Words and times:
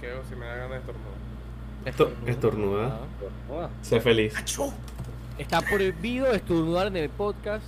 pellizqueo 0.00 0.22
si 0.28 0.34
me 0.36 0.46
da 0.46 0.54
ganas 0.56 0.70
de 0.70 0.76
estornudar. 0.78 1.18
Esto- 1.84 2.12
estornuda. 2.26 3.00
Oh, 3.50 3.68
Sé 3.82 4.00
feliz. 4.00 4.34
Está 5.38 5.60
prohibido 5.60 6.26
estornudar 6.32 6.88
en 6.88 6.96
el 6.96 7.08
podcast. 7.10 7.64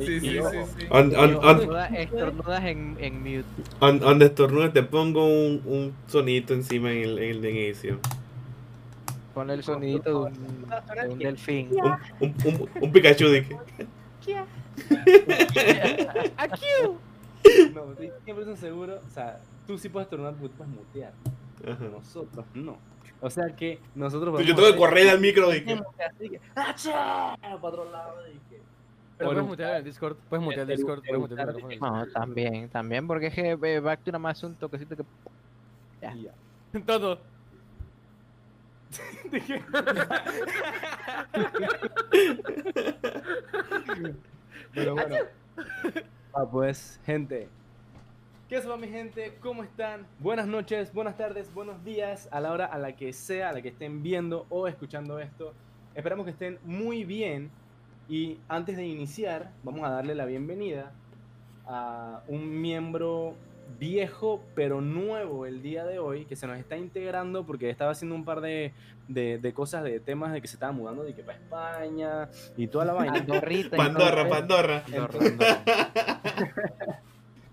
Sí, 0.00 0.20
sí, 0.20 0.20
sí, 0.20 0.38
sí. 0.78 0.86
On- 0.90 1.14
on- 1.14 1.36
on- 1.36 1.60
Estornudas, 1.60 1.92
estornudas 1.92 2.64
en, 2.64 2.96
en 3.00 3.18
mute. 3.22 3.44
on- 3.80 4.00
Donde 4.00 4.26
estornuda 4.26 4.72
te 4.72 4.82
pongo 4.82 5.24
un, 5.26 5.62
un 5.64 5.94
sonito 6.08 6.52
encima 6.52 6.90
en 6.92 7.02
el, 7.04 7.18
en 7.18 7.30
el 7.30 7.40
de 7.42 7.50
inicio. 7.50 7.98
Ponle 9.32 9.54
el 9.54 9.62
sonidito 9.64 10.10
de 10.10 10.16
un, 10.30 10.34
de 10.34 11.08
un 11.08 11.18
delfín. 11.18 11.68
Un, 12.20 12.20
un, 12.20 12.34
un, 12.44 12.68
un 12.82 12.92
Pikachu 12.92 13.28
de 13.28 13.46
que- 13.46 13.56
No, 17.74 17.90
estoy 17.92 18.10
100% 18.26 18.56
seguro. 18.56 19.00
O 19.06 19.10
sea, 19.10 19.40
tú 19.66 19.78
sí 19.78 19.88
puedes 19.88 20.06
estornudar 20.06 20.34
tú 20.34 20.48
puedes 20.50 20.72
mutear. 20.72 21.12
Ajá. 21.70 21.84
Nosotros 21.84 22.44
no. 22.54 22.76
O 23.20 23.30
sea 23.30 23.46
que 23.56 23.78
nosotros 23.94 24.44
Yo 24.44 24.54
tengo 24.54 24.70
que 24.72 24.76
correr 24.76 25.08
al 25.08 25.20
micro 25.20 25.48
de 25.48 25.64
que. 25.64 25.80
¡achá! 26.54 27.36
Para 27.40 27.56
otro 27.56 27.90
lado. 27.90 28.16
que- 28.50 28.60
Pero 29.16 29.30
puedes 29.30 29.46
mutear 29.46 29.76
el 29.76 29.84
Discord, 29.84 30.16
puedes 30.28 30.44
mutear 30.44 30.68
el 30.70 30.76
Discord, 30.76 31.00
puedes 31.06 31.20
mutear 31.20 31.48
el 31.48 31.54
micrófono. 31.56 32.04
No, 32.04 32.12
también, 32.12 32.68
también, 32.68 33.06
porque 33.06 33.28
es 33.28 33.34
que 33.34 33.50
eh, 33.52 33.80
Back 33.80 34.00
to 34.04 34.10
nada 34.12 34.18
más 34.18 34.42
un 34.42 34.54
toquecito 34.56 34.94
que. 34.96 35.04
Ya. 36.02 36.14
Todo. 36.86 37.18
Pero 44.74 44.94
bueno. 44.94 45.16
Ah, 46.36 46.44
pues, 46.50 46.98
gente. 47.06 47.48
¿Qué 48.48 48.60
va 48.60 48.76
mi 48.76 48.88
gente? 48.88 49.36
¿Cómo 49.40 49.62
están? 49.64 50.06
Buenas 50.20 50.46
noches, 50.46 50.92
buenas 50.92 51.16
tardes, 51.16 51.52
buenos 51.54 51.82
días 51.84 52.28
a 52.30 52.40
la 52.40 52.52
hora 52.52 52.66
a 52.66 52.78
la 52.78 52.94
que 52.94 53.12
sea, 53.12 53.48
a 53.48 53.52
la 53.52 53.62
que 53.62 53.68
estén 53.70 54.02
viendo 54.02 54.46
o 54.50 54.68
escuchando 54.68 55.18
esto. 55.18 55.52
Esperamos 55.94 56.24
que 56.24 56.30
estén 56.32 56.58
muy 56.64 57.04
bien. 57.04 57.50
Y 58.08 58.38
antes 58.48 58.76
de 58.76 58.86
iniciar, 58.86 59.50
vamos 59.62 59.82
a 59.84 59.90
darle 59.90 60.14
la 60.14 60.26
bienvenida 60.26 60.92
a 61.66 62.22
un 62.28 62.60
miembro 62.60 63.34
viejo 63.78 64.42
pero 64.54 64.82
nuevo 64.82 65.46
el 65.46 65.62
día 65.62 65.86
de 65.86 65.98
hoy 65.98 66.26
que 66.26 66.36
se 66.36 66.46
nos 66.46 66.58
está 66.58 66.76
integrando 66.76 67.46
porque 67.46 67.70
estaba 67.70 67.92
haciendo 67.92 68.14
un 68.14 68.26
par 68.26 68.42
de, 68.42 68.74
de- 69.08 69.38
de 69.38 69.54
cosas 69.54 69.82
de 69.82 70.00
temas 70.00 70.34
de 70.34 70.42
que 70.42 70.48
se 70.48 70.56
estaba 70.56 70.70
mudando 70.72 71.02
de 71.02 71.14
que 71.14 71.22
para 71.22 71.38
España 71.38 72.28
y 72.58 72.66
toda 72.66 72.84
la 72.84 72.92
vaina. 72.92 73.14
Andorrita 73.20 73.76
Pandorra, 73.78 74.22
todo. 74.24 74.30
Pandorra. 74.30 74.84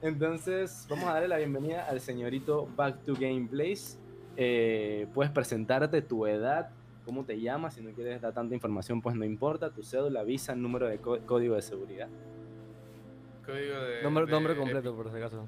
Entonces, 0.01 0.85
vamos 0.89 1.05
a 1.05 1.13
darle 1.13 1.27
la 1.27 1.37
bienvenida 1.37 1.85
al 1.87 1.99
señorito 2.01 2.67
Back 2.75 3.03
to 3.03 3.13
Gameplays. 3.13 3.99
Eh, 4.37 5.07
puedes 5.13 5.31
presentarte 5.31 6.01
tu 6.01 6.25
edad, 6.25 6.69
cómo 7.05 7.23
te 7.23 7.39
llamas, 7.39 7.75
si 7.75 7.81
no 7.81 7.91
quieres 7.91 8.21
dar 8.21 8.33
tanta 8.33 8.55
información, 8.55 9.01
pues 9.01 9.15
no 9.15 9.25
importa, 9.25 9.69
tu 9.71 9.83
cédula, 9.83 10.23
visa, 10.23 10.55
número 10.55 10.87
de 10.87 10.97
có- 10.97 11.19
código 11.25 11.55
de 11.55 11.61
seguridad. 11.61 12.07
Código 13.45 13.79
de. 13.79 14.01
Nombre, 14.03 14.25
de- 14.25 14.31
nombre 14.31 14.55
completo, 14.55 14.95
por 14.95 15.11
si 15.11 15.17
acaso. 15.17 15.47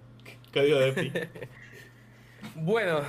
Código 0.54 0.80
de 0.80 0.94
Pi. 0.94 1.12
Bueno, 2.56 3.00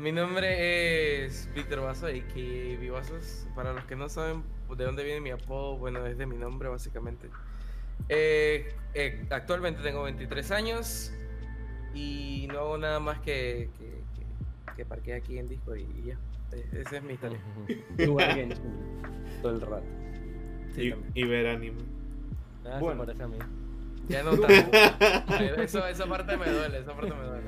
mi 0.00 0.10
nombre 0.10 1.24
es 1.24 1.48
Víctor 1.54 1.82
Vaso, 1.82 2.06
a.k.a. 2.06 2.78
Vivazos. 2.80 3.46
Para 3.54 3.72
los 3.72 3.84
que 3.84 3.94
no 3.94 4.08
saben 4.08 4.42
de 4.76 4.84
dónde 4.84 5.04
viene 5.04 5.20
mi 5.20 5.30
apodo, 5.30 5.76
bueno, 5.78 6.04
es 6.04 6.18
de 6.18 6.26
mi 6.26 6.36
nombre, 6.36 6.68
básicamente. 6.68 7.30
Eh, 8.08 8.74
eh, 8.94 9.24
actualmente 9.30 9.82
tengo 9.82 10.02
23 10.02 10.50
años 10.50 11.12
y 11.94 12.46
no 12.52 12.58
hago 12.60 12.78
nada 12.78 13.00
más 13.00 13.18
que, 13.20 13.70
que, 13.78 13.84
que, 14.14 14.74
que 14.76 14.84
parquear 14.84 15.18
aquí 15.18 15.38
en 15.38 15.48
Discord 15.48 15.78
y, 15.78 16.02
ya. 16.08 16.16
Eh, 16.52 16.82
Esa 16.84 16.98
es 16.98 17.02
mi 17.02 17.14
historia. 17.14 17.38
Jugar 18.06 18.34
Genshin 18.34 19.02
todo 19.40 19.52
el 19.52 19.60
rato. 19.60 19.84
Sí, 20.74 20.92
Y, 21.14 21.20
y 21.20 21.24
ver 21.24 21.46
anime. 21.48 21.80
Ah, 22.64 22.78
Bueno. 22.80 23.04
se 23.06 23.14
parece 23.14 23.22
a 23.24 23.28
mí. 23.28 23.36
Ya 24.08 24.22
no 24.22 24.36
tanto. 24.36 24.76
Eso, 25.62 25.86
esa 25.86 26.06
parte 26.06 26.36
me 26.36 26.50
duele, 26.50 26.78
esa 26.80 26.92
parte 26.94 27.12
me 27.14 27.24
duele. 27.24 27.46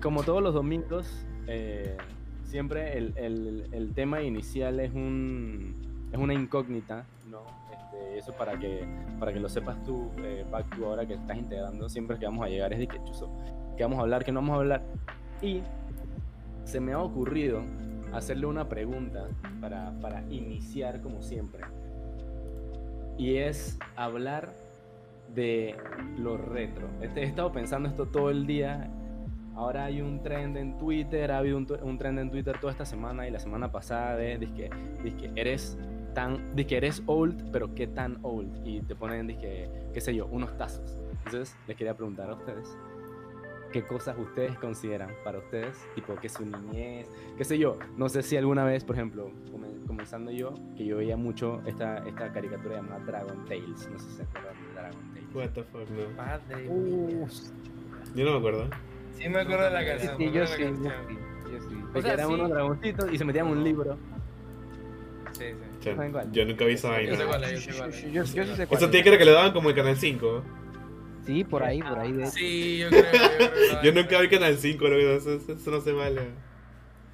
Como 0.00 0.22
todos 0.22 0.42
los 0.42 0.54
domingos, 0.54 1.26
eh, 1.46 1.96
siempre 2.44 2.96
el, 2.96 3.12
el- 3.16 3.66
el 3.72 3.92
tema 3.92 4.22
inicial 4.22 4.78
es 4.80 4.92
un 4.94 5.74
es 6.12 6.18
una 6.18 6.32
incógnita, 6.34 7.04
¿no? 7.30 7.42
Este, 7.96 8.18
eso 8.18 8.32
para 8.32 8.58
que 8.58 8.86
para 9.18 9.32
que 9.32 9.40
lo 9.40 9.48
sepas 9.48 9.82
tú, 9.84 10.10
eh, 10.18 10.44
to 10.76 10.86
ahora 10.86 11.06
que 11.06 11.14
estás 11.14 11.36
integrando, 11.36 11.88
siempre 11.88 12.18
que 12.18 12.26
vamos 12.26 12.44
a 12.44 12.48
llegar 12.48 12.72
es 12.72 12.78
de 12.78 12.86
que 12.86 13.02
chuzo, 13.04 13.30
que 13.76 13.82
vamos 13.82 13.98
a 13.98 14.02
hablar, 14.02 14.24
que 14.24 14.32
no 14.32 14.40
vamos 14.40 14.56
a 14.56 14.60
hablar. 14.60 14.82
Y 15.42 15.62
se 16.64 16.80
me 16.80 16.92
ha 16.92 17.00
ocurrido 17.00 17.62
hacerle 18.12 18.46
una 18.46 18.68
pregunta 18.68 19.28
para, 19.60 19.92
para 20.00 20.22
iniciar 20.30 21.00
como 21.00 21.22
siempre. 21.22 21.64
Y 23.18 23.36
es 23.36 23.78
hablar 23.96 24.52
de 25.34 25.76
lo 26.18 26.36
retro. 26.36 26.88
Este, 27.00 27.22
he 27.22 27.24
estado 27.24 27.52
pensando 27.52 27.88
esto 27.88 28.06
todo 28.06 28.30
el 28.30 28.46
día 28.46 28.90
Ahora 29.56 29.86
hay 29.86 30.02
un 30.02 30.22
trend 30.22 30.58
en 30.58 30.76
Twitter, 30.76 31.32
ha 31.32 31.38
habido 31.38 31.56
un, 31.56 31.66
un 31.82 31.96
trend 31.96 32.18
en 32.18 32.30
Twitter 32.30 32.58
toda 32.60 32.72
esta 32.72 32.84
semana 32.84 33.26
y 33.26 33.30
la 33.30 33.38
semana 33.38 33.72
pasada 33.72 34.14
de, 34.14 34.38
que 34.38 35.30
eres 35.34 35.78
tan, 36.16 36.56
que 36.56 36.76
eres 36.78 37.02
old, 37.06 37.50
pero 37.52 37.74
qué 37.74 37.86
tan 37.86 38.18
old 38.22 38.66
y 38.66 38.80
te 38.80 38.94
ponen 38.96 39.28
que 39.38 39.70
qué 39.92 40.00
sé 40.00 40.14
yo, 40.14 40.26
unos 40.26 40.56
tazos. 40.56 40.98
Entonces 41.26 41.54
les 41.68 41.76
quería 41.76 41.94
preguntar 41.94 42.30
a 42.30 42.34
ustedes 42.34 42.76
qué 43.72 43.82
cosas 43.84 44.16
ustedes 44.18 44.56
consideran 44.58 45.10
para 45.22 45.38
ustedes, 45.38 45.76
tipo 45.94 46.14
que 46.14 46.28
su 46.30 46.46
niñez, 46.46 47.06
qué 47.36 47.44
sé 47.44 47.58
yo, 47.58 47.78
no 47.98 48.08
sé 48.08 48.22
si 48.22 48.36
alguna 48.36 48.64
vez, 48.64 48.82
por 48.84 48.96
ejemplo, 48.96 49.30
come- 49.52 49.68
comenzando 49.86 50.30
yo, 50.30 50.54
que 50.76 50.86
yo 50.86 50.96
veía 50.96 51.16
mucho 51.18 51.60
esta, 51.66 51.98
esta 52.08 52.32
caricatura 52.32 52.76
llamada 52.76 53.00
Dragon 53.04 53.44
Tales, 53.44 53.88
no 53.92 53.98
sé 53.98 54.08
si 54.10 54.16
se 54.16 54.22
acuerdan 54.22 54.54
de 54.68 54.72
Dragon 54.72 55.12
Tales. 55.12 55.34
What 55.34 55.50
the 55.50 55.62
fuck, 55.64 55.90
no. 55.90 56.16
Madre 56.16 56.68
Uh. 56.70 57.26
Yo 58.14 58.24
no 58.24 58.30
me 58.32 58.38
acuerdo. 58.38 58.70
Sí 59.12 59.28
me 59.28 59.40
acuerdo 59.40 59.64
de 59.64 59.70
la 59.70 59.84
canción. 59.84 60.16
sí, 60.16 60.30
yo 60.32 60.46
sí, 60.46 60.62
de 60.62 60.68
yo 60.68 60.70
la 60.70 60.72
canción. 60.72 60.94
sí, 61.08 61.52
yo 61.52 61.60
sí. 61.60 61.74
De 61.92 61.98
O 61.98 62.02
sea, 62.02 62.12
eran 62.14 62.28
sí. 62.28 62.34
unos 62.34 62.48
dragoncitos 62.50 63.12
y 63.12 63.18
se 63.18 63.24
metían 63.24 63.46
en 63.48 63.52
un 63.52 63.64
libro. 63.64 63.98
Sí, 65.32 65.44
sí. 65.50 65.65
Yo 66.32 66.44
nunca 66.46 66.64
vi 66.64 66.72
esa 66.74 67.00
Yo 67.02 67.16
sé 67.16 67.24
vaina. 67.24 67.26
cuál 67.26 67.44
es, 67.44 67.64
yo 67.66 67.72
sé 67.72 67.78
cuál 67.78 67.90
es. 67.90 68.02
Yo, 68.02 68.08
yo 68.12 68.24
sí 68.24 68.32
sé 68.56 68.66
cuál 68.66 68.90
que 69.18 69.24
le 69.24 69.32
daban 69.32 69.52
como 69.52 69.68
el 69.70 69.74
canal 69.74 69.96
5. 69.96 70.42
Sí, 71.26 71.42
por 71.44 71.62
ahí, 71.64 71.82
por 71.82 71.98
ahí. 71.98 72.12
De... 72.12 72.26
Sí, 72.26 72.78
yo 72.78 72.88
creo, 72.88 73.02
yo 73.02 73.10
creo 73.10 73.80
que 73.80 73.86
Yo 73.86 73.92
nunca 73.92 74.20
vi 74.20 74.28
canal 74.28 74.56
5, 74.56 74.84
loco, 74.84 74.96
eso, 74.96 75.32
eso- 75.34 75.52
eso 75.52 75.70
no 75.70 75.80
se 75.80 75.92
vale. 75.92 76.20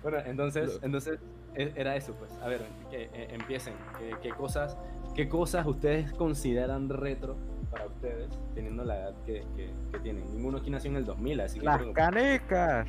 Bueno, 0.02 0.18
entonces, 0.26 0.78
entonces 0.82 1.18
e- 1.54 1.72
era 1.76 1.96
eso, 1.96 2.14
pues. 2.18 2.30
A 2.42 2.48
ver, 2.48 2.60
que 2.90 3.04
eh, 3.04 3.28
empiecen. 3.30 3.74
¿Qué, 3.98 4.14
qué 4.22 4.28
cosas, 4.30 4.76
¿Qué 5.14 5.28
cosas 5.28 5.66
ustedes 5.66 6.12
consideran 6.12 6.88
retro 6.88 7.36
para 7.70 7.86
ustedes, 7.86 8.28
teniendo 8.54 8.84
la 8.84 8.98
edad 8.98 9.14
que, 9.24 9.44
que, 9.56 9.70
que 9.92 9.98
tienen? 10.00 10.24
Ninguno 10.34 10.58
aquí 10.58 10.70
nació 10.70 10.90
en 10.90 10.96
el 10.96 11.04
2000, 11.06 11.40
así 11.40 11.58
que... 11.60 11.64
Las 11.64 11.76
creo 11.78 11.88
que- 11.88 11.94
canecas. 11.94 12.88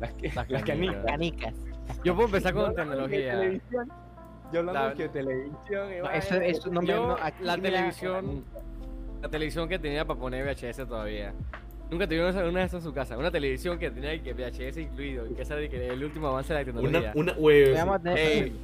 las, 0.00 0.12
que- 0.14 0.28
Las 0.34 0.50
las 0.50 0.62
canicas. 0.64 1.04
canicas. 1.06 1.54
Yo 2.04 2.14
puedo 2.14 2.26
empezar 2.26 2.52
con 2.54 2.74
tecnología. 2.74 3.60
Yo 4.52 4.60
hablando 4.60 4.72
La- 4.80 4.88
de 4.90 4.94
que 4.94 5.08
televisión... 5.08 5.92
y 5.92 5.96
No, 5.98 6.02
vaina, 6.04 6.18
eso, 6.18 6.34
eso 6.36 6.70
no 6.70 6.80
me... 6.82 6.86
Yo, 6.88 7.06
no, 7.08 7.16
la 7.40 7.56
televisión, 7.58 8.44
la 9.22 9.28
televisión 9.28 9.68
que 9.68 9.78
tenía 9.78 10.04
para 10.04 10.20
poner 10.20 10.44
VHS 10.44 10.86
todavía. 10.86 11.32
Nunca 11.90 12.06
tuvieron 12.06 12.36
una 12.48 12.60
de 12.60 12.66
esas 12.66 12.74
en 12.80 12.82
su 12.82 12.92
casa. 12.94 13.16
Una 13.18 13.30
televisión 13.30 13.78
que 13.78 13.90
tenía 13.90 14.20
que 14.22 14.32
VHS 14.32 14.78
incluido. 14.78 15.24
Que 15.34 15.42
esa 15.42 15.54
de 15.56 15.68
que 15.68 15.86
el 15.88 16.02
último 16.04 16.28
avance 16.28 16.52
de 16.54 16.64
la 16.64 16.70
Una, 16.70 16.80
tecnología. 16.82 17.12
una, 17.14 17.32
wey, 17.34 17.66
Se 17.66 17.72
llama 17.74 18.00
Ey, 18.16 18.56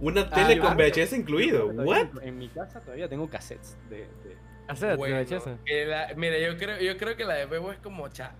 una 0.00 0.20
Ah, 0.22 0.30
tele 0.34 0.56
yo- 0.56 0.62
con 0.62 0.76
VHS 0.76 1.12
incluido. 1.16 1.66
What? 1.68 2.08
En, 2.22 2.38
mi 2.38 2.48
casa 2.48 2.80
todavía 2.80 3.08
tengo 3.08 3.28
cassettes 3.28 3.76
de... 3.88 3.96
de- 3.98 4.36
hacer 4.68 4.96
Bueno, 4.96 5.16
VHS. 5.16 5.48
que 5.64 5.84
la- 5.86 6.12
mira, 6.16 6.38
yo 6.38 6.56
creo, 6.56 6.78
yo 6.80 6.96
creo 6.96 7.16
que 7.16 7.24
la 7.24 7.34
de 7.34 7.46
Bebo 7.46 7.72
es 7.72 7.78
como 7.78 8.08
cha, 8.08 8.32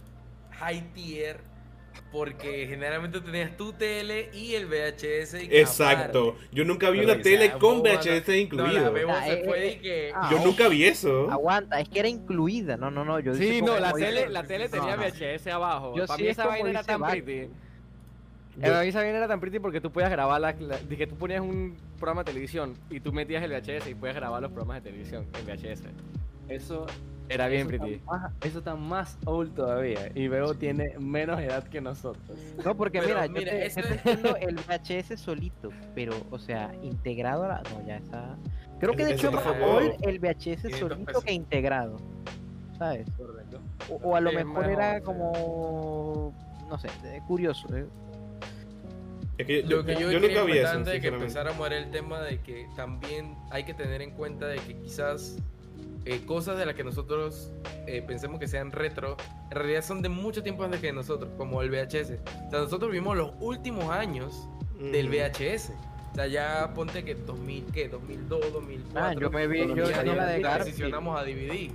high 0.52 0.92
tier. 0.92 1.40
Porque 2.12 2.66
generalmente 2.68 3.20
tenías 3.20 3.56
tu 3.56 3.72
tele 3.72 4.30
y 4.34 4.54
el 4.54 4.66
VHS. 4.66 5.34
Exacto. 5.48 6.36
Yo 6.50 6.64
nunca 6.64 6.90
vi 6.90 6.98
Pero, 7.00 7.12
una 7.12 7.22
tele 7.22 7.46
sea, 7.46 7.58
con 7.58 7.82
VHS 7.82 8.26
No, 8.28 8.34
incluido. 8.34 8.92
Bebo 8.92 9.12
se 9.24 9.44
fue 9.44 9.66
y 9.68 9.76
que. 9.78 10.12
ah, 10.14 10.28
Yo 10.30 10.44
nunca 10.44 10.66
vi 10.68 10.84
eso. 10.86 11.30
Aguanta, 11.30 11.80
es 11.80 11.88
que 11.88 12.00
era 12.00 12.08
incluida. 12.08 12.76
No, 12.76 12.90
no, 12.90 13.04
no. 13.04 13.20
Yo 13.20 13.34
Sí, 13.34 13.44
dije 13.44 13.62
no, 13.62 13.78
la 13.78 13.92
tele, 13.92 14.28
la 14.28 14.42
tele 14.42 14.64
no, 14.64 14.70
tenía 14.72 14.96
no. 14.96 15.02
VHS 15.04 15.46
abajo. 15.48 15.94
Yo 15.96 16.06
Para 16.06 16.16
sí 16.16 16.22
mí 16.24 16.28
es 16.30 16.38
esa 16.38 16.46
vaina 16.48 16.70
era 16.70 16.82
tan 16.82 17.00
Bart. 17.00 17.12
pretty. 17.22 17.48
Yo- 18.56 18.62
Para 18.62 18.82
mí 18.82 18.88
esa 18.88 18.98
vaina 19.02 19.18
era 19.18 19.28
tan 19.28 19.38
pretty 19.40 19.58
porque 19.60 19.80
tú 19.80 19.92
podías 19.92 20.10
grabar 20.10 20.40
la, 20.40 20.52
la- 20.58 20.78
que 20.80 21.06
tú 21.06 21.14
ponías 21.14 21.40
un 21.40 21.76
programa 21.98 22.22
de 22.24 22.32
televisión 22.32 22.74
y 22.90 22.98
tú 22.98 23.12
metías 23.12 23.42
el 23.44 23.52
VHS 23.52 23.88
y 23.88 23.94
podías 23.94 24.16
grabar 24.16 24.42
los 24.42 24.50
programas 24.50 24.82
de 24.82 24.90
televisión 24.90 25.28
en 25.38 25.46
VHS. 25.46 25.82
Eso... 26.48 26.86
Era 27.30 27.46
bien 27.48 27.60
eso 27.60 27.68
pretty. 27.68 27.94
Está 27.94 28.10
más, 28.12 28.32
eso 28.42 28.58
está 28.58 28.74
más 28.76 29.18
old 29.24 29.54
todavía. 29.54 30.10
Y 30.14 30.28
Bebo 30.28 30.54
tiene 30.54 30.98
menos 30.98 31.40
edad 31.40 31.62
que 31.64 31.80
nosotros. 31.80 32.38
No, 32.64 32.76
porque 32.76 33.00
Pero 33.00 33.20
mira, 33.20 33.28
mira, 33.28 33.40
yo 33.52 33.58
te, 33.58 33.66
eso 33.66 33.80
yo 33.80 33.86
te 33.88 33.94
es- 33.94 34.06
entiendo 34.06 34.36
el 34.40 34.56
VHS 34.56 35.18
solito, 35.20 35.70
pero, 35.94 36.12
o 36.30 36.38
sea, 36.38 36.72
integrado 36.82 37.44
a 37.44 37.48
la... 37.48 37.62
No, 37.62 37.86
ya 37.86 37.96
está... 37.98 38.36
Creo 38.80 38.94
que 38.94 39.04
de 39.04 39.12
hecho 39.14 39.30
más 39.30 39.46
old 39.46 39.92
el 40.02 40.18
VHS 40.18 40.62
500 40.62 40.78
solito 40.78 41.04
pesos. 41.04 41.24
que 41.24 41.32
integrado, 41.32 41.96
¿sabes? 42.78 43.06
Correcto. 43.16 43.60
O, 43.90 43.94
o 44.10 44.16
a 44.16 44.20
lo 44.20 44.30
Sí, 44.30 44.36
mejor 44.36 44.68
era 44.68 45.00
como... 45.02 46.34
No 46.68 46.78
sé, 46.78 46.88
eh, 47.04 47.20
curioso, 47.28 47.66
¿eh? 47.76 47.86
Es 49.38 49.46
que 49.46 49.62
Lo 49.62 49.84
que 49.84 49.94
yo, 49.94 50.10
yo 50.12 50.20
nunca 50.20 50.42
vi 50.44 50.58
eso, 50.58 50.68
antes 50.68 50.92
de 50.94 51.00
que 51.00 51.08
empezáramos 51.08 51.66
era 51.66 51.78
el 51.78 51.90
tema 51.90 52.20
de 52.20 52.40
que 52.40 52.66
también 52.76 53.34
hay 53.50 53.64
que 53.64 53.72
tener 53.74 54.02
en 54.02 54.10
cuenta 54.12 54.46
de 54.46 54.58
que 54.58 54.74
quizás 54.76 55.36
eh, 56.04 56.22
cosas 56.26 56.58
de 56.58 56.66
las 56.66 56.74
que 56.74 56.84
nosotros 56.84 57.50
eh, 57.86 58.02
pensemos 58.06 58.38
que 58.40 58.48
sean 58.48 58.72
retro, 58.72 59.16
en 59.50 59.56
realidad 59.56 59.82
son 59.82 60.02
de 60.02 60.08
mucho 60.08 60.42
tiempo 60.42 60.64
antes 60.64 60.80
que 60.80 60.92
nosotros, 60.92 61.30
como 61.36 61.62
el 61.62 61.70
VHS. 61.70 62.12
O 62.46 62.50
sea, 62.50 62.60
nosotros 62.60 62.90
vivimos 62.90 63.16
los 63.16 63.32
últimos 63.40 63.90
años 63.90 64.48
del. 64.78 65.08
VHS. 65.10 65.72
O 66.12 66.14
sea, 66.14 66.26
ya 66.26 66.72
ponte 66.74 67.04
que 67.04 67.14
2000, 67.14 67.66
¿qué? 67.72 67.88
2002, 67.88 68.52
2004. 68.52 69.00
Ah, 69.00 69.14
yo 69.14 69.30
me 69.30 69.46
vi- 69.46 69.66
yo 69.74 69.88
ya, 69.88 70.02
vi 70.02 70.10
la 70.10 70.26
de 70.26 70.40
transicionamos 70.40 71.18
a 71.20 71.22
DVD. 71.24 71.70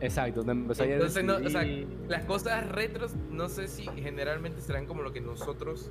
Exacto, 0.00 0.40
Entonces, 0.42 1.24
no, 1.24 1.36
o 1.36 1.48
sea, 1.48 1.64
las 2.08 2.24
cosas 2.24 2.68
retros, 2.68 3.12
no 3.30 3.48
sé 3.48 3.66
si 3.68 3.84
generalmente 3.84 4.60
serán 4.60 4.86
como 4.86 5.02
lo 5.02 5.12
que 5.12 5.20
nosotros 5.22 5.90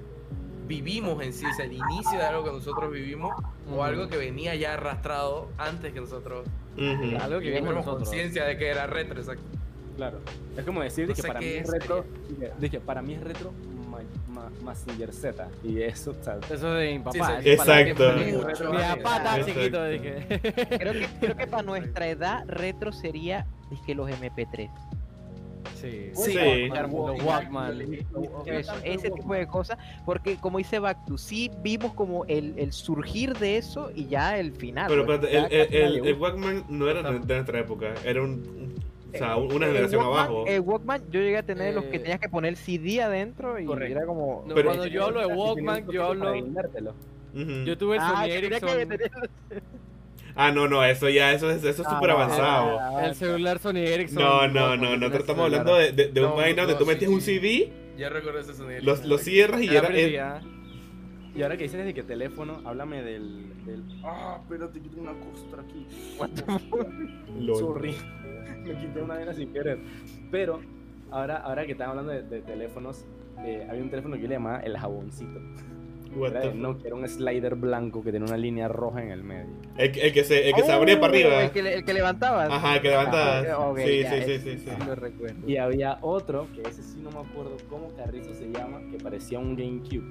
vivimos 0.68 1.22
en 1.24 1.34
sí, 1.34 1.46
o 1.46 1.54
sea, 1.54 1.66
el 1.66 1.74
inicio 1.74 2.18
de 2.18 2.26
algo 2.26 2.44
que 2.44 2.52
nosotros 2.52 2.92
vivimos 2.92 3.34
o 3.72 3.84
algo 3.84 4.08
que 4.08 4.18
venía 4.18 4.56
ya 4.56 4.74
arrastrado 4.74 5.50
antes 5.58 5.94
que 5.94 6.02
nosotros. 6.02 6.48
Algo 6.78 7.40
que 7.40 7.62
nosotros. 7.62 7.86
conciencia 7.86 8.46
de 8.46 8.58
que 8.58 8.68
era 8.68 8.88
retro, 8.88 9.20
exacto. 9.20 9.44
Claro. 9.96 10.20
Es 10.58 10.66
como 10.66 10.82
decir 10.82 11.08
de 11.08 11.14
No 11.14 11.16
que 11.16 11.28
para 11.28 11.40
mí 11.40 11.48
es 11.48 11.70
retro. 11.70 12.06
Dije, 12.30 12.52
dije, 12.60 12.80
para 12.82 13.02
mí 13.02 13.14
es 13.14 13.22
retro 13.22 13.54
ma, 13.90 14.00
ma, 14.28 14.52
Mazinger 14.62 15.14
Z. 15.14 15.48
Y 15.64 15.82
eso, 15.82 16.12
o 16.12 16.24
sea, 16.24 16.38
Eso 16.50 16.74
de 16.74 16.94
mi 16.94 17.00
papá. 17.00 17.42
Sí, 17.42 17.50
Exacto. 17.50 18.14
Mi 18.14 18.32
papá 18.34 19.38
Exacto. 19.38 19.46
chiquito, 19.46 19.86
dije. 19.86 20.42
Creo 20.78 20.94
que, 20.94 21.08
creo 21.20 21.38
que 21.38 21.48
para 21.48 21.64
nuestra 21.64 22.08
edad 22.08 22.44
retro 22.48 22.92
sería 22.92 23.48
que 23.86 23.96
los 23.96 24.10
MP3. 24.10 24.70
Sí. 25.76 26.12
Sí. 26.14 26.68
Los 26.70 27.24
Walkman. 27.24 27.82
Eso, 28.46 28.74
ese 28.84 29.10
tipo 29.12 29.34
de 29.34 29.48
cosas, 29.48 29.78
porque 30.06 30.38
como 30.38 30.58
dice 30.58 30.80
Bactu, 30.80 31.18
sí 31.18 31.52
vimos 31.62 31.94
como 31.94 32.26
el, 32.26 32.54
el 32.58 32.72
surgir 32.72 33.34
de 33.38 33.58
eso 33.58 33.92
y 33.94 34.06
ya 34.08 34.38
el 34.38 34.52
final. 34.54 34.88
Pero 34.90 35.06
pues, 35.06 35.24
espérate, 35.24 35.58
el, 35.58 35.74
el, 36.00 36.06
el. 36.08 36.14
Walkman 36.16 36.66
no 36.70 36.90
era 36.90 37.04
de, 37.04 37.20
nuestra 37.20 37.60
época, 37.60 37.94
era 38.04 38.22
un, 38.22 38.76
o 39.14 39.18
sea, 39.18 39.38
una 39.38 39.66
El 39.68 39.72
generación 39.74 40.02
Walkman- 40.02 40.06
abajo. 40.08 40.44
El 40.48 40.60
Walkman, 40.62 41.02
yo 41.12 41.20
llegué 41.20 41.38
a 41.38 41.44
tener 41.44 41.74
los 41.74 41.86
que 41.86 41.98
Eh, 41.98 42.00
tenías 42.00 42.20
que 42.20 42.30
poner 42.30 42.50
el 42.50 42.58
CD 42.58 43.02
adentro 43.02 43.60
y 43.60 43.66
Correcto. 43.66 43.98
era 43.98 44.06
como. 44.06 44.44
No, 44.48 44.54
Pero- 44.56 44.68
cuando 44.70 44.88
yo 44.88 45.06
hablo 45.06 45.20
de 45.22 45.28
Walkman, 45.28 45.88
yo 45.90 46.06
hablo. 46.06 46.34
Guindártelo. 46.34 46.94
Ujú. 47.34 47.66
Yo 47.66 47.78
tuve 47.78 47.96
el 47.98 48.02
Ah, 48.02 48.24
Sony 48.24 48.32
Ericsson. 48.32 48.70
Ah, 50.36 50.52
no, 50.52 50.68
no, 50.68 50.84
eso 50.84 51.08
ya, 51.10 51.32
eso 51.32 51.50
es 51.50 51.64
eso 51.64 51.82
es 51.82 51.88
Ah, 51.88 51.96
súper 51.96 52.10
avanzado. 52.12 52.80
ah, 52.80 53.06
El 53.08 53.16
celular 53.16 53.58
Sony 53.60 53.78
Ericsson. 53.78 54.22
No, 54.22 54.48
no, 54.48 54.76
no, 54.76 54.98
no, 54.98 55.08
estamos 55.08 55.46
hablando 55.46 55.76
de, 55.76 55.92
de, 55.94 56.08
de 56.10 56.22
un 56.22 56.28
No, 56.32 56.36
vaina 56.36 56.64
donde 56.64 56.74
no, 56.74 56.80
tú 56.80 56.86
sí, 56.86 56.92
metes 56.92 57.08
un. 57.10 57.22
CD, 57.22 57.72
Ya 57.98 58.10
recuerdo 58.10 58.40
ese 58.40 58.54
sonido. 58.54 58.82
lo, 58.84 58.96
lo 59.06 59.18
cierras 59.18 59.62
y 59.62 59.68
Era 59.70 59.78
era... 59.80 59.88
el- 59.88 59.94
prendida. 59.94 60.42
Y 61.36 61.42
ahora 61.44 61.58
que 61.58 61.64
dices 61.64 61.84
de 61.86 61.94
que 61.94 62.04
teléfono, 62.04 62.62
háblame 62.66 63.02
del. 63.02 63.66
del... 63.66 63.84
Ah, 64.06 64.38
espérate, 64.42 64.80
yo 64.82 64.90
tengo 64.90 65.04
una 65.04 65.20
costra 65.20 65.62
aquí. 65.62 65.86
Lol. 67.40 67.58
Sorry. 67.58 67.96
Me 68.64 68.74
quité 68.80 69.02
una 69.02 69.16
vena 69.16 69.34
sin 69.34 69.52
querer. 69.52 69.80
Pero, 70.32 70.62
ahora, 71.12 71.38
ahora 71.38 71.66
que 71.66 71.74
están 71.74 71.90
hablando 71.90 72.12
de, 72.12 72.24
de 72.24 72.42
teléfonos, 72.42 73.06
eh, 73.46 73.68
había 73.70 73.84
un 73.84 73.90
teléfono 73.90 74.16
que 74.16 74.22
yo 74.24 74.28
le 74.30 74.36
llamaba 74.36 74.60
el 74.62 74.78
jaboncito. 74.78 75.40
What 76.16 76.36
Era. 76.36 76.54
Nokia, 76.54 76.88
era 76.88 76.96
un 76.96 77.08
slider 77.08 77.56
blanco 77.56 78.04
que 78.04 78.12
tenía 78.12 78.28
una 78.28 78.38
línea 78.38 78.68
roja 78.68 79.04
en 79.04 79.12
el 79.12 79.24
medio. 79.24 79.54
el, 79.78 79.92
que- 79.92 80.02
el 80.08 80.14
que 80.14 80.24
se, 80.24 80.48
el 80.50 80.56
que 80.56 80.64
se 80.64 80.72
Oh, 80.72 80.76
abría 80.76 81.00
para 81.00 81.12
arriba. 81.12 81.44
El 81.44 81.52
que, 81.52 81.60
el 81.76 81.84
que 81.86 81.94
levantabas. 81.94 82.50
Ajá, 82.50 82.76
el 82.76 82.82
que 82.82 82.90
levantabas. 82.90 83.46
Ah, 83.50 83.60
ok, 83.70 83.80
sí, 83.80 84.00
ya, 84.02 84.10
sí, 84.12 84.16
sí, 84.26 84.32
ese 84.32 84.40
sí, 84.40 84.58
sí. 84.60 84.70
sí 84.80 84.86
lo 84.88 84.96
recuerdo. 84.96 85.48
Y 85.50 85.58
había 85.58 85.98
otro, 86.02 86.48
que 86.56 86.62
ese 86.62 86.82
sí 86.84 86.98
no 87.02 87.12
me 87.12 87.20
acuerdo 87.28 87.58
cómo 87.70 87.90
carrizo 87.96 88.34
se 88.34 88.50
llama, 88.52 88.80
que 88.92 88.98
parecía 88.98 89.40
un 89.40 89.56
GameCube. 89.56 90.04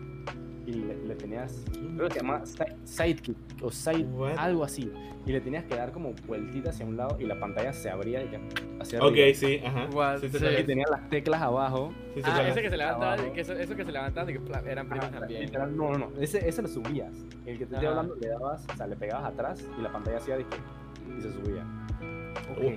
Y 0.66 0.72
le, 0.72 0.96
le 1.04 1.14
tenías, 1.14 1.62
creo 1.96 2.08
que 2.08 2.14
se 2.14 2.20
llama 2.20 2.46
Si- 2.46 2.56
Sidekick 2.84 3.36
o 3.62 3.70
Side, 3.70 4.04
What? 4.04 4.38
algo 4.38 4.64
así. 4.64 4.90
Y 5.26 5.32
le 5.32 5.40
tenías 5.40 5.64
que 5.64 5.74
dar 5.74 5.90
como 5.92 6.12
vueltita 6.26 6.70
hacia 6.70 6.84
un 6.86 6.96
lado 6.96 7.16
y 7.20 7.24
la 7.24 7.38
pantalla 7.38 7.72
se 7.72 7.90
abría 7.90 8.22
y 8.22 8.30
ya, 8.30 8.40
hacia 8.80 8.98
Ok, 9.00 9.12
arriba. 9.12 9.34
sí, 9.34 9.60
ajá. 9.64 10.18
Sí, 10.20 10.28
sí, 10.30 10.36
Y 10.60 10.64
tenía 10.64 10.84
las 10.90 11.08
teclas 11.10 11.40
abajo. 11.42 11.92
sí, 12.14 12.22
sí, 12.22 12.30
Ah, 12.32 12.48
ese 12.48 12.62
que 12.62 12.70
se 12.70 12.76
levantaba, 12.76 13.16
que 13.32 13.40
eso, 13.40 13.52
eso 13.54 13.74
que 13.76 13.84
se 13.84 13.92
levantaban 13.92 14.30
y 14.30 14.38
que 14.38 14.70
eran 14.70 14.88
primos 14.88 15.06
Ajá, 15.08 15.18
también. 15.20 15.40
literal, 15.42 15.76
no, 15.76 15.90
no, 15.92 15.98
no. 16.10 16.20
Ese, 16.20 16.46
ese 16.48 16.62
lo 16.62 16.68
subías. 16.68 17.12
El 17.46 17.58
que 17.58 17.64
te 17.66 17.74
estoy 17.74 17.78
Ajá. 17.78 17.88
hablando 17.90 18.16
le 18.16 18.28
dabas, 18.28 18.66
o 18.72 18.76
sea, 18.76 18.86
le 18.86 18.96
pegabas 18.96 19.32
atrás 19.32 19.66
y 19.78 19.82
la 19.82 19.92
pantalla 19.92 20.18
hacía 20.18 20.38
y 20.40 21.22
se 21.22 21.32
subía. 21.32 21.64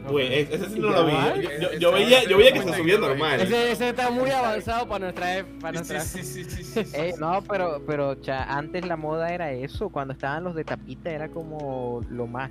Güey, 0.09 0.33
ese 0.41 0.55
ese 0.55 0.69
sí 0.69 0.79
no 0.79 0.89
Ya 0.91 0.95
lo 0.99 1.05
vi. 1.05 1.13
va. 1.13 1.35
Yo, 1.35 1.49
yo- 1.59 1.73
yo 1.79 1.91
veía, 1.91 2.23
yo 2.25 2.37
veía 2.37 2.51
que 2.53 2.61
se 2.63 2.73
subía 2.73 2.97
normal. 2.97 3.41
Ese, 3.41 3.71
ese 3.71 3.89
está 3.89 4.09
muy 4.09 4.29
avanzado 4.29 4.87
para 4.87 4.99
nuestra, 4.99 5.45
para 5.61 5.83
Sí, 5.83 5.93
nuestra 5.93 6.01
sí, 6.01 6.23
sí, 6.23 6.43
sí, 6.43 6.63
sí, 6.63 6.83
sí. 6.83 6.89
Eh, 6.95 7.13
no, 7.19 7.41
pero, 7.47 7.81
pero 7.85 8.15
cha, 8.15 8.43
antes 8.43 8.85
la 8.85 8.95
moda 8.97 9.33
era 9.33 9.51
eso. 9.51 9.89
Cuando 9.89 10.13
estaban 10.13 10.43
los 10.43 10.55
de 10.55 10.63
tapita 10.63 11.09
era 11.11 11.29
como 11.29 12.01
lo 12.09 12.27
más. 12.27 12.49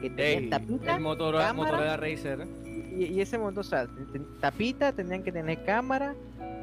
Que 0.00 0.10
tenían 0.10 0.44
Ey, 0.44 0.50
tapita 0.50 0.94
el 0.96 1.00
Motorola, 1.02 1.46
cámara. 1.48 1.70
Motorola 1.72 1.96
Racer. 1.96 2.46
y, 2.96 3.04
y 3.06 3.20
ese 3.20 3.38
momento, 3.38 3.60
o 3.60 3.64
sea, 3.64 3.86
tapita, 4.40 4.92
tenían 4.92 5.22
que 5.22 5.32
tener 5.32 5.64
cámara, 5.64 6.14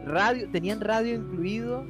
radio, 0.06 0.50
tenían 0.52 0.80
radio 0.82 1.16
incluido, 1.16 1.86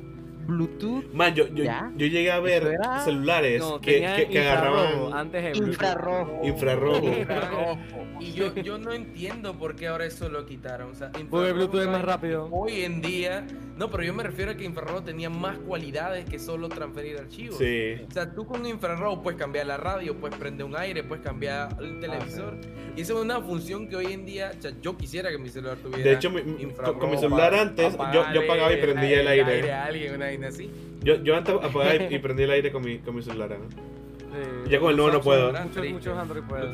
Bluetooth, 0.45 1.05
Man, 1.13 1.33
yo, 1.33 1.47
yo, 1.47 1.63
llegué 1.97 2.31
a 2.31 2.39
ver 2.39 2.63
era- 2.67 2.99
celulares 3.03 3.59
No, 3.61 3.79
que, 3.81 4.01
que, 4.01 4.27
que 4.29 4.39
infrarrojo 4.39 4.77
agarraban 4.79 5.13
antes 5.19 5.43
de 5.43 5.51
Bluetooth. 5.51 5.67
infrarrojo. 5.73 6.41
infrarrojo. 6.43 7.77
Y 8.19 8.31
yo, 8.33 8.53
yo 8.55 8.77
no 8.77 8.91
entiendo 8.93 9.57
por 9.57 9.75
qué 9.75 9.87
ahora 9.87 10.05
eso 10.05 10.29
lo 10.29 10.45
quitaron. 10.45 10.91
O 10.91 10.95
sea, 10.95 11.07
Porque 11.11 11.21
infrarrojo 11.23 11.53
Bluetooth 11.55 11.81
es 11.81 11.87
más 11.87 12.01
rápido. 12.03 12.47
Hoy 12.51 12.81
en 12.81 13.01
día, 13.01 13.45
no, 13.77 13.89
pero 13.91 14.03
yo 14.03 14.13
me 14.13 14.23
refiero 14.23 14.51
a 14.51 14.55
que 14.55 14.63
infrarrojo 14.63 15.03
tenía 15.03 15.29
más 15.29 15.57
cualidades 15.57 16.25
que 16.25 16.39
solo 16.39 16.69
transferir 16.69 17.17
archivos. 17.17 17.57
Sí. 17.57 17.93
O 18.07 18.11
sea, 18.11 18.33
tú 18.33 18.45
con 18.45 18.65
infrarrojo 18.65 19.21
puedes 19.21 19.37
cambiar 19.39 19.65
la 19.67 19.77
radio, 19.77 20.15
puedes 20.15 20.37
prender 20.37 20.65
un 20.65 20.75
aire, 20.77 21.03
puedes 21.03 21.23
cambiar 21.23 21.75
el 21.81 21.99
televisor. 21.99 22.57
Y 22.95 23.01
esa 23.01 23.13
es 23.13 23.19
una 23.19 23.41
función 23.41 23.87
que 23.89 23.97
hoy 23.97 24.13
en 24.13 24.25
día, 24.25 24.51
o 24.57 24.61
sea, 24.61 24.71
yo 24.81 24.95
quisiera 24.95 25.29
que 25.29 25.37
mi 25.37 25.49
celular 25.49 25.77
tuviera. 25.77 26.03
De 26.03 26.13
hecho, 26.13 26.29
mi- 26.29 26.61
infrarrojo 26.63 26.99
con 26.99 27.11
mi 27.11 27.17
celular 27.17 27.49
para 27.51 27.61
antes, 27.61 27.97
yo, 28.13 28.25
yo 28.33 28.41
apagaba 28.43 28.71
y 28.73 28.77
prendía 28.81 29.19
el 29.21 29.27
aire. 29.27 29.71
a 29.71 29.85
alguien, 29.85 30.15
una 30.15 30.25
vaina 30.25 30.47
así. 30.47 30.69
Yo, 31.03 31.21
yo 31.21 31.35
antes 31.35 31.53
apagaba 31.55 31.95
y, 31.95 32.15
y 32.15 32.19
prendía 32.19 32.45
el 32.45 32.51
aire 32.51 32.71
con 32.71 32.83
mi, 32.83 32.99
con 32.99 33.15
mi 33.15 33.21
celular. 33.21 33.57
¿no? 33.59 33.69
Sí. 33.69 34.69
Ya 34.71 34.79
con 34.79 34.89
el 34.91 34.97
nuevo 34.97 35.11
no 35.11 35.21
puedo. 35.21 35.51
Muchos, 35.91 36.17
Android 36.17 36.43
pueden. 36.43 36.71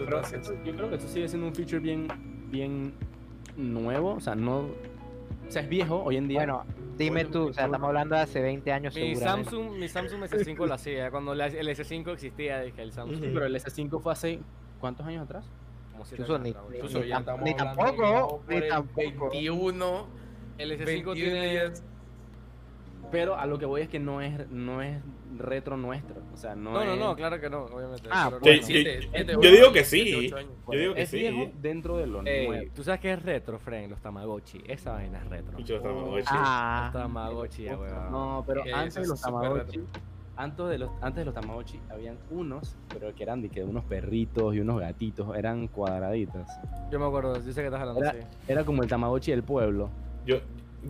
Yo 0.65 0.75
creo 0.75 0.89
que 0.89 0.95
eso 0.95 1.07
sigue 1.07 1.27
siendo 1.27 1.47
un 1.47 1.55
feature 1.55 1.79
bien, 1.79 2.07
bien 2.49 2.93
nuevo, 3.57 4.13
o 4.15 4.19
sea, 4.21 4.35
no, 4.35 4.69
o 5.51 5.53
sea, 5.53 5.61
es 5.63 5.69
viejo 5.69 6.01
hoy 6.01 6.15
en 6.15 6.29
día. 6.29 6.39
Bueno, 6.39 6.63
dime 6.97 7.25
tú, 7.25 7.49
o 7.49 7.53
sea, 7.53 7.65
estamos 7.65 7.87
hablando 7.89 8.15
de 8.15 8.21
hace 8.21 8.41
20 8.41 8.71
años 8.71 8.95
Mi. 8.95 9.15
Samsung, 9.17 9.71
mi 9.77 9.89
Samsung 9.89 10.21
S5 10.23 10.65
lo 10.65 10.73
hacía. 10.73 11.11
Cuando 11.11 11.35
la- 11.35 11.47
el 11.47 11.67
S5 11.67 12.13
existía, 12.13 12.61
dije 12.61 12.81
el 12.81 12.93
Samsung. 12.93 13.19
Pero 13.33 13.45
el 13.45 13.55
S5 13.55 13.99
fue 14.01 14.13
hace 14.13 14.39
¿cuántos 14.79 15.05
años 15.05 15.23
atrás? 15.23 15.45
Como 15.91 16.05
siete 16.05 16.23
Chuzo, 16.23 16.35
años 16.35 16.43
ni- 16.45 16.49
atrás, 16.51 17.39
ni- 17.43 17.49
ya 17.51 17.57
tampoco, 17.73 18.43
ni 18.47 18.67
tampoco. 18.67 19.29
21, 19.31 20.07
El 20.57 20.71
S5 20.71 20.85
21 20.85 21.13
tiene. 21.15 21.49
días. 21.51 21.83
Pero 23.11 23.35
a 23.35 23.45
lo 23.45 23.59
que 23.59 23.65
voy 23.65 23.81
es 23.81 23.89
que 23.89 23.99
no 23.99 24.21
es, 24.21 24.49
no 24.49 24.81
es 24.81 24.97
retro 25.37 25.77
nuestro, 25.77 26.21
o 26.33 26.37
sea, 26.37 26.55
no, 26.55 26.71
No, 26.71 26.83
no, 26.85 26.93
es, 26.93 26.99
no, 26.99 27.15
claro 27.15 27.39
que 27.39 27.49
no, 27.49 27.65
obviamente. 27.65 28.07
Ah, 28.11 28.31
pero 28.41 28.61
siete, 28.61 29.09
yo 29.41 29.51
digo 29.51 29.71
que 29.71 29.83
sí. 29.83 30.03
siete. 30.29 30.45
Yo 30.71 30.79
digo 30.79 30.93
que 30.93 31.01
es 31.03 31.09
sí. 31.09 31.17
viejo 31.19 31.51
dentro 31.61 31.97
de 31.97 32.07
lo 32.07 32.21
nuevo. 32.21 32.53
¿Tú 32.75 32.83
sabes 32.83 32.99
qué 33.01 33.13
es 33.13 33.21
retro, 33.21 33.59
Fren? 33.59 33.89
Los 33.89 34.01
Tamagotchi. 34.01 34.63
Esa 34.67 34.93
vaina 34.93 35.19
es 35.19 35.27
retro. 35.29 35.57
Tamagotchi. 35.81 36.17
Los 36.19 36.27
Ah, 36.31 36.89
Tamagotchi, 36.93 37.63
ya, 37.63 37.77
weón. 37.77 38.11
No, 38.11 38.43
pero 38.45 38.63
Que 38.63 38.73
antes 38.73 38.95
de 38.95 39.07
los 39.07 39.21
Tamagotchi, 39.21 39.79
antes 40.37 40.65
de 40.69 40.77
los, 40.79 40.89
antes 41.01 41.15
de 41.21 41.25
los 41.25 41.33
Tamagotchi 41.33 41.79
habían 41.89 42.17
unos, 42.31 42.75
pero 42.91 43.13
que 43.13 43.23
eran 43.23 43.41
de 43.41 43.49
que 43.49 43.63
unos 43.63 43.83
perritos 43.85 44.55
y 44.55 44.59
unos 44.59 44.79
gatitos, 44.79 45.35
eran 45.37 45.67
cuadraditos. 45.67 46.47
Yo 46.91 46.99
me 46.99 47.05
acuerdo, 47.05 47.35
yo 47.35 47.51
sé 47.51 47.61
que 47.61 47.67
estás 47.67 47.81
hablando, 47.81 48.01
Era- 48.01 48.13
sí. 48.13 48.19
Era 48.47 48.63
como 48.63 48.81
el 48.81 48.89
Tamagotchi 48.89 49.31
del 49.31 49.43
pueblo. 49.43 49.89
Yo, 50.25 50.37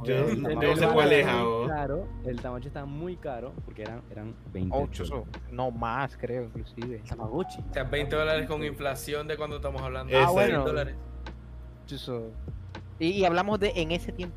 yo 0.03 0.13
El 0.29 0.77
sé 0.77 0.87
cuál 0.87 1.11
es, 1.11 1.25
caro, 1.25 2.07
El 2.25 2.41
Tamagotchi 2.41 2.67
estaba 2.67 2.85
muy 2.85 3.17
caro 3.17 3.53
porque 3.65 3.81
eran, 3.83 4.01
eran 4.09 4.35
20 4.53 4.77
ocho, 4.77 5.03
dólares. 5.05 5.27
no 5.51 5.71
más, 5.71 6.17
creo, 6.17 6.43
inclusive. 6.43 6.97
El 6.97 7.03
Tamagotchi. 7.03 7.59
O 7.69 7.73
sea, 7.73 7.83
20 7.83 8.15
dólares 8.15 8.47
con 8.47 8.63
inflación 8.63 9.27
de 9.27 9.37
cuando 9.37 9.57
estamos 9.57 9.81
hablando. 9.81 10.17
Ah, 10.17 10.29
bueno. 10.31 10.63
100 10.63 10.65
dólares. 10.65 10.95
Chuzo. 11.87 12.31
Y, 12.99 13.07
y 13.07 13.25
hablamos 13.25 13.59
de 13.59 13.73
en 13.75 13.91
ese 13.91 14.11
tiempo. 14.11 14.35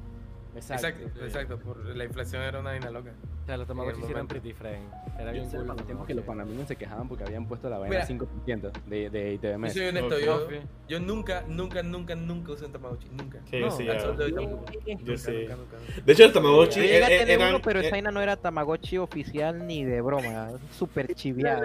Exacto, 0.56 1.04
exacto. 1.24 1.58
Por 1.58 1.84
la 1.84 2.04
inflación 2.04 2.42
era 2.42 2.60
una 2.60 2.70
vaina 2.70 2.90
loca. 2.90 3.12
O 3.44 3.46
sea, 3.46 3.58
los 3.58 3.66
Tamagotchi 3.68 4.00
sí 4.00 4.10
eran 4.10 4.26
pretty 4.26 4.54
Fren. 4.54 4.84
Era 5.18 5.26
Yo 5.26 5.42
bien 5.42 5.50
cool. 5.50 5.66
los 5.66 5.84
tiempos 5.84 6.06
que 6.06 6.14
los 6.14 6.24
panameños 6.24 6.66
se 6.66 6.76
quejaban 6.76 7.06
porque 7.08 7.24
habían 7.24 7.46
puesto 7.46 7.68
la 7.68 7.76
vaina 7.76 7.94
Mira. 8.08 8.08
5% 8.08 8.72
de, 8.86 9.10
de 9.10 9.38
Yo 9.42 9.48
ITVM. 9.50 9.70
soy 9.70 9.86
honesto, 9.88 10.14
Ok. 10.14 10.22
yo, 10.24 10.48
yo 10.88 11.00
nunca, 11.00 11.44
nunca, 11.46 11.82
nunca, 11.82 12.14
nunca 12.14 12.52
usé 12.52 12.64
un 12.64 12.72
Tamagotchi. 12.72 13.08
Nunca. 13.10 13.40
Sí, 13.50 13.60
No, 13.60 13.70
sí. 13.70 13.84
Yo 13.84 13.92
Nunca, 13.92 14.72
sí. 15.18 15.30
nunca, 15.30 15.56
nunca, 15.56 15.56
nunca. 15.56 15.76
De 16.06 16.12
hecho, 16.14 16.24
el 16.24 16.32
Tamagotchi 16.32 16.76
Yo 16.80 16.86
llegué 16.86 17.04
a 17.04 17.10
e- 17.10 17.16
e- 17.16 17.18
tener 17.18 17.38
eran. 17.38 17.48
uno, 17.50 17.60
pero 17.62 17.80
esa 17.80 17.88
eh, 17.88 17.90
vaina 17.90 18.10
no 18.10 18.22
era 18.22 18.36
Tamagotchi 18.36 18.96
oficial 18.96 19.66
ni 19.66 19.84
de 19.84 20.00
broma. 20.00 20.52
Súper 20.70 21.14
chiviado. 21.14 21.64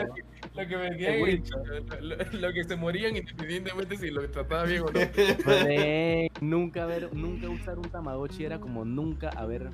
Lo 0.56 0.68
que 0.68 0.78
me 0.78 0.98
quedé 0.98 1.42
lo, 2.02 2.02
lo- 2.02 2.16
lo 2.40 2.54
que 2.54 2.64
se 2.66 2.76
morían 2.76 3.16
independientemente 3.16 3.96
si 3.96 4.10
lo 4.10 4.30
trataba 4.30 4.64
bien 4.66 4.82
o 4.82 4.86
no. 4.92 5.00
Fue 5.44 6.30
nunca 6.42 6.86
ver, 6.86 7.14
nunca 7.14 7.48
usar 7.50 7.78
un 7.80 7.90
Tamagotchi 7.90 8.44
era 8.44 8.60
como 8.60 8.84
nunca 8.84 9.30
haber, 9.30 9.70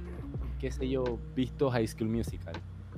qué 0.66 0.72
sé 0.72 0.90
yo, 0.90 1.04
visto 1.36 1.70
High 1.70 1.88
School 1.88 2.10
Musical. 2.10 2.56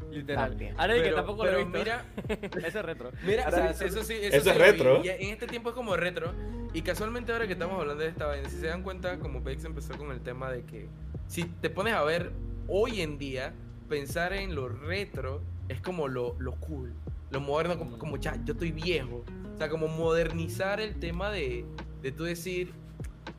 Literal. 0.09 0.51
También. 0.51 0.73
Ahora 0.79 0.93
de 0.93 0.99
que 0.99 1.03
Pero- 1.09 1.15
tampoco 1.17 1.43
lo 1.43 1.49
he 1.51 1.65
pero 1.65 1.65
visto. 1.65 1.79
mira, 1.79 2.05
Ese 2.67 2.79
es 2.79 2.85
retro. 2.85 3.11
Mira, 3.25 3.41
o 3.41 3.45
Ahora 3.47 3.57
sea, 3.57 3.67
visto- 3.67 3.85
eso 3.85 4.03
sí, 4.05 4.13
Eso 4.21 4.41
sí 4.45 4.49
es 4.49 4.57
retro. 4.57 5.03
y 5.03 5.09
en 5.09 5.29
este 5.31 5.47
tiempo 5.47 5.69
es 5.71 5.75
como 5.75 5.97
retro. 5.97 6.31
Y 6.73 6.81
casualmente 6.81 7.33
ahora 7.33 7.45
que 7.45 7.53
estamos 7.53 7.77
hablando 7.77 8.03
de 8.03 8.09
esta 8.09 8.25
vaina, 8.25 8.47
si 8.49 8.55
se 8.57 8.67
dan 8.67 8.83
cuenta, 8.83 9.19
como 9.19 9.41
Bex 9.41 9.65
empezó 9.65 9.97
con 9.97 10.11
el 10.11 10.21
tema 10.21 10.49
de 10.49 10.63
que 10.63 10.87
si 11.27 11.43
te 11.43 11.69
pones 11.69 11.93
a 11.93 12.03
ver 12.03 12.31
hoy 12.69 13.01
en 13.01 13.17
día, 13.17 13.53
pensar 13.89 14.31
en 14.31 14.55
lo 14.55 14.69
retro 14.69 15.41
es 15.67 15.81
como 15.81 16.07
lo, 16.07 16.37
lo 16.39 16.53
cool, 16.53 16.93
lo 17.31 17.41
moderno, 17.41 17.77
como, 17.77 17.97
como 17.99 18.15
ya, 18.15 18.37
yo 18.45 18.53
estoy 18.53 18.71
viejo. 18.71 19.25
O 19.53 19.57
sea, 19.57 19.67
como 19.67 19.89
modernizar 19.89 20.79
el 20.79 20.99
tema 21.01 21.31
de, 21.31 21.65
de 22.01 22.11
tú 22.13 22.23
decir, 22.23 22.71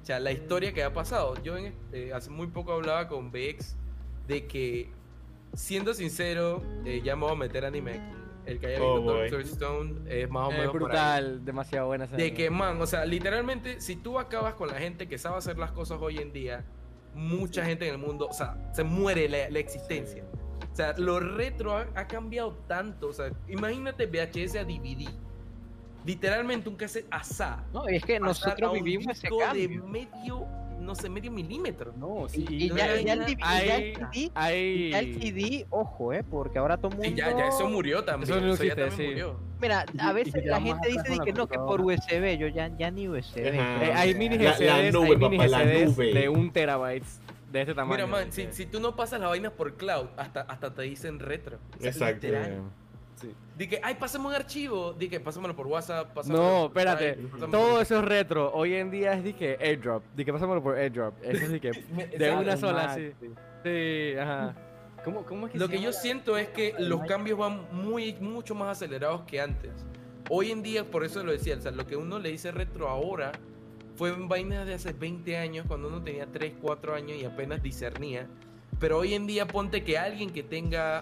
o 0.02 0.04
sea, 0.04 0.20
la 0.20 0.32
historia 0.32 0.74
que 0.74 0.82
ha 0.82 0.92
pasado. 0.92 1.34
Yo 1.42 1.56
en, 1.56 1.72
eh, 1.92 2.12
hace 2.14 2.28
muy 2.28 2.48
poco 2.48 2.72
hablaba 2.74 3.08
con 3.08 3.30
Bex 3.32 3.74
de 4.28 4.46
que, 4.46 4.90
siendo 5.54 5.92
sincero, 5.94 6.62
eh, 6.84 7.00
ya 7.02 7.16
me 7.16 7.22
voy 7.22 7.32
a 7.32 7.36
meter 7.36 7.64
anime 7.64 7.92
aquí. 7.94 8.14
El 8.46 8.60
que 8.60 8.66
haya 8.68 8.78
Oh, 8.82 8.96
visto 8.96 9.12
boy. 9.12 9.20
Doctor 9.30 9.40
Stone 9.42 9.94
es 10.08 10.30
más 10.30 10.48
o 10.48 10.50
menos 10.52 10.66
Es 10.66 10.70
por 10.70 10.76
ahí. 10.82 10.86
brutal, 10.86 11.44
demasiado 11.44 11.86
buena 11.88 12.04
esa 12.04 12.16
De 12.16 12.22
anime. 12.22 12.36
que, 12.36 12.50
man, 12.50 12.80
o 12.80 12.86
sea, 12.86 13.04
literalmente, 13.04 13.80
si 13.80 13.96
tú 13.96 14.18
acabas 14.18 14.54
con 14.54 14.68
la 14.68 14.74
gente 14.78 15.06
que 15.08 15.18
sabe 15.18 15.36
hacer 15.36 15.58
las 15.58 15.72
cosas 15.72 15.98
hoy 16.00 16.18
en 16.18 16.32
día, 16.32 16.64
mucha 17.14 17.64
gente 17.64 17.86
en 17.88 17.94
el 17.94 17.98
mundo, 18.00 18.26
o 18.28 18.32
sea, 18.32 18.56
se 18.72 18.84
muere 18.84 19.28
la, 19.28 19.50
la 19.50 19.58
existencia. 19.58 20.24
O 20.72 20.76
sea, 20.78 20.94
lo 20.96 21.18
retro 21.20 21.76
ha, 21.76 21.88
ha 21.94 22.06
cambiado 22.06 22.54
tanto. 22.68 23.08
O 23.08 23.12
sea, 23.12 23.32
imagínate 23.48 24.06
VHS 24.06 24.56
a 24.56 24.64
DVD. 24.64 25.08
Literalmente 26.06 26.68
un 26.68 26.76
cassette 26.76 27.06
asá. 27.10 27.64
No, 27.74 27.86
es 27.88 28.02
que 28.04 28.18
nosotros 28.20 28.72
vivimos 28.74 29.08
ese 29.08 29.28
de 29.28 29.36
cambio. 29.38 29.84
medio, 29.86 30.46
no 30.80 30.94
sé, 30.94 31.08
medio 31.08 31.30
milímetro. 31.30 31.92
No, 31.96 32.28
sí. 32.28 32.44
Y, 32.48 32.64
y 32.66 32.68
no 32.68 32.76
ya, 32.76 32.84
hay 32.84 33.04
ya 33.04 33.12
el 33.14 33.18
ya 33.20 33.26
CD, 33.26 34.30
hay... 34.34 34.90
ya 34.90 34.98
el 35.00 35.20
CD, 35.20 35.66
ojo, 35.70 36.12
eh, 36.12 36.22
porque 36.28 36.58
ahora 36.58 36.76
todo 36.76 36.88
el 36.92 36.94
mundo... 36.98 37.08
Sí, 37.10 37.14
ya, 37.16 37.36
ya 37.36 37.48
eso 37.48 37.68
murió 37.68 38.04
también. 38.04 38.30
Eso 38.30 38.40
no 38.40 38.52
Eso, 38.54 38.64
ya 38.64 38.74
también 38.74 38.96
sí. 38.96 39.06
murió. 39.06 39.36
Mira, 39.60 39.84
Y- 39.92 40.00
a 40.00 40.10
y 40.10 40.14
veces 40.14 40.44
la 40.46 40.60
gente 40.60 40.88
dice 40.88 41.18
que 41.24 41.32
no, 41.32 41.46
que 41.48 41.58
por. 41.58 41.80
USB, 41.80 42.38
yo 42.38 42.46
ya, 42.48 42.68
ya 42.76 42.90
ni 42.90 43.08
USB. 43.08 43.38
Eh, 43.38 43.92
hay 43.94 44.14
mini 44.14 44.38
La- 44.38 44.52
GCDs, 44.52 44.66
la 44.66 44.90
nube, 44.92 45.06
hay 45.08 45.16
mini 45.16 45.36
papá, 45.38 45.48
la 45.48 45.64
GCDs 45.64 45.88
nube. 45.96 46.14
de 46.14 46.28
un 46.28 46.50
terabytes 46.52 47.20
de 47.50 47.60
este 47.62 47.74
tamaño. 47.74 48.06
Mira, 48.06 48.18
man, 48.20 48.32
si, 48.32 48.46
si 48.52 48.66
tú 48.66 48.78
no 48.78 48.94
pasas 48.94 49.20
las 49.20 49.30
vainas 49.30 49.52
por 49.52 49.74
cloud, 49.76 50.06
hasta, 50.16 50.42
hasta 50.42 50.72
te 50.74 50.82
dicen 50.82 51.18
retro. 51.18 51.58
O 51.76 51.80
sea, 51.80 51.90
Exacto. 51.90 52.26
literal. 52.26 52.62
Sí. 53.20 53.34
Di 53.56 53.66
que, 53.68 53.80
ay, 53.82 53.96
pásame 53.96 54.26
un 54.26 54.34
archivo. 54.34 54.92
Di 54.92 55.08
que, 55.08 55.18
pásamelo 55.20 55.54
por 55.56 55.66
WhatsApp. 55.66 56.12
pásamelo 56.14 56.42
No, 56.42 56.50
por 56.60 56.78
espérate. 56.78 57.12
Skype, 57.14 57.28
pásamelo 57.28 57.58
Todo 57.58 57.72
por- 57.72 57.82
eso 57.82 57.98
es 57.98 58.04
retro. 58.04 58.52
Hoy 58.54 58.74
en 58.74 58.90
día 58.90 59.12
es 59.14 59.24
de 59.24 59.32
que 59.34 59.56
airdrop. 59.60 60.02
De 60.14 60.24
que 60.24 60.32
pasámoslo 60.32 60.62
por 60.62 60.76
airdrop. 60.76 61.14
Eso 61.22 61.44
es 61.44 61.50
de 61.52 61.60
que 61.60 61.70
de 62.18 62.30
una 62.36 62.56
sola, 62.56 62.94
sí. 62.94 63.12
sí. 63.64 64.14
Ajá. 64.18 64.54
¿Cómo, 65.04 65.24
cómo 65.24 65.46
es 65.46 65.52
que 65.52 65.58
Lo 65.58 65.68
que 65.68 65.80
yo 65.80 65.90
la- 65.90 65.92
siento 65.92 66.36
es 66.36 66.48
que 66.48 66.74
los 66.78 67.02
cambios 67.04 67.38
van 67.38 67.66
muy, 67.72 68.14
mucho 68.14 68.54
más 68.54 68.68
acelerados 68.76 69.22
que 69.22 69.40
antes. 69.40 69.70
Hoy 70.30 70.50
en 70.50 70.62
día, 70.62 70.84
por 70.84 71.04
eso 71.04 71.24
lo 71.24 71.32
decía, 71.32 71.56
o 71.56 71.60
sea, 71.60 71.70
lo 71.70 71.86
que 71.86 71.96
uno 71.96 72.18
le 72.18 72.30
dice 72.30 72.50
retro 72.52 72.88
ahora 72.88 73.32
fue 73.96 74.10
en 74.10 74.28
vainas 74.28 74.66
de 74.66 74.74
hace 74.74 74.92
20 74.92 75.36
años, 75.38 75.64
cuando 75.66 75.88
uno 75.88 76.02
tenía 76.02 76.26
3, 76.26 76.52
4 76.60 76.94
años 76.94 77.16
y 77.18 77.24
apenas 77.24 77.62
discernía. 77.62 78.26
Pero 78.78 78.98
hoy 78.98 79.14
en 79.14 79.26
día, 79.26 79.46
ponte 79.48 79.82
que 79.82 79.96
alguien 79.98 80.30
que 80.30 80.42
tenga 80.42 81.00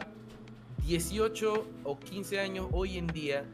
18 0.86 1.66
o 1.84 1.98
15 1.98 2.40
años 2.40 2.66
hoy 2.72 2.96
en 2.98 3.06
día, 3.08 3.44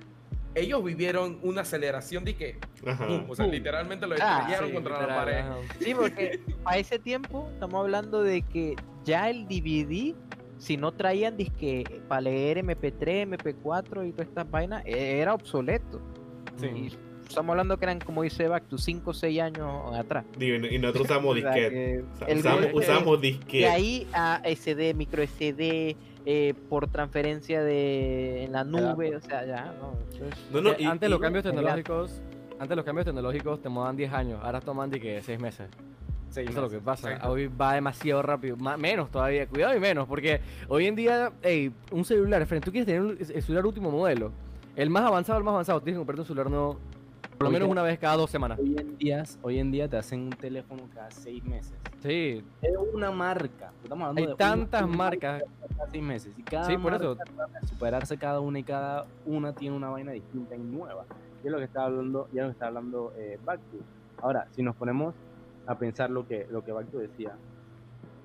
ellos 0.54 0.84
vivieron 0.84 1.38
una 1.42 1.62
aceleración 1.62 2.24
de 2.24 2.34
que, 2.36 2.58
o 3.28 3.34
sea, 3.34 3.46
literalmente 3.46 4.06
lo 4.06 4.16
Ah, 4.20 4.38
estrellaron 4.40 4.68
Sí, 4.68 4.74
contra 4.74 4.92
la 4.94 5.00
literal, 5.00 5.24
pared. 5.24 5.38
ajá. 5.38 5.56
Sí, 5.80 5.94
porque 5.94 6.40
a 6.66 6.78
ese 6.78 6.98
tiempo 6.98 7.48
estamos 7.54 7.80
hablando 7.80 8.22
de 8.22 8.42
que 8.42 8.76
ya 9.04 9.30
el 9.30 9.46
DVD, 9.48 10.14
si 10.58 10.76
no 10.76 10.92
traían 10.92 11.36
disque 11.38 12.02
para 12.06 12.20
leer 12.20 12.58
MP3, 12.58 13.26
MP4 13.28 14.06
y 14.08 14.12
todas 14.12 14.28
estas 14.28 14.50
vainas, 14.50 14.84
e- 14.84 15.18
era 15.20 15.32
obsoleto. 15.32 16.00
Sí. 16.58 16.66
Y 16.66 16.92
estamos 17.26 17.50
hablando 17.52 17.78
que 17.78 17.86
eran, 17.86 17.98
como 18.00 18.22
dice 18.22 18.46
Back, 18.46 18.64
5 18.76 19.10
o 19.10 19.14
6 19.14 19.40
años 19.40 19.94
atrás. 19.96 20.26
Digo, 20.38 20.56
y 20.56 20.58
no- 20.60 20.66
y 20.68 20.78
nosotros 20.78 21.06
usamos 21.06 21.34
disquete. 21.36 22.04
usamos, 22.36 22.66
usamos 22.74 23.20
De 23.22 23.28
disquete. 23.28 23.68
ahí 23.68 24.06
a 24.12 24.42
SD, 24.44 24.92
micro 24.94 25.22
SD, 25.22 25.96
eh, 26.26 26.54
por 26.68 26.86
transferencia 26.88 27.62
de 27.62 28.44
en 28.44 28.52
la 28.52 28.64
nube, 28.64 29.16
o 29.16 29.20
sea, 29.20 29.44
ya, 29.44 29.74
no. 29.80 29.92
y- 30.78 30.84
antes 30.84 31.08
y- 31.08 31.10
los 31.10 31.20
cambios 31.20 31.44
tecnológicos, 31.44 32.20
antes 32.58 32.76
los 32.76 32.84
cambios 32.84 33.04
tecnológicos 33.06 33.60
tomaban 33.62 33.96
10 33.96 34.12
años, 34.12 34.40
ahora 34.42 34.60
toman 34.60 34.90
de 34.90 35.00
que 35.00 35.20
6 35.22 35.40
meses. 35.40 35.68
Sí, 36.30 36.40
Eso 36.40 36.50
es 36.50 36.56
lo 36.56 36.70
que 36.70 36.78
pasa. 36.78 37.08
Exacto. 37.10 37.30
Hoy 37.32 37.46
va 37.48 37.74
demasiado 37.74 38.22
rápido, 38.22 38.56
ma- 38.56 38.76
menos 38.78 39.10
todavía, 39.10 39.46
cuidado 39.46 39.76
y 39.76 39.80
menos, 39.80 40.08
porque 40.08 40.40
hoy 40.68 40.86
en 40.86 40.94
día, 40.96 41.30
hey, 41.42 41.70
un 41.90 42.04
celular, 42.06 42.46
frente, 42.46 42.64
tú 42.64 42.70
quieres 42.72 42.86
tener 42.86 43.02
un- 43.02 43.18
el 43.18 43.42
celular 43.42 43.66
último 43.66 43.90
modelo, 43.90 44.32
el 44.74 44.88
más 44.88 45.02
avanzado, 45.04 45.38
el 45.38 45.44
más 45.44 45.52
avanzado, 45.52 45.80
tienes 45.82 45.96
que 45.96 46.00
comprarte 46.00 46.20
un 46.22 46.26
celular 46.26 46.48
nuevo 46.50 46.78
por 47.42 47.52
lo 47.52 47.58
menos 47.58 47.68
una 47.68 47.82
vez 47.82 47.98
cada 47.98 48.16
dos 48.16 48.30
semanas. 48.30 48.58
Hoy 48.58 48.76
en, 48.78 48.96
día, 48.98 49.24
hoy 49.42 49.58
en 49.58 49.70
día 49.72 49.88
te 49.88 49.96
hacen 49.96 50.20
un 50.20 50.30
teléfono 50.30 50.84
cada 50.94 51.10
seis 51.10 51.42
meses. 51.44 51.74
Sí, 52.00 52.44
Es 52.60 52.72
una 52.92 53.10
marca. 53.10 53.72
Estamos 53.82 54.08
hablando 54.08 54.20
hay 54.20 54.26
de 54.28 54.34
tantas 54.36 54.82
una 54.82 54.96
marcas. 54.96 55.42
cada 55.76 55.90
seis 55.90 56.02
meses. 56.02 56.34
Y 56.36 56.42
cada 56.42 56.66
Sí, 56.66 56.76
por 56.76 56.92
marca 56.92 57.60
superarse 57.66 58.16
cada 58.16 58.40
una 58.40 58.58
y 58.60 58.62
cada 58.62 59.06
una 59.26 59.52
tiene 59.52 59.76
una 59.76 59.90
vaina 59.90 60.12
distinta 60.12 60.54
y 60.54 60.60
nueva. 60.60 61.04
Y 61.42 61.46
es 61.48 61.52
lo 61.52 61.58
que 61.58 61.64
está 61.64 61.84
hablando, 61.84 62.28
ya 62.32 62.42
lo 62.42 62.48
que 62.48 62.52
está 62.52 62.68
hablando 62.68 63.12
eh, 63.16 63.38
Bactu. 63.44 63.78
Ahora, 64.20 64.46
si 64.52 64.62
nos 64.62 64.76
ponemos 64.76 65.14
a 65.66 65.76
pensar 65.76 66.10
lo 66.10 66.28
que, 66.28 66.46
lo 66.48 66.64
que 66.64 66.70
Bactu 66.70 66.98
decía, 66.98 67.32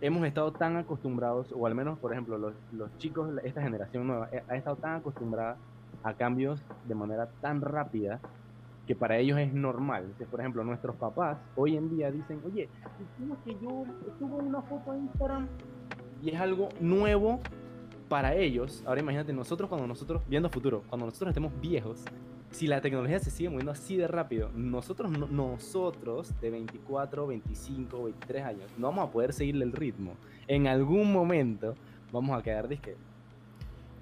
hemos 0.01 0.25
estado 0.27 0.51
tan 0.51 0.77
acostumbrados, 0.77 1.51
o 1.57 1.65
al 1.65 1.73
menos, 1.73 1.97
por 1.97 2.11
ejemplo, 2.11 2.37
los, 2.37 2.53
los 2.71 2.95
chicos, 2.99 3.31
esta 3.43 3.63
generación 3.63 4.05
nueva, 4.05 4.29
eh, 4.31 4.43
ha 4.47 4.55
estado 4.55 4.75
tan 4.75 4.97
acostumbrada 4.97 5.57
a 6.03 6.13
cambios 6.13 6.61
de 6.87 6.93
manera 6.93 7.27
tan 7.41 7.61
rápida 7.61 8.19
que 8.87 8.95
para 8.95 9.17
ellos 9.17 9.37
es 9.37 9.53
normal. 9.53 10.03
Entonces, 10.03 10.27
por 10.29 10.39
ejemplo, 10.39 10.63
nuestros 10.63 10.95
papás 10.95 11.37
hoy 11.55 11.75
en 11.77 11.89
día 11.89 12.09
dicen, 12.09 12.39
oye, 12.45 12.69
¿cómo 13.19 13.33
es 13.35 13.39
que 13.41 13.51
yo 13.61 13.85
subo 14.17 14.37
una 14.37 14.61
foto 14.61 14.91
a 14.93 14.97
Instagram? 14.97 15.47
Y 16.23 16.29
es 16.31 16.39
algo 16.39 16.69
nuevo 16.79 17.39
para 18.09 18.33
ellos. 18.35 18.83
Ahora 18.87 19.01
imagínate, 19.01 19.33
nosotros 19.33 19.67
cuando 19.69 19.85
nosotros, 19.87 20.21
viendo 20.27 20.49
futuro, 20.49 20.83
cuando 20.89 21.05
nosotros 21.05 21.29
estemos 21.29 21.51
viejos, 21.61 22.03
si 22.49 22.65
la 22.65 22.79
tecnología 22.79 23.19
se 23.19 23.29
sigue 23.29 23.49
moviendo 23.49 23.73
así 23.73 23.97
de 23.97 24.07
rápido, 24.07 24.49
nosotros, 24.55 25.11
no- 25.11 25.27
nosotros 25.27 26.33
de 26.39 26.49
24, 26.49 27.27
25, 27.27 28.05
23 28.05 28.43
años, 28.45 28.71
no 28.77 28.87
vamos 28.87 29.09
a 29.09 29.11
poder 29.11 29.33
seguirle 29.33 29.65
el 29.65 29.73
ritmo. 29.73 30.13
En 30.47 30.65
algún 30.67 31.11
momento 31.11 31.75
vamos 32.13 32.39
a 32.39 32.41
quedar 32.41 32.69
disque, 32.69 32.95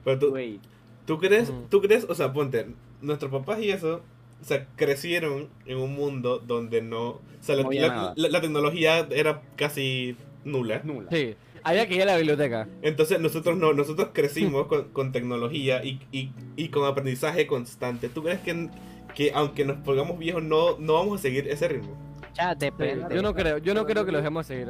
Pero 0.04 0.20
tú, 0.20 0.30
güey, 0.30 0.60
¿tú 1.08 1.18
crees, 1.18 1.50
Ujú. 1.50 1.62
tú 1.72 1.82
crees, 1.82 2.06
o 2.08 2.14
sea, 2.14 2.32
ponte, 2.32 2.68
nuestros 3.02 3.32
papás 3.32 3.60
y 3.60 3.72
eso, 3.72 4.02
o 4.42 4.46
sea, 4.46 4.68
crecieron 4.76 5.50
en 5.66 5.78
un 5.78 5.94
mundo 5.96 6.40
donde 6.40 6.82
no, 6.82 7.08
o 7.10 7.22
sea, 7.42 7.56
la, 7.56 7.62
No 7.64 7.68
había 7.70 7.82
la- 7.82 7.88
nada. 7.96 8.14
la- 8.16 8.30
la 8.30 8.42
tecnología 8.42 9.08
era 9.12 9.42
casi 9.56 10.16
nula. 10.44 10.82
nula. 10.84 11.10
Sí, 11.12 11.36
había 11.64 11.88
que 11.88 11.96
ir 11.96 12.02
a 12.04 12.06
la 12.06 12.18
biblioteca. 12.18 12.68
Entonces 12.82 13.20
nosotros 13.20 13.58
no, 13.58 13.74
nosotros 13.74 14.10
crecimos 14.14 14.68
con, 14.68 14.90
con 14.90 15.12
tecnología 15.12 15.84
y, 15.84 16.00
y, 16.12 16.32
y 16.56 16.70
con 16.70 16.86
aprendizaje 16.86 17.48
constante. 17.48 18.10
¿Tú 18.10 18.22
crees 18.24 18.40
que, 18.42 18.70
que 19.16 19.32
aunque 19.34 19.66
nos 19.66 19.78
pongamos 19.78 20.20
viejos 20.20 20.44
no, 20.44 20.78
no 20.78 20.94
vamos 20.94 21.20
a 21.20 21.22
seguir 21.24 21.48
ese 21.48 21.68
ritmo? 21.68 21.98
Ya, 22.36 22.54
depende. 22.54 23.16
yo 23.16 23.22
no 23.22 23.34
creo, 23.34 23.58
yo 23.60 23.74
no 23.74 23.86
creo 23.86 24.06
que 24.06 24.12
los 24.12 24.22
dejemos 24.22 24.46
seguir. 24.46 24.68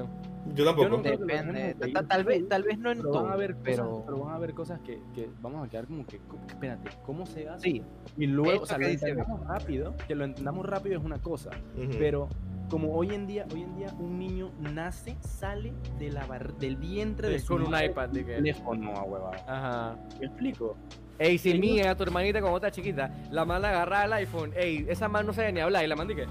Yo 0.54 0.64
tampoco. 0.66 0.90
no 0.90 1.02
creo- 1.02 1.18
Depende. 1.18 1.54
Depende. 1.74 1.92
Ta- 1.94 2.08
Tal 2.08 2.24
vez, 2.24 2.48
tal 2.48 2.64
vez 2.64 2.78
no 2.78 2.92
en 2.92 2.98
Pero 3.00 3.12
todo, 3.12 3.24
van 3.24 3.32
a 3.32 3.34
haber 3.34 3.56
cosas, 3.56 3.66
pero 3.66 4.04
pero 4.06 4.20
van 4.20 4.34
a 4.34 4.36
haber 4.36 4.54
cosas 4.54 4.80
que, 4.82 5.00
que 5.14 5.30
vamos 5.42 5.66
a 5.66 5.70
quedar 5.70 5.88
como 5.88 6.06
que, 6.06 6.20
espérate, 6.48 6.90
¿cómo 7.06 7.26
se 7.26 7.50
hace? 7.50 7.62
sí. 7.70 7.82
Y 8.18 8.28
luego, 8.28 8.64
o 8.64 8.66
sea, 8.66 8.78
que 8.78 8.84
lo 8.84 8.90
dice 8.92 9.10
entendamos 9.10 9.48
rápido, 9.48 9.96
que 10.08 10.16
lo 10.16 10.24
entendamos 10.26 10.66
rápido 10.66 10.98
es 11.00 11.04
una 11.04 11.18
cosa, 11.20 11.50
Ujú. 11.78 11.90
pero 11.98 12.30
como 12.70 12.94
hoy 12.96 13.14
en 13.14 13.28
día, 13.28 13.46
hoy 13.54 13.64
en 13.64 13.76
día 13.76 13.88
un 14.00 14.18
niño 14.20 14.52
nace, 14.60 15.18
sale 15.22 15.74
de 16.00 16.12
la 16.12 16.26
bar- 16.26 16.56
del 16.58 16.78
vientre 16.78 17.30
de 17.30 17.40
Sí, 17.40 17.46
su 17.46 17.54
con 17.54 17.64
un 17.68 17.74
iPad, 17.80 18.10
de 18.10 18.26
que- 18.26 18.36
teléfono 18.36 18.92
a 18.96 19.04
huevada. 19.04 19.38
Ajá. 19.48 19.98
¿Me 20.20 20.26
explico? 20.28 20.76
Ey, 21.18 21.38
si 21.38 21.58
mía, 21.58 21.96
tu 21.96 22.04
hermanita 22.04 22.42
como 22.42 22.56
está 22.58 22.72
chiquita, 22.72 23.10
la 23.32 23.46
mala 23.46 23.70
agarraba 23.70 24.06
el 24.06 24.14
iPhone, 24.14 24.52
ey, 24.56 24.86
esa 24.90 25.08
man 25.08 25.26
no 25.26 25.34
sabe 25.34 25.52
ni 25.54 25.60
hablar 25.62 25.84
y 25.84 25.88
la 25.88 25.96
mandé 25.96 26.16
que. 26.16 26.26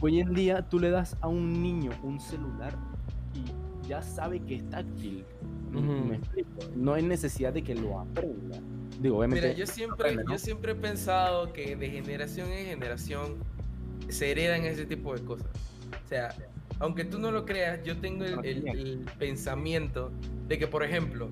Hoy 0.00 0.20
en 0.20 0.32
día 0.32 0.62
tú 0.62 0.78
le 0.78 0.90
das 0.90 1.16
a 1.20 1.26
un 1.28 1.60
niño 1.62 1.90
un 2.04 2.20
celular 2.20 2.72
y 3.44 3.88
ya 3.88 4.02
sabe 4.02 4.40
que 4.40 4.56
es 4.56 4.70
táctil. 4.70 5.24
¿Me- 5.70 5.80
Ujú. 5.80 6.04
¿Me 6.08 6.16
explico? 6.16 6.50
No 6.76 6.94
hay 6.94 7.02
necesidad 7.02 7.52
de 7.52 7.62
que 7.62 7.74
lo 7.74 8.00
aprenda. 8.00 8.58
Digo, 9.00 9.18
obviamente. 9.18 9.46
Mira, 9.48 9.58
yo 9.58 9.66
siempre, 9.66 9.94
aprende, 10.10 10.24
¿no? 10.24 10.32
yo 10.32 10.38
siempre 10.38 10.72
he 10.72 10.74
pensado 10.74 11.52
que 11.52 11.76
de 11.76 11.90
generación 11.90 12.50
en 12.50 12.66
generación 12.66 13.36
se 14.08 14.30
heredan 14.30 14.64
ese 14.64 14.86
tipo 14.86 15.14
de 15.14 15.22
cosas. 15.24 15.46
O 16.04 16.08
sea, 16.08 16.34
aunque 16.80 17.04
tú 17.04 17.18
no 17.18 17.30
lo 17.30 17.44
creas, 17.44 17.82
yo 17.84 17.98
tengo 17.98 18.24
el, 18.24 18.44
el- 18.44 18.68
el 18.68 18.98
pensamiento 19.18 20.10
de 20.48 20.58
que, 20.58 20.66
por 20.66 20.82
ejemplo, 20.82 21.28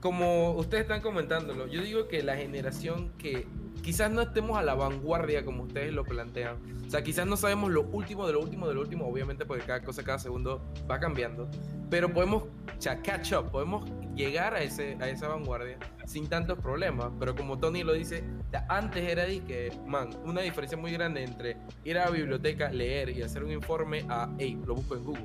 como 0.00 0.52
ustedes 0.52 0.82
están 0.82 1.00
comentándolo, 1.00 1.66
yo 1.66 1.82
digo 1.82 2.08
que 2.08 2.22
la 2.22 2.36
generación 2.36 3.10
que 3.18 3.46
quizás 3.84 4.10
no 4.10 4.22
estemos 4.22 4.56
a 4.56 4.62
la 4.62 4.74
vanguardia 4.74 5.44
como 5.44 5.64
ustedes 5.64 5.92
lo 5.92 6.04
plantean, 6.04 6.56
o 6.86 6.90
sea, 6.90 7.02
quizás 7.02 7.26
no 7.26 7.36
sabemos 7.36 7.70
lo 7.70 7.82
último 7.82 8.26
de 8.26 8.32
lo 8.32 8.40
último 8.40 8.66
de 8.66 8.74
lo 8.74 8.80
último, 8.80 9.06
obviamente 9.06 9.44
porque 9.44 9.64
cada 9.64 9.82
cosa, 9.82 10.02
cada 10.02 10.18
segundo 10.18 10.64
va 10.90 10.98
cambiando, 10.98 11.48
pero 11.90 12.12
podemos 12.12 12.44
o 12.44 12.82
sea, 12.82 13.00
catch 13.02 13.32
up, 13.34 13.50
podemos 13.50 13.84
llegar 14.16 14.54
a, 14.54 14.62
ese, 14.62 14.96
a 15.00 15.08
esa 15.08 15.28
vanguardia 15.28 15.78
sin 16.06 16.28
tantos 16.28 16.58
problemas. 16.58 17.10
Pero 17.18 17.34
como 17.34 17.58
Tony 17.58 17.82
lo 17.82 17.92
dice, 17.92 18.24
antes 18.68 19.08
era 19.08 19.26
que, 19.26 19.72
man, 19.86 20.10
una 20.24 20.40
diferencia 20.40 20.76
muy 20.76 20.92
grande 20.92 21.24
entre 21.24 21.56
ir 21.84 21.98
a 21.98 22.06
la 22.06 22.10
biblioteca, 22.10 22.70
leer 22.70 23.10
y 23.10 23.22
hacer 23.22 23.44
un 23.44 23.52
informe 23.52 24.04
a, 24.08 24.30
hey, 24.38 24.58
lo 24.66 24.74
busco 24.74 24.96
en 24.96 25.04
Google. 25.04 25.24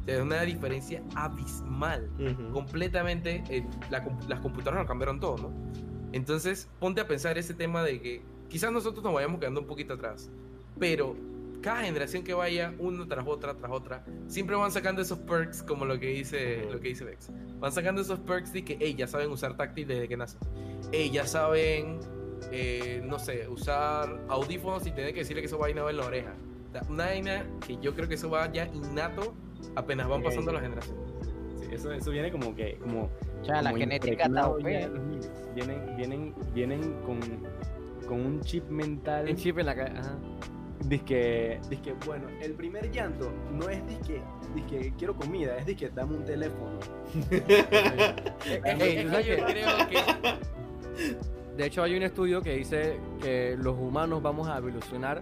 O 0.00 0.04
sea, 0.04 0.16
es 0.16 0.22
una 0.22 0.42
diferencia 0.42 1.02
abismal. 1.14 2.10
Ujú. 2.18 2.52
Completamente, 2.52 3.44
eh, 3.48 3.64
la 3.90 4.04
las 4.28 4.40
computadoras 4.40 4.82
lo 4.82 4.88
cambiaron 4.88 5.20
todo, 5.20 5.36
¿no? 5.38 5.91
Entonces, 6.12 6.68
ponte 6.78 7.00
a 7.00 7.06
pensar 7.06 7.38
ese 7.38 7.54
tema 7.54 7.82
de 7.82 8.00
que 8.00 8.22
quizás 8.48 8.70
nosotros 8.70 9.02
nos 9.02 9.14
vayamos 9.14 9.40
quedando 9.40 9.60
un 9.60 9.66
poquito 9.66 9.94
atrás, 9.94 10.30
pero 10.78 11.16
cada 11.62 11.82
generación 11.82 12.24
que 12.24 12.34
vaya, 12.34 12.74
uno 12.78 13.06
tras 13.06 13.26
otra, 13.26 13.54
tras 13.54 13.70
otra, 13.70 14.04
siempre 14.26 14.56
van 14.56 14.72
sacando 14.72 15.00
esos 15.00 15.18
perks 15.18 15.62
como 15.62 15.84
lo 15.84 15.98
que 15.98 16.08
dice, 16.08 16.66
lo 16.70 16.80
que 16.80 16.88
dice 16.88 17.04
Vex. 17.04 17.30
Van 17.58 17.72
sacando 17.72 18.02
esos 18.02 18.18
perks 18.18 18.52
de 18.52 18.64
que, 18.64 18.76
hey, 18.80 18.94
ya 18.98 19.06
saben 19.06 19.30
usar 19.30 19.56
táctil 19.56 19.86
desde 19.86 20.08
que 20.08 20.16
nacen. 20.16 20.40
Hey, 20.90 21.10
ya 21.10 21.26
saben, 21.26 22.00
eh, 22.50 23.00
no 23.04 23.18
sé, 23.18 23.48
usar 23.48 24.20
audífonos 24.28 24.82
sin 24.82 24.94
tener 24.94 25.14
que 25.14 25.20
decirle 25.20 25.40
que 25.40 25.46
esa 25.46 25.56
vaina 25.56 25.82
va 25.82 25.90
en 25.90 25.96
la 25.96 26.06
oreja. 26.06 26.34
Una 26.88 27.06
vaina 27.06 27.46
que 27.66 27.78
yo 27.80 27.94
creo 27.94 28.08
que 28.08 28.14
eso 28.14 28.28
va 28.28 28.50
ya 28.50 28.66
innato 28.66 29.34
apenas 29.76 30.08
van 30.08 30.22
pasando 30.22 30.52
las 30.52 30.62
generaciones. 30.62 31.02
Sí, 31.60 31.66
eso, 31.70 31.92
eso 31.92 32.10
viene 32.10 32.32
como 32.32 32.54
que, 32.54 32.76
como, 32.78 33.10
O 33.42 33.44
sea, 33.44 33.62
la 33.62 33.72
genética 33.72 34.24
está. 34.24 34.52
Vienen, 35.54 35.96
vienen, 35.96 36.34
vienen 36.54 36.94
con, 37.04 37.20
con 38.06 38.20
un 38.24 38.40
chip 38.40 38.68
mental. 38.70 39.28
El 39.28 39.36
chip 39.36 39.58
en 39.58 39.66
la 39.66 39.74
cara. 39.74 40.00
Ajá. 40.00 40.18
Disque, 40.86 41.60
disque, 41.68 41.94
bueno, 42.06 42.26
el 42.40 42.54
primer 42.54 42.90
llanto 42.90 43.30
no 43.52 43.68
es 43.68 43.86
disque, 43.86 44.20
disque 44.52 44.92
quiero 44.98 45.14
comida, 45.14 45.56
es 45.56 45.66
disque 45.66 45.90
dame 45.94 46.16
un 46.16 46.24
teléfono. 46.24 46.78
Es, 48.44 48.80
Ey, 48.80 48.96
es 48.96 49.04
¿tú 49.04 49.10
que 49.10 49.10
sabes 49.10 49.26
yo 49.26 49.46
creo 49.46 49.68
que 49.88 51.56
De 51.56 51.66
hecho, 51.66 51.82
hay 51.84 51.96
un 51.96 52.02
estudio 52.02 52.42
que 52.42 52.56
dice 52.56 52.98
que 53.20 53.56
los 53.56 53.78
humanos 53.78 54.22
vamos 54.22 54.48
a 54.48 54.58
evolucionar 54.58 55.20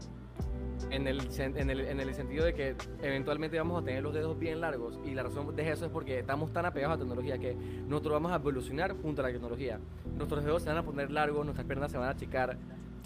en 0.91 1.07
el, 1.07 1.21
en 1.39 1.71
el, 1.71 1.81
en 1.81 2.01
el 2.01 2.15
sentido 2.15 2.45
de 2.45 2.55
que 2.55 2.75
eventualmente 3.03 3.59
vamos 3.59 3.83
a 3.83 3.85
tener 3.85 4.03
los 4.03 4.15
dedos 4.15 4.39
bien 4.39 4.61
largos. 4.61 4.99
Y 5.05 5.15
la 5.15 5.23
razón 5.23 5.55
de 5.55 5.71
eso 5.71 5.85
es 5.87 5.91
porque 5.91 6.19
estamos 6.19 6.53
tan 6.53 6.67
apegados 6.67 6.95
a 6.95 6.97
la 6.97 7.01
tecnología 7.05 7.39
que 7.39 7.55
nosotros 7.87 8.15
vamos 8.15 8.33
a 8.33 8.37
evolucionar 8.37 8.95
junto 9.01 9.23
a 9.23 9.27
la 9.27 9.33
tecnología. 9.33 9.79
Nuestros 10.17 10.45
dedos 10.45 10.63
se 10.63 10.69
van 10.69 10.79
a 10.79 10.83
poner 10.85 11.11
largos, 11.11 11.45
nuestras 11.45 11.67
piernas 11.67 11.91
se 11.93 11.99
van 11.99 12.09
a 12.09 12.13
achicar. 12.13 12.57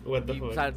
What 0.05 0.25
the 0.25 0.35
Y, 0.35 0.39
fuck. 0.39 0.51
o 0.51 0.53
sea, 0.55 0.75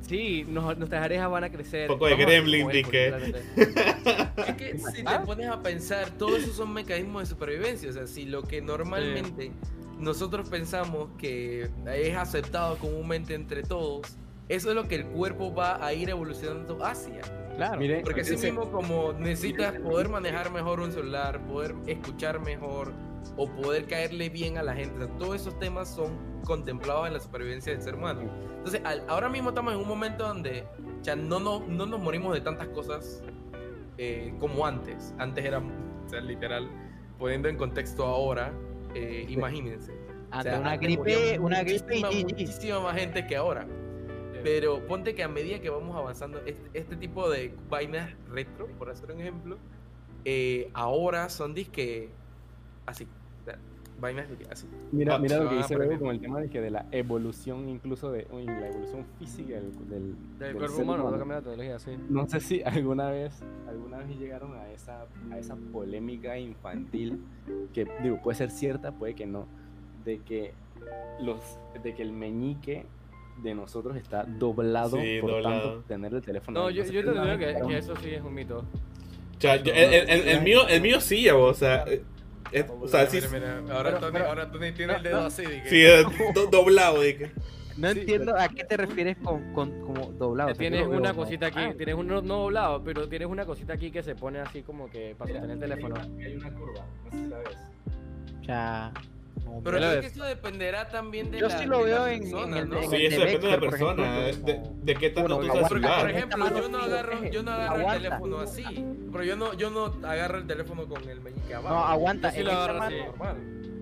sí, 0.00 0.44
nos- 0.48 0.76
nuestras 0.78 1.04
orejas 1.04 1.30
van 1.30 1.44
a 1.44 1.50
crecer. 1.50 1.88
Poco 1.88 2.06
de 2.06 2.16
gremlin, 2.16 2.68
dije. 2.68 3.08
Es 3.56 4.54
que 4.56 4.78
si 4.78 5.02
te 5.04 5.18
pones 5.24 5.48
a 5.48 5.62
pensar, 5.62 6.10
todos 6.18 6.42
esos 6.42 6.56
son 6.56 6.72
mecanismos 6.72 7.22
de 7.22 7.26
supervivencia. 7.26 7.90
O 7.90 7.92
sea, 7.92 8.06
si 8.06 8.24
lo 8.26 8.42
que 8.42 8.60
normalmente 8.60 9.50
nosotros 9.98 10.48
pensamos 10.48 11.08
que 11.18 11.68
es 11.86 12.16
aceptado 12.16 12.76
comúnmente 12.78 13.34
entre 13.34 13.62
todos, 13.62 14.16
eso 14.48 14.68
es 14.70 14.74
lo 14.74 14.86
que 14.88 14.96
el 14.96 15.06
cuerpo 15.06 15.54
va 15.54 15.84
a 15.84 15.92
ir 15.94 16.10
evolucionando 16.10 16.84
hacia. 16.84 17.20
Claro. 17.56 17.78
Miren, 17.78 18.02
Porque 18.02 18.22
así 18.22 18.36
mismo 18.36 18.70
como 18.70 19.12
necesitas 19.12 19.74
poder 19.80 20.08
manejar 20.08 20.50
mejor 20.50 20.80
un 20.80 20.90
celular, 20.92 21.40
poder 21.46 21.74
escuchar 21.86 22.40
mejor 22.40 22.92
o 23.36 23.48
poder 23.48 23.86
caerle 23.86 24.28
bien 24.28 24.58
a 24.58 24.62
la 24.62 24.74
gente, 24.74 24.96
o 25.04 25.06
sea, 25.06 25.16
todos 25.18 25.36
esos 25.36 25.58
temas 25.58 25.88
son 25.88 26.18
contemplados 26.44 27.06
en 27.06 27.14
la 27.14 27.20
supervivencia 27.20 27.72
del 27.72 27.80
ser 27.80 27.94
humano. 27.94 28.22
Entonces, 28.58 28.80
al- 28.84 29.02
ahora 29.08 29.28
mismo 29.28 29.48
estamos 29.50 29.72
en 29.72 29.80
un 29.80 29.88
momento 29.88 30.26
donde 30.26 30.64
ya 31.02 31.16
no, 31.16 31.38
no, 31.40 31.60
no 31.66 31.86
nos 31.86 32.00
morimos 32.00 32.34
de 32.34 32.40
tantas 32.42 32.68
cosas 32.68 33.22
eh, 33.98 34.34
como 34.40 34.66
antes. 34.66 35.14
Antes 35.18 35.44
era, 35.44 35.58
o 35.58 36.08
sea, 36.08 36.20
literal, 36.20 36.68
poniendo 37.18 37.48
en 37.48 37.56
contexto 37.56 38.04
ahora, 38.04 38.52
eh, 38.94 39.24
imagínense. 39.28 39.92
O 39.92 39.96
Ante 40.32 40.50
sea, 40.50 40.58
una 40.60 40.72
antes 40.72 40.88
gripe, 40.88 41.38
una 41.38 41.62
gripe 41.62 41.96
y 41.98 42.24
muchísima 42.24 42.80
más 42.80 42.96
gente 42.96 43.24
que 43.26 43.36
ahora. 43.36 43.66
Pero 44.44 44.86
ponte 44.86 45.14
que 45.14 45.24
a 45.24 45.28
medida 45.28 45.58
que 45.60 45.70
vamos 45.70 45.96
avanzando, 45.96 46.38
este, 46.44 46.70
este 46.78 46.96
tipo 46.96 47.28
de 47.30 47.52
vainas 47.70 48.12
retro, 48.30 48.68
por 48.78 48.90
hacer 48.90 49.10
un 49.10 49.20
ejemplo, 49.20 49.58
eh, 50.24 50.70
ahora 50.74 51.28
son 51.30 51.54
disque 51.54 52.10
así. 52.86 53.08
vainas 54.00 54.28
así. 54.50 54.66
mira, 54.92 55.18
mira 55.18 55.38
lo 55.38 55.48
que 55.48 55.56
dice 55.56 55.76
luego 55.76 55.98
con 55.98 56.10
el 56.10 56.20
tema 56.20 56.40
de 56.40 56.50
que 56.50 56.60
de 56.60 56.70
la 56.70 56.86
evolución, 56.90 57.68
incluso 57.70 58.12
de 58.12 58.26
uy, 58.30 58.44
la 58.44 58.68
evolución 58.68 59.06
física 59.18 59.54
del, 59.54 59.72
del, 59.88 60.16
Del 60.38 60.38
del 60.38 60.56
cuerpo 60.58 60.82
humano, 60.82 61.04
va 61.04 61.10
a 61.10 61.12
humano. 61.14 61.18
cambiar 61.20 61.42
la 61.42 61.50
tecnología, 61.50 61.78
sí. 61.78 61.98
No 62.10 62.28
sé 62.28 62.40
si 62.40 62.62
alguna 62.64 63.10
vez, 63.10 63.42
alguna 63.66 63.98
vez 63.98 64.18
llegaron 64.18 64.54
a 64.56 64.68
esa, 64.72 65.06
a 65.30 65.38
esa 65.38 65.56
polémica 65.72 66.38
infantil 66.38 67.24
que 67.72 67.86
digo 68.02 68.20
puede 68.20 68.36
ser 68.36 68.50
cierta, 68.50 68.92
puede 68.92 69.14
que 69.14 69.26
no, 69.26 69.46
de 70.04 70.18
que 70.20 70.52
los, 71.20 71.40
de 71.82 71.94
que 71.94 72.02
el 72.02 72.12
meñique 72.12 72.86
de 73.42 73.54
nosotros 73.54 73.96
está 73.96 74.24
doblado 74.24 74.96
Sí, 75.00 75.18
por 75.20 75.30
doblado. 75.32 75.70
tanto 75.72 75.84
tener 75.88 76.14
el 76.14 76.22
teléfono. 76.22 76.60
No, 76.62 76.70
yo, 76.70 76.84
yo 76.84 77.04
te 77.04 77.10
digo 77.12 77.38
que, 77.68 77.76
eso 77.78 77.94
sí 77.96 78.10
es 78.10 78.22
un 78.22 78.34
mito. 78.34 78.58
O 78.58 79.40
sea, 79.40 79.56
yo- 79.56 79.72
el, 79.74 79.92
el- 79.94 80.08
el- 80.10 80.28
el 80.28 80.42
mío, 80.42 80.66
el 80.68 80.80
mío 80.80 81.00
sí, 81.00 81.22
ya, 81.24 81.36
o 81.36 81.52
sea, 81.52 81.84
eh, 81.86 82.02
es- 82.52 82.66
o 82.70 82.88
sea, 82.88 83.06
sí, 83.06 83.18
Mira, 83.32 83.60
mira, 83.62 83.74
ahora, 83.76 83.90
Pero- 83.90 84.00
Tony, 84.00 84.12
pero- 84.12 84.26
ahora 84.28 84.50
Tony 84.50 84.72
tiene 84.72 84.94
el 84.94 85.02
dedo 85.02 85.20
no. 85.20 85.26
así. 85.26 85.42
que- 85.42 85.68
sí, 85.68 85.82
eh, 85.84 86.04
do- 86.34 86.46
doblado, 86.46 87.00
dije. 87.00 87.32
No 87.76 87.90
Sí, 87.92 87.98
entiendo 88.00 88.38
a 88.38 88.46
qué 88.48 88.62
te 88.62 88.76
refieres 88.76 89.16
con, 89.16 89.52
con 89.52 89.80
como 89.80 90.06
doblado. 90.12 90.52
o 90.52 90.54
sea, 90.54 90.64
yo 90.64 90.70
tienes 90.70 90.86
una 90.86 91.12
cosita 91.12 91.46
aquí, 91.46 91.58
Ah, 91.58 91.74
tienes 91.76 91.96
un 91.96 92.06
no, 92.06 92.22
doblado, 92.22 92.84
pero 92.84 93.08
tienes 93.08 93.26
una 93.26 93.44
cosita 93.44 93.72
aquí 93.72 93.90
que 93.90 94.00
se 94.04 94.14
pone 94.14 94.38
así 94.38 94.62
como 94.62 94.88
que 94.88 95.16
para 95.18 95.32
sostener 95.32 95.54
el 95.56 95.60
teléfono. 95.60 95.96
Hay 96.00 96.08
una, 96.08 96.24
hay 96.24 96.36
una 96.36 96.50
curva, 96.54 96.86
no 97.04 97.10
sé 97.10 97.16
si 97.18 97.26
la 97.26 97.38
ves. 97.38 97.56
o 98.40 98.44
sea, 98.44 98.92
Pero 99.62 99.78
creo 99.78 100.00
que 100.00 100.06
eso 100.06 100.24
dependerá 100.24 100.88
también 100.88 101.30
de 101.30 101.38
Yo 101.38 101.48
la 101.48 101.58
sí 101.58 101.66
lo 101.66 101.82
veo 101.84 102.06
en- 102.06 102.20
persona, 102.22 102.58
en 102.58 102.68
¿no? 102.68 102.80
en 102.82 102.90
Sí, 102.90 103.06
eso 103.06 103.20
de 103.20 103.26
depende 103.26 103.46
de 103.46 103.52
la 103.54 103.60
persona, 103.60 104.28
ejemplo, 104.28 104.54
de, 104.82 104.94
qué 104.94 105.10
tanto 105.10 105.36
Bueno, 105.36 105.40
tú 105.40 105.46
sabes 105.58 105.68
Porque, 105.68 105.88
por 106.00 106.10
ejemplo, 106.10 106.60
yo 106.60 106.68
no 106.68 106.78
agarro, 106.78 107.24
yo 107.30 107.42
no 107.42 107.50
agarro 107.52 107.76
el 107.92 108.02
teléfono 108.02 108.38
así. 108.40 108.64
Pero 109.12 109.24
yo 109.24 109.36
no, 109.36 109.54
yo 109.54 109.70
no 109.70 109.84
agarro 110.08 110.38
el 110.38 110.46
teléfono 110.46 110.86
con 110.86 111.08
el 111.08 111.20
meñique 111.20 111.54
abajo. 111.54 111.74
No, 111.74 111.84
aguanta. 111.84 112.28
Yo 112.28 112.34
sí 112.34 112.40
en 112.40 112.44
lo 112.46 112.50
esta 112.52 112.64
agarro 112.64 112.78
mano- 112.78 112.96
así. 112.96 113.04
normal. 113.06 113.36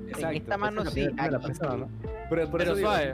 Exacto, 0.08 0.36
esta 0.36 0.56
mano 0.58 0.84
sí, 0.86 1.08
la 1.30 1.40
persona. 1.40 1.76
¿no? 1.76 1.88
Pero, 2.28 2.50
por 2.50 2.58
Pero 2.60 2.72
eso 2.72 2.80
suave. 2.80 3.12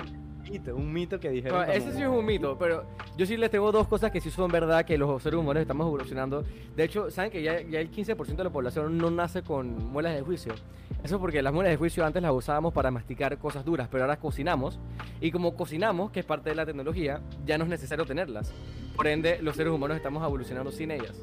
Mito, 0.50 0.76
un 0.76 0.92
mito 0.92 1.20
que 1.20 1.30
dijeron. 1.30 1.58
Bueno, 1.58 1.72
ese 1.72 1.92
sí 1.92 2.02
es 2.02 2.08
un 2.08 2.24
mito, 2.24 2.56
pero 2.58 2.84
yo 3.16 3.26
sí 3.26 3.36
les 3.36 3.50
tengo 3.50 3.70
dos 3.72 3.86
cosas 3.88 4.10
que 4.10 4.20
sí 4.20 4.30
son 4.30 4.50
verdad, 4.50 4.84
que 4.84 4.96
los 4.98 5.22
seres 5.22 5.38
humanos 5.38 5.60
estamos 5.60 5.86
evolucionando. 5.86 6.44
De 6.76 6.84
hecho, 6.84 7.10
saben 7.10 7.30
que 7.30 7.42
ya, 7.42 7.60
ya 7.60 7.80
el 7.80 7.90
15% 7.90 8.36
de 8.36 8.44
la 8.44 8.50
población 8.50 8.98
no 8.98 9.10
nace 9.10 9.42
con 9.42 9.90
muelas 9.92 10.14
de 10.14 10.22
juicio. 10.22 10.54
Eso 11.02 11.14
es 11.14 11.20
porque 11.20 11.42
las 11.42 11.52
muelas 11.52 11.70
de 11.70 11.76
juicio 11.76 12.04
antes 12.04 12.20
las 12.22 12.32
usábamos 12.32 12.72
para 12.72 12.90
masticar 12.90 13.36
cosas 13.38 13.64
duras, 13.64 13.88
pero 13.90 14.04
ahora 14.04 14.16
cocinamos. 14.16 14.78
Y 15.20 15.30
como 15.30 15.54
cocinamos, 15.54 16.10
que 16.10 16.20
es 16.20 16.26
parte 16.26 16.50
de 16.50 16.56
la 16.56 16.66
tecnología, 16.66 17.20
ya 17.46 17.56
no 17.56 17.64
es 17.64 17.70
necesario 17.70 18.04
tenerlas. 18.04 18.52
Por 18.96 19.06
ende, 19.06 19.40
los 19.42 19.56
seres 19.56 19.72
humanos 19.72 19.96
estamos 19.96 20.24
evolucionando 20.24 20.72
sin 20.72 20.90
ellas. 20.90 21.22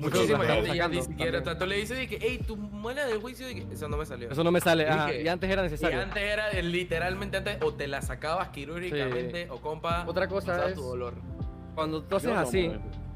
Muchísima 0.00 0.44
gente 0.44 0.76
ya 0.76 0.88
ni 0.88 1.02
siquiera. 1.02 1.32
también. 1.32 1.44
Tanto 1.44 1.66
le 1.66 1.76
dice 1.76 1.94
de 1.94 2.08
que, 2.08 2.18
hey, 2.20 2.40
tu 2.46 2.56
muela 2.56 3.06
de 3.06 3.16
juicio, 3.16 3.46
de 3.46 3.54
que 3.54 3.66
eso 3.74 3.88
no 3.88 3.96
me 3.96 4.06
salió. 4.06 4.30
Eso 4.30 4.42
no 4.44 4.50
me 4.50 4.60
sale, 4.60 4.88
ajá, 4.88 5.06
Dije, 5.06 5.22
y 5.22 5.28
antes 5.28 5.50
era 5.50 5.62
y 5.62 5.64
necesario. 5.64 6.00
antes 6.00 6.22
era 6.22 6.52
literalmente 6.62 7.36
antes, 7.36 7.58
o 7.62 7.72
te 7.74 7.86
la 7.86 8.02
sacabas 8.02 8.48
quirúrgicamente, 8.48 9.48
o 9.50 9.60
compa. 9.60 10.04
Otra 10.06 10.26
cosa 10.28 10.68
es- 10.68 10.74
tu 10.74 10.82
dolor. 10.82 11.14
Cuando 11.74 12.02
tú 12.02 12.16
haces 12.16 12.30
no, 12.30 12.38
así, 12.38 12.70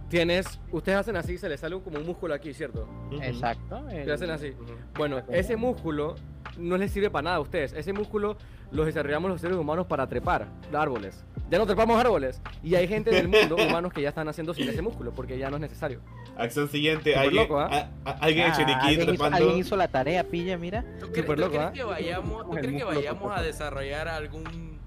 tienes, 0.09 0.61
ustedes 0.70 0.99
hacen 0.99 1.16
así, 1.16 1.38
se 1.38 1.49
les 1.49 1.61
sale 1.61 1.81
como 1.81 1.99
un 1.99 2.07
músculo 2.07 2.35
aquí, 2.35 2.53
¿cierto? 2.55 2.88
Exacto. 3.20 3.88
El- 3.90 4.11
hacen 4.11 4.31
así. 4.31 4.53
Bueno, 4.97 5.23
ese 5.31 5.57
músculo 5.57 6.14
no 6.59 6.76
les 6.76 6.90
sirve 6.92 7.11
para 7.11 7.22
nada 7.24 7.37
a 7.37 7.40
ustedes. 7.40 7.72
Ese 7.72 7.92
músculo 7.92 8.37
lo 8.70 8.85
desarrollamos 8.85 9.30
los 9.30 9.40
seres 9.40 9.57
humanos 9.57 9.87
para 9.87 10.07
trepar 10.09 10.46
árboles. 10.72 11.24
Ya 11.50 11.59
no 11.59 11.66
trepamos 11.66 11.98
árboles. 12.00 12.40
Y 12.62 12.74
hay 12.74 12.88
gente 12.88 13.11
en 13.11 13.16
el 13.16 13.28
mundo, 13.28 13.57
humanos, 13.68 13.92
que 13.92 14.02
ya 14.02 14.09
están 14.09 14.28
haciendo 14.28 14.54
sin 14.54 14.68
ese 14.68 14.83
músculo 14.83 15.12
porque 15.12 15.38
ya 15.38 15.50
no 15.50 15.57
es 15.57 15.61
necesario. 15.62 16.00
Acción 16.37 16.68
siguiente, 16.68 17.14
alguien, 17.14 17.42
loco, 17.44 17.61
¿ah? 17.61 17.68
a- 18.04 18.11
a- 18.11 18.12
alguien 18.20 18.46
en 18.46 18.52
Ah, 18.52 18.57
Chiriquí 18.57 18.72
alguien, 18.80 19.00
hizo, 19.02 19.07
trepando. 19.12 19.37
alguien 19.37 19.59
hizo 19.59 19.76
la 19.76 19.88
tarea, 19.88 20.24
pilla, 20.24 20.59
mira. 20.59 20.83
¿Tú 20.98 21.07
crees, 21.12 21.18
Súper 21.26 21.37
tú 21.37 21.40
loco, 21.42 21.50
crees 21.52 21.66
¿ah? 21.68 21.72
que 21.72 21.85
vayamos, 21.85 22.44
¿tú 22.46 22.52
El 22.54 22.59
crees 22.59 22.66
que 22.78 22.85
músculo 22.85 22.96
vayamos 23.00 23.38
a 23.38 23.42
desarrollar 23.42 24.09
algún 24.09 24.78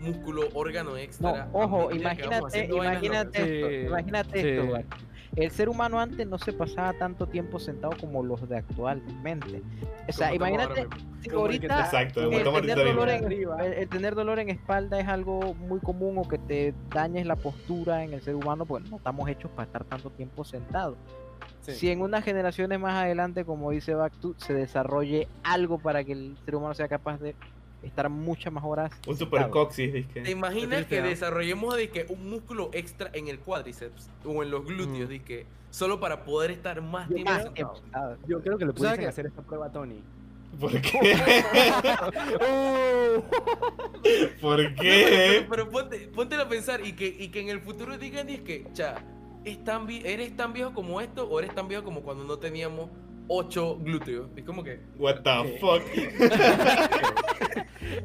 músculo, 0.00 0.48
órgano 0.54 0.90
No, 0.92 0.96
extra? 0.96 1.48
ojo, 1.52 1.90
imagínate, 1.92 2.64
imagínate 2.72 3.38
esto, 3.42 3.68
Sí, 3.68 3.86
imagínate 3.86 4.40
sí. 4.42 4.48
esto, 4.48 4.66
güey. 4.66 4.84
El 5.36 5.50
ser 5.52 5.68
humano 5.68 6.00
antes 6.00 6.26
no 6.26 6.38
se 6.38 6.52
pasaba 6.52 6.92
tanto 6.92 7.26
tiempo 7.26 7.60
sentado 7.60 7.94
como 8.00 8.22
los 8.24 8.48
de 8.48 8.58
actualmente. 8.58 9.62
O 10.08 10.12
sea, 10.12 10.34
imagínate, 10.34 10.88
si 11.20 11.30
ahorita 11.30 11.84
Exacto, 11.84 12.22
el 12.22 12.42
tener, 12.42 12.76
dolor 12.76 13.08
en, 13.08 13.24
Arriba. 13.24 13.64
el, 13.64 13.72
el 13.74 13.88
tener 13.88 14.14
dolor 14.16 14.40
en 14.40 14.50
espalda 14.50 14.98
es 14.98 15.06
algo 15.06 15.54
muy 15.54 15.78
común 15.80 16.18
o 16.18 16.28
que 16.28 16.38
te 16.38 16.74
dañes 16.92 17.26
la 17.26 17.36
postura 17.36 18.02
en 18.02 18.12
el 18.12 18.22
ser 18.22 18.34
humano, 18.34 18.66
pues 18.66 18.90
no 18.90 18.96
estamos 18.96 19.28
hechos 19.28 19.50
para 19.52 19.66
estar 19.66 19.84
tanto 19.84 20.10
tiempo 20.10 20.44
sentados. 20.44 20.96
Sí. 21.60 21.72
Si 21.74 21.90
en 21.90 22.02
unas 22.02 22.24
generaciones 22.24 22.80
más 22.80 22.94
adelante, 22.94 23.44
como 23.44 23.70
dice 23.70 23.94
Bactu, 23.94 24.34
se 24.36 24.52
desarrolle 24.54 25.28
algo 25.44 25.78
para 25.78 26.02
que 26.02 26.12
el 26.12 26.36
ser 26.44 26.56
humano 26.56 26.74
sea 26.74 26.88
capaz 26.88 27.18
de 27.20 27.36
estar 27.82 28.08
muchas 28.08 28.52
más 28.52 28.64
horas. 28.64 28.90
Un 29.06 29.16
super 29.16 29.48
coxis, 29.50 30.06
¿Te 30.12 30.30
imaginas 30.30 30.86
que 30.86 31.00
desarrollemos 31.02 31.76
de 31.76 31.90
que 31.90 32.06
un 32.08 32.28
músculo 32.30 32.70
extra 32.72 33.10
en 33.12 33.28
el 33.28 33.38
cuádriceps 33.38 34.08
o 34.24 34.42
en 34.42 34.50
los 34.50 34.64
glúteos, 34.64 35.08
Mm. 35.08 35.12
de 35.12 35.22
que 35.22 35.46
solo 35.70 36.00
para 36.00 36.24
poder 36.24 36.50
estar 36.50 36.80
más 36.82 37.08
Yo 37.08 37.14
tiempo 37.16 37.32
sentado? 37.54 38.16
Yo 38.26 38.40
creo 38.42 38.58
que 38.58 38.64
le 38.66 38.72
¿Tú 38.72 38.82
sabes 38.82 38.98
pudiesen 38.98 39.00
qué? 39.00 39.06
hacer 39.08 39.26
esta 39.26 39.42
prueba 39.42 39.66
a 39.66 39.72
Tony. 39.72 40.00
¿Por 40.58 40.72
qué? 40.80 40.98
¿Por 44.40 44.70
No, 44.70 44.82
qué? 44.82 45.44
pero, 45.46 45.48
pero 45.48 45.70
ponte, 45.70 45.98
póntelo 46.08 46.42
a 46.42 46.48
pensar 46.48 46.84
y 46.84 46.92
que, 46.94 47.06
y 47.06 47.28
que 47.28 47.40
en 47.40 47.50
el 47.50 47.60
futuro 47.60 47.96
digan 47.98 48.28
y 48.28 48.34
es 48.34 48.40
que, 48.40 48.66
cha, 48.72 48.96
es 49.44 49.62
tan 49.64 49.86
vi- 49.86 50.02
¿eres 50.04 50.36
tan 50.36 50.52
viejo 50.52 50.72
como 50.74 51.00
esto 51.00 51.28
o 51.28 51.38
eres 51.38 51.54
tan 51.54 51.68
viejo 51.68 51.84
como 51.84 52.00
cuando 52.02 52.24
no 52.24 52.38
teníamos 52.38 52.90
ocho 53.32 53.78
glúteos? 53.78 54.28
Es 54.36 54.44
como 54.44 54.62
que, 54.64 54.80
What 54.98 55.20
the 55.22 55.58
fuck? 55.60 55.82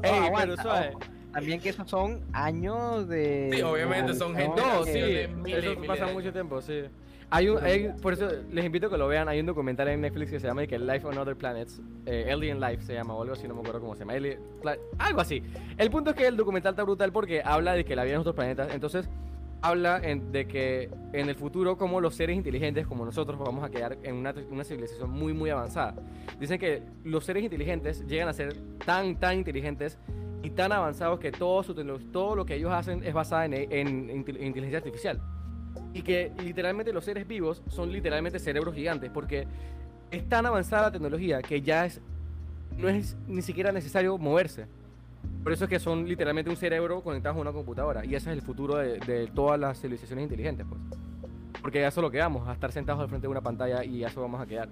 Ey, 0.04 0.56
suave. 0.62 0.90
ojo. 0.94 1.00
También 1.34 1.60
que 1.60 1.70
esos 1.70 1.90
son 1.90 2.22
años 2.32 3.08
de. 3.10 3.50
Sí, 3.54 3.62
obviamente 3.62 4.14
son 4.14 4.36
gente 4.36 4.62
No, 4.62 4.84
sí, 4.86 4.92
de 4.94 5.28
miles 5.28 5.64
eso 5.66 5.74
miles 5.74 5.88
pasa 5.88 6.06
de 6.06 6.14
mucho 6.14 6.24
años. 6.28 6.34
tiempo, 6.34 6.62
sí. 6.62 6.82
Hay 7.30 7.50
un, 7.50 7.62
hay- 7.62 7.90
por 8.02 8.14
eso 8.14 8.30
les 8.52 8.64
invito 8.64 8.88
a 8.88 8.90
que 8.90 8.98
lo 8.98 9.08
vean. 9.08 9.28
Hay 9.28 9.40
un 9.40 9.46
documental 9.48 9.88
en 9.90 10.00
Netflix 10.02 10.32
que 10.32 10.40
se 10.40 10.48
llama 10.48 10.66
que 10.68 10.80
Life 10.80 11.06
on 11.06 11.18
Other 11.18 11.36
Planets, 11.36 11.82
eh, 12.06 12.30
Alien 12.32 12.62
Life 12.62 12.84
se 12.84 12.94
llama 12.94 13.16
o 13.16 13.22
algo 13.24 13.34
así, 13.34 13.48
no 13.48 13.56
me 13.56 13.62
acuerdo 13.62 13.82
cómo 13.82 13.96
se 13.96 14.02
llama, 14.02 14.14
Alien- 14.14 14.40
algo 15.00 15.20
así. 15.22 15.42
El 15.78 15.90
punto 15.90 16.12
es 16.12 16.16
que 16.16 16.28
el 16.28 16.38
documental 16.38 16.74
está 16.74 16.84
brutal 16.84 17.12
porque 17.12 17.42
habla 17.44 17.74
de 17.74 17.84
que 17.84 17.96
la 17.98 18.04
vida 18.06 18.14
en 18.14 18.22
otros 18.22 18.36
planetas, 18.36 18.74
entonces 18.74 19.10
habla 19.66 20.00
en- 20.04 20.32
de 20.32 20.48
que 20.48 20.90
en 21.14 21.30
el 21.30 21.36
futuro 21.36 21.78
como 21.78 22.00
los 22.00 22.16
seres 22.16 22.36
inteligentes 22.36 22.86
como 22.86 23.04
nosotros 23.06 23.40
vamos 23.40 23.64
a 23.64 23.70
quedar 23.70 23.98
en 24.04 24.16
una, 24.16 24.34
una 24.52 24.64
civilización 24.64 25.10
muy 25.10 25.34
muy 25.34 25.50
avanzada. 25.50 25.96
Dicen 26.40 26.60
que 26.60 26.84
los 27.04 27.26
seres 27.26 27.44
inteligentes 27.44 28.06
llegan 28.08 28.28
a 28.28 28.34
ser 28.34 28.56
tan 28.86 29.20
tan 29.20 29.38
inteligentes 29.38 29.98
y 30.44 30.52
tan 30.52 30.72
avanzados 30.72 31.20
que 31.20 31.32
todo, 31.32 31.64
su 31.64 31.74
todo 31.74 32.36
lo 32.36 32.46
que 32.46 32.56
ellos 32.56 32.72
hacen 32.72 33.04
es 33.04 33.14
basado 33.14 33.44
en, 33.44 33.54
en 33.54 34.10
intel- 34.10 34.40
inteligencia 34.40 34.78
artificial. 34.78 35.20
Y 35.94 36.04
que 36.04 36.32
literalmente 36.44 36.94
los 36.94 37.04
seres 37.04 37.28
vivos 37.28 37.64
son 37.68 37.92
literalmente 37.92 38.38
cerebros 38.38 38.76
gigantes, 38.76 39.10
porque 39.10 39.48
es 40.12 40.30
tan 40.30 40.46
avanzada 40.46 40.84
la 40.84 40.92
tecnología 40.92 41.42
que 41.42 41.62
ya 41.62 41.86
es, 41.86 42.00
no 42.78 42.88
es 42.88 43.18
ni 43.28 43.42
siquiera 43.42 43.72
necesario 43.72 44.18
moverse. 44.18 44.68
Por 45.46 45.54
eso 45.54 45.66
es 45.66 45.70
que 45.70 45.78
son 45.78 46.08
literalmente 46.08 46.50
un 46.50 46.58
cerebro 46.58 47.04
conectado 47.04 47.38
a 47.38 47.42
una 47.42 47.52
computadora. 47.52 48.04
Y 48.04 48.16
ese 48.16 48.32
es 48.32 48.38
el 48.38 48.42
futuro 48.42 48.78
de, 48.78 48.98
de 48.98 49.28
todas 49.28 49.60
las 49.60 49.80
civilizaciones 49.80 50.24
inteligentes, 50.24 50.66
pues. 50.68 50.82
Porque 51.62 51.86
a 51.86 51.90
eso 51.90 52.02
lo 52.02 52.10
que 52.10 52.18
vamos, 52.18 52.48
a 52.48 52.54
estar 52.54 52.72
sentados 52.72 53.00
al 53.00 53.10
frente 53.10 53.28
de 53.28 53.32
una 53.32 53.42
pantalla 53.42 53.84
y 53.84 54.04
a 54.04 54.08
eso 54.08 54.22
vamos 54.22 54.42
a 54.42 54.48
quedar. 54.48 54.70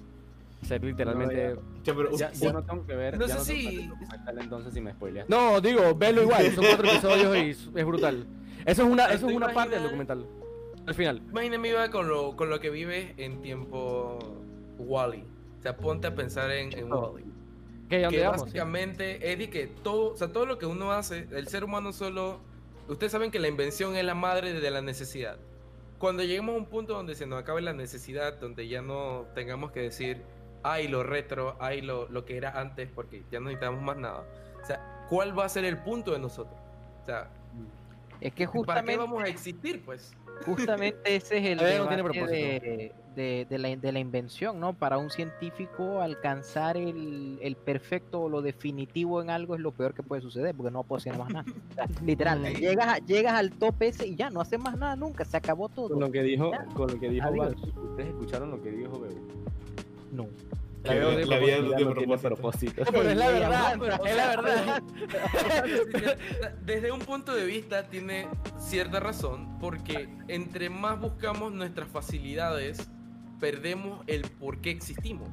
Ser 0.64 0.84
literalmente... 0.84 1.58
Ya, 1.84 1.94
pero, 1.94 2.18
Ya, 2.18 2.32
ya 2.32 2.52
no 2.52 2.64
tengo 2.64 2.88
que 2.88 2.96
ver. 2.96 3.20
No 3.20 3.28
sé 3.28 3.36
que 3.38 3.44
si- 3.44 3.92
entonces 4.40 4.74
si 4.74 4.82
me 4.82 4.94
spoileas. 4.94 5.30
No, 5.30 5.62
digo, 5.62 5.94
velo 5.94 6.24
igual, 6.24 6.52
son 6.56 6.66
cuatro 6.66 6.88
episodios 6.90 7.38
y 7.38 7.50
es 7.52 7.70
es 7.76 7.86
brutal. 7.86 8.26
Eso 8.66 8.84
es 8.84 8.90
una, 8.90 9.06
eso 9.14 9.30
es 9.30 9.36
una 9.36 9.54
parte 9.54 9.76
del 9.76 9.84
documental. 9.84 10.26
Al 10.88 10.96
final. 10.96 11.22
Imagínate, 11.30 11.70
Iba, 11.70 11.92
con 11.92 12.10
lo, 12.10 12.36
con 12.36 12.50
lo 12.50 12.60
que 12.60 12.72
vives 12.72 13.14
en 13.18 13.44
tiempo 13.44 14.18
Wally. 14.80 15.24
O 15.60 15.62
sea, 15.62 15.78
ponte 15.78 16.08
a 16.08 16.16
pensar 16.16 16.50
en, 16.50 16.76
en 16.76 16.92
Wally. 16.92 17.33
¿Qué? 17.98 18.06
¿A 18.06 18.08
dónde 18.08 18.18
Que 18.18 18.24
vamos? 18.26 18.42
básicamente 18.42 19.32
es 19.32 19.38
de 19.40 19.50
que 19.50 19.68
todo, 19.68 20.14
o 20.14 20.18
sea, 20.18 20.32
todo 20.32 20.46
lo 20.46 20.58
que 20.58 20.66
uno 20.66 20.92
hace, 20.92 21.28
el 21.32 21.48
ser 21.48 21.64
humano 21.64 21.94
solo. 21.94 22.40
Ustedes 22.88 23.12
saben 23.12 23.32
que 23.32 23.40
la 23.40 23.48
invención 23.48 23.96
es 23.96 24.04
la 24.04 24.16
madre 24.16 24.54
de 24.54 24.72
la 24.72 24.82
necesidad. 24.82 25.38
Cuando 26.00 26.24
lleguemos 26.24 26.56
a 26.56 26.58
un 26.58 26.66
punto 26.66 26.94
donde 26.94 27.16
se 27.16 27.26
nos 27.26 27.40
acabe 27.40 27.62
la 27.62 27.72
necesidad, 27.74 28.38
donde 28.40 28.68
ya 28.68 28.82
no 28.82 29.26
tengamos 29.36 29.72
que 29.72 29.80
decir, 29.82 30.22
ay, 30.64 30.88
lo 30.90 31.04
retro, 31.04 31.56
ay, 31.60 31.82
lo, 31.82 32.10
lo 32.10 32.26
que 32.26 32.36
era 32.36 32.60
antes, 32.60 32.90
porque 32.94 33.24
ya 33.32 33.40
no 33.40 33.46
necesitamos 33.46 33.82
más 33.82 33.98
nada. 33.98 34.26
O 34.62 34.66
sea, 34.66 35.06
¿cuál 35.10 35.38
va 35.38 35.46
a 35.46 35.50
ser 35.50 35.64
el 35.64 35.78
punto 35.78 36.12
de 36.12 36.20
nosotros? 36.20 36.60
O 37.02 37.06
sea, 37.06 37.30
Es 38.20 38.34
que 38.34 38.46
¿para 38.46 38.52
qué 38.52 38.58
justamente, 38.58 38.98
vamos 38.98 39.24
a 39.24 39.28
existir, 39.28 39.84
pues? 39.86 40.14
Justamente 40.44 41.00
ese 41.16 41.38
es 41.38 41.46
el 41.46 41.58
no 41.58 41.64
debate 41.64 42.04
propósito. 42.04 42.26
de, 42.32 42.94
de- 43.16 43.46
de 43.48 43.58
la, 43.60 43.76
de 43.76 43.92
la 43.92 44.00
invención, 44.00 44.60
¿no? 44.60 44.74
Para 44.74 44.98
un 44.98 45.12
científico 45.12 46.02
alcanzar 46.02 46.78
el, 46.78 47.38
el 47.44 47.56
perfecto 47.56 48.22
o 48.22 48.30
lo 48.30 48.42
definitivo 48.42 49.22
en 49.22 49.30
algo 49.30 49.54
es 49.54 49.62
lo 49.62 49.72
peor 49.72 49.94
que 49.94 50.02
puede 50.02 50.22
suceder, 50.24 50.56
porque 50.56 50.72
no 50.72 50.84
puede 50.84 51.02
hacer 51.02 51.18
más 51.20 51.30
nada. 51.32 51.46
O 51.72 51.74
sea, 51.76 51.86
literal, 52.04 52.44
llegas, 52.56 52.88
a- 52.88 52.98
llegas 52.98 53.34
al 53.34 53.52
tope 53.52 53.90
ese 53.90 54.08
y 54.08 54.16
ya, 54.16 54.32
no 54.32 54.42
haces 54.42 54.60
más 54.60 54.76
nada 54.78 54.96
nunca, 54.96 55.26
se 55.26 55.38
acabó 55.38 55.70
todo. 55.70 55.90
Con 55.90 56.00
lo 56.00 56.12
que 56.12 56.24
dijo, 56.24 56.52
Ya. 56.52 56.66
con 56.74 56.92
lo 56.92 57.00
que 57.00 57.10
dijo 57.10 57.30
ustedes 57.30 58.10
escucharon 58.10 58.50
lo 58.50 58.62
que 58.64 58.72
dijo 58.72 59.00
Bebo. 59.00 59.16
No. 60.12 60.26
La 60.84 60.94
vida 60.94 61.10
vida, 61.10 61.26
la 61.26 61.38
vida 61.40 61.60
no 61.60 61.94
propósito. 61.94 62.30
propósito. 62.36 62.84
No, 62.84 62.92
pero 62.92 63.10
es 63.10 63.18
la 63.18 63.30
verdad, 63.30 63.74
aguanta, 63.78 64.10
es 64.10 64.16
la 64.16 64.28
verdad. 64.28 64.84
Desde 66.66 66.92
un 66.92 67.00
punto 67.00 67.34
de 67.34 67.46
vista 67.46 67.88
tiene 67.88 68.28
cierta 68.60 69.00
razón, 69.00 69.58
porque 69.60 70.10
entre 70.28 70.70
más 70.70 71.00
buscamos 71.00 71.54
nuestras 71.54 71.88
facilidades, 71.88 72.90
perdemos 73.40 74.04
el 74.08 74.24
por 74.24 74.60
qué 74.60 74.72
existimos. 74.72 75.30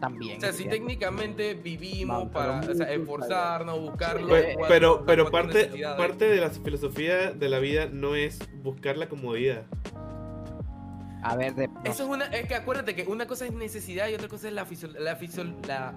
También. 0.00 0.38
O 0.38 0.40
sea, 0.40 0.52
si 0.52 0.58
cierto. 0.58 0.76
técnicamente 0.76 1.54
vivimos 1.54 2.24
Man, 2.24 2.30
para 2.30 2.60
pero 2.60 2.72
o 2.72 2.76
sea, 2.76 2.86
muy 2.86 2.94
esforzarnos, 2.94 3.80
buscarlo. 3.80 4.28
Pero, 4.68 5.04
pero 5.04 5.24
cuatro 5.24 5.30
parte, 5.30 5.70
parte 5.98 6.24
de 6.26 6.40
la 6.40 6.50
filosofía 6.50 7.32
de 7.32 7.48
la 7.48 7.58
vida 7.58 7.86
no 7.92 8.14
es 8.14 8.38
buscar 8.62 8.96
la 8.96 9.08
comodidad. 9.08 9.64
A 11.22 11.36
ver, 11.36 11.54
de, 11.54 11.68
Eso 11.84 12.04
es 12.04 12.08
una, 12.08 12.26
es 12.26 12.46
que 12.46 12.54
acuérdate 12.54 12.94
que 12.94 13.02
una 13.04 13.26
cosa 13.26 13.44
es 13.46 13.52
necesidad 13.52 14.08
y 14.08 14.14
otra 14.14 14.28
cosa 14.28 14.48
es 14.48 14.54
la, 14.54 14.64
fisio- 14.66 14.92
la, 14.98 15.16
fisio- 15.16 15.44
la, 15.66 15.92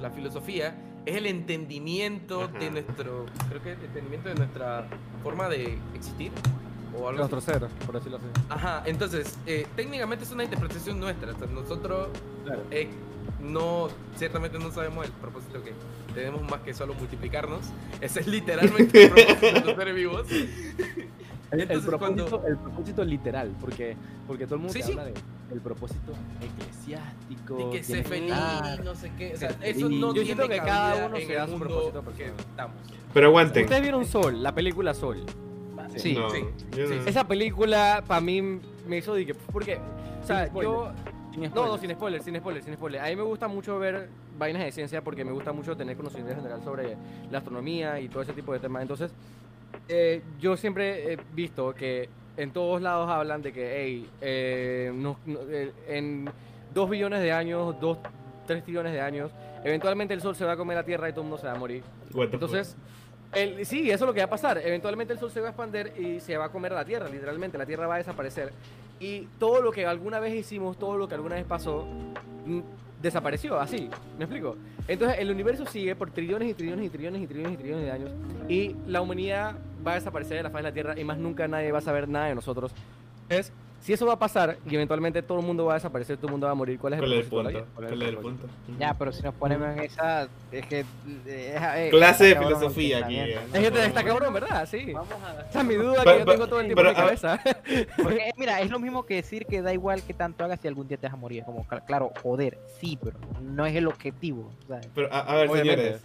la 0.00 0.10
filosofía, 0.10 0.76
es 1.06 1.16
el 1.16 1.26
entendimiento 1.26 2.42
Ajá. 2.42 2.58
de 2.58 2.70
nuestro, 2.70 3.24
creo 3.48 3.62
que 3.62 3.72
el 3.72 3.82
entendimiento 3.84 4.28
de 4.28 4.34
nuestra 4.34 4.86
forma 5.22 5.48
de 5.48 5.78
existir 5.94 6.30
o 6.94 7.08
algo 7.08 7.24
así. 7.24 7.32
Nuestro 7.34 7.40
ser, 7.40 7.66
por 7.86 7.94
decirlo 7.94 8.18
así. 8.18 8.26
Ajá, 8.50 8.82
entonces, 8.86 9.38
eh, 9.46 9.66
técnicamente 9.74 10.24
es 10.24 10.32
una 10.32 10.44
interpretación 10.44 11.00
nuestra. 11.00 11.32
o 11.32 11.38
sea, 11.38 11.46
nosotros 11.46 12.08
Claro. 12.44 12.62
eh, 12.70 12.88
no, 13.40 13.88
ciertamente 14.16 14.58
no 14.58 14.70
sabemos 14.72 15.06
el 15.06 15.12
propósito 15.12 15.62
que 15.62 15.72
tenemos 16.14 16.42
más 16.50 16.60
que 16.60 16.74
solo 16.74 16.92
multiplicarnos. 16.94 17.60
Ese 18.02 18.20
es 18.20 18.26
literalmente 18.26 19.04
el 19.04 19.10
propósito 19.10 19.46
de 19.46 19.60
los 19.64 19.76
seres 19.76 19.94
vivos. 19.94 20.26
El, 21.50 21.66
propósito, 21.66 21.98
cuando- 21.98 22.46
el 22.46 22.56
propósito 22.58 23.04
literal, 23.04 23.54
porque, 23.60 23.96
porque 24.26 24.44
todo 24.44 24.56
el 24.56 24.60
mundo 24.60 24.72
Sí, 24.74 24.82
sí. 24.82 24.90
habla 24.92 25.04
de 25.04 25.14
el 25.52 25.60
propósito 25.60 26.12
eclesiástico. 26.42 27.58
Y 27.60 27.70
que 27.76 27.80
tienes 27.80 28.06
feliz, 28.06 28.30
dar. 28.30 28.84
no 28.84 28.94
sé 28.94 29.10
qué. 29.16 29.32
O 29.34 29.36
sea, 29.38 29.50
eso 29.62 29.88
no 29.88 30.14
Yo 30.14 30.22
siento 30.24 30.48
que 30.48 30.58
cada 30.58 31.06
uno 31.06 31.16
se 31.16 31.32
da 31.34 31.46
su 31.46 31.58
propósito 31.58 32.00
que 32.02 32.06
personal. 32.24 32.40
estamos. 32.40 32.76
Pero 33.14 33.26
aguanten. 33.28 33.64
Ustedes 33.64 33.82
vieron 33.82 34.04
Sol, 34.04 34.42
la 34.42 34.54
película 34.54 34.92
Sol. 34.94 35.24
Sí, 35.96 36.14
no, 36.14 36.28
sí, 36.30 36.42
no. 36.42 36.86
sí. 36.86 36.94
Esa 37.06 37.26
película 37.26 38.04
para 38.06 38.20
mí 38.20 38.42
me 38.86 38.98
hizo 38.98 39.14
que 39.14 39.34
porque 39.34 39.78
o 40.22 40.26
sea, 40.26 40.46
Sin 40.48 40.60
yo 40.60 40.92
no, 41.34 41.40
no, 41.40 41.48
spoilers. 41.48 41.80
sin 41.80 41.90
spoiler, 41.92 42.22
sin 42.22 42.36
spoiler, 42.36 42.62
sin 42.62 42.74
spoiler. 42.74 43.00
A 43.00 43.06
mí 43.06 43.16
me 43.16 43.22
gusta 43.22 43.48
mucho 43.48 43.78
ver 43.78 44.08
vainas 44.38 44.62
de 44.64 44.70
ciencia 44.72 45.02
porque 45.02 45.24
me 45.24 45.32
gusta 45.32 45.52
mucho 45.52 45.76
tener 45.76 45.96
conocimiento 45.96 46.34
general 46.36 46.62
sobre 46.62 46.96
la 47.30 47.38
astronomía 47.38 47.98
y 48.00 48.08
todo 48.08 48.22
ese 48.22 48.34
tipo 48.34 48.52
de 48.52 48.58
temas. 48.58 48.82
Entonces, 48.82 49.12
eh, 49.88 50.22
yo 50.38 50.56
siempre 50.56 51.12
he 51.12 51.18
visto 51.34 51.74
que 51.74 52.08
en 52.36 52.52
todos 52.52 52.80
lados 52.82 53.08
hablan 53.10 53.42
de 53.42 53.52
que, 53.52 53.74
hey, 53.76 54.08
eh, 54.20 54.92
no- 54.94 55.18
no- 55.26 55.40
eh, 55.50 55.72
en 55.88 56.30
dos 56.72 56.88
billones 56.90 57.20
de 57.20 57.32
años, 57.32 57.74
dos, 57.80 57.98
tres 58.46 58.62
trillones 58.62 58.92
de 58.92 59.00
años, 59.00 59.32
eventualmente 59.64 60.14
el 60.14 60.20
Sol 60.20 60.36
se 60.36 60.44
va 60.44 60.52
a 60.52 60.56
comer 60.56 60.76
la 60.76 60.84
Tierra 60.84 61.08
y 61.08 61.12
todo 61.12 61.22
el 61.22 61.28
mundo 61.28 61.38
se 61.40 61.46
va 61.46 61.52
a 61.54 61.58
morir. 61.58 61.82
Entonces, 62.34 62.76
el, 63.34 63.66
sí, 63.66 63.90
eso 63.90 64.04
es 64.04 64.08
lo 64.08 64.14
que 64.14 64.20
va 64.20 64.26
a 64.26 64.30
pasar. 64.30 64.58
Eventualmente 64.58 65.12
el 65.12 65.18
Sol 65.18 65.30
se 65.30 65.40
va 65.40 65.48
a 65.48 65.50
expandir 65.50 65.92
y 65.98 66.20
se 66.20 66.36
va 66.36 66.46
a 66.46 66.48
comer 66.52 66.72
la 66.72 66.84
Tierra, 66.84 67.08
literalmente. 67.08 67.58
La 67.58 67.66
Tierra 67.66 67.86
va 67.86 67.96
a 67.96 67.98
desaparecer. 67.98 68.52
Y 69.00 69.28
todo 69.38 69.60
lo 69.60 69.70
que 69.72 69.84
alguna 69.86 70.18
vez 70.20 70.34
hicimos, 70.34 70.78
todo 70.78 70.96
lo 70.96 71.08
que 71.08 71.14
alguna 71.14 71.34
vez 71.36 71.44
pasó, 71.44 71.86
desapareció, 73.02 73.58
así. 73.58 73.88
¿Me 74.18 74.24
explico? 74.24 74.56
Entonces, 74.86 75.18
el 75.20 75.30
universo 75.30 75.66
sigue 75.66 75.94
por 75.94 76.10
trillones 76.10 76.50
y 76.50 76.54
trillones 76.54 76.86
y 76.86 76.88
trillones 76.90 77.22
y 77.22 77.26
trillones 77.26 77.54
y 77.54 77.56
trillones 77.56 77.84
de 77.84 77.90
años. 77.90 78.10
Y 78.48 78.74
la 78.86 79.00
humanidad 79.00 79.56
va 79.86 79.92
a 79.92 79.94
desaparecer 79.96 80.36
de 80.38 80.42
la 80.42 80.50
faz 80.50 80.60
de 80.60 80.68
la 80.68 80.72
Tierra 80.72 80.98
y 80.98 81.04
más 81.04 81.18
nunca 81.18 81.46
nadie 81.48 81.72
va 81.72 81.78
a 81.78 81.82
saber 81.82 82.08
nada 82.08 82.26
de 82.26 82.34
nosotros. 82.34 82.72
Es, 83.28 83.52
si 83.80 83.92
eso 83.92 84.06
va 84.06 84.14
a 84.14 84.18
pasar 84.18 84.58
y 84.68 84.74
eventualmente 84.74 85.22
todo 85.22 85.38
el 85.40 85.46
mundo 85.46 85.64
va 85.66 85.72
a 85.72 85.76
desaparecer, 85.76 86.16
todo 86.16 86.26
el 86.26 86.32
mundo 86.32 86.46
va 86.46 86.52
a 86.52 86.54
morir, 86.54 86.78
¿cuál 86.78 86.94
es 86.94 86.98
el 86.98 87.04
¿Cuál 87.06 87.18
es 87.20 87.26
punto? 87.26 87.66
¿Cuál 87.74 88.02
es 88.02 88.08
el 88.08 88.16
punto? 88.18 88.46
Ya, 88.78 88.92
pero 88.94 89.12
si 89.12 89.22
nos 89.22 89.34
ponemos 89.34 89.68
en 89.68 89.78
esa. 89.80 90.28
Es 90.52 90.66
que. 90.66 90.80
eh, 90.80 90.84
eh, 91.26 91.88
Clase 91.90 92.24
de 92.24 92.36
filosofía 92.36 92.98
aquí. 93.04 93.16
eh. 93.16 93.38
Es 93.54 93.70
que 93.70 93.84
está 93.86 94.02
cabrón, 94.04 94.34
¿verdad? 94.34 94.66
Sí. 94.68 94.92
Vamos 94.92 95.08
a 95.24 95.42
Esa 95.48 95.60
es 95.60 95.64
mi 95.66 95.74
duda 95.74 96.02
Pero- 96.04 96.12
que 96.12 96.18
yo 96.24 96.32
tengo 96.32 96.46
todo 96.48 96.60
el 96.60 96.66
tiempo 96.66 96.82
pero, 96.82 96.90
en 96.90 96.96
mi 96.96 97.00
cabeza. 97.02 97.40
Porque, 98.02 98.28
eh, 98.28 98.32
mira, 98.36 98.60
es 98.60 98.70
lo 98.70 98.78
mismo 98.78 99.06
que 99.06 99.14
decir 99.14 99.46
que 99.46 99.62
da 99.62 99.72
igual 99.72 100.02
que 100.02 100.12
tanto 100.14 100.44
hagas 100.44 100.60
si 100.60 100.68
algún 100.68 100.88
día 100.88 100.96
te 100.98 101.06
vas 101.06 101.14
a 101.14 101.16
morir. 101.16 101.44
Como, 101.44 101.64
cl- 101.66 101.84
claro, 101.86 102.12
joder, 102.22 102.58
sí, 102.80 102.98
pero 103.02 103.16
no 103.42 103.64
es 103.64 103.74
el 103.74 103.86
objetivo. 103.86 104.50
¿sabes? 104.66 104.88
Pero 104.94 105.12
a, 105.12 105.20
a 105.20 105.36
ver, 105.36 105.48
Obviamente. 105.50 105.82
señores. 105.82 106.02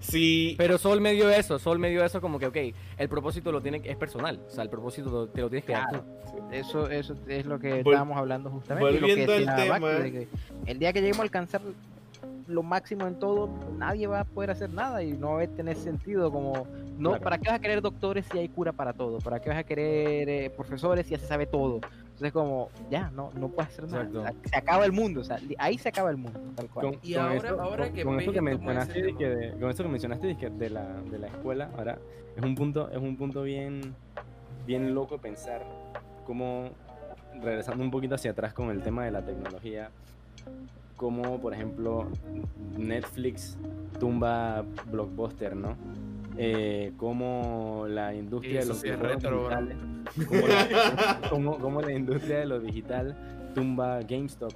Si. 0.00 0.54
Pero 0.58 0.78
Sol 0.78 1.00
me 1.00 1.12
dio 1.12 1.28
eso, 1.30 1.58
Sol 1.58 1.78
me 1.78 1.90
dio 1.90 2.04
eso 2.04 2.20
como 2.20 2.38
que, 2.38 2.46
ok, 2.46 2.56
el 2.98 3.08
propósito 3.08 3.50
lo 3.52 3.60
tiene, 3.60 3.80
es 3.84 3.96
personal, 3.96 4.40
o 4.46 4.50
sea, 4.50 4.62
el 4.64 4.70
propósito 4.70 5.10
lo- 5.10 5.26
te 5.28 5.40
lo 5.40 5.48
tienes 5.50 5.64
que 5.64 5.72
dar 5.72 5.88
Claro. 5.88 6.04
tú. 6.04 6.48
Eso, 6.52 6.88
eso 6.88 7.14
es 7.26 7.46
lo 7.46 7.58
que 7.58 7.82
Vol- 7.82 7.90
estábamos 7.92 8.16
hablando 8.16 8.48
justamente. 8.50 8.98
volviendo 9.00 9.32
al 9.32 9.56
tema- 9.56 9.78
el 10.66 10.78
día 10.78 10.92
que 10.92 11.00
lleguemos 11.00 11.20
a 11.20 11.22
alcanzar 11.24 11.60
lo 12.48 12.62
máximo 12.62 13.06
en 13.06 13.14
todo, 13.18 13.48
nadie 13.76 14.06
va 14.06 14.20
a 14.20 14.24
poder 14.24 14.50
hacer 14.50 14.70
nada 14.70 15.02
y 15.02 15.12
no 15.12 15.34
va 15.34 15.42
a 15.42 15.46
tener 15.46 15.76
sentido 15.76 16.32
como 16.32 16.66
No, 16.98 17.10
Claro. 17.10 17.22
¿para 17.24 17.38
qué 17.38 17.48
vas 17.50 17.58
a 17.58 17.60
querer 17.60 17.80
doctores 17.80 18.26
si 18.32 18.38
hay 18.38 18.48
cura 18.48 18.72
para 18.72 18.92
todo? 18.92 19.18
¿Para 19.18 19.38
qué 19.40 19.50
vas 19.50 19.58
a 19.58 19.62
querer 19.64 20.28
eh, 20.28 20.50
profesores 20.50 21.06
si 21.06 21.12
ya 21.12 21.18
se 21.18 21.26
sabe 21.26 21.46
todo? 21.46 21.76
Entonces 22.02 22.32
como, 22.32 22.70
ya, 22.90 23.10
no, 23.10 23.30
no 23.38 23.48
puedes 23.50 23.70
hacer 23.70 23.84
nada. 23.86 24.02
Exacto. 24.02 24.18
O 24.18 24.22
sea, 24.24 24.34
Se 24.50 24.56
acaba 24.56 24.84
el 24.84 24.90
mundo, 24.90 25.20
o 25.20 25.24
sea, 25.24 25.38
li- 25.38 25.54
ahí 25.60 25.78
se 25.78 25.90
acaba 25.90 26.10
el 26.10 26.16
mundo, 26.16 26.40
tal 26.56 26.66
cual. 26.68 26.86
Con, 26.86 26.98
Y 27.04 27.14
con 27.14 27.22
ahora- 27.22 27.36
eso, 27.36 27.60
ahora 27.60 27.84
con- 27.84 27.94
que 27.94 28.02
con 28.04 28.18
que 28.18 28.40
mencionaste, 28.40 29.14
que 29.16 29.28
de- 29.28 29.52
con 29.60 29.70
eso 29.70 29.82
que 29.84 29.88
mencionaste 29.90 30.34
de 30.34 30.70
la, 30.70 30.86
de 31.08 31.18
la 31.20 31.26
escuela, 31.28 31.70
ahora 31.76 31.98
es 32.36 32.42
un 32.42 32.54
punto, 32.56 32.90
es 32.90 32.98
un 32.98 33.16
punto 33.16 33.42
bien, 33.44 33.94
bien 34.66 34.92
loco 34.92 35.18
pensar 35.18 35.64
cómo, 36.26 36.70
regresando 37.40 37.84
un 37.84 37.92
poquito 37.92 38.16
hacia 38.16 38.32
atrás 38.32 38.52
con 38.54 38.70
el 38.70 38.82
tema 38.82 39.04
de 39.04 39.12
la 39.12 39.22
tecnología, 39.24 39.90
como 40.98 41.40
por 41.40 41.54
ejemplo 41.54 42.08
Netflix 42.76 43.56
tumba 43.98 44.66
Blockbuster, 44.90 45.56
¿no? 45.56 45.76
Eh, 46.36 46.92
como 46.98 47.86
la 47.88 48.14
industria 48.14 48.60
de 48.60 48.66
los 48.66 48.80
sí 48.80 48.90
retro, 48.90 49.48
digitales, 49.48 49.78
como 50.26 50.46
la, 50.46 51.20
como, 51.30 51.58
como 51.58 51.80
la 51.80 51.92
industria 51.92 52.40
de 52.40 52.46
lo 52.46 52.60
digital 52.60 53.16
tumba 53.54 54.00
GameStop, 54.02 54.52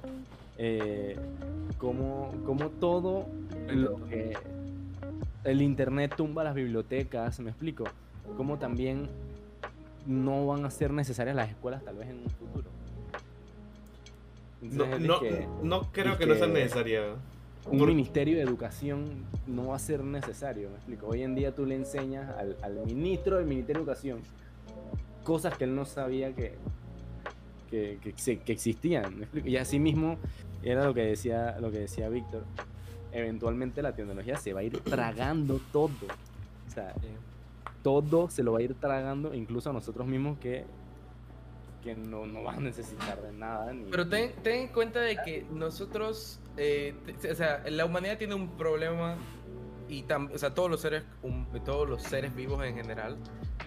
eh, 0.57 1.17
como, 1.77 2.31
como 2.45 2.69
todo 2.69 3.25
lo 3.67 3.95
que 4.05 4.33
el 5.43 5.61
internet 5.61 6.13
tumba 6.15 6.43
las 6.43 6.55
bibliotecas, 6.55 7.39
me 7.39 7.49
explico, 7.49 7.85
como 8.37 8.57
también 8.57 9.09
no 10.05 10.45
van 10.45 10.65
a 10.65 10.69
ser 10.69 10.91
necesarias 10.91 11.35
las 11.35 11.49
escuelas 11.49 11.83
tal 11.83 11.95
vez 11.95 12.09
en 12.09 12.19
un 12.19 12.29
futuro. 12.29 12.72
No, 14.71 14.85
Entonces, 14.85 15.01
es 15.01 15.07
no, 15.07 15.19
que 15.19 15.47
no 15.63 15.91
creo 15.91 16.17
que 16.17 16.25
no 16.25 16.35
sea 16.35 16.47
necesaria. 16.47 17.01
un 17.69 17.79
por- 17.79 17.87
ministerio 17.87 18.37
de 18.37 18.43
educación 18.43 19.25
no 19.47 19.67
va 19.67 19.75
a 19.75 19.79
ser 19.79 20.03
necesario, 20.03 20.69
me 20.69 20.75
explico. 20.75 21.07
Hoy 21.07 21.21
en 21.23 21.35
día 21.35 21.53
tú 21.53 21.65
le 21.65 21.75
enseñas 21.75 22.29
al, 22.37 22.57
al 22.61 22.85
ministro 22.85 23.37
del 23.37 23.45
Ministerio 23.45 23.81
de 23.81 23.91
Educación 23.91 24.19
cosas 25.23 25.57
que 25.57 25.63
él 25.65 25.75
no 25.75 25.85
sabía 25.85 26.33
que, 26.33 26.55
que, 27.69 27.97
que, 28.45 28.51
existían, 28.51 29.17
me 29.17 29.23
explico. 29.23 29.47
Y 29.47 29.57
así 29.57 29.79
mismo 29.79 30.17
era 30.63 30.85
lo 30.85 30.93
que 30.93 31.01
decía, 31.01 31.57
lo 31.59 31.71
que 31.71 31.79
decía 31.79 32.09
Víctor. 32.09 32.43
Eventualmente 33.11 33.81
la 33.81 33.93
tecnología 33.95 34.37
se 34.37 34.53
va 34.53 34.61
a 34.61 34.63
ir 34.63 34.79
tragando 34.79 35.59
todo. 35.71 35.89
O 36.67 36.71
sea, 36.73 36.93
todo 37.83 38.29
se 38.29 38.43
lo 38.43 38.53
va 38.53 38.59
a 38.59 38.61
ir 38.63 38.73
tragando, 38.75 39.33
incluso 39.33 39.69
a 39.69 39.73
nosotros 39.73 40.07
mismos 40.07 40.37
que, 40.39 40.65
que 41.83 41.95
no, 41.95 42.25
no 42.25 42.43
van 42.43 42.57
a 42.57 42.61
necesitar 42.61 43.21
de 43.21 43.31
nada. 43.33 43.71
Ni, 43.73 43.85
Pero 43.91 44.07
ten, 44.07 44.31
ten 44.41 44.61
en 44.61 44.67
cuenta 44.69 45.01
de 45.01 45.17
que 45.23 45.45
nosotros, 45.51 46.39
eh, 46.57 46.95
te- 47.21 47.31
o 47.31 47.35
sea, 47.35 47.63
la 47.69 47.85
humanidad 47.85 48.17
tiene 48.17 48.35
un 48.35 48.55
problema 48.57 49.15
y 49.89 50.03
tam- 50.03 50.31
o 50.33 50.37
sea, 50.37 50.53
todos 50.53 50.69
los 50.71 50.81
seres, 50.81 51.03
hum- 51.21 51.45
todos 51.65 51.87
los 51.89 52.01
seres 52.03 52.33
vivos 52.35 52.63
en 52.65 52.75
general, 52.75 53.17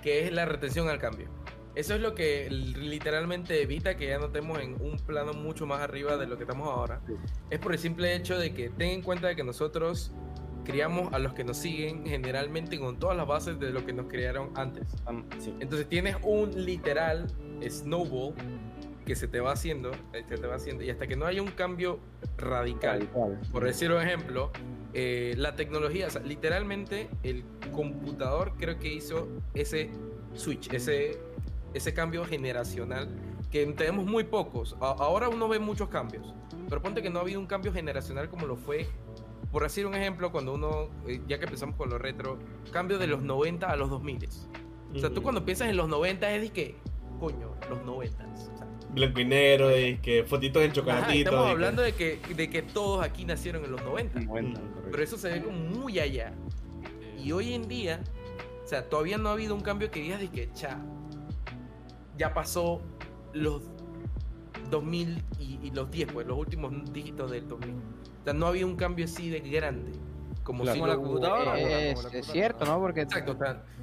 que 0.02 0.24
es 0.26 0.32
la 0.32 0.44
retención 0.46 0.88
al 0.88 0.98
cambio. 0.98 1.28
Eso 1.74 1.94
es 1.94 2.00
lo 2.00 2.14
que 2.14 2.48
literalmente 2.50 3.60
evita 3.60 3.96
que 3.98 4.06
ya 4.08 4.18
no 4.18 4.26
estemos 4.26 4.58
en 4.60 4.80
un 4.80 4.96
plano 4.96 5.34
mucho 5.34 5.66
más 5.66 5.80
arriba 5.82 6.16
de 6.16 6.26
lo 6.26 6.38
que 6.38 6.44
estamos 6.44 6.68
ahora. 6.68 7.02
Sí. 7.06 7.12
Es 7.50 7.58
por 7.58 7.72
el 7.72 7.78
simple 7.78 8.14
hecho 8.16 8.38
de 8.38 8.54
que 8.54 8.70
ten 8.70 8.88
en 8.90 9.02
cuenta 9.02 9.26
de 9.28 9.36
que 9.36 9.44
nosotros 9.44 10.10
criamos 10.64 11.12
a 11.12 11.18
los 11.18 11.34
que 11.34 11.44
nos 11.44 11.58
siguen 11.58 12.04
generalmente 12.06 12.78
con 12.78 12.98
todas 12.98 13.14
las 13.16 13.26
bases 13.26 13.60
de 13.60 13.70
lo 13.72 13.84
que 13.84 13.92
nos 13.92 14.06
criaron 14.06 14.50
antes. 14.56 14.88
Sí. 15.38 15.54
Entonces 15.60 15.86
tienes 15.86 16.16
un 16.22 16.64
literal 16.64 17.26
snowball 17.68 18.34
que 19.04 19.14
se 19.14 19.28
te 19.28 19.38
va 19.40 19.52
haciendo, 19.52 19.92
se 20.12 20.36
te 20.36 20.46
va 20.46 20.56
haciendo, 20.56 20.82
y 20.82 20.90
hasta 20.90 21.06
que 21.06 21.14
no 21.16 21.26
haya 21.26 21.40
un 21.40 21.52
cambio 21.52 22.00
radical, 22.38 23.08
Radical. 23.14 23.40
por 23.52 23.64
decir 23.64 23.92
un 23.92 24.02
ejemplo, 24.02 24.50
eh, 24.94 25.34
la 25.36 25.54
tecnología, 25.54 26.08
o 26.08 26.10
sea, 26.10 26.22
literalmente 26.22 27.08
el 27.22 27.44
computador 27.72 28.52
creo 28.58 28.78
que 28.80 28.92
hizo 28.92 29.28
ese 29.54 29.90
switch, 30.34 30.72
ese, 30.72 31.20
ese 31.72 31.94
cambio 31.94 32.24
generacional 32.24 33.08
que 33.50 33.64
tenemos 33.66 34.06
muy 34.06 34.24
pocos. 34.24 34.74
A- 34.80 34.96
ahora 34.98 35.28
uno 35.28 35.46
ve 35.46 35.60
muchos 35.60 35.88
cambios, 35.88 36.34
pero 36.68 36.82
ponte 36.82 37.00
que 37.00 37.08
no 37.10 37.20
ha 37.20 37.22
habido 37.22 37.38
un 37.38 37.46
cambio 37.46 37.72
generacional 37.72 38.28
como 38.28 38.46
lo 38.46 38.56
fue, 38.56 38.88
por 39.52 39.62
decir 39.62 39.86
un 39.86 39.94
ejemplo, 39.94 40.32
cuando 40.32 40.54
uno, 40.54 40.88
eh, 41.06 41.20
ya 41.28 41.38
que 41.38 41.44
empezamos 41.44 41.76
con 41.76 41.90
lo 41.90 41.98
retro, 41.98 42.38
cambio 42.72 42.98
de 42.98 43.06
los 43.06 43.22
90 43.22 43.70
a 43.70 43.76
los 43.76 43.88
2000. 43.88 44.28
O 44.94 44.98
sea, 44.98 45.10
tú 45.10 45.22
cuando 45.22 45.44
piensas 45.44 45.68
en 45.68 45.76
los 45.76 45.88
90 45.88 46.32
es 46.34 46.42
de 46.42 46.48
que, 46.50 46.74
coño, 47.18 47.54
los 47.68 47.84
90. 47.84 48.24
O 48.26 48.36
sea, 48.36 48.66
Blanco 48.90 49.20
y 49.20 49.24
negro, 49.24 49.76
y 49.78 49.96
que 49.98 50.24
fotitos 50.24 50.62
en 50.62 50.70
ajá, 50.70 50.74
chocolatito. 50.80 51.18
estamos 51.30 51.44
que- 51.46 51.50
hablando 51.52 51.82
de 51.82 51.92
que, 51.92 52.18
de 52.34 52.50
que 52.50 52.62
todos 52.62 53.04
aquí 53.04 53.24
nacieron 53.24 53.64
en 53.64 53.72
los 53.72 53.82
90. 53.82 54.20
90, 54.20 54.60
Mm. 54.60 54.64
Pero 54.90 55.02
eso 55.02 55.18
se 55.18 55.28
ve 55.30 55.42
como 55.42 55.58
muy 55.58 55.98
allá. 55.98 56.32
Y 57.22 57.32
hoy 57.32 57.52
en 57.54 57.66
día, 57.68 58.00
o 58.64 58.66
sea, 58.68 58.88
todavía 58.88 59.18
no 59.18 59.28
ha 59.28 59.32
habido 59.32 59.54
un 59.54 59.60
cambio 59.60 59.90
que 59.90 60.00
digas 60.00 60.20
de 60.20 60.28
que, 60.28 60.50
cha, 60.52 60.78
ya 62.16 62.32
pasó 62.32 62.80
los 63.34 63.62
2000 64.70 65.22
y, 65.38 65.58
y 65.62 65.70
los 65.72 65.90
10, 65.90 66.12
pues, 66.12 66.26
los 66.26 66.38
últimos 66.38 66.72
dígitos 66.92 67.30
del 67.30 67.46
2000. 67.48 67.74
O 67.74 68.24
sea, 68.24 68.32
no 68.32 68.46
ha 68.46 68.48
habido 68.50 68.66
un 68.66 68.76
cambio 68.76 69.04
así 69.04 69.28
de 69.28 69.40
grande. 69.40 69.92
Como 70.46 70.62
Claro. 70.62 70.74
si 70.74 70.80
Como 70.80 70.92
la 70.92 70.96
computadora, 70.96 71.58
es, 71.58 71.64
como 71.64 71.66
la 71.66 71.78
es 71.88 71.94
computadora. 71.94 72.32
cierto, 72.32 72.64
¿no? 72.66 72.78
Porque 72.80 73.00
Exacto, 73.00 73.36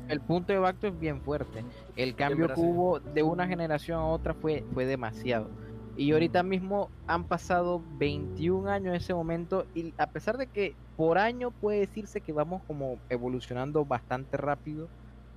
el 0.08 0.22
punto 0.22 0.54
de 0.54 0.60
Bacto 0.60 0.88
es 0.88 0.98
bien 0.98 1.22
fuerte. 1.22 1.66
El 1.98 2.16
cambio 2.16 2.48
que 2.48 2.60
hubo 2.62 3.00
de 3.02 3.22
una 3.22 3.46
generación 3.48 4.00
a 4.00 4.06
otra 4.08 4.34
fue, 4.34 4.64
fue 4.74 4.86
demasiado. 4.86 5.50
Y 5.98 6.14
ahorita 6.14 6.42
mismo 6.42 6.90
han 7.06 7.26
pasado 7.26 7.82
21 7.98 8.70
años 8.70 8.88
en 8.88 8.96
ese 8.96 9.14
momento 9.14 9.66
y 9.76 9.94
a 9.98 10.08
pesar 10.08 10.38
de 10.38 10.48
que 10.48 10.74
por 10.96 11.18
año 11.18 11.52
puede 11.52 11.80
decirse 11.82 12.22
que 12.22 12.32
vamos 12.32 12.62
como 12.66 12.98
evolucionando 13.10 13.84
bastante 13.84 14.38
rápido, 14.38 14.88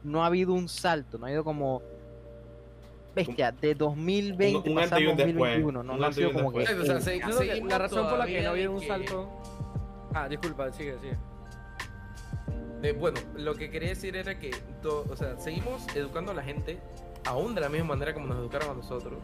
no 0.05 0.23
ha 0.23 0.27
habido 0.27 0.53
un 0.55 0.69
salto, 0.69 1.19
no 1.19 1.27
ha 1.27 1.29
habido 1.29 1.43
como 1.45 1.83
bestia 3.15 3.51
de 3.51 3.75
2020 3.75 4.69
Un- 4.71 4.77
un 4.77 4.83
pasamos 4.83 5.11
un 5.11 5.17
después, 5.17 5.35
2021, 5.35 5.83
no, 5.83 5.97
no 5.97 6.07
ha 6.07 6.12
sido 6.12 6.33
como 6.33 6.53
que 6.53 6.61
después. 6.61 6.81
Exacto, 6.89 6.99
o 6.99 7.03
sea, 7.43 7.55
se- 7.57 7.65
la 7.65 7.79
razón 7.79 8.09
por 8.09 8.19
la 8.19 8.27
que 8.27 8.41
no 8.43 8.49
ha 8.49 8.53
habido 8.53 8.73
un 8.73 8.81
salto. 8.83 9.29
Ah, 10.16 10.29
disculpa, 10.29 10.72
sigue, 10.72 10.96
sigue. 11.00 11.16
Eh, 12.83 12.92
bueno, 12.98 13.20
lo 13.37 13.55
que 13.55 13.70
quería 13.70 13.90
decir 13.90 14.16
era 14.16 14.38
que, 14.38 14.50
to- 14.83 15.05
o 15.11 15.16
sea, 15.16 15.38
seguimos 15.38 15.87
educando 15.94 16.33
a 16.33 16.35
la 16.35 16.42
gente, 16.42 16.79
aún 17.26 17.55
de 17.55 17.61
la 17.61 17.68
misma 17.68 17.88
manera 17.88 18.14
como 18.14 18.26
nos 18.29 18.38
educaron 18.38 18.70
a 18.70 18.74
nosotros, 18.74 19.18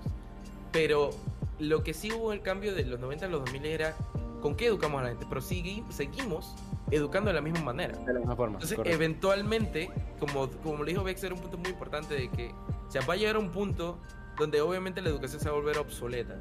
pero 0.70 1.10
lo 1.58 1.82
que 1.82 1.94
sí 1.94 2.12
hubo 2.12 2.32
el 2.32 2.42
cambio 2.42 2.74
de 2.74 2.84
los 2.84 3.00
90 3.00 3.26
a 3.26 3.28
los 3.28 3.40
2000 3.44 3.64
era 3.66 3.94
con 4.42 4.54
qué 4.54 4.66
educamos 4.66 5.00
a 5.00 5.04
la 5.04 5.08
gente, 5.10 5.24
pero 5.28 5.40
sigui- 5.40 5.88
seguimos 5.90 6.54
educando 6.90 7.28
de 7.30 7.34
la 7.34 7.40
misma 7.40 7.60
manera. 7.62 7.96
de 7.96 8.12
la 8.12 8.18
misma 8.20 8.36
forma. 8.36 8.54
Entonces, 8.56 8.76
correcto. 8.76 8.94
eventualmente, 8.96 9.90
como, 10.18 10.50
como 10.62 10.84
le 10.84 10.90
dijo 10.92 11.04
Vex, 11.04 11.22
era 11.24 11.34
un 11.34 11.40
punto 11.40 11.56
muy 11.56 11.70
importante 11.70 12.14
de 12.14 12.28
que 12.28 12.50
o 12.88 12.90
sea, 12.90 13.00
va 13.06 13.14
a 13.14 13.16
llegar 13.16 13.38
un 13.38 13.50
punto 13.50 13.98
donde 14.38 14.60
obviamente 14.60 15.00
la 15.00 15.08
educación 15.08 15.40
se 15.40 15.48
va 15.48 15.54
a 15.56 15.58
volver 15.58 15.78
obsoleta. 15.78 16.36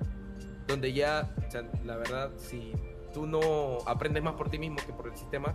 Donde 0.68 0.92
ya, 0.94 1.34
o 1.48 1.52
sea, 1.52 1.64
la 1.86 1.96
verdad, 1.98 2.32
si 2.38 2.74
tú 3.14 3.26
no 3.28 3.42
aprendes 3.86 4.24
más 4.24 4.34
por 4.36 4.50
ti 4.50 4.58
mismo 4.60 4.78
que 4.86 4.94
por 4.94 5.08
el 5.08 5.16
sistema, 5.18 5.54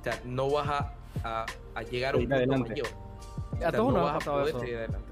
o 0.00 0.04
sea, 0.04 0.20
no 0.24 0.50
vas 0.50 0.68
a, 0.68 0.94
a- 1.24 1.46
a 1.74 1.82
llegar 1.82 2.14
a 2.14 2.18
un 2.18 2.22
punto 2.24 2.36
adelante. 2.36 2.68
mayor. 2.70 2.86
O 3.52 3.56
A 3.56 3.58
sea, 3.58 3.72
todos 3.72 3.92
no 3.92 3.98
nos 4.00 4.02
vas 4.04 4.12
ha 4.12 4.16
a 4.16 4.18
pasado 4.18 4.36
poder 4.38 4.48
eso. 4.50 4.60
seguir 4.60 4.76
adelante. 4.76 5.08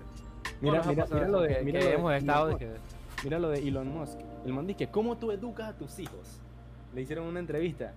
Mira, 0.61 0.83
mira, 0.85 1.07
mira 1.13 1.29
lo 1.29 1.41
de, 1.41 1.49
que- 1.49 1.63
mira 1.65 1.79
que 1.81 1.85
lo 1.85 1.91
de 1.91 1.97
hemos 1.97 2.11
Elon 2.13 2.17
estado 2.29 2.47
Musk. 2.51 2.59
de 2.61 2.67
que- 2.67 2.81
Mira 3.25 3.39
lo 3.39 3.49
de 3.49 3.59
Elon 3.69 3.89
Musk. 3.89 4.19
El 4.45 4.53
man 4.53 4.67
dice 4.67 4.77
que 4.77 4.89
¿cómo 4.91 5.17
tú 5.17 5.33
educas 5.33 5.71
a 5.71 5.73
tus 5.77 5.99
hijos? 5.99 6.41
Le 6.95 7.01
hicieron 7.03 7.27
una 7.27 7.41
entrevista. 7.41 7.93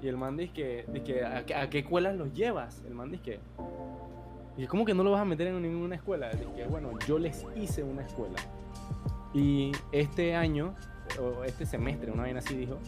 Y 0.00 0.08
el 0.08 0.16
man 0.16 0.36
dice 0.36 0.52
que, 0.52 0.84
dice 0.88 1.04
que 1.04 1.24
¿a, 1.24 1.44
qué- 1.46 1.54
a 1.54 1.70
qué 1.70 1.78
escuelas 1.80 2.16
los 2.16 2.32
llevas? 2.32 2.82
El 2.86 2.94
man 2.94 3.10
dice 3.10 3.22
que... 3.22 3.40
Y 4.56 4.66
¿cómo 4.66 4.84
que 4.84 4.92
no 4.94 5.04
lo 5.04 5.12
vas 5.12 5.20
a 5.20 5.24
meter 5.24 5.46
en 5.46 5.62
ninguna 5.62 5.94
escuela? 5.94 6.30
Dice 6.30 6.46
que 6.56 6.66
bueno, 6.66 6.90
yo 7.06 7.18
les 7.18 7.46
hice 7.54 7.82
una 7.84 8.02
escuela. 8.04 8.38
Y 9.32 9.72
este 9.92 10.34
año, 10.34 10.74
o 11.20 11.44
este 11.44 11.64
semestre, 11.64 12.10
una 12.10 12.24
vez 12.24 12.36
así 12.36 12.56
dijo, 12.56 12.78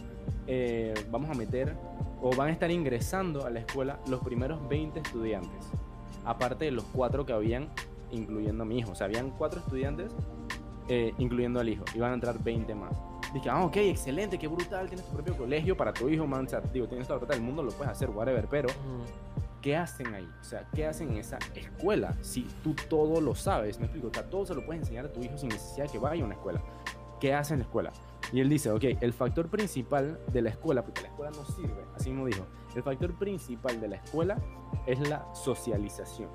eh, 0.47 0.93
vamos 1.09 1.29
a 1.29 1.33
meter, 1.33 1.75
o 2.21 2.35
van 2.35 2.49
a 2.49 2.51
estar 2.51 2.71
ingresando 2.71 3.45
a 3.45 3.49
la 3.49 3.59
escuela 3.59 3.99
los 4.07 4.21
primeros 4.21 4.67
20 4.67 4.99
estudiantes. 4.99 5.71
Aparte 6.23 6.65
de 6.65 6.71
los 6.71 6.85
cuatro 6.85 7.25
que 7.25 7.33
habían, 7.33 7.69
incluyendo 8.11 8.63
a 8.63 8.65
mi 8.65 8.79
hijo. 8.79 8.91
O 8.91 8.95
sea, 8.95 9.05
habían 9.05 9.31
cuatro 9.31 9.59
estudiantes 9.59 10.11
eh, 10.87 11.13
incluyendo 11.17 11.59
al 11.59 11.69
hijo. 11.69 11.83
Iban 11.95 12.11
a 12.11 12.13
entrar 12.15 12.41
20 12.43 12.75
más. 12.75 12.93
Dije, 13.33 13.49
ah, 13.49 13.65
ok, 13.65 13.77
excelente, 13.77 14.37
qué 14.37 14.47
brutal, 14.47 14.87
tienes 14.87 15.05
tu 15.05 15.13
propio 15.13 15.35
colegio 15.35 15.75
para 15.75 15.91
tu 15.91 16.07
hijo, 16.07 16.25
man. 16.25 16.45
O 16.45 16.49
sea, 16.49 16.61
digo, 16.61 16.87
tienes 16.87 17.07
toda 17.07 17.19
la 17.19 17.25
plata 17.25 17.33
del 17.33 17.43
mundo, 17.43 17.63
lo 17.63 17.71
puedes 17.71 17.91
hacer, 17.91 18.09
whatever, 18.09 18.47
pero 18.49 18.69
¿qué 19.61 19.75
hacen 19.75 20.13
ahí? 20.13 20.29
O 20.39 20.43
sea, 20.43 20.67
¿qué 20.73 20.85
hacen 20.85 21.09
en 21.09 21.17
esa 21.17 21.39
escuela? 21.55 22.15
Si 22.21 22.47
tú 22.63 22.75
todo 22.87 23.19
lo 23.19 23.35
sabes, 23.35 23.79
me 23.79 23.85
explico, 23.85 24.07
o 24.07 24.13
sea, 24.13 24.29
todo 24.29 24.45
se 24.45 24.53
lo 24.53 24.65
puedes 24.65 24.83
enseñar 24.83 25.05
a 25.05 25.11
tu 25.11 25.21
hijo 25.21 25.37
sin 25.37 25.49
necesidad 25.49 25.87
de 25.87 25.91
que 25.91 25.97
vaya 25.97 26.21
a 26.21 26.25
una 26.25 26.35
escuela. 26.35 26.61
¿Qué 27.19 27.33
hace 27.33 27.53
en 27.53 27.59
la 27.59 27.65
escuela? 27.65 27.91
Y 28.31 28.41
él 28.41 28.49
dice, 28.49 28.71
ok, 28.71 28.83
el 29.01 29.13
factor 29.13 29.47
principal 29.49 30.19
de 30.31 30.41
la 30.41 30.49
escuela, 30.49 30.83
porque 30.83 31.01
la 31.01 31.07
escuela 31.07 31.31
no 31.31 31.45
sirve, 31.45 31.85
así 31.95 32.09
mismo 32.09 32.25
dijo, 32.25 32.45
el 32.75 32.83
factor 32.83 33.13
principal 33.13 33.79
de 33.79 33.87
la 33.87 33.95
escuela 33.97 34.37
es 34.85 34.99
la 35.07 35.25
socialización. 35.33 36.29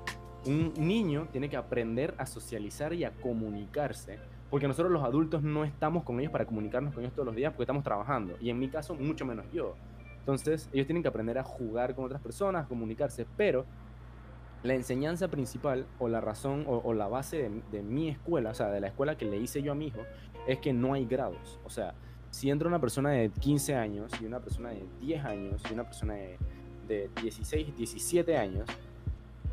Un 0.45 0.73
niño 0.77 1.27
tiene 1.31 1.49
que 1.49 1.57
aprender 1.57 2.15
a 2.17 2.25
socializar 2.25 2.93
y 2.93 3.03
a 3.03 3.11
comunicarse, 3.11 4.19
porque 4.49 4.67
nosotros 4.67 4.91
los 4.91 5.03
adultos 5.03 5.43
no 5.43 5.63
estamos 5.63 6.03
con 6.03 6.19
ellos 6.19 6.31
para 6.31 6.45
comunicarnos 6.45 6.93
con 6.93 7.03
ellos 7.03 7.13
todos 7.13 7.27
los 7.27 7.35
días, 7.35 7.51
porque 7.51 7.63
estamos 7.63 7.83
trabajando, 7.83 8.35
y 8.41 8.49
en 8.49 8.57
mi 8.57 8.69
caso 8.69 8.95
mucho 8.95 9.25
menos 9.25 9.45
yo. 9.51 9.75
Entonces, 10.19 10.69
ellos 10.71 10.87
tienen 10.87 11.03
que 11.03 11.09
aprender 11.09 11.37
a 11.37 11.43
jugar 11.43 11.95
con 11.95 12.05
otras 12.05 12.21
personas, 12.21 12.65
a 12.65 12.67
comunicarse, 12.67 13.25
pero 13.37 13.65
la 14.63 14.75
enseñanza 14.75 15.27
principal 15.27 15.87
o 15.99 16.07
la 16.07 16.21
razón 16.21 16.65
o, 16.67 16.93
la 16.93 17.07
base 17.07 17.37
de, 17.37 17.61
de 17.71 17.81
mi 17.81 18.09
escuela, 18.09 18.51
o 18.51 18.53
sea, 18.53 18.69
de 18.69 18.79
la 18.79 18.87
escuela 18.87 19.17
que 19.17 19.25
le 19.25 19.37
hice 19.37 19.63
yo 19.63 19.71
a 19.71 19.75
mi 19.75 19.87
hijo, 19.87 20.01
es 20.47 20.59
que 20.59 20.73
no 20.73 20.93
hay 20.93 21.05
grados. 21.05 21.59
O 21.65 21.69
sea, 21.69 21.93
si 22.29 22.49
entra 22.49 22.67
una 22.67 22.79
persona 22.79 23.11
de 23.11 23.29
15 23.29 23.75
años 23.75 24.11
y 24.21 24.25
una 24.25 24.39
persona 24.39 24.69
de 24.69 24.85
10 25.01 25.25
años 25.25 25.61
y 25.69 25.73
una 25.73 25.83
persona 25.83 26.13
de, 26.13 26.37
de 26.87 27.09
16, 27.21 27.75
17 27.75 28.37
años 28.37 28.67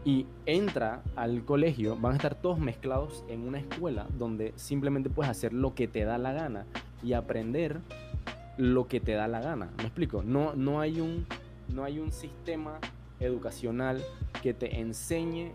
y 0.04 0.26
entra 0.46 1.02
al 1.16 1.44
colegio, 1.44 1.96
van 1.96 2.12
a 2.12 2.16
estar 2.16 2.34
todos 2.34 2.58
mezclados 2.58 3.24
en 3.28 3.46
una 3.46 3.58
escuela 3.58 4.06
donde 4.16 4.52
simplemente 4.56 5.10
puedes 5.10 5.30
hacer 5.30 5.52
lo 5.52 5.74
que 5.74 5.88
te 5.88 6.04
da 6.04 6.18
la 6.18 6.32
gana 6.32 6.66
y 7.02 7.12
aprender 7.12 7.80
lo 8.56 8.88
que 8.88 9.00
te 9.00 9.12
da 9.12 9.28
la 9.28 9.40
gana. 9.40 9.70
¿Me 9.78 9.84
explico? 9.84 10.22
No, 10.22 10.54
no, 10.54 10.80
hay, 10.80 11.00
un, 11.00 11.26
no 11.68 11.84
hay 11.84 11.98
un 11.98 12.12
sistema 12.12 12.78
educacional 13.20 14.02
que 14.42 14.54
te 14.54 14.80
enseñe, 14.80 15.52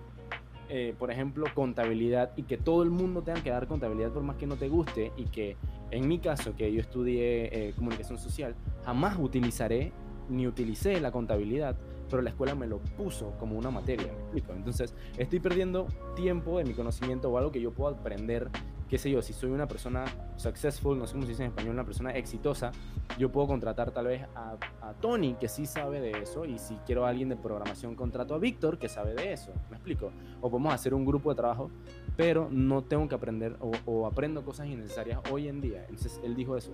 eh, 0.76 0.96
por 0.98 1.12
ejemplo, 1.12 1.46
contabilidad 1.54 2.32
y 2.36 2.44
que 2.44 2.58
todo 2.58 2.82
el 2.82 2.90
mundo 2.90 3.22
tenga 3.22 3.44
que 3.44 3.52
dar 3.52 3.68
contabilidad 3.68 4.10
por 4.10 4.24
más 4.24 4.38
que 4.38 4.48
no 4.48 4.56
te 4.56 4.70
guste 4.70 5.12
y 5.16 5.26
que 5.26 5.56
en 5.92 6.08
mi 6.08 6.18
caso, 6.18 6.56
que 6.56 6.74
yo 6.74 6.82
estudié 6.82 7.68
eh, 7.68 7.74
comunicación 7.76 8.18
social, 8.18 8.56
jamás 8.84 9.20
utilizaré 9.20 9.94
ni 10.30 10.48
utilicé 10.48 11.00
la 11.00 11.12
contabilidad, 11.12 11.78
pero 12.10 12.24
la 12.24 12.32
escuela 12.32 12.56
me 12.56 12.66
lo 12.66 12.80
puso 12.80 13.38
como 13.38 13.56
una 13.56 13.70
materia, 13.70 14.08
¿me 14.12 14.20
explico? 14.22 14.54
Entonces, 14.54 14.96
estoy 15.16 15.40
perdiendo 15.40 15.86
tiempo 16.16 16.58
de 16.58 16.64
mi 16.64 16.74
conocimiento 16.74 17.30
o 17.30 17.38
algo 17.38 17.52
que 17.52 17.62
yo 17.62 17.72
puedo 17.72 17.94
aprender, 17.94 18.50
qué 18.94 19.00
sé 19.00 19.10
yo, 19.10 19.24
si 19.24 19.34
soy 19.34 19.50
una 19.50 19.68
persona 19.68 20.06
successful, 20.36 20.96
no 21.00 21.08
sé 21.08 21.14
cómo 21.14 21.24
se 21.24 21.30
dice 21.30 21.42
en 21.42 21.50
español, 21.50 21.74
una 21.74 21.84
persona 21.84 22.12
exitosa, 22.12 22.72
yo 23.18 23.32
puedo 23.32 23.48
contratar 23.48 23.90
tal 23.90 24.06
vez 24.06 24.22
a, 24.36 24.56
a 24.82 24.94
Tony, 24.94 25.34
que 25.34 25.48
sí 25.48 25.66
sabe 25.66 26.00
de 26.00 26.12
eso, 26.12 26.46
y 26.46 26.60
si 26.60 26.76
quiero 26.86 27.04
a 27.04 27.10
alguien 27.10 27.28
de 27.28 27.36
programación, 27.36 27.96
contrato 27.96 28.36
a 28.36 28.38
Víctor, 28.38 28.78
que 28.78 28.90
sabe 28.90 29.16
de 29.16 29.34
eso, 29.34 29.52
¿me 29.72 29.78
explico? 29.78 30.12
O 30.42 30.52
podemos 30.52 30.76
hacer 30.76 30.94
un 30.94 31.06
grupo 31.06 31.32
de 31.32 31.38
trabajo, 31.38 31.72
pero 32.16 32.50
no 32.52 32.84
tengo 32.84 33.10
que 33.10 33.16
aprender 33.16 33.58
o, 33.62 33.72
o 33.88 34.06
aprendo 34.06 34.46
cosas 34.46 34.68
innecesarias 34.68 35.20
hoy 35.32 35.48
en 35.48 35.60
día. 35.60 35.86
Entonces, 35.90 36.22
él 36.24 36.36
dijo 36.36 36.56
eso, 36.56 36.72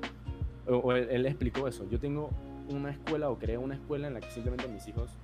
o, 0.67 0.75
o 0.75 0.91
él, 0.91 1.07
él 1.09 1.25
explicó 1.25 1.69
eso, 1.69 1.87
yo 1.89 2.01
tengo 2.01 2.31
una 2.67 2.91
escuela 2.91 3.29
o 3.29 3.39
creé 3.39 3.57
una 3.57 3.75
escuela 3.75 4.07
en 4.07 4.15
la 4.15 4.19
que 4.19 4.29
simplemente 4.29 4.67
mis 4.67 4.85
hijos 4.89 5.17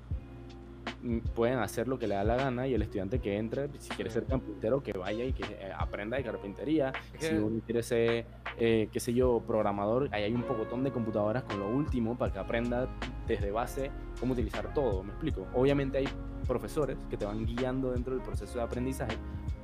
pueden 1.35 1.59
hacer 1.59 1.87
lo 1.87 1.97
que 1.99 2.07
le 2.07 2.15
da 2.15 2.23
la 2.23 2.35
gana 2.35 2.67
y 2.67 2.73
el 2.73 2.81
estudiante 2.81 3.19
que 3.19 3.37
entre, 3.37 3.69
si 3.79 3.89
quiere 3.89 4.09
ser 4.09 4.25
carpintero, 4.25 4.81
que 4.81 4.93
vaya 4.93 5.23
y 5.23 5.33
que 5.33 5.43
eh, 5.43 5.71
aprenda 5.77 6.17
de 6.17 6.23
carpintería. 6.23 6.91
Que- 7.19 7.27
Si 7.29 7.35
uno 7.35 7.61
quiere 7.65 7.83
ser, 7.83 8.25
eh, 8.57 8.89
qué 8.91 8.99
sé 8.99 9.13
yo, 9.13 9.41
programador, 9.45 10.09
ahí 10.11 10.23
hay 10.23 10.33
un 10.33 10.43
pocotón 10.43 10.83
de 10.83 10.91
computadoras 10.91 11.43
con 11.43 11.59
lo 11.59 11.67
último 11.69 12.17
para 12.17 12.31
que 12.33 12.39
aprenda 12.39 12.87
desde 13.27 13.51
base 13.51 13.91
cómo 14.19 14.33
utilizar 14.33 14.73
todo, 14.73 15.03
¿me 15.03 15.11
explico? 15.11 15.47
Obviamente 15.53 15.97
hay 15.97 16.07
profesores 16.47 16.97
que 17.09 17.17
te 17.17 17.25
van 17.25 17.45
guiando 17.45 17.91
dentro 17.91 18.13
del 18.13 18.23
proceso 18.23 18.57
de 18.57 18.63
aprendizaje, 18.63 19.17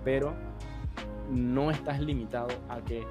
pero 0.03 0.33
no 1.29 1.71
estás 1.71 1.99
limitado 2.01 2.47
a 2.69 2.81
que 2.81 3.03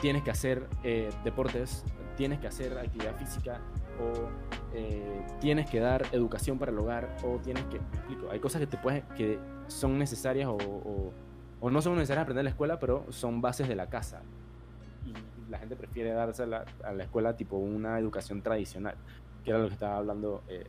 tienes 0.00 0.22
que 0.22 0.30
hacer 0.30 0.66
eh, 0.84 1.10
deportes, 1.24 1.84
tienes 2.16 2.38
que 2.38 2.46
hacer 2.46 2.76
actividad 2.78 3.16
física 3.16 3.60
o 4.00 4.28
eh, 4.74 5.24
tienes 5.40 5.68
que 5.70 5.80
dar 5.80 6.06
educación 6.12 6.58
para 6.58 6.72
el 6.72 6.78
hogar 6.78 7.16
o 7.24 7.38
tienes 7.38 7.64
que, 7.64 7.76
explico, 7.76 8.30
hay 8.30 8.40
cosas 8.40 8.60
que 8.60 8.66
te 8.66 8.76
puedes, 8.76 9.04
que 9.16 9.38
son 9.68 9.98
necesarias 9.98 10.48
o, 10.48 11.12
no 11.70 11.82
son 11.82 11.96
necesarias 11.96 12.22
aprender 12.22 12.42
en 12.42 12.44
la 12.46 12.50
escuela, 12.50 12.78
pero 12.78 13.06
son 13.10 13.40
bases 13.40 13.66
de 13.68 13.74
la 13.74 13.88
casa. 13.88 14.22
Y 15.04 15.50
la 15.50 15.58
gente 15.58 15.74
prefiere 15.74 16.10
darse 16.10 16.44
a 16.44 16.46
la, 16.46 16.64
a 16.84 16.92
la 16.92 17.04
escuela 17.04 17.34
tipo 17.36 17.56
una 17.56 17.98
educación 17.98 18.42
tradicional, 18.42 18.94
que 19.42 19.50
era 19.50 19.58
lo 19.58 19.66
que 19.66 19.74
estaba 19.74 19.96
hablando 19.96 20.42
eh, 20.48 20.64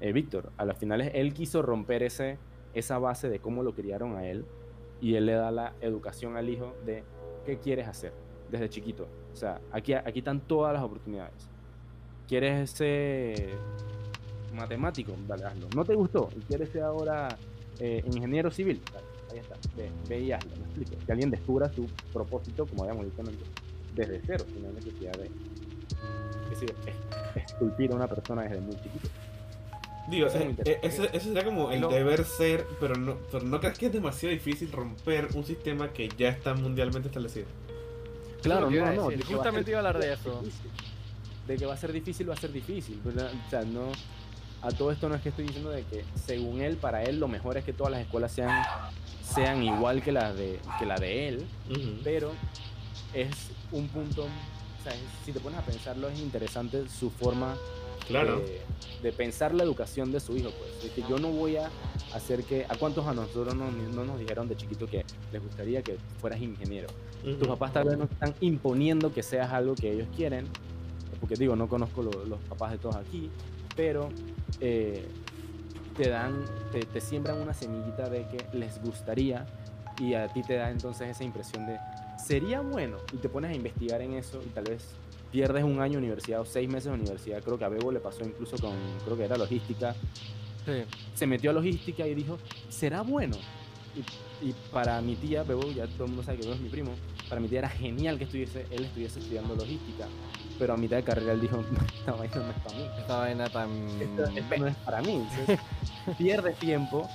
eh, 0.00 0.12
Víctor. 0.12 0.50
A 0.56 0.64
las 0.64 0.78
finales 0.78 1.12
él 1.14 1.34
quiso 1.34 1.62
romper 1.62 2.02
ese, 2.02 2.38
esa 2.72 2.98
base 2.98 3.28
de 3.28 3.38
cómo 3.38 3.62
lo 3.62 3.74
criaron 3.74 4.16
a 4.16 4.26
él 4.26 4.46
y 5.00 5.14
él 5.14 5.26
le 5.26 5.34
da 5.34 5.50
la 5.50 5.74
educación 5.80 6.36
al 6.36 6.48
hijo 6.48 6.74
de 6.86 7.04
qué 7.44 7.58
quieres 7.58 7.86
hacer 7.86 8.12
desde 8.50 8.68
chiquito. 8.68 9.08
O 9.32 9.36
sea, 9.36 9.60
aquí, 9.70 9.92
aquí 9.92 10.20
están 10.20 10.40
todas 10.40 10.72
las 10.72 10.82
oportunidades. 10.82 11.49
¿Quieres 12.30 12.70
ser 12.70 13.50
matemático? 14.54 15.16
Dale, 15.26 15.46
hazlo. 15.46 15.66
¿No 15.74 15.84
te 15.84 15.96
gustó? 15.96 16.28
¿Y 16.36 16.40
quieres 16.42 16.68
ser 16.70 16.84
ahora 16.84 17.36
eh, 17.80 18.04
ingeniero 18.06 18.52
civil? 18.52 18.80
Dale, 18.92 19.06
ahí 19.32 19.38
está. 19.40 19.56
Ve, 19.76 19.90
ve 20.08 20.20
y 20.20 20.30
hazlo. 20.30 20.52
Me 20.56 20.62
explico. 20.62 21.04
Que 21.04 21.10
alguien 21.10 21.32
descubra 21.32 21.72
su 21.72 21.88
propósito, 22.12 22.66
como 22.66 22.84
habíamos 22.84 23.06
dicho 23.06 23.20
antes, 23.20 23.34
desde 23.96 24.22
cero, 24.24 24.44
sin 24.46 24.62
la 24.62 24.70
necesidad 24.70 25.12
de 25.14 25.28
esculpir 27.34 27.90
a 27.90 27.96
una 27.96 28.06
persona 28.06 28.42
desde 28.42 28.60
muy 28.60 28.76
chiquito. 28.76 29.08
Digo, 30.08 30.28
Eso 30.28 30.36
es 30.36 30.42
eh, 30.42 30.44
muy 30.44 30.50
interesante. 30.52 30.86
ese, 30.86 31.16
ese 31.16 31.26
sería 31.26 31.44
como 31.44 31.72
el 31.72 31.80
deber 31.80 32.24
ser, 32.24 32.64
pero 32.78 32.94
no, 32.94 33.16
pero 33.32 33.44
no 33.44 33.58
crees 33.58 33.76
que 33.76 33.86
es 33.86 33.92
demasiado 33.92 34.32
difícil 34.32 34.70
romper 34.70 35.26
un 35.34 35.42
sistema 35.44 35.92
que 35.92 36.08
ya 36.16 36.28
está 36.28 36.54
mundialmente 36.54 37.08
establecido. 37.08 37.46
Claro, 38.40 38.70
no, 38.70 38.92
no, 38.92 39.08
a 39.08 39.12
justamente 39.26 39.72
iba 39.72 39.80
a 39.80 39.88
hablar 39.88 39.98
de 39.98 40.12
eso. 40.12 40.42
difícil. 40.42 40.70
De 41.50 41.56
que 41.56 41.66
va 41.66 41.74
a 41.74 41.76
ser 41.76 41.92
difícil, 41.92 42.30
va 42.30 42.34
a 42.34 42.36
ser 42.36 42.52
difícil. 42.52 43.00
pero, 43.02 43.26
O 43.26 43.50
sea, 43.50 43.62
no. 43.62 43.90
A 44.62 44.68
todo 44.70 44.92
esto 44.92 45.08
no 45.08 45.14
es 45.16 45.22
que 45.22 45.30
estoy 45.30 45.46
diciendo 45.46 45.70
de 45.70 45.82
que, 45.84 46.04
según 46.14 46.60
él, 46.60 46.76
para 46.76 47.02
él, 47.02 47.18
lo 47.18 47.26
mejor 47.26 47.56
es 47.56 47.64
que 47.64 47.72
todas 47.72 47.90
las 47.90 48.02
escuelas 48.02 48.30
sean, 48.30 48.62
sean 49.24 49.62
igual 49.64 50.00
que 50.02 50.12
la 50.12 50.32
de, 50.32 50.60
que 50.78 50.84
la 50.86 50.96
de 50.96 51.28
él, 51.28 51.46
pero 52.04 52.30
es 53.14 53.30
un 53.72 53.88
punto. 53.88 54.24
O 54.24 54.82
sea, 54.84 54.92
es- 54.94 55.00
si 55.24 55.32
te 55.32 55.40
pones 55.40 55.58
a 55.58 55.62
pensarlo, 55.62 56.08
es 56.08 56.20
interesante 56.20 56.88
su 56.88 57.10
forma 57.10 57.56
Claro. 58.06 58.38
de, 58.40 58.60
de 59.02 59.12
pensar 59.12 59.54
la 59.54 59.62
educación 59.64 60.12
de 60.12 60.20
su 60.20 60.36
hijo. 60.36 60.50
Pues. 60.50 60.82
De 60.84 60.90
que 60.90 61.08
yo 61.08 61.18
no 61.18 61.28
voy 61.30 61.56
a 61.56 61.68
hacer 62.14 62.44
que. 62.44 62.64
¿A 62.68 62.76
cuántos 62.76 63.06
a 63.06 63.12
nosotros 63.14 63.54
no, 63.56 63.70
no 63.72 64.04
nos 64.04 64.18
dijeron 64.20 64.46
de 64.46 64.56
chiquito 64.56 64.86
que 64.86 65.04
les 65.32 65.42
gustaría 65.42 65.82
que 65.82 65.96
fueras 66.20 66.40
ingeniero? 66.40 66.86
Ujú. 67.24 67.34
tus 67.36 67.48
papás 67.48 67.72
tal 67.72 67.84
vez 67.88 67.98
no 67.98 68.04
están 68.04 68.34
imponiendo 68.40 69.12
que 69.12 69.22
seas 69.22 69.50
algo 69.52 69.74
que 69.74 69.92
ellos 69.92 70.08
quieren, 70.16 70.46
porque 71.20 71.36
digo, 71.36 71.54
no 71.56 71.68
conozco 71.68 72.02
lo- 72.02 72.24
los 72.24 72.40
papás 72.40 72.72
de 72.72 72.78
todos 72.78 72.96
aquí, 72.96 73.30
pero 73.76 74.08
eh, 74.60 75.06
te 75.96 76.08
dan, 76.08 76.44
te, 76.72 76.80
te 76.80 77.00
siembran 77.00 77.38
una 77.40 77.54
semillita 77.54 78.08
de 78.08 78.26
que 78.26 78.46
les 78.56 78.80
gustaría 78.82 79.46
y 79.98 80.14
a 80.14 80.28
ti 80.28 80.42
te 80.42 80.54
da 80.54 80.70
entonces 80.70 81.08
esa 81.08 81.24
impresión 81.24 81.66
de, 81.66 81.78
sería 82.18 82.60
bueno, 82.62 82.96
y 83.12 83.16
te 83.18 83.28
pones 83.28 83.50
a 83.50 83.54
investigar 83.54 84.00
en 84.00 84.14
eso 84.14 84.42
y 84.44 84.48
tal 84.48 84.64
vez 84.64 84.88
pierdes 85.30 85.62
un 85.62 85.80
año 85.80 85.92
de 85.92 85.98
universidad 85.98 86.40
o 86.40 86.44
seis 86.46 86.68
meses 86.68 86.86
de 86.86 86.92
universidad, 86.98 87.42
creo 87.42 87.58
que 87.58 87.64
a 87.64 87.68
Bebo 87.68 87.92
le 87.92 88.00
pasó 88.00 88.24
incluso 88.24 88.56
con, 88.58 88.72
creo 89.04 89.16
que 89.16 89.24
era 89.24 89.36
logística, 89.36 89.94
Sí. 90.66 90.82
se 91.14 91.26
metió 91.26 91.50
a 91.50 91.54
logística 91.54 92.06
y 92.06 92.14
dijo, 92.14 92.38
¿será 92.68 93.02
bueno? 93.02 93.36
Y, 94.42 94.48
y 94.48 94.54
para 94.72 95.00
mi 95.00 95.16
tía, 95.16 95.42
Bebo, 95.42 95.70
ya 95.70 95.86
todo 95.86 96.04
el 96.04 96.10
mundo 96.10 96.22
sabe 96.22 96.38
que 96.38 96.44
Bebo 96.44 96.54
es 96.54 96.60
mi 96.60 96.68
primo, 96.68 96.92
para 97.28 97.40
mi 97.40 97.48
tía 97.48 97.60
era 97.60 97.68
genial 97.68 98.18
que 98.18 98.24
estuviese, 98.24 98.66
él 98.70 98.84
estuviese 98.84 99.20
estudiando 99.20 99.54
logística, 99.54 100.06
pero 100.60 100.74
a 100.74 100.76
mitad 100.76 100.98
de 100.98 101.02
carrera 101.02 101.32
él 101.32 101.40
dijo, 101.40 101.64
esta 101.98 102.12
vaina 102.12 102.36
no 102.36 102.50
es 102.50 102.58
para 102.58 102.76
mí, 102.76 102.90
Esta 102.98 103.16
vaina 103.16 103.48
tan... 103.48 103.70
esto, 104.00 104.24
esto 104.24 104.56
no 104.58 104.66
es 104.66 104.76
para 104.76 105.00
mí. 105.00 105.26
Entonces, 105.38 105.58
pierde 106.18 106.52
tiempo, 106.52 107.08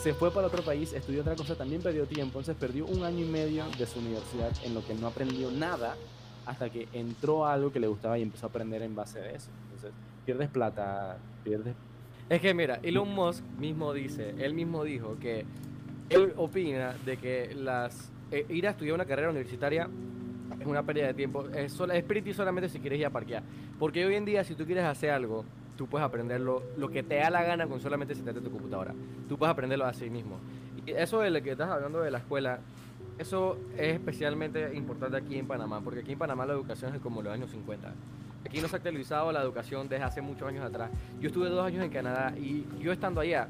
se 0.00 0.14
fue 0.14 0.30
para 0.30 0.46
otro 0.46 0.62
país, 0.62 0.92
estudió 0.92 1.22
otra 1.22 1.34
cosa, 1.34 1.56
también 1.56 1.82
perdió 1.82 2.06
tiempo, 2.06 2.38
entonces 2.38 2.56
perdió 2.56 2.86
un 2.86 3.04
año 3.04 3.24
y 3.24 3.28
medio 3.28 3.64
de 3.76 3.86
su 3.86 3.98
universidad 3.98 4.50
en 4.64 4.74
lo 4.74 4.84
que 4.84 4.94
no 4.94 5.08
aprendió 5.08 5.50
nada 5.50 5.96
hasta 6.46 6.70
que 6.70 6.88
entró 6.92 7.44
a 7.44 7.54
algo 7.54 7.72
que 7.72 7.80
le 7.80 7.88
gustaba 7.88 8.18
y 8.18 8.22
empezó 8.22 8.46
a 8.46 8.48
aprender 8.48 8.82
en 8.82 8.94
base 8.94 9.20
de 9.20 9.36
eso. 9.36 9.50
Entonces, 9.64 9.92
pierdes 10.24 10.48
plata, 10.48 11.16
pierdes 11.44 11.74
Es 12.28 12.40
que 12.40 12.54
mira, 12.54 12.78
Elon 12.82 13.12
Musk 13.12 13.44
mismo 13.58 13.92
dice, 13.92 14.34
él 14.38 14.54
mismo 14.54 14.84
dijo 14.84 15.16
que 15.20 15.44
él 16.08 16.32
opina 16.36 16.94
de 17.04 17.16
que 17.16 17.54
las 17.54 18.10
eh, 18.30 18.46
ir 18.48 18.66
a 18.66 18.70
estudiar 18.70 18.94
una 18.94 19.06
carrera 19.06 19.30
universitaria 19.30 19.88
es 20.60 20.66
una 20.66 20.82
pérdida 20.82 21.08
de 21.08 21.14
tiempo, 21.14 21.46
es, 21.48 21.72
sola, 21.72 21.94
es 21.94 22.04
pretty 22.04 22.32
solamente 22.32 22.68
si 22.68 22.78
quieres 22.78 22.98
ir 22.98 23.06
a 23.06 23.10
parquear. 23.10 23.42
Porque 23.78 24.04
hoy 24.04 24.14
en 24.14 24.24
día 24.24 24.44
si 24.44 24.54
tú 24.54 24.64
quieres 24.64 24.84
hacer 24.84 25.10
algo, 25.10 25.44
tú 25.76 25.86
puedes 25.86 26.04
aprenderlo 26.04 26.62
lo 26.76 26.88
que 26.88 27.02
te 27.02 27.16
da 27.16 27.30
la 27.30 27.42
gana 27.42 27.66
con 27.66 27.80
solamente 27.80 28.14
sentarte 28.14 28.38
en 28.38 28.44
tu 28.44 28.50
computadora. 28.50 28.94
Tú 29.28 29.38
puedes 29.38 29.52
aprenderlo 29.52 29.84
a 29.84 29.92
sí 29.92 30.10
mismo. 30.10 30.38
Y 30.84 30.90
eso 30.92 31.20
de 31.20 31.30
lo 31.30 31.42
que 31.42 31.52
estás 31.52 31.70
hablando 31.70 32.00
de 32.00 32.10
la 32.10 32.18
escuela, 32.18 32.60
eso 33.18 33.58
es 33.76 33.94
especialmente 33.94 34.74
importante 34.74 35.16
aquí 35.16 35.38
en 35.38 35.46
Panamá, 35.46 35.80
porque 35.80 36.00
aquí 36.00 36.12
en 36.12 36.18
Panamá 36.18 36.46
la 36.46 36.54
educación 36.54 36.94
es 36.94 37.00
como 37.00 37.22
los 37.22 37.32
años 37.32 37.50
50. 37.50 37.92
Aquí 38.44 38.60
no 38.60 38.68
se 38.68 38.76
ha 38.76 38.78
actualizado 38.78 39.30
la 39.30 39.40
educación 39.40 39.88
desde 39.88 40.04
hace 40.04 40.20
muchos 40.20 40.48
años 40.48 40.64
atrás. 40.64 40.90
Yo 41.20 41.28
estuve 41.28 41.48
dos 41.48 41.64
años 41.64 41.84
en 41.84 41.90
Canadá 41.90 42.34
y 42.36 42.64
yo 42.80 42.92
estando 42.92 43.20
allá, 43.20 43.48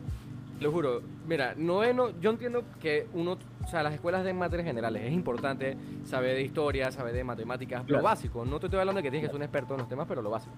lo 0.61 0.70
juro, 0.70 1.03
mira, 1.26 1.55
noveno, 1.57 2.11
yo 2.20 2.30
entiendo 2.30 2.64
que 2.80 3.07
uno, 3.14 3.36
o 3.64 3.66
sea, 3.68 3.82
las 3.82 3.94
escuelas 3.94 4.24
de 4.24 4.32
materias 4.32 4.66
generales, 4.66 5.02
es 5.04 5.12
importante 5.12 5.76
saber 6.04 6.34
de 6.36 6.42
historia, 6.42 6.90
saber 6.90 7.14
de 7.14 7.24
matemáticas, 7.24 7.84
Claro. 7.84 8.02
lo 8.02 8.04
básico. 8.08 8.44
No 8.44 8.58
te 8.60 8.66
estoy 8.66 8.80
hablando 8.80 8.98
de 8.98 9.02
que 9.04 9.10
tienes 9.10 9.28
que 9.28 9.30
ser 9.32 9.36
un 9.36 9.42
experto 9.42 9.74
en 9.74 9.80
los 9.80 9.88
temas, 9.88 10.06
pero 10.08 10.20
lo 10.22 10.30
básico. 10.30 10.54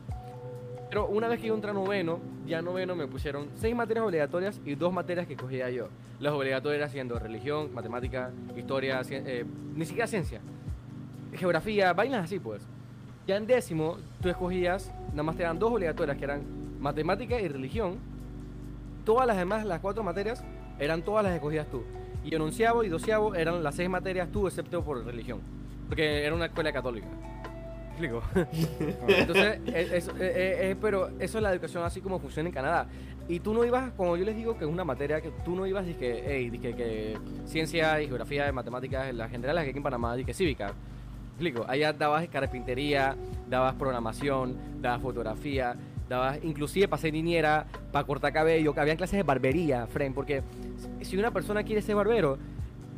Pero 0.89 1.07
una 1.09 1.29
vez 1.29 1.41
que 1.41 1.49
yo 1.49 1.55
entré 1.55 1.71
a 1.71 1.75
noveno, 1.75 2.21
ya 2.47 2.59
en 2.61 2.65
noveno 2.65 2.95
me 2.95 3.07
pusieron 3.07 3.49
seis 3.57 3.75
materias 3.75 4.05
obligatorias 4.07 4.61
y 4.65 4.75
dos 4.75 4.93
materias 4.93 5.27
que 5.27 5.37
cogía 5.37 5.69
yo. 5.71 5.89
Las 6.21 6.33
obligatorias 6.33 6.91
siendo 6.93 7.19
religión, 7.19 7.75
matemática, 7.75 8.31
historia, 8.57 9.01
eh, 9.11 9.45
ni 9.75 9.85
siquiera 9.87 10.07
ciencia, 10.07 10.41
geografía, 11.35 11.93
vainas 11.93 12.25
así 12.25 12.39
pues. 12.39 12.67
Ya 13.27 13.37
en 13.37 13.47
décimo, 13.47 13.97
tú 14.21 14.29
escogías, 14.29 14.93
nada 15.11 15.23
más 15.25 15.37
te 15.37 15.43
dan 15.43 15.59
dos 15.59 15.73
obligatorias 15.73 16.17
que 16.17 16.25
eran 16.25 16.43
matemática 16.81 17.41
y 17.41 17.49
religión. 17.49 17.97
Todas 19.05 19.27
las 19.27 19.37
demás, 19.37 19.65
las 19.65 19.81
cuatro 19.81 20.03
materias, 20.03 20.45
eran 20.79 21.03
todas 21.03 21.25
las 21.25 21.35
escogidas 21.35 21.67
tú. 21.69 21.83
Y 22.25 22.35
en 22.35 22.41
onceavo 22.43 22.83
y 22.85 22.89
doceavo 22.89 23.35
eran 23.35 23.63
las 23.63 23.75
seis 23.75 23.89
materias 23.89 24.29
tú, 24.31 24.47
excepto 24.47 24.83
por 24.83 25.05
religión. 25.05 25.41
Porque 25.89 26.25
era 26.25 26.35
una 26.35 26.47
escuela 26.47 26.73
católica. 26.73 27.07
¿Me 27.07 28.07
¿Explico? 28.07 28.23
Entonces, 29.09 29.61
es- 29.67 29.93
es- 29.93 30.09
eh, 30.09 30.13
eh, 30.21 30.71
eh, 30.71 30.77
pero 30.81 31.11
eso 31.21 31.39
es 31.39 31.43
la 31.43 31.53
educación 31.53 31.85
así 31.85 32.01
como 32.01 32.19
funciona 32.19 32.49
en 32.49 32.55
Canadá. 32.55 32.87
Y 33.29 33.41
tú 33.41 33.55
no 33.55 33.65
ibas, 33.65 33.93
como 33.93 34.17
yo 34.17 34.25
les 34.25 34.37
digo, 34.37 34.57
que 34.59 34.65
es 34.65 34.71
una 34.71 34.85
materia 34.85 35.21
que 35.21 35.31
tú 35.45 35.55
no 35.55 35.67
ibas, 35.67 35.87
dizque, 35.87 36.25
hey, 36.27 36.51
dizque, 36.51 36.75
que 36.75 37.17
ciencia 37.47 38.01
y 38.03 38.07
geografía, 38.07 38.51
matemáticas, 38.53 39.15
las 39.15 39.31
generales 39.31 39.65
que 39.65 39.71
aquí 39.71 39.79
en 39.79 39.83
Panamá, 39.85 40.17
que 40.17 40.35
cívica. 40.35 40.67
¿Me 40.69 41.31
explico? 41.49 41.65
Allá 41.69 41.93
dabas 41.93 42.27
carpintería, 42.29 43.17
dabas 43.49 43.75
programación, 43.75 44.57
dabas 44.81 45.01
fotografía, 45.01 45.75
dabas 46.09 46.39
inclusive 46.43 46.89
para 46.89 47.01
ser 47.01 47.13
niñera, 47.13 47.67
para 47.93 48.07
cortar 48.07 48.33
cabello, 48.33 48.75
habían 48.77 48.97
clases 48.97 49.17
de 49.17 49.23
barbería, 49.23 49.87
friend, 49.87 50.15
porque 50.15 50.43
si 51.03 51.17
una 51.17 51.31
persona 51.31 51.63
quiere 51.63 51.83
ser 51.83 51.97
barbero, 51.97 52.39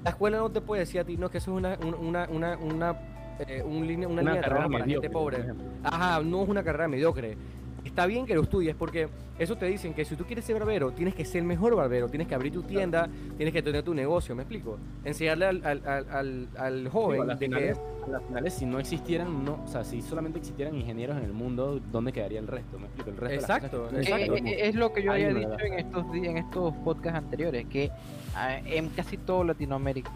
la 0.04 0.10
escuela 0.10 0.38
no 0.38 0.50
te 0.50 0.60
puede 0.60 0.80
decir 0.80 1.00
a 1.00 1.04
ti, 1.04 1.16
no, 1.16 1.28
que 1.30 1.38
eso 1.38 1.52
es 1.52 1.56
una, 1.58 1.76
un- 1.84 1.94
una, 1.94 2.28
una, 2.30 2.56
una, 2.58 2.96
eh, 3.46 3.62
un 3.64 3.86
línea, 3.86 4.08
una, 4.08 4.22
línea 4.22 4.34
de 4.34 4.40
trabajo 4.48 4.70
para 4.72 4.84
gente 5.00 5.08
pobre. 5.12 5.36
Ajá, 5.82 6.20
no 6.22 6.42
es 6.42 6.48
una 6.48 6.62
carrera 6.62 6.88
mediocre. 6.88 7.36
Está 7.86 8.04
bien 8.06 8.26
que 8.26 8.34
lo 8.34 8.42
estudies 8.42 8.74
porque 8.74 9.08
eso 9.38 9.56
te 9.56 9.66
dicen 9.66 9.94
que 9.94 10.04
si 10.04 10.16
tú 10.16 10.24
quieres 10.24 10.44
ser 10.44 10.58
barbero, 10.58 10.90
tienes 10.90 11.14
que 11.14 11.24
ser 11.24 11.42
el 11.42 11.46
mejor 11.46 11.76
barbero, 11.76 12.08
tienes 12.08 12.26
que 12.26 12.34
abrir 12.34 12.52
tu 12.52 12.62
tienda, 12.64 13.08
tienes 13.36 13.52
que 13.54 13.62
tener 13.62 13.84
tu 13.84 13.94
negocio, 13.94 14.34
¿me 14.34 14.42
explico? 14.42 14.76
Enseñarle 15.04 15.46
al, 15.46 15.64
al, 15.64 15.82
al, 16.10 16.48
al- 16.58 16.78
Digo, 16.84 16.90
joven 16.90 17.22
a 17.22 17.24
las 17.26 17.38
de 17.38 17.48
que 17.48 17.54
finales, 17.54 17.78
a 18.04 18.10
las 18.10 18.22
finales, 18.24 18.54
si 18.54 18.66
no 18.66 18.80
existieran, 18.80 19.44
no, 19.44 19.62
o 19.64 19.68
sea, 19.68 19.84
si 19.84 20.02
solamente 20.02 20.38
existieran 20.40 20.74
ingenieros 20.74 21.16
en 21.16 21.24
el 21.24 21.32
mundo, 21.32 21.80
¿dónde 21.92 22.12
quedaría 22.12 22.40
el 22.40 22.48
resto? 22.48 22.76
¿Me 22.76 22.86
explico? 22.86 23.10
El 23.10 23.16
resto 23.18 23.28
de 23.28 23.36
las 23.36 23.50
Exacto, 23.62 23.82
cosas 23.84 23.92
que- 24.06 24.12
Eh, 24.12 24.24
exacto. 24.24 24.34
eh, 24.48 24.68
es 24.68 24.74
lo 24.74 24.92
que 24.92 25.02
yo 25.04 25.12
había 25.12 25.32
dicho 25.32 25.56
en 25.60 25.72
estos 25.74 26.04
en 26.14 26.36
estos 26.38 26.74
podcasts 26.84 27.18
anteriores, 27.18 27.66
que 27.66 27.90
ah, 28.34 28.58
en 28.64 28.88
casi 28.88 29.16
todo 29.16 29.44
Latinoamérica, 29.44 30.10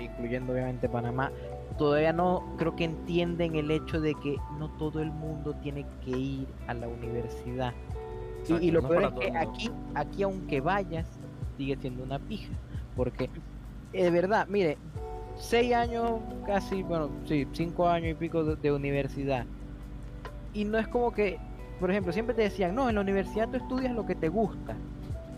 incluyendo 0.00 0.52
obviamente 0.54 0.88
Panamá, 0.88 1.30
todavía 1.78 2.12
no 2.12 2.44
creo 2.58 2.76
que 2.76 2.84
entienden 2.84 3.54
el 3.56 3.70
hecho 3.70 4.00
de 4.00 4.14
que 4.16 4.36
no 4.58 4.68
todo 4.76 5.00
el 5.00 5.10
mundo 5.10 5.54
tiene 5.62 5.86
que 6.04 6.10
ir 6.10 6.46
a 6.66 6.74
la 6.74 6.88
universidad. 6.88 7.72
Y- 7.72 8.40
Exacto, 8.40 8.64
y, 8.64 8.70
lo 8.70 8.82
no 8.82 8.88
peor 8.88 9.02
es 9.04 9.12
que 9.30 9.36
aquí, 9.36 9.70
aquí 9.94 10.22
aunque 10.22 10.60
vayas, 10.60 11.06
sigue 11.56 11.76
siendo 11.76 12.02
una 12.04 12.18
pija. 12.18 12.52
Porque, 12.96 13.30
eh, 13.92 14.04
de 14.04 14.10
verdad, 14.10 14.46
mire, 14.48 14.76
seis 15.36 15.72
años, 15.74 16.20
casi, 16.46 16.82
bueno, 16.82 17.10
sí, 17.26 17.46
cinco 17.52 17.88
años 17.88 18.10
y 18.10 18.14
pico 18.14 18.44
de, 18.44 18.56
de 18.56 18.72
universidad. 18.72 19.46
Y 20.52 20.64
no 20.64 20.78
es 20.78 20.88
como 20.88 21.12
que, 21.12 21.38
por 21.78 21.90
ejemplo, 21.90 22.12
siempre 22.12 22.34
te 22.34 22.42
decían, 22.42 22.74
no, 22.74 22.88
en 22.88 22.94
la 22.96 23.00
universidad 23.02 23.48
tú 23.48 23.56
estudias 23.56 23.92
lo 23.94 24.04
que 24.06 24.14
te 24.14 24.28
gusta. 24.28 24.74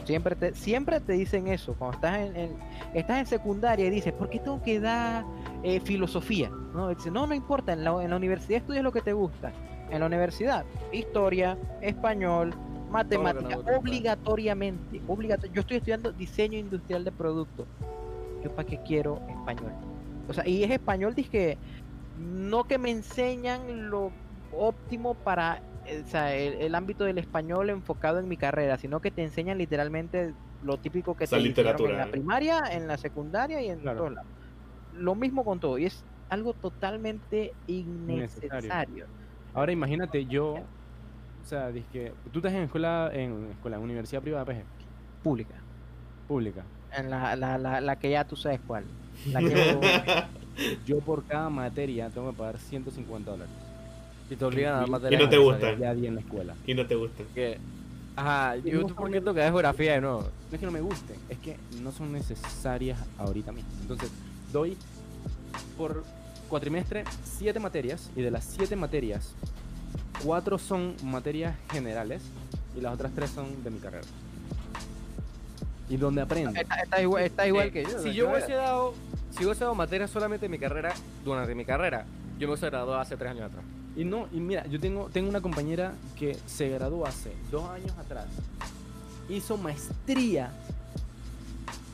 Siempre 0.04 0.34
te, 0.34 0.54
siempre 0.54 0.98
te 1.00 1.12
dicen 1.12 1.46
eso. 1.48 1.74
Cuando 1.74 1.96
estás 1.96 2.18
en, 2.18 2.36
en- 2.36 2.56
estás 2.94 3.18
en 3.18 3.26
secundaria 3.26 3.86
y 3.86 3.90
dices, 3.90 4.12
¿por 4.14 4.30
qué 4.30 4.38
tengo 4.38 4.62
que 4.62 4.80
dar 4.80 5.24
eh, 5.62 5.80
filosofía? 5.80 6.50
No, 6.74 6.88
dice, 6.88 7.10
no, 7.10 7.26
no 7.26 7.34
importa, 7.34 7.72
en 7.72 7.84
la, 7.84 8.02
en 8.02 8.10
la 8.10 8.16
universidad 8.16 8.58
estudias 8.58 8.84
lo 8.84 8.92
que 8.92 9.00
te 9.02 9.12
gusta. 9.12 9.52
En 9.90 10.00
la 10.00 10.06
universidad, 10.06 10.64
historia, 10.92 11.58
español, 11.80 12.54
matemática, 12.90 13.58
obligatoriamente. 13.76 15.00
obligato- 15.06 15.46
Yo 15.48 15.60
estoy 15.60 15.78
estudiando 15.78 16.12
diseño 16.12 16.58
industrial 16.58 17.04
de 17.04 17.12
productos. 17.12 17.66
¿Yo 18.42 18.54
para 18.54 18.66
qué 18.68 18.78
quiero 18.86 19.20
español? 19.28 19.72
O 20.28 20.32
sea, 20.32 20.46
y 20.46 20.62
es 20.62 20.70
español, 20.70 21.14
dije, 21.14 21.58
no 22.18 22.64
que 22.64 22.78
me 22.78 22.90
enseñan 22.90 23.90
lo 23.90 24.12
óptimo 24.52 25.14
para 25.14 25.60
eh, 25.86 26.02
o 26.04 26.08
sea, 26.08 26.34
el, 26.36 26.54
el 26.60 26.74
ámbito 26.74 27.04
del 27.04 27.18
español 27.18 27.70
enfocado 27.70 28.18
en 28.18 28.28
mi 28.28 28.36
carrera, 28.36 28.76
sino 28.78 29.00
que 29.00 29.10
te 29.10 29.22
enseñan 29.24 29.58
literalmente 29.58 30.34
lo 30.62 30.76
típico 30.76 31.16
que 31.16 31.24
Esa 31.24 31.36
te 31.36 31.42
dijeron 31.42 31.56
literatura, 31.72 31.90
en 31.92 31.98
la 31.98 32.04
¿no? 32.04 32.10
primaria, 32.12 32.62
en 32.70 32.86
la 32.86 32.96
secundaria 32.98 33.60
y 33.62 33.70
en 33.70 33.80
Claro. 33.80 33.98
todos 33.98 34.12
lados. 34.12 34.30
Lo 34.94 35.14
mismo 35.14 35.44
con 35.44 35.60
todo, 35.60 35.78
y 35.78 35.86
es 35.86 36.04
algo 36.28 36.52
totalmente 36.54 37.52
innecesario. 37.66 39.06
Ahora 39.54 39.72
imagínate 39.72 40.26
yo, 40.26 40.54
o 40.54 41.46
sea, 41.48 41.70
que 41.92 42.12
tú 42.32 42.38
estás 42.38 42.52
en 42.52 42.62
escuela, 42.62 43.10
en 43.12 43.48
escuela, 43.50 43.76
en 43.76 43.82
universidad 43.82 44.22
privada, 44.22 44.44
PG, 44.44 44.62
Pública. 45.22 45.54
pública. 46.28 46.62
En 46.96 47.10
la, 47.10 47.36
la, 47.36 47.56
la, 47.58 47.80
la 47.80 47.96
que 47.96 48.10
ya 48.10 48.24
tú 48.24 48.36
sabes 48.36 48.60
cuál. 48.66 48.84
La 49.32 49.40
que 49.40 50.24
Yo 50.86 50.98
por 51.06 51.24
cada 51.24 51.48
materia 51.50 52.08
tengo 52.10 52.30
que 52.30 52.36
pagar 52.36 52.58
150 52.58 53.30
dólares. 53.30 53.52
Y 54.28 54.36
te 54.36 54.44
obligan 54.44 54.74
a 54.74 54.78
dar 54.80 54.88
materias 54.88 55.20
y 55.20 55.24
no 55.24 55.30
te 55.30 55.38
gusta. 55.38 55.76
Ya 55.78 55.94
di 55.94 56.06
en 56.06 56.14
la 56.14 56.20
escuela. 56.20 56.54
y 56.66 56.74
no 56.74 56.86
te 56.86 56.94
gusta. 56.94 57.22
Que- 57.34 57.58
Ajá, 58.16 58.56
Y 58.56 58.70
yo 58.70 58.80
no 58.82 58.86
tú 58.88 58.94
por 58.94 59.10
qué 59.10 59.20
tocas 59.20 59.44
geografía 59.44 59.92
de 59.94 60.00
nuevo. 60.00 60.20
No 60.22 60.28
es 60.54 60.58
que 60.60 60.66
no 60.66 60.72
me 60.72 60.80
guste, 60.80 61.14
es 61.28 61.38
que 61.38 61.56
no 61.80 61.90
son 61.92 62.12
necesarias 62.12 62.98
ahorita 63.18 63.50
mismo. 63.52 63.70
Entonces, 63.80 64.10
doy 64.52 64.76
por 65.76 66.04
cuatrimestre 66.48 67.04
siete 67.24 67.60
materias 67.60 68.10
y 68.16 68.22
de 68.22 68.30
las 68.30 68.44
siete 68.44 68.76
materias, 68.76 69.32
cuatro 70.24 70.58
son 70.58 70.96
materias 71.04 71.56
generales 71.70 72.22
y 72.76 72.80
las 72.80 72.94
otras 72.94 73.12
tres 73.14 73.30
son 73.30 73.62
de 73.62 73.70
mi 73.70 73.78
carrera. 73.78 74.06
Y 75.88 75.96
donde 75.96 76.22
aprendo. 76.22 76.58
está, 76.58 76.76
está 76.76 77.02
igual, 77.02 77.24
está 77.24 77.46
igual 77.46 77.68
Eh, 77.68 77.72
que 77.72 77.82
yo. 77.84 77.98
Si 77.98 78.08
de 78.10 78.14
yo 78.14 78.30
hubiese 78.30 78.52
dado, 78.52 78.94
si 79.36 79.44
hubiese 79.44 79.60
dado 79.64 79.74
materias 79.74 80.10
solamente 80.10 80.46
en 80.46 80.52
mi 80.52 80.58
carrera, 80.58 80.94
durante 81.24 81.54
mi 81.54 81.64
carrera, 81.64 82.04
yo 82.38 82.46
me 82.46 82.52
hubiese 82.52 82.66
graduado 82.66 83.00
hace 83.00 83.16
tres 83.16 83.32
años 83.32 83.44
atrás. 83.44 83.64
Y 83.96 84.04
no, 84.04 84.28
y 84.32 84.38
mira, 84.38 84.64
yo 84.66 84.78
tengo, 84.78 85.08
tengo 85.12 85.28
una 85.28 85.40
compañera 85.40 85.94
que 86.16 86.38
se 86.46 86.68
graduó 86.68 87.06
hace 87.06 87.32
dos 87.50 87.68
años 87.70 87.90
atrás. 87.98 88.26
Hizo 89.28 89.56
maestría, 89.56 90.52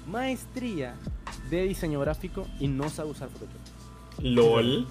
maestría 0.07 0.94
de 1.50 1.62
diseño 1.64 2.00
gráfico 2.00 2.46
y 2.61 2.68
no 2.68 2.88
sabe 2.88 3.11
usar 3.11 3.28
Photoshop. 3.28 4.22
LOL. 4.22 4.86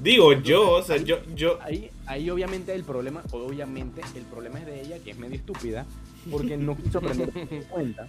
Digo 0.00 0.32
yo, 0.34 0.72
o 0.72 0.82
sea, 0.82 0.98
yo, 0.98 1.16
yo. 1.34 1.58
Ahí, 1.62 1.90
ahí 2.06 2.28
obviamente 2.30 2.74
el 2.74 2.84
problema, 2.84 3.22
obviamente 3.32 4.02
el 4.14 4.24
problema 4.24 4.60
es 4.60 4.66
de 4.66 4.82
ella, 4.82 4.98
que 5.02 5.10
es 5.12 5.18
medio 5.18 5.36
estúpida, 5.36 5.86
porque 6.30 6.56
no 6.56 6.76
quiso 6.76 6.98
aprender 6.98 7.30
cuenta. 7.70 8.06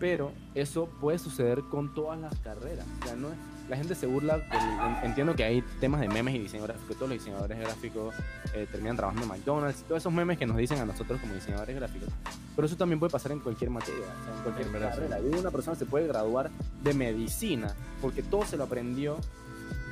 Pero 0.00 0.32
eso 0.54 0.86
puede 1.00 1.18
suceder 1.18 1.62
con 1.70 1.92
todas 1.94 2.18
las 2.18 2.34
carreras. 2.38 2.86
O 3.02 3.04
sea, 3.06 3.16
no 3.16 3.28
es- 3.28 3.34
la 3.68 3.76
gente 3.76 3.94
se 3.94 4.06
burla. 4.06 4.38
del- 4.38 4.46
en- 4.52 5.04
entiendo 5.10 5.34
que 5.36 5.44
hay 5.44 5.62
temas 5.80 6.00
de 6.00 6.08
memes 6.08 6.34
y 6.34 6.38
diseño 6.38 6.62
gráfico. 6.64 6.94
Todos 6.94 7.08
los 7.10 7.18
diseñadores 7.18 7.58
gráficos 7.58 8.14
eh, 8.54 8.66
terminan 8.70 8.96
trabajando 8.96 9.22
en 9.24 9.28
McDonald's. 9.38 9.82
Todos 9.82 10.00
esos 10.02 10.12
memes 10.12 10.38
que 10.38 10.46
nos 10.46 10.56
dicen 10.56 10.78
a 10.78 10.84
nosotros 10.86 11.20
como 11.20 11.34
diseñadores 11.34 11.76
gráficos. 11.76 12.08
Pero 12.56 12.66
eso 12.66 12.76
también 12.76 12.98
puede 12.98 13.10
pasar 13.12 13.32
en 13.32 13.40
cualquier 13.40 13.70
materia, 13.70 14.00
o 14.00 14.24
sea, 14.24 14.34
en 14.36 14.42
cualquier 14.42 14.70
carrera. 14.72 15.18
Una 15.38 15.50
persona 15.50 15.76
se 15.76 15.86
puede 15.86 16.06
graduar 16.08 16.50
de 16.82 16.94
medicina 16.94 17.74
porque 18.00 18.22
todo 18.22 18.44
se 18.44 18.56
lo 18.56 18.64
aprendió 18.64 19.16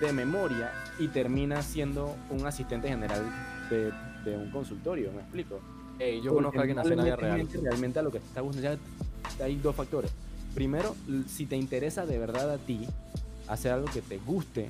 de 0.01 0.13
memoria 0.13 0.73
y 0.99 1.09
termina 1.09 1.63
siendo 1.63 2.15
un 2.31 2.47
asistente 2.47 2.89
general 2.89 3.23
de, 3.71 3.93
de 4.25 4.37
un 4.37 4.51
consultorio, 4.51 5.11
¿me 5.13 5.21
explico? 5.21 5.61
Ey, 5.99 6.17
yo 6.21 6.33
Porque 6.33 6.35
conozco 6.35 6.59
a 6.59 6.63
alguien 6.63 6.79
así 6.79 6.89
en 6.93 6.97
la 6.99 7.05
vida 7.05 7.17
real. 7.17 7.49
realmente- 7.63 7.99
a 7.99 8.03
lo 8.03 8.11
que 8.11 8.21
te 8.21 8.27
está 8.27 8.41
gustando, 8.43 8.79
ya 9.39 9.45
hay 9.45 9.57
dos 9.57 9.75
factores. 9.75 10.11
Primero, 10.55 10.95
si 11.29 11.47
te 11.47 11.57
interesa 11.57 12.05
de 12.07 12.19
verdad 12.19 12.51
a 12.51 12.59
ti 12.59 12.87
hacer 13.49 13.73
algo 13.73 13.87
que 13.87 14.03
te 14.03 14.19
guste 14.19 14.69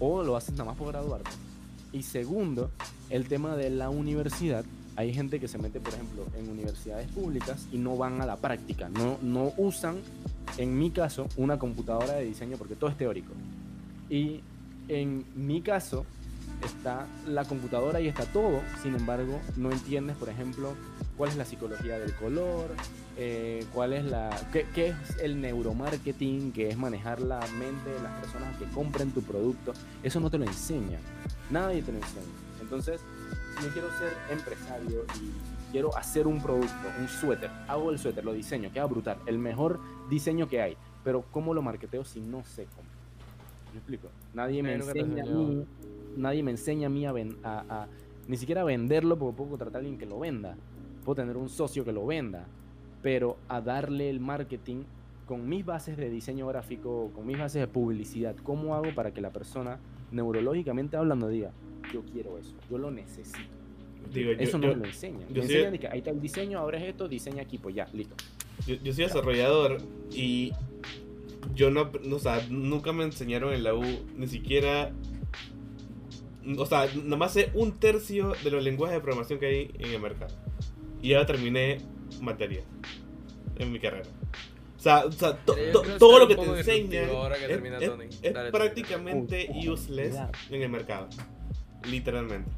o 0.00 0.22
lo 0.22 0.36
haces 0.36 0.52
nada 0.52 0.64
más 0.66 0.76
por 0.76 0.88
graduarte. 0.88 1.30
Y 1.92 2.02
segundo, 2.02 2.70
el 3.10 3.28
tema 3.28 3.56
de 3.56 3.70
la 3.70 3.90
universidad. 3.90 4.64
Hay 4.96 5.12
gente 5.12 5.38
que 5.38 5.46
se 5.46 5.58
mete, 5.58 5.78
por 5.78 5.92
ejemplo, 5.92 6.24
en 6.38 6.48
universidades 6.48 7.06
públicas 7.08 7.66
y 7.70 7.76
no 7.76 7.98
van 7.98 8.22
a 8.22 8.26
la 8.26 8.36
práctica, 8.36 8.88
no, 8.88 9.18
no 9.20 9.52
usan, 9.58 9.96
en 10.56 10.78
mi 10.78 10.90
caso, 10.90 11.28
una 11.36 11.58
computadora 11.58 12.14
de 12.14 12.24
diseño 12.24 12.56
porque 12.56 12.76
todo 12.76 12.88
es 12.88 12.96
teórico. 12.96 13.32
Y 14.08 14.40
en 14.88 15.26
mi 15.34 15.60
caso, 15.60 16.06
está 16.64 17.06
la 17.26 17.44
computadora 17.44 18.00
y 18.00 18.08
está 18.08 18.24
todo, 18.24 18.62
sin 18.82 18.94
embargo, 18.94 19.38
no 19.56 19.70
entiendes, 19.70 20.16
por 20.16 20.30
ejemplo, 20.30 20.72
cuál 21.16 21.30
es 21.30 21.36
la 21.36 21.44
psicología 21.44 21.98
del 21.98 22.12
color, 22.14 22.70
eh, 23.16 23.64
cuál 23.72 23.92
es 23.94 24.04
la, 24.04 24.30
qué, 24.52 24.66
qué 24.74 24.88
es 24.88 25.18
el 25.22 25.40
neuromarketing, 25.40 26.52
que 26.52 26.68
es 26.68 26.76
manejar 26.76 27.20
la 27.20 27.40
mente 27.58 27.90
de 27.90 28.00
las 28.02 28.12
personas 28.20 28.56
que 28.58 28.64
compren 28.66 29.10
tu 29.12 29.22
producto. 29.22 29.72
Eso 30.02 30.20
no 30.20 30.30
te 30.30 30.38
lo 30.38 30.44
enseña, 30.44 30.98
nadie 31.50 31.82
te 31.82 31.92
lo 31.92 31.98
enseña. 31.98 32.26
Entonces, 32.60 33.00
si 33.58 33.64
yo 33.66 33.72
quiero 33.72 33.88
ser 33.98 34.12
empresario 34.30 35.04
y 35.16 35.72
quiero 35.72 35.96
hacer 35.96 36.26
un 36.26 36.42
producto, 36.42 36.74
un 37.00 37.08
suéter, 37.08 37.50
hago 37.68 37.90
el 37.90 37.98
suéter, 37.98 38.24
lo 38.24 38.32
diseño, 38.32 38.70
queda 38.72 38.84
brutal, 38.86 39.18
el 39.26 39.38
mejor 39.38 39.80
diseño 40.10 40.48
que 40.48 40.60
hay, 40.60 40.76
pero 41.04 41.24
¿cómo 41.30 41.54
lo 41.54 41.62
marketeo 41.62 42.04
si 42.04 42.20
no 42.20 42.44
sé 42.44 42.64
cómo? 42.76 42.88
¿Me 43.72 43.78
explico? 43.78 44.08
Nadie 44.34 44.62
me 44.62 44.74
enseña 45.04 45.22
a 45.22 45.26
mí, 45.26 45.66
nadie 46.16 46.42
me 46.42 46.50
enseña 46.50 46.86
a 46.86 46.90
mí 46.90 47.06
a, 47.06 47.12
ven- 47.12 47.36
a- 47.42 47.64
a- 47.68 47.86
ni 48.26 48.36
siquiera 48.36 48.62
a 48.62 48.64
venderlo 48.64 49.16
porque 49.18 49.36
puedo 49.36 49.50
contratar 49.50 49.76
a 49.76 49.78
alguien 49.80 49.98
que 49.98 50.06
lo 50.06 50.18
venda, 50.18 50.56
puedo 51.06 51.14
tener 51.22 51.36
un 51.38 51.48
socio 51.48 51.84
que 51.84 51.92
lo 51.92 52.04
venda, 52.04 52.44
pero 53.00 53.36
a 53.48 53.60
darle 53.60 54.10
el 54.10 54.18
marketing 54.20 54.82
con 55.24 55.48
mis 55.48 55.64
bases 55.64 55.96
de 55.96 56.10
diseño 56.10 56.46
gráfico, 56.48 57.10
con 57.14 57.26
mis 57.26 57.38
bases 57.38 57.60
de 57.60 57.68
publicidad, 57.68 58.34
¿cómo 58.42 58.74
hago 58.74 58.92
para 58.94 59.12
que 59.14 59.20
la 59.20 59.30
persona 59.30 59.78
neurológicamente 60.10 60.96
hablando 60.96 61.28
diga, 61.28 61.52
yo 61.92 62.02
quiero 62.12 62.36
eso, 62.38 62.52
yo 62.68 62.76
lo 62.78 62.90
necesito? 62.90 63.38
Digo, 64.12 64.32
yo- 64.32 64.38
eso 64.38 64.58
no 64.58 64.64
yo- 64.68 64.74
me 64.74 64.80
lo 64.80 64.84
enseñan. 64.86 65.20
yo 65.28 65.42
Me 65.42 65.48
sí- 65.48 65.52
enseñan 65.54 65.72
de 65.72 65.78
que 65.78 65.88
ahí 65.88 65.98
está 65.98 66.10
el 66.10 66.20
diseño, 66.20 66.58
ahora 66.58 66.78
es 66.78 66.84
esto, 66.88 67.08
diseña 67.08 67.42
aquí, 67.42 67.58
pues 67.58 67.74
ya, 67.74 67.88
listo. 67.92 68.14
yo, 68.66 68.74
yo 68.76 68.92
soy 68.92 69.04
desarrollador 69.04 69.78
y 70.12 70.52
yo 71.54 71.70
no, 71.70 71.90
no, 72.04 72.16
o 72.16 72.18
sea, 72.18 72.44
nunca 72.50 72.92
me 72.92 73.04
enseñaron 73.04 73.52
en 73.54 73.62
la 73.62 73.74
U 73.74 73.84
ni 74.16 74.26
siquiera, 74.26 74.90
o 76.58 76.66
sea, 76.66 76.86
nada 77.02 77.16
más 77.16 77.32
sé 77.32 77.50
un 77.54 77.72
tercio 77.78 78.32
de 78.44 78.50
los 78.50 78.62
lenguajes 78.62 78.96
de 78.96 79.00
programación 79.00 79.38
que 79.40 79.46
hay 79.46 79.70
en 79.78 79.90
el 79.92 80.00
mercado. 80.00 80.34
Y 81.02 81.10
ya 81.10 81.24
terminé 81.26 81.78
materia 82.20 82.62
en 83.56 83.72
mi 83.72 83.78
carrera. 83.78 84.08
O 84.76 84.80
sea, 84.80 85.04
o 85.06 85.12
sea, 85.12 85.36
to- 85.44 85.56
to- 85.72 85.82
todo 85.98 86.18
lo 86.20 86.28
que 86.28 86.36
te 86.36 86.42
enseña 86.42 86.90
que 86.90 87.02
es, 87.42 87.48
termina 87.48 87.78
es- 87.78 87.88
Tony. 87.90 88.04
es 88.06 88.20
Dale, 88.34 88.50
Tony. 88.50 88.50
prácticamente 88.52 89.48
Uy, 89.52 89.68
useless 89.70 90.16
en 90.50 90.62
el 90.62 90.68
mercado. 90.68 91.08
Literalmente. 91.88 92.50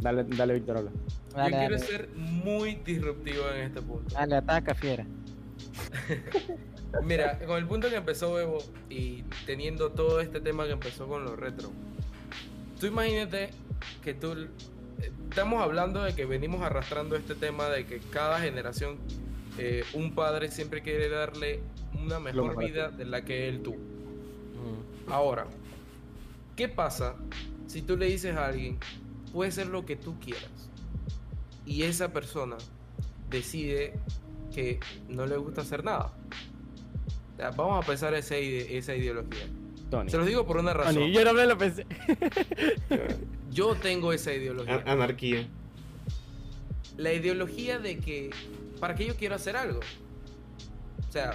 Dale, 0.00 0.24
dale 0.24 0.54
Víctor, 0.54 0.76
habla. 0.78 0.90
Yo 0.90 1.36
Dale, 1.36 1.56
quiero 1.56 1.74
dale, 1.76 1.86
ser 1.86 2.08
muy 2.16 2.74
disruptivo 2.84 3.44
en 3.54 3.62
este 3.62 3.80
punto. 3.82 4.14
dale, 4.14 4.36
ataca, 4.36 4.74
fiera. 4.74 5.06
Mira, 7.02 7.38
con 7.40 7.58
el 7.58 7.66
punto 7.66 7.88
que 7.90 7.96
empezó 7.96 8.38
Evo 8.38 8.58
y 8.88 9.22
teniendo 9.46 9.90
todo 9.92 10.20
este 10.20 10.40
tema 10.40 10.64
que 10.66 10.72
empezó 10.72 11.08
con 11.08 11.24
los 11.24 11.36
retro, 11.38 11.70
tú 12.78 12.86
imagínate 12.86 13.50
que 14.02 14.14
tú 14.14 14.46
estamos 15.28 15.62
hablando 15.62 16.02
de 16.02 16.14
que 16.14 16.24
venimos 16.24 16.62
arrastrando 16.62 17.16
este 17.16 17.34
tema 17.34 17.68
de 17.68 17.86
que 17.86 17.98
cada 17.98 18.40
generación 18.40 18.96
eh, 19.58 19.84
un 19.94 20.14
padre 20.14 20.50
siempre 20.50 20.82
quiere 20.82 21.08
darle 21.08 21.60
una 22.02 22.18
mejor 22.20 22.56
vida 22.58 22.90
de 22.90 23.04
la 23.04 23.24
que 23.24 23.48
él 23.48 23.62
tuvo. 23.62 23.76
Mm. 23.78 25.12
Ahora, 25.12 25.46
¿qué 26.56 26.68
pasa 26.68 27.16
si 27.66 27.82
tú 27.82 27.96
le 27.96 28.06
dices 28.06 28.36
a 28.36 28.46
alguien, 28.46 28.78
puede 29.32 29.50
ser 29.52 29.68
lo 29.68 29.84
que 29.86 29.96
tú 29.96 30.18
quieras? 30.18 30.50
Y 31.66 31.82
esa 31.84 32.12
persona 32.12 32.56
decide 33.30 33.94
que 34.54 34.78
no 35.08 35.26
le 35.26 35.36
gusta 35.36 35.62
hacer 35.62 35.82
nada. 35.84 36.12
O 37.32 37.36
sea, 37.36 37.50
vamos 37.50 37.82
a 37.82 37.86
pensar 37.86 38.14
esa, 38.14 38.36
ide- 38.38 38.76
esa 38.76 38.94
ideología. 38.94 39.46
Tony. 39.90 40.10
Se 40.10 40.16
los 40.16 40.26
digo 40.26 40.46
por 40.46 40.56
una 40.58 40.72
razón. 40.72 40.94
Tony, 40.94 41.12
yo 41.12 41.24
no 41.24 41.32
me 41.32 41.46
lo 41.46 41.58
pensé. 41.58 41.86
Yo 43.54 43.74
tengo 43.76 44.12
esa 44.12 44.32
ideología. 44.34 44.74
An- 44.74 44.88
anarquía. 44.88 45.48
La 46.98 47.12
ideología 47.12 47.78
de 47.78 47.98
que, 47.98 48.30
¿para 48.80 48.94
qué 48.94 49.06
yo 49.06 49.16
quiero 49.16 49.34
hacer 49.36 49.56
algo? 49.56 49.80
O 51.08 51.12
sea, 51.12 51.32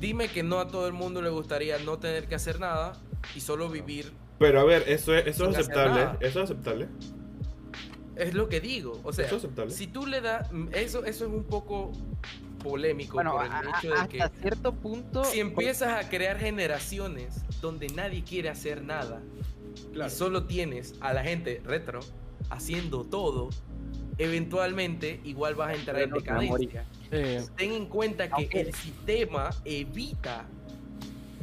dime 0.00 0.28
que 0.28 0.42
no 0.42 0.58
a 0.58 0.68
todo 0.68 0.86
el 0.86 0.92
mundo 0.94 1.22
le 1.22 1.30
gustaría 1.30 1.78
no 1.78 1.98
tener 1.98 2.26
que 2.26 2.34
hacer 2.34 2.58
nada 2.60 2.94
y 3.34 3.40
solo 3.40 3.68
vivir 3.70 4.12
Pero 4.38 4.60
a 4.60 4.64
ver, 4.64 4.84
eso 4.88 5.14
es, 5.14 5.26
eso 5.26 5.48
es 5.50 5.56
aceptable. 5.58 6.18
Eso 6.26 6.40
es 6.42 6.50
aceptable. 6.50 6.88
Es 8.16 8.32
lo 8.34 8.48
que 8.48 8.60
digo. 8.60 8.98
O 9.04 9.12
sea, 9.12 9.26
Eso 9.26 9.36
es 9.36 9.44
aceptable. 9.44 9.72
si 9.72 9.86
tú 9.86 10.06
le 10.06 10.20
das. 10.22 10.48
Eso, 10.72 11.04
eso 11.04 11.26
es 11.26 11.30
un 11.30 11.44
poco 11.44 11.92
polémico 12.68 13.14
Bueno, 13.14 13.32
por 13.32 13.46
el 13.46 13.52
a- 13.52 13.62
hecho 13.78 13.94
de 13.94 14.08
que 14.08 14.22
hasta 14.22 14.40
cierto 14.40 14.72
punto. 14.74 15.24
si 15.24 15.40
empiezas 15.40 16.04
a 16.04 16.08
crear 16.08 16.38
generaciones 16.38 17.42
donde 17.60 17.88
nadie 17.88 18.22
quiere 18.24 18.48
hacer 18.48 18.82
nada 18.82 19.20
y 19.94 20.10
solo 20.10 20.44
tienes 20.44 20.94
a 21.00 21.12
la 21.12 21.22
gente 21.22 21.60
retro 21.64 22.00
haciendo 22.50 23.04
todo, 23.04 23.50
eventualmente 24.18 25.20
igual 25.24 25.54
vas 25.54 25.70
a 25.70 25.74
entrar 25.74 26.00
en 26.00 26.10
decadencia. 26.10 26.84
Ten 27.56 27.72
en 27.72 27.86
cuenta 27.86 28.28
que 28.30 28.48
el 28.60 28.74
sistema 28.74 29.50
evita 29.64 30.46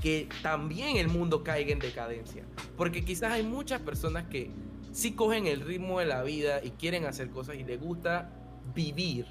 que 0.02 0.28
también 0.42 0.98
el 0.98 1.08
mundo 1.08 1.44
caiga 1.44 1.72
en 1.72 1.80
decadencia. 1.80 2.44
Porque 2.76 3.06
quizás 3.06 3.32
hay 3.32 3.44
muchas 3.44 3.80
personas 3.82 4.26
que 4.28 4.52
sí 4.92 5.14
cogen 5.14 5.48
el 5.48 5.62
ritmo 5.62 6.00
de 6.00 6.06
la 6.06 6.24
vida 6.24 6.60
y 6.62 6.72
quieren 6.72 7.06
hacer 7.06 7.30
cosas 7.30 7.56
y 7.56 7.64
les 7.64 7.80
gusta 7.80 8.30
vivir. 8.76 9.26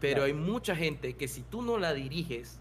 Pero 0.00 0.16
Claro. 0.18 0.26
hay 0.26 0.32
mucha 0.34 0.76
gente 0.76 1.14
que 1.14 1.26
si 1.28 1.42
tú 1.42 1.62
no 1.62 1.76
la 1.78 1.92
diriges, 1.92 2.58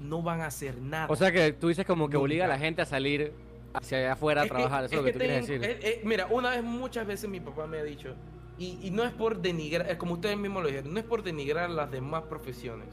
no 0.00 0.22
van 0.22 0.40
a 0.40 0.46
hacer 0.46 0.78
nada. 0.78 1.06
O 1.08 1.16
sea 1.16 1.30
que 1.32 1.52
tú 1.52 1.68
dices 1.68 1.86
como 1.86 2.08
que 2.08 2.16
obliga 2.16 2.44
a 2.44 2.48
la 2.48 2.58
gente 2.58 2.82
a 2.82 2.86
salir 2.86 3.32
hacia 3.74 3.98
allá 3.98 4.12
afuera 4.12 4.42
a 4.42 4.44
Es 4.44 4.50
que- 4.50 4.56
trabajar. 4.56 4.84
Eso 4.84 4.94
es 4.94 5.00
lo 5.00 5.04
que 5.04 5.12
tú 5.12 5.18
ten 5.18 5.28
quieres 5.28 5.48
en- 5.50 5.60
decir. 5.60 5.76
eh, 5.76 5.88
eh, 5.88 6.00
mira, 6.04 6.26
una 6.26 6.50
vez, 6.50 6.62
muchas 6.62 7.06
veces 7.06 7.28
mi 7.30 7.40
papá 7.40 7.66
me 7.66 7.78
ha 7.78 7.84
dicho, 7.84 8.14
y, 8.58 8.78
y 8.82 8.90
no 8.90 9.04
es 9.04 9.12
por 9.12 9.40
denigrar, 9.40 9.88
es 9.90 9.96
como 9.98 10.14
ustedes 10.14 10.36
mismos 10.36 10.62
lo 10.62 10.68
dijeron, 10.68 10.92
no 10.92 10.98
es 10.98 11.06
por 11.06 11.22
denigrar 11.22 11.70
las 11.70 11.90
demás 11.90 12.24
profesiones, 12.24 12.88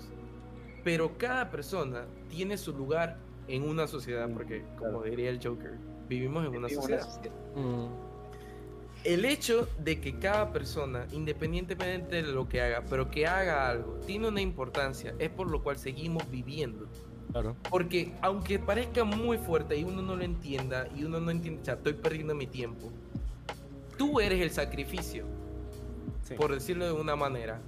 pero 0.83 1.17
cada 1.17 1.49
persona 1.49 2.05
tiene 2.29 2.57
su 2.57 2.71
lugar 2.73 3.17
en 3.47 3.63
una 3.63 3.87
sociedad, 3.87 4.29
porque, 4.31 4.63
como 4.77 5.01
diría 5.03 5.29
el 5.29 5.39
Joker, 5.43 5.73
vivimos 6.07 6.43
en 6.45 6.55
una 6.55 6.67
Vivimos 6.67 6.85
sociedad. 6.85 7.03
sociedad. 7.03 7.35
Mm. 7.55 7.87
El 9.05 9.23
hecho 9.23 9.69
de 9.77 10.01
que 10.01 10.17
cada 10.17 10.51
persona, 10.51 11.05
independientemente 11.11 12.23
de 12.23 12.23
lo 12.23 12.49
que 12.49 12.59
haga, 12.61 12.83
pero 12.89 13.11
que 13.11 13.27
haga 13.27 13.69
algo, 13.69 13.99
tiene 14.07 14.27
una 14.27 14.41
importancia, 14.41 15.13
es 15.19 15.29
por 15.29 15.49
lo 15.49 15.61
cual 15.61 15.77
seguimos 15.77 16.29
viviendo. 16.31 16.87
Claro. 17.31 17.55
Porque 17.69 18.13
aunque 18.21 18.57
parezca 18.57 19.03
muy 19.03 19.37
fuerte 19.37 19.77
y 19.77 19.83
uno 19.83 20.01
no 20.01 20.15
lo 20.15 20.23
entienda 20.23 20.87
y 20.95 21.03
uno 21.03 21.19
no 21.19 21.29
entiende, 21.29 21.61
o 21.61 21.65
sea, 21.65 21.75
estoy 21.75 21.93
perdiendo 21.93 22.33
mi 22.33 22.47
tiempo. 22.47 22.91
Tú 23.95 24.19
eres 24.19 24.41
el 24.41 24.49
sacrificio, 24.49 25.25
Sí. 26.23 26.33
por 26.33 26.51
decirlo 26.51 26.85
de 26.85 26.93
una 26.93 27.15
manera, 27.15 27.61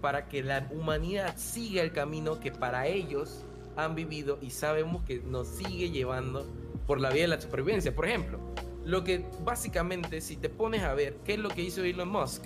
para 0.00 0.28
que 0.28 0.44
la 0.44 0.68
humanidad 0.70 1.36
siga 1.36 1.82
el 1.82 1.90
camino 1.90 2.38
que 2.38 2.52
para 2.52 2.86
ellos 2.86 3.44
han 3.76 3.96
vivido 3.96 4.38
y 4.40 4.50
sabemos 4.50 5.02
que 5.04 5.18
nos 5.18 5.48
sigue 5.48 5.90
llevando 5.90 6.46
por 6.86 7.00
la 7.00 7.10
vía 7.10 7.22
de 7.22 7.28
la 7.28 7.40
supervivencia. 7.40 7.92
Por 7.94 8.06
ejemplo, 8.06 8.38
lo 8.84 9.04
que 9.04 9.24
básicamente, 9.44 10.20
si 10.20 10.36
te 10.36 10.48
pones 10.48 10.82
a 10.82 10.94
ver 10.94 11.16
qué 11.24 11.34
es 11.34 11.38
lo 11.38 11.48
que 11.48 11.62
hizo 11.62 11.82
Elon 11.82 12.08
Musk, 12.08 12.42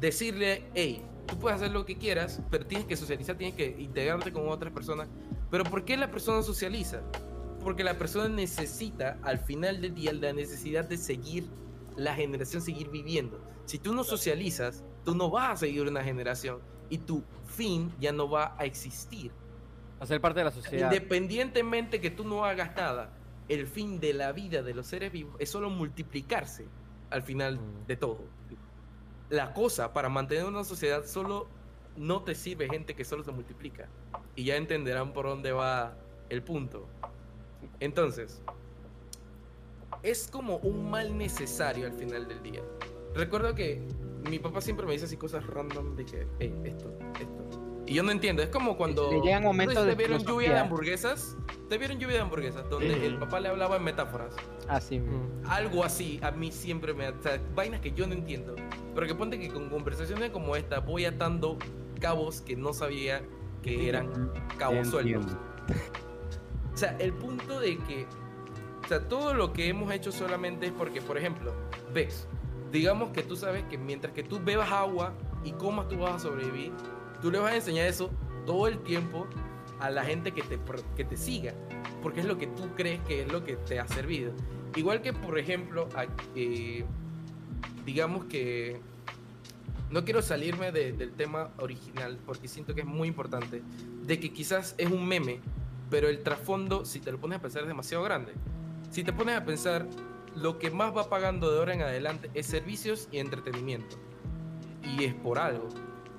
decirle, 0.00 0.64
hey, 0.74 1.02
tú 1.26 1.38
puedes 1.38 1.60
hacer 1.60 1.72
lo 1.72 1.84
que 1.84 1.96
quieras, 1.96 2.40
pero 2.50 2.66
tienes 2.66 2.86
que 2.86 2.96
socializar, 2.96 3.36
tienes 3.36 3.56
que 3.56 3.76
integrarte 3.78 4.32
con 4.32 4.48
otras 4.48 4.72
personas. 4.72 5.08
Pero 5.50 5.64
¿por 5.64 5.84
qué 5.84 5.96
la 5.96 6.10
persona 6.10 6.42
socializa? 6.42 7.02
Porque 7.62 7.84
la 7.84 7.98
persona 7.98 8.28
necesita, 8.28 9.18
al 9.22 9.38
final 9.38 9.80
del 9.80 9.94
día, 9.94 10.12
la 10.12 10.32
necesidad 10.32 10.84
de 10.84 10.96
seguir 10.96 11.48
la 11.96 12.14
generación, 12.14 12.62
seguir 12.62 12.88
viviendo. 12.88 13.40
Si 13.66 13.78
tú 13.78 13.94
no 13.94 14.04
socializas, 14.04 14.82
tú 15.04 15.14
no 15.14 15.30
vas 15.30 15.50
a 15.50 15.56
seguir 15.56 15.86
una 15.86 16.02
generación 16.02 16.58
y 16.88 16.98
tu 16.98 17.22
fin 17.44 17.92
ya 18.00 18.12
no 18.12 18.28
va 18.28 18.56
a 18.58 18.64
existir. 18.64 19.30
Hacer 20.00 20.20
parte 20.20 20.40
de 20.40 20.44
la 20.46 20.50
sociedad. 20.50 20.90
Independientemente 20.90 22.00
que 22.00 22.10
tú 22.10 22.24
no 22.24 22.44
hagas 22.44 22.74
nada, 22.74 23.12
el 23.50 23.66
fin 23.66 23.98
de 23.98 24.14
la 24.14 24.30
vida 24.32 24.62
de 24.62 24.72
los 24.74 24.86
seres 24.86 25.10
vivos 25.10 25.34
es 25.40 25.50
solo 25.50 25.70
multiplicarse 25.70 26.66
al 27.10 27.22
final 27.22 27.56
Mm. 27.58 27.86
de 27.88 27.96
todo. 27.96 28.20
La 29.28 29.52
cosa 29.52 29.92
para 29.92 30.08
mantener 30.08 30.44
una 30.44 30.62
sociedad 30.64 31.04
solo 31.04 31.48
no 31.96 32.22
te 32.22 32.34
sirve 32.36 32.68
gente 32.68 32.94
que 32.94 33.04
solo 33.04 33.24
se 33.24 33.32
multiplica. 33.32 33.88
Y 34.36 34.44
ya 34.44 34.56
entenderán 34.56 35.12
por 35.12 35.26
dónde 35.26 35.50
va 35.50 35.96
el 36.28 36.42
punto. 36.42 36.86
Entonces, 37.80 38.40
es 40.04 40.28
como 40.28 40.58
un 40.58 40.88
mal 40.88 41.18
necesario 41.18 41.86
al 41.86 41.92
final 41.92 42.28
del 42.28 42.42
día. 42.42 42.62
Recuerdo 43.14 43.54
que 43.56 43.82
mi 44.28 44.38
papá 44.38 44.60
siempre 44.60 44.86
me 44.86 44.92
dice 44.92 45.06
así 45.06 45.16
cosas 45.16 45.44
random 45.44 45.96
de 45.96 46.04
que, 46.04 46.26
hey, 46.38 46.54
esto, 46.64 46.96
esto. 47.18 47.49
Y 47.90 47.94
yo 47.94 48.04
no 48.04 48.12
entiendo, 48.12 48.40
es 48.40 48.50
como 48.50 48.76
cuando... 48.76 49.10
Le 49.10 49.20
llegan 49.20 49.42
momentos 49.42 49.78
¿Ustedes 49.78 49.96
de 49.96 50.04
¿Te 50.04 50.08
vieron 50.08 50.24
lluvia 50.24 50.52
de 50.52 50.58
hamburguesas? 50.60 51.36
¿Te 51.68 51.76
vieron 51.76 51.98
lluvia 51.98 52.14
de 52.14 52.22
hamburguesas? 52.22 52.70
Donde 52.70 53.04
el 53.04 53.18
papá 53.18 53.40
le 53.40 53.48
hablaba 53.48 53.78
en 53.78 53.82
metáforas. 53.82 54.36
Así 54.68 55.00
mismo. 55.00 55.24
Mm. 55.24 55.50
Algo 55.50 55.82
así, 55.82 56.20
a 56.22 56.30
mí 56.30 56.52
siempre 56.52 56.94
me... 56.94 57.08
O 57.08 57.20
sea, 57.20 57.42
vainas 57.56 57.80
que 57.80 57.90
yo 57.90 58.06
no 58.06 58.12
entiendo. 58.12 58.54
Pero 58.94 59.08
que 59.08 59.14
ponte 59.16 59.40
que 59.40 59.48
con 59.48 59.68
conversaciones 59.68 60.30
como 60.30 60.54
esta 60.54 60.78
voy 60.78 61.04
atando 61.04 61.58
cabos 61.98 62.42
que 62.42 62.54
no 62.54 62.72
sabía 62.72 63.22
que 63.60 63.88
eran 63.88 64.30
cabos 64.56 64.86
sueltos. 64.86 65.36
O 66.72 66.76
sea, 66.76 66.96
el 67.00 67.12
punto 67.12 67.58
de 67.58 67.76
que, 67.78 68.06
o 68.84 68.86
sea, 68.86 69.08
todo 69.08 69.34
lo 69.34 69.52
que 69.52 69.66
hemos 69.66 69.92
hecho 69.92 70.12
solamente 70.12 70.66
es 70.66 70.72
porque, 70.72 71.02
por 71.02 71.18
ejemplo, 71.18 71.52
ves, 71.92 72.28
digamos 72.70 73.10
que 73.10 73.24
tú 73.24 73.34
sabes 73.34 73.64
que 73.64 73.78
mientras 73.78 74.14
que 74.14 74.22
tú 74.22 74.38
bebas 74.38 74.70
agua 74.70 75.12
y 75.42 75.50
comas, 75.50 75.88
tú 75.88 75.98
vas 75.98 76.14
a 76.14 76.18
sobrevivir, 76.20 76.72
tú 77.20 77.30
le 77.30 77.38
vas 77.38 77.52
a 77.52 77.56
enseñar 77.56 77.86
eso 77.86 78.10
todo 78.46 78.66
el 78.68 78.78
tiempo 78.80 79.26
a 79.80 79.90
la 79.90 80.04
gente 80.04 80.32
que 80.32 80.42
te, 80.42 80.58
que 80.96 81.04
te 81.04 81.16
siga, 81.16 81.54
porque 82.02 82.20
es 82.20 82.26
lo 82.26 82.36
que 82.38 82.46
tú 82.48 82.68
crees 82.76 83.00
que 83.06 83.22
es 83.22 83.32
lo 83.32 83.44
que 83.44 83.56
te 83.56 83.78
ha 83.80 83.86
servido. 83.88 84.32
Igual 84.76 85.02
que, 85.02 85.12
por 85.12 85.38
ejemplo, 85.38 85.88
eh, 86.34 86.84
digamos 87.84 88.24
que 88.26 88.80
no 89.90 90.04
quiero 90.04 90.22
salirme 90.22 90.70
de- 90.70 90.92
del 90.92 91.12
tema 91.12 91.50
original 91.58 92.18
porque 92.24 92.46
siento 92.46 92.74
que 92.74 92.82
es 92.82 92.86
muy 92.86 93.08
importante, 93.08 93.62
de 94.04 94.20
que 94.20 94.32
quizás 94.32 94.74
es 94.78 94.90
un 94.90 95.06
meme, 95.06 95.40
pero 95.90 96.08
el 96.08 96.22
trasfondo, 96.22 96.84
si 96.84 97.00
te 97.00 97.10
lo 97.10 97.18
pones 97.18 97.38
a 97.38 97.42
pensar, 97.42 97.62
es 97.62 97.68
demasiado 97.68 98.04
grande. 98.04 98.32
Si 98.90 99.02
te 99.02 99.12
pones 99.12 99.36
a 99.36 99.44
pensar, 99.44 99.86
lo 100.36 100.58
que 100.58 100.70
más 100.70 100.96
va 100.96 101.08
pagando 101.08 101.50
de 101.50 101.58
ahora 101.58 101.74
en 101.74 101.82
adelante 101.82 102.30
es 102.34 102.46
servicios 102.46 103.08
y 103.10 103.18
entretenimiento. 103.18 103.96
Y 104.96 105.04
es 105.04 105.14
por 105.14 105.38
algo. 105.40 105.68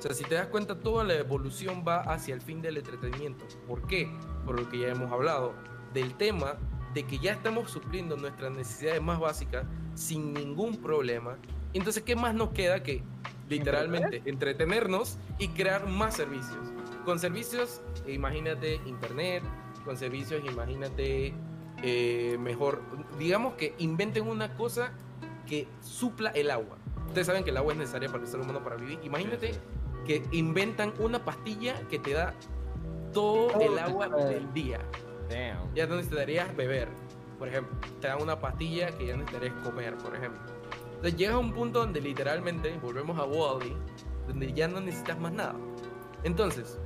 O 0.01 0.03
sea, 0.03 0.13
si 0.15 0.23
te 0.23 0.33
das 0.33 0.47
cuenta, 0.47 0.79
toda 0.79 1.03
la 1.03 1.13
evolución 1.13 1.85
va 1.87 2.01
hacia 2.01 2.33
el 2.33 2.41
fin 2.41 2.59
del 2.61 2.77
entretenimiento. 2.77 3.45
¿Por 3.67 3.85
qué? 3.85 4.11
Por 4.45 4.59
lo 4.59 4.67
que 4.67 4.79
ya 4.79 4.87
hemos 4.87 5.11
hablado. 5.11 5.53
Del 5.93 6.15
tema 6.15 6.57
de 6.95 7.03
que 7.03 7.19
ya 7.19 7.33
estamos 7.33 7.69
supliendo 7.69 8.17
nuestras 8.17 8.51
necesidades 8.51 9.01
más 9.01 9.19
básicas 9.19 9.65
sin 9.93 10.33
ningún 10.33 10.77
problema. 10.77 11.37
Entonces, 11.73 12.01
¿qué 12.01 12.15
más 12.15 12.33
nos 12.33 12.49
queda 12.49 12.81
que 12.81 13.03
literalmente 13.51 14.21
entretenernos 14.25 15.17
y 15.37 15.49
crear 15.49 15.87
más 15.87 16.15
servicios. 16.15 16.71
Con 17.05 17.19
servicios, 17.19 17.81
imagínate 18.07 18.75
internet, 18.85 19.43
con 19.85 19.97
servicios, 19.97 20.41
imagínate 20.45 21.33
eh, 21.83 22.37
mejor, 22.39 22.81
digamos 23.19 23.55
que 23.55 23.75
inventen 23.79 24.27
una 24.27 24.55
cosa 24.55 24.93
que 25.45 25.67
supla 25.81 26.31
el 26.31 26.49
agua. 26.49 26.77
Ustedes 27.07 27.27
saben 27.27 27.43
que 27.43 27.49
el 27.49 27.57
agua 27.57 27.73
es 27.73 27.79
necesaria 27.79 28.09
para 28.09 28.23
el 28.23 28.29
ser 28.29 28.39
humano 28.39 28.63
para 28.63 28.77
vivir. 28.77 28.99
Imagínate 29.03 29.53
que 30.05 30.23
inventan 30.31 30.93
una 30.99 31.23
pastilla 31.23 31.75
que 31.89 31.99
te 31.99 32.13
da 32.13 32.33
todo 33.13 33.59
el 33.59 33.77
agua 33.77 34.07
del 34.07 34.51
día. 34.53 34.79
Damn. 35.29 35.73
Ya 35.73 35.87
no 35.87 35.95
necesitarías 35.95 36.55
beber, 36.55 36.89
por 37.37 37.47
ejemplo. 37.47 37.75
Te 37.99 38.07
dan 38.07 38.21
una 38.21 38.39
pastilla 38.39 38.87
que 38.97 39.07
ya 39.07 39.15
necesitarías 39.15 39.53
comer, 39.63 39.97
por 39.97 40.15
ejemplo. 40.15 40.41
Entonces 40.95 41.15
llega 41.17 41.33
a 41.33 41.37
un 41.39 41.51
punto 41.53 41.79
donde 41.79 42.01
literalmente, 42.01 42.77
volvemos 42.81 43.17
a 43.17 43.25
Wally, 43.25 43.75
donde 44.27 44.53
ya 44.53 44.67
no 44.67 44.79
necesitas 44.81 45.19
más 45.19 45.31
nada. 45.31 45.55
Entonces, 46.23 46.77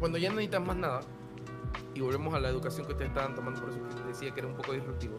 cuando 0.00 0.18
ya 0.18 0.30
no 0.30 0.36
necesitas 0.36 0.66
más 0.66 0.76
nada, 0.76 1.00
y 1.94 2.00
volvemos 2.00 2.34
a 2.34 2.40
la 2.40 2.48
educación 2.48 2.86
que 2.86 2.92
ustedes 2.92 3.10
estaban 3.10 3.34
tomando, 3.34 3.60
por 3.60 3.70
eso 3.70 3.78
que 3.80 4.08
decía 4.08 4.30
que 4.32 4.40
era 4.40 4.48
un 4.48 4.56
poco 4.56 4.72
disruptivo, 4.72 5.18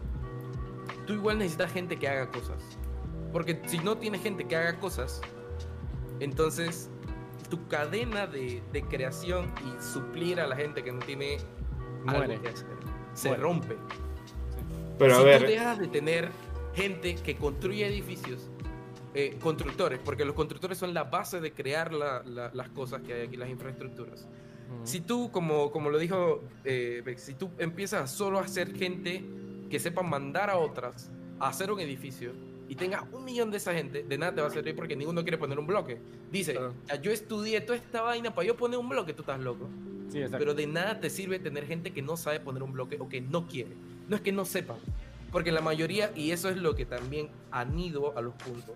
tú 1.06 1.14
igual 1.14 1.38
necesitas 1.38 1.72
gente 1.72 1.98
que 1.98 2.08
haga 2.08 2.30
cosas. 2.32 2.64
Porque 3.32 3.62
si 3.66 3.80
no 3.80 3.98
tienes 3.98 4.22
gente 4.22 4.48
que 4.48 4.56
haga 4.56 4.80
cosas, 4.80 5.22
entonces 6.20 6.90
tu 7.50 7.68
cadena 7.68 8.28
de, 8.28 8.62
de 8.74 8.82
creación 8.84 9.52
y 9.66 9.82
suplir 9.84 10.40
a 10.40 10.48
la 10.48 10.56
gente 10.56 10.84
que 10.84 10.92
no 10.92 11.00
tiene 11.00 11.38
algo 12.06 12.18
Muere. 12.26 12.40
que 12.42 12.50
hacer 12.50 12.68
se 13.14 13.30
Muere. 13.30 13.44
rompe. 13.44 13.78
Pero 15.00 15.12
si 15.16 15.18
a 15.18 15.22
tú 15.22 15.26
ver, 15.26 15.48
dejas 15.48 15.80
de 15.80 15.88
tener 15.88 16.30
gente 16.76 17.16
que 17.16 17.36
construye 17.36 17.86
edificios, 17.88 18.50
eh, 19.14 19.38
constructores, 19.42 20.00
porque 20.04 20.26
los 20.26 20.36
constructores 20.36 20.78
son 20.78 20.94
la 20.94 21.04
base 21.06 21.40
de 21.40 21.52
crear 21.52 21.94
la- 21.94 22.22
la- 22.24 22.52
las 22.54 22.70
cosas 22.70 23.02
que 23.02 23.14
hay 23.14 23.28
aquí, 23.28 23.38
las 23.38 23.50
infraestructuras. 23.50 24.28
Ujú. 24.76 24.86
Si 24.86 25.02
tú, 25.02 25.32
como, 25.32 25.72
como 25.72 25.90
lo 25.90 25.98
dijo 25.98 26.44
eh, 26.66 27.02
si 27.18 27.34
tú 27.34 27.50
empiezas 27.58 28.12
solo 28.12 28.38
a 28.40 28.42
hacer 28.44 28.76
gente 28.76 29.24
que 29.70 29.80
sepa 29.80 30.02
mandar 30.04 30.50
a 30.50 30.58
otras 30.58 31.10
a 31.40 31.48
hacer 31.50 31.72
un 31.72 31.80
edificio 31.80 32.34
y 32.70 32.76
tengas 32.76 33.04
un 33.12 33.24
millón 33.24 33.50
de 33.52 33.58
esa 33.58 33.74
gente, 33.74 34.04
de 34.04 34.18
nada 34.18 34.36
te 34.36 34.42
va 34.42 34.48
a 34.48 34.52
servir 34.52 34.76
porque 34.76 34.96
ninguno 34.96 35.22
quiere 35.24 35.38
poner 35.38 35.58
un 35.60 35.68
bloque. 35.68 36.00
Dice, 36.32 36.54
Claro. 36.54 36.74
"Ah, 36.90 36.96
yo 36.96 37.12
estudié 37.12 37.62
toda 37.62 37.78
esta 37.78 38.02
vaina 38.02 38.34
para 38.36 38.48
yo 38.48 38.58
poner 38.58 38.78
un 38.80 38.90
bloque, 38.90 39.14
tú 39.14 39.22
estás 39.22 39.40
loco. 39.40 39.70
Sí. 40.12 40.20
Pero 40.32 40.54
de 40.54 40.68
nada 40.68 41.00
te 41.00 41.10
sirve 41.10 41.40
tener 41.40 41.66
gente 41.68 41.92
que 41.92 42.02
no 42.02 42.16
sabe 42.18 42.40
poner 42.40 42.64
un 42.64 42.72
bloque 42.74 42.98
o 43.00 43.10
que 43.10 43.20
no 43.22 43.48
quiere. 43.48 43.72
No 44.08 44.16
es 44.16 44.22
que 44.22 44.32
no 44.32 44.46
sepan. 44.46 44.78
Porque 45.32 45.52
la 45.52 45.60
mayoría, 45.62 46.12
y 46.16 46.32
eso 46.32 46.50
es 46.50 46.58
lo 46.58 46.76
que 46.76 46.86
también 46.86 47.30
anido 47.52 48.18
a 48.18 48.22
los 48.22 48.34
puntos. 48.36 48.76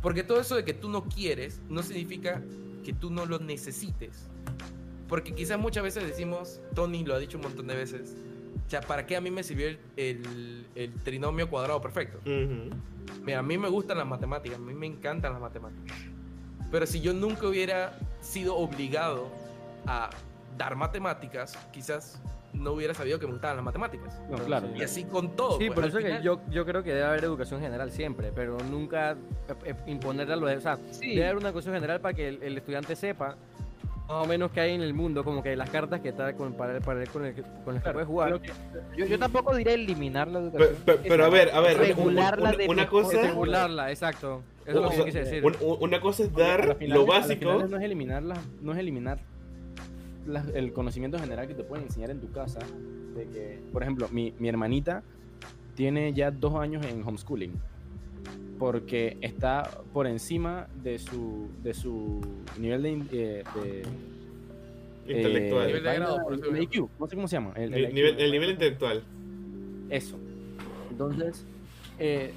Porque 0.00 0.22
todo 0.22 0.40
eso 0.40 0.54
de 0.56 0.64
que 0.64 0.72
tú 0.74 0.88
no 0.88 1.04
quieres 1.04 1.60
no 1.68 1.82
significa 1.82 2.40
que 2.84 2.92
tú 2.92 3.10
no 3.10 3.26
lo 3.26 3.38
necesites. 3.40 4.28
Porque 5.08 5.34
quizás 5.34 5.58
muchas 5.58 5.82
veces 5.82 6.04
decimos, 6.06 6.60
Tony 6.74 7.04
lo 7.04 7.14
ha 7.14 7.18
dicho 7.18 7.36
un 7.38 7.42
montón 7.44 7.66
de 7.66 7.74
veces, 7.74 8.16
o 8.66 8.70
sea, 8.70 8.80
¿para 8.80 9.06
qué 9.06 9.16
a 9.16 9.20
mí 9.20 9.30
me 9.30 9.42
sirvió 9.42 9.68
el, 9.68 9.78
el- 9.96 10.66
el 10.74 10.92
trinomio 11.02 11.48
cuadrado 11.50 11.80
perfecto? 11.80 12.18
ujú. 12.18 12.70
Mira, 13.22 13.40
a 13.40 13.42
mí 13.42 13.58
me 13.58 13.68
gustan 13.68 13.98
las 13.98 14.06
matemáticas, 14.06 14.58
a 14.58 14.60
mí 14.60 14.72
me 14.74 14.86
encantan 14.86 15.32
las 15.32 15.40
matemáticas. 15.42 15.96
Pero 16.70 16.86
si 16.86 17.00
yo 17.00 17.12
nunca 17.12 17.46
hubiera 17.46 17.98
sido 18.20 18.56
obligado 18.56 19.28
a 19.86 20.08
dar 20.56 20.76
matemáticas, 20.76 21.58
quizás 21.72 22.20
no 22.54 22.72
hubiera 22.72 22.94
sabido 22.94 23.18
que 23.18 23.26
me 23.26 23.32
gustaban 23.32 23.56
las 23.56 23.64
matemáticas. 23.64 24.18
No, 24.30 24.36
claro. 24.38 24.68
Y 24.74 24.82
así 24.82 25.04
con 25.04 25.34
todo. 25.36 25.58
Sí, 25.58 25.66
pues, 25.66 25.74
por 25.74 25.84
eso 25.86 25.98
es 25.98 26.04
que 26.04 26.10
final- 26.10 26.22
yo, 26.22 26.40
yo 26.50 26.64
creo 26.64 26.82
que 26.82 26.90
debe 26.94 27.04
haber 27.06 27.24
educación 27.24 27.60
general 27.60 27.90
siempre, 27.90 28.30
pero 28.34 28.56
nunca 28.70 29.12
eh, 29.12 29.16
eh, 29.66 29.74
imponerle 29.86 30.32
a 30.34 30.36
los... 30.36 30.50
O 30.56 30.60
sea, 30.60 30.78
Sí. 30.92 31.10
debe 31.14 31.24
haber 31.24 31.36
una 31.38 31.48
educación 31.48 31.74
general 31.74 32.00
para 32.00 32.14
que 32.14 32.28
el, 32.28 32.42
el 32.42 32.56
estudiante 32.58 32.94
sepa 32.96 33.36
más 34.12 34.24
o 34.24 34.28
menos 34.28 34.50
qué 34.52 34.60
hay 34.60 34.72
en 34.74 34.82
el 34.82 34.94
mundo, 34.94 35.24
como 35.24 35.42
que 35.42 35.56
las 35.56 35.70
cartas 35.70 36.00
que 36.00 36.10
está 36.10 36.34
con, 36.34 36.52
para, 36.54 36.78
para, 36.80 37.04
con, 37.06 37.24
el, 37.24 37.34
que- 37.34 37.42
con 37.64 37.74
las 37.74 37.82
que 37.82 37.90
Claro, 37.90 37.92
puede 37.94 38.06
jugar. 38.06 38.40
que- 38.40 38.52
Yo, 38.96 39.06
yo 39.06 39.18
tampoco 39.18 39.54
diría 39.56 39.72
eliminar 39.74 40.28
la 40.28 40.40
educación. 40.40 40.76
pe- 40.84 40.98
pero 41.08 41.24
a 41.24 41.28
ver, 41.28 41.50
a 41.52 41.60
ver, 41.60 41.78
Regularla 41.78 42.50
una, 42.50 42.58
de 42.58 42.68
una 42.68 42.82
mejor 42.82 43.02
cosa, 43.04 43.22
Regularla, 43.22 43.90
exacto. 43.90 44.42
Eso 44.66 44.78
es 44.78 44.82
lo 44.84 44.90
que 44.90 44.96
yo 44.98 45.04
quise 45.06 45.18
decir. 45.24 45.44
un- 45.44 45.56
un- 45.60 45.76
una 45.80 46.00
cosa 46.00 46.22
es 46.24 46.32
dar 46.34 46.76
lo 46.80 47.06
básico. 47.06 47.64
no 47.68 47.76
es 47.76 47.82
eliminar, 47.82 48.22
las- 48.22 48.46
no 48.60 48.72
es 48.72 48.78
eliminar 48.78 49.18
el 50.54 50.72
conocimiento 50.72 51.18
general 51.18 51.48
que 51.48 51.54
te 51.54 51.64
pueden 51.64 51.86
enseñar 51.86 52.10
en 52.10 52.20
tu 52.20 52.30
casa. 52.30 52.60
De 53.16 53.26
que, 53.28 53.60
por 53.72 53.82
ejemplo, 53.82 54.08
mi, 54.10 54.32
mi 54.38 54.48
hermanita 54.48 55.02
tiene 55.74 56.12
ya 56.12 56.30
dos 56.30 56.54
años 56.54 56.84
en 56.86 57.02
homeschooling. 57.06 57.52
Porque 58.62 59.16
está 59.20 59.68
por 59.92 60.06
encima 60.06 60.68
de 60.84 61.00
su, 61.00 61.48
de 61.64 61.74
su 61.74 62.20
nivel 62.60 62.82
de, 62.82 63.40
eh, 63.40 63.82
de, 65.04 65.16
Intelectual. 65.16 65.64
eh, 65.64 65.66
Nivel 65.66 65.82
de 65.82 65.88
vaina- 65.88 66.04
grado, 66.06 66.22
por 66.22 66.34
el. 66.56 66.62
IQ, 66.62 66.88
no 67.00 67.06
sé 67.08 67.16
cómo 67.16 67.26
se 67.26 67.34
llama. 67.34 67.54
El, 67.56 67.72
Ni- 67.72 67.80
IQ, 67.80 67.92
nivel- 67.92 68.20
el 68.20 68.30
nivel 68.30 68.50
intelectual. 68.50 69.02
Eso. 69.90 70.16
Entonces, 70.92 71.44
eh, 71.98 72.32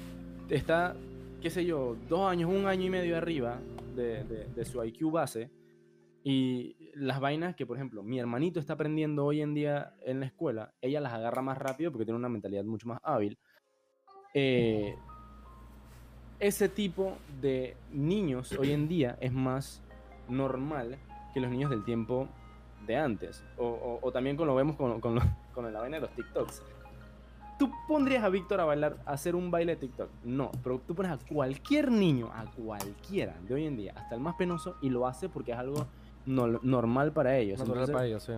está, 0.50 0.96
qué 1.40 1.48
sé 1.48 1.64
yo, 1.64 1.96
dos 2.08 2.28
años, 2.28 2.50
un 2.52 2.66
año 2.66 2.86
y 2.86 2.90
medio 2.90 3.16
arriba 3.16 3.60
de, 3.94 4.24
de- 4.24 4.46
de 4.48 4.64
su 4.64 4.82
IQ 4.84 5.12
base. 5.12 5.48
Y 6.24 6.74
las 6.96 7.20
vainas 7.20 7.54
que, 7.54 7.66
por 7.66 7.76
ejemplo, 7.76 8.02
mi 8.02 8.18
hermanito 8.18 8.58
está 8.58 8.72
aprendiendo 8.72 9.24
hoy 9.26 9.42
en 9.42 9.54
día 9.54 9.94
en 10.04 10.18
la 10.18 10.26
escuela, 10.26 10.74
ella 10.80 11.00
las 11.00 11.12
agarra 11.12 11.40
más 11.40 11.56
rápido 11.56 11.92
porque 11.92 12.04
tiene 12.04 12.18
una 12.18 12.28
mentalidad 12.28 12.64
mucho 12.64 12.88
más 12.88 12.98
hábil. 13.04 13.38
Eh, 14.34 14.96
ese 16.40 16.68
tipo 16.68 17.14
de 17.40 17.76
niños 17.92 18.52
hoy 18.52 18.72
en 18.72 18.88
día 18.88 19.16
es 19.20 19.32
más 19.32 19.82
normal 20.28 20.98
que 21.32 21.40
los 21.40 21.50
niños 21.50 21.70
del 21.70 21.84
tiempo 21.84 22.28
de 22.86 22.96
antes. 22.96 23.42
O, 23.58 23.66
o- 23.66 23.98
o 24.02 24.12
también 24.12 24.36
como 24.36 24.46
lo 24.46 24.54
vemos 24.54 24.76
con, 24.76 25.00
con, 25.00 25.18
con 25.54 25.72
la 25.72 25.80
vaina 25.80 25.96
de 25.96 26.02
los 26.02 26.10
TikToks. 26.10 26.62
¿Tú 27.58 27.70
pondrías 27.88 28.22
a 28.22 28.28
Víctor 28.28 28.60
a 28.60 28.64
bailar, 28.66 28.98
a 29.06 29.12
hacer 29.12 29.34
un 29.34 29.50
baile 29.50 29.76
de 29.76 29.80
TikTok? 29.80 30.10
No, 30.24 30.50
pero 30.62 30.78
tú 30.86 30.94
pones 30.94 31.12
a 31.12 31.18
cualquier 31.18 31.90
niño, 31.90 32.30
a 32.34 32.44
cualquiera 32.52 33.34
de 33.48 33.54
hoy 33.54 33.64
en 33.66 33.76
día, 33.78 33.94
hasta 33.96 34.14
el 34.14 34.20
más 34.20 34.34
penoso, 34.34 34.76
y 34.82 34.90
lo 34.90 35.06
hace 35.06 35.30
porque 35.30 35.52
es 35.52 35.58
algo 35.58 35.86
no- 36.26 36.60
normal 36.62 37.12
para 37.12 37.38
ellos. 37.38 37.58
Entonces, 37.60 37.90
para 37.90 38.04
ellos, 38.06 38.24
sí. 38.24 38.32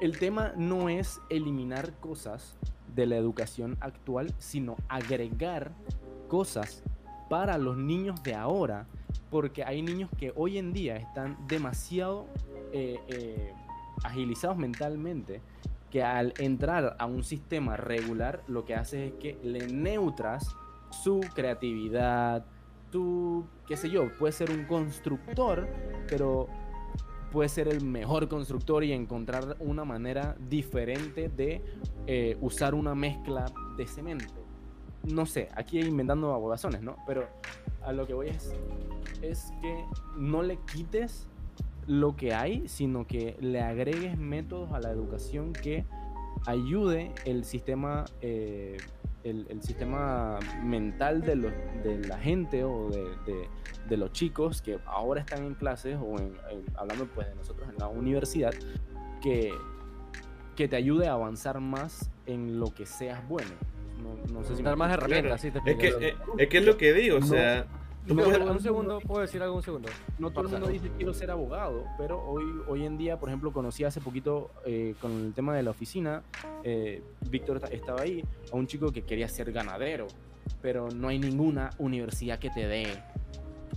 el 0.00 0.18
tema 0.20 0.52
no 0.56 0.88
es 0.88 1.20
eliminar 1.30 1.94
cosas 1.94 2.56
de 2.94 3.06
la 3.06 3.16
educación 3.16 3.76
actual, 3.80 4.32
sino 4.38 4.76
agregar 4.88 5.72
cosas 6.28 6.82
para 7.28 7.58
los 7.58 7.76
niños 7.76 8.22
de 8.22 8.34
ahora, 8.34 8.86
porque 9.30 9.64
hay 9.64 9.82
niños 9.82 10.10
que 10.18 10.32
hoy 10.36 10.58
en 10.58 10.72
día 10.72 10.96
están 10.96 11.36
demasiado 11.46 12.26
eh, 12.72 12.98
eh, 13.08 13.52
agilizados 14.04 14.56
mentalmente, 14.56 15.42
que 15.90 16.02
al 16.02 16.34
entrar 16.38 16.96
a 16.98 17.06
un 17.06 17.24
sistema 17.24 17.76
regular 17.76 18.42
lo 18.46 18.64
que 18.64 18.74
hace 18.74 19.08
es 19.08 19.12
que 19.14 19.38
le 19.42 19.66
neutras 19.66 20.54
su 20.90 21.20
creatividad, 21.34 22.44
tu, 22.90 23.46
qué 23.66 23.76
sé 23.76 23.90
yo, 23.90 24.10
puede 24.18 24.32
ser 24.32 24.50
un 24.50 24.64
constructor, 24.64 25.68
pero 26.08 26.48
puede 27.30 27.48
ser 27.48 27.68
el 27.68 27.84
mejor 27.84 28.28
constructor 28.28 28.84
y 28.84 28.92
encontrar 28.92 29.56
una 29.60 29.84
manera 29.84 30.36
diferente 30.48 31.28
de 31.28 31.62
eh, 32.06 32.36
usar 32.40 32.74
una 32.74 32.94
mezcla 32.94 33.46
de 33.76 33.86
cemento. 33.86 34.47
No 35.12 35.26
sé, 35.26 35.48
aquí 35.54 35.80
inventando 35.80 36.32
abogazones, 36.32 36.82
¿no? 36.82 36.96
Pero 37.06 37.26
a 37.82 37.92
lo 37.92 38.06
que 38.06 38.14
voy 38.14 38.28
es, 38.28 38.52
es 39.22 39.52
que 39.62 39.84
no 40.16 40.42
le 40.42 40.58
quites 40.72 41.26
lo 41.86 42.14
que 42.16 42.34
hay, 42.34 42.68
sino 42.68 43.06
que 43.06 43.36
le 43.40 43.62
agregues 43.62 44.18
métodos 44.18 44.72
a 44.72 44.80
la 44.80 44.90
educación 44.90 45.52
que 45.52 45.86
ayude 46.46 47.12
el 47.24 47.44
sistema, 47.44 48.04
eh, 48.20 48.76
el, 49.24 49.62
sistema 49.62 50.38
mental 50.62 51.22
de, 51.22 51.36
de 51.82 52.06
la 52.06 52.18
gente 52.18 52.64
o 52.64 52.90
de, 52.90 53.48
de- 53.88 53.96
los 53.96 54.12
chicos 54.12 54.60
que 54.60 54.78
ahora 54.84 55.20
están 55.22 55.44
en 55.44 55.54
clases 55.54 55.96
o 56.00 56.18
en- 56.18 56.36
hablando 56.76 57.06
pues 57.14 57.26
de 57.28 57.34
nosotros 57.34 57.66
en 57.70 57.76
la 57.78 57.88
universidad, 57.88 58.52
que, 59.22 59.50
que 60.56 60.68
te 60.68 60.76
ayude 60.76 61.08
a 61.08 61.12
avanzar 61.14 61.58
más 61.60 62.10
en 62.26 62.60
lo 62.60 62.66
que 62.74 62.84
seas 62.84 63.26
bueno. 63.26 63.50
No, 64.02 64.14
no 64.40 64.44
sé 64.44 64.56
si 64.56 64.62
Dar 64.62 64.76
más 64.76 64.92
herramientas, 64.92 65.40
sí, 65.40 65.50
te 65.50 65.58
Es 65.70 65.76
que, 65.76 65.88
eh, 66.08 66.14
es 66.38 66.48
que 66.48 66.58
es 66.58 66.64
lo 66.64 66.76
que 66.76 66.92
digo, 66.92 67.16
o 67.16 67.20
No. 67.20 67.26
sea, 67.26 67.66
No, 68.06 68.26
un 68.52 68.60
segundo, 68.60 69.00
¿puedo 69.00 69.20
decir 69.20 69.42
algo 69.42 69.56
un 69.56 69.62
segundo? 69.62 69.88
no 70.18 70.30
todo 70.30 70.44
el 70.44 70.48
mundo 70.50 70.68
dice 70.68 70.90
quiero 70.96 71.12
ser 71.12 71.30
abogado, 71.30 71.84
pero 71.98 72.22
hoy, 72.24 72.44
hoy 72.66 72.86
en 72.86 72.96
día, 72.96 73.18
por 73.18 73.28
ejemplo, 73.28 73.52
conocí 73.52 73.84
hace 73.84 74.00
poquito 74.00 74.50
eh, 74.64 74.94
con 75.00 75.26
el 75.26 75.34
tema 75.34 75.54
de 75.54 75.62
la 75.62 75.70
oficina, 75.72 76.22
eh, 76.64 77.02
Víctor 77.28 77.60
ta- 77.60 77.66
estaba 77.68 78.00
ahí, 78.02 78.24
a 78.50 78.56
un 78.56 78.66
chico 78.66 78.90
que 78.92 79.02
quería 79.02 79.28
ser 79.28 79.52
ganadero, 79.52 80.06
pero 80.62 80.88
no 80.90 81.08
hay 81.08 81.18
ninguna 81.18 81.70
universidad 81.78 82.38
que 82.38 82.48
te 82.50 82.66
dé. 82.66 82.86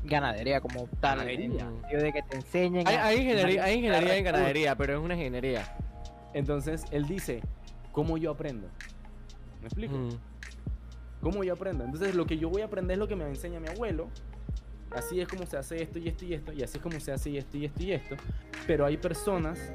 Ganadería 0.03 0.61
como 0.61 0.87
tal. 0.99 1.17
Ganadería. 1.19 1.69
de 1.91 2.13
que 2.13 2.21
te 2.23 2.37
enseñen. 2.37 2.87
Hay, 2.87 2.95
a- 2.95 3.05
hay 3.07 3.17
ingeniería, 3.19 3.63
hay 3.65 3.75
ingeniería 3.79 4.17
en 4.17 4.23
ganadería, 4.23 4.75
pero 4.75 4.93
es 4.93 4.99
una 4.99 5.15
ingeniería. 5.15 5.75
Entonces 6.33 6.85
él 6.91 7.05
dice, 7.05 7.41
¿cómo 7.91 8.17
yo 8.17 8.31
aprendo? 8.31 8.67
¿Me 9.61 9.67
explico? 9.67 9.95
Mm. 9.95 10.09
¿Cómo 11.21 11.43
yo 11.43 11.53
aprendo? 11.53 11.83
Entonces 11.83 12.15
lo 12.15 12.25
que 12.25 12.37
yo 12.37 12.49
voy 12.49 12.63
a 12.63 12.65
aprender 12.65 12.95
es 12.95 12.99
lo 12.99 13.07
que 13.07 13.15
me 13.15 13.27
enseña 13.27 13.59
mi 13.59 13.67
abuelo 13.67 14.09
así 14.91 15.19
es 15.19 15.27
como 15.27 15.45
se 15.45 15.57
hace 15.57 15.81
esto 15.81 15.99
y 15.99 16.07
esto 16.07 16.25
y 16.25 16.33
esto, 16.33 16.53
y 16.53 16.63
así 16.63 16.77
es 16.77 16.83
como 16.83 16.99
se 16.99 17.11
hace 17.11 17.29
y 17.29 17.37
esto 17.37 17.57
y 17.57 17.65
esto 17.65 17.83
y 17.83 17.91
esto. 17.91 18.15
Pero 18.67 18.85
hay 18.85 18.97
personas 18.97 19.71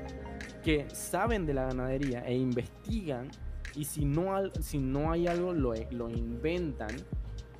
que 0.63 0.89
saben 0.91 1.47
de 1.47 1.55
la 1.55 1.67
ganadería 1.67 2.25
e 2.27 2.35
investigan 2.35 3.31
y 3.75 3.85
si 3.85 4.05
no, 4.05 4.53
si 4.61 4.79
no 4.79 5.13
hay 5.13 5.27
algo 5.27 5.53
lo, 5.53 5.75
lo 5.91 6.11
inventan 6.11 6.95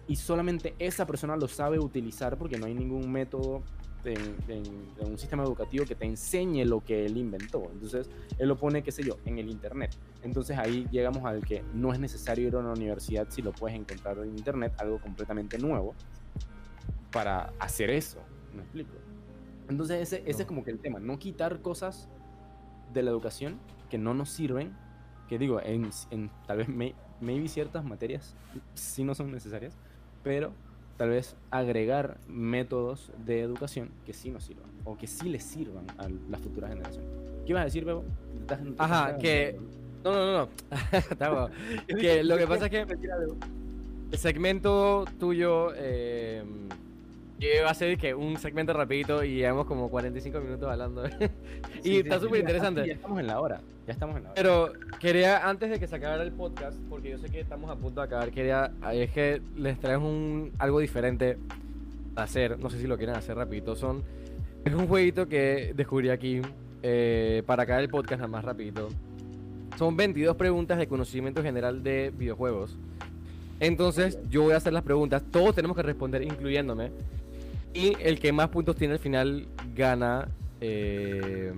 y 0.09 0.17
solamente 0.17 0.75
esa 0.79 1.07
persona 1.07 1.37
lo 1.37 1.49
sabe 1.49 1.79
utilizar 1.79 2.39
porque 2.39 2.59
no 2.59 2.67
hay 2.67 2.75
ningún 2.75 3.11
método 3.11 3.63
en, 4.07 4.37
en- 4.49 4.87
en 5.01 5.11
un 5.11 5.19
sistema 5.19 5.43
educativo 5.43 5.85
que 5.85 5.95
te 5.95 6.05
enseñe 6.07 6.65
lo 6.65 6.83
que 6.85 7.05
él 7.07 7.17
inventó. 7.17 7.63
Entonces, 7.73 8.09
él 8.39 8.49
lo 8.49 8.57
pone, 8.57 8.83
qué 8.83 8.93
sé 8.93 9.03
yo, 9.03 9.19
en 9.25 9.39
el 9.39 9.49
internet. 9.51 9.95
Entonces 10.23 10.57
ahí 10.59 10.87
llegamos 10.91 11.25
al 11.25 11.45
que 11.45 11.63
no 11.75 11.93
es 11.93 11.99
necesario 12.01 12.49
ir 12.49 12.55
a 12.55 12.59
una 12.59 12.73
universidad 12.73 13.27
si 13.31 13.43
lo 13.43 13.53
puedes 13.53 13.79
encontrar 13.79 14.19
en 14.19 14.37
internet, 14.37 14.73
algo 14.79 14.99
completamente 15.01 15.59
nuevo, 15.59 15.95
para 17.13 17.53
hacer 17.59 17.91
eso. 17.91 18.19
¿Me 18.55 18.63
explico? 18.63 18.93
Entonces 19.69 20.01
ese, 20.03 20.23
ese 20.29 20.43
es 20.43 20.49
como 20.49 20.65
que 20.65 20.71
el 20.71 20.79
tema, 20.79 20.99
no 21.01 21.19
quitar 21.19 21.61
cosas 21.61 22.09
de 22.93 23.03
la 23.03 23.11
educación 23.11 23.59
que 23.91 23.99
no 23.99 24.15
nos 24.15 24.31
sirven, 24.31 24.73
que 25.29 25.39
digo, 25.39 25.61
en, 25.63 25.91
en 26.11 26.31
tal 26.47 26.59
vez 26.59 26.69
may- 26.69 26.95
maybe 27.21 27.49
ciertas 27.49 27.85
materias 27.85 28.35
sí 28.75 29.03
no 29.05 29.15
son 29.15 29.33
necesarias, 29.33 29.77
pero 30.23 30.53
tal 30.97 31.11
vez 31.11 31.37
agregar 31.51 32.19
métodos 32.29 33.11
de 33.25 33.41
educación 33.41 33.91
que 34.05 34.13
sí 34.13 34.31
nos 34.31 34.45
sirvan 34.45 34.67
o 34.85 34.97
que 34.97 35.07
sí 35.07 35.29
les 35.29 35.43
sirvan 35.45 35.85
a 35.99 36.09
las 36.31 36.41
futuras 36.41 36.71
generaciones. 36.71 37.09
¿Qué 37.45 37.51
ibas 37.53 37.63
a 37.63 37.65
decir, 37.67 37.85
Bebo? 37.85 38.05
Ajá, 38.79 39.17
que- 39.19 39.59
No, 40.05 40.13
no, 40.13 40.27
no, 40.27 40.33
no. 40.39 40.49
Que 41.99 42.23
lo 42.25 42.37
que 42.39 42.47
pasa 42.47 42.67
es 42.67 42.71
que 42.71 42.81
el 44.13 44.19
segmento 44.19 45.05
tuyo 45.19 45.73
eh, 45.75 46.45
iba 47.41 47.71
a 47.71 47.75
ser 47.75 47.99
que 47.99 48.15
un 48.15 48.37
segmento 48.39 48.73
rapidito 48.73 49.23
y 49.23 49.37
llevamos 49.37 49.67
como 49.67 49.89
45 49.91 50.41
minutos 50.41 50.71
hablando. 50.71 51.07
y 51.09 51.11
Sí, 51.11 51.21
sí, 51.83 51.97
está 51.99 52.17
sí, 52.19 52.25
súper 52.25 52.35
ya- 52.35 52.41
interesante. 52.41 52.87
Ya 52.87 52.93
estamos 52.95 53.21
en 53.21 53.27
la 53.27 53.41
hora. 53.41 53.61
Ya 53.87 53.93
estamos 53.93 54.17
en 54.17 54.23
la 54.25 54.31
hora. 54.31 54.35
Pero 54.43 54.73
quería, 54.99 55.47
antes 55.49 55.71
de 55.71 55.79
que 55.79 55.87
se 55.87 55.97
acabara 55.97 56.23
el 56.23 56.33
podcast, 56.33 56.79
porque 56.89 57.11
yo 57.11 57.19
sé 57.19 57.29
que 57.29 57.41
estamos 57.41 57.71
a 57.71 57.77
punto 57.77 58.01
de 58.01 58.07
acabar, 58.07 58.31
quería, 58.31 58.73
es 58.93 59.11
que 59.11 59.41
les 59.57 59.79
traemos 59.79 60.09
un, 60.11 60.53
algo 60.59 60.81
diferente 60.81 61.37
a 62.17 62.23
hacer, 62.23 62.59
no 62.59 62.71
sé 62.71 62.79
si 62.81 62.87
lo 62.87 62.97
quieren 62.97 63.15
hacer 63.15 63.37
rapidito, 63.37 63.77
son, 63.77 64.03
es 64.65 64.73
un 64.75 64.89
jueguito 64.89 65.29
que 65.29 65.73
descubrí 65.77 66.09
aquí, 66.09 66.41
eh, 66.83 67.43
para 67.47 67.65
acabar 67.65 67.83
el 67.83 67.89
podcast 67.91 68.21
nada 68.21 68.29
más 68.29 68.45
rapidito. 68.45 68.89
Son 69.77 69.97
22 69.97 70.37
preguntas 70.37 70.79
de 70.79 70.87
conocimiento 70.89 71.43
general 71.43 71.83
de 71.83 72.11
videojuegos. 72.17 72.77
Entonces, 73.61 74.19
yo 74.31 74.43
voy 74.43 74.53
a 74.53 74.57
hacer 74.57 74.73
las 74.73 74.83
preguntas, 74.83 75.23
todos 75.31 75.55
tenemos 75.55 75.77
que 75.77 75.83
responder, 75.83 76.23
incluyéndome, 76.23 76.91
y 77.77 77.97
el 78.01 78.19
que 78.19 78.33
más 78.33 78.49
puntos 78.49 78.77
tiene 78.77 78.95
al 78.95 79.01
final 79.01 79.47
gana... 79.75 80.29
eh, 80.61 81.53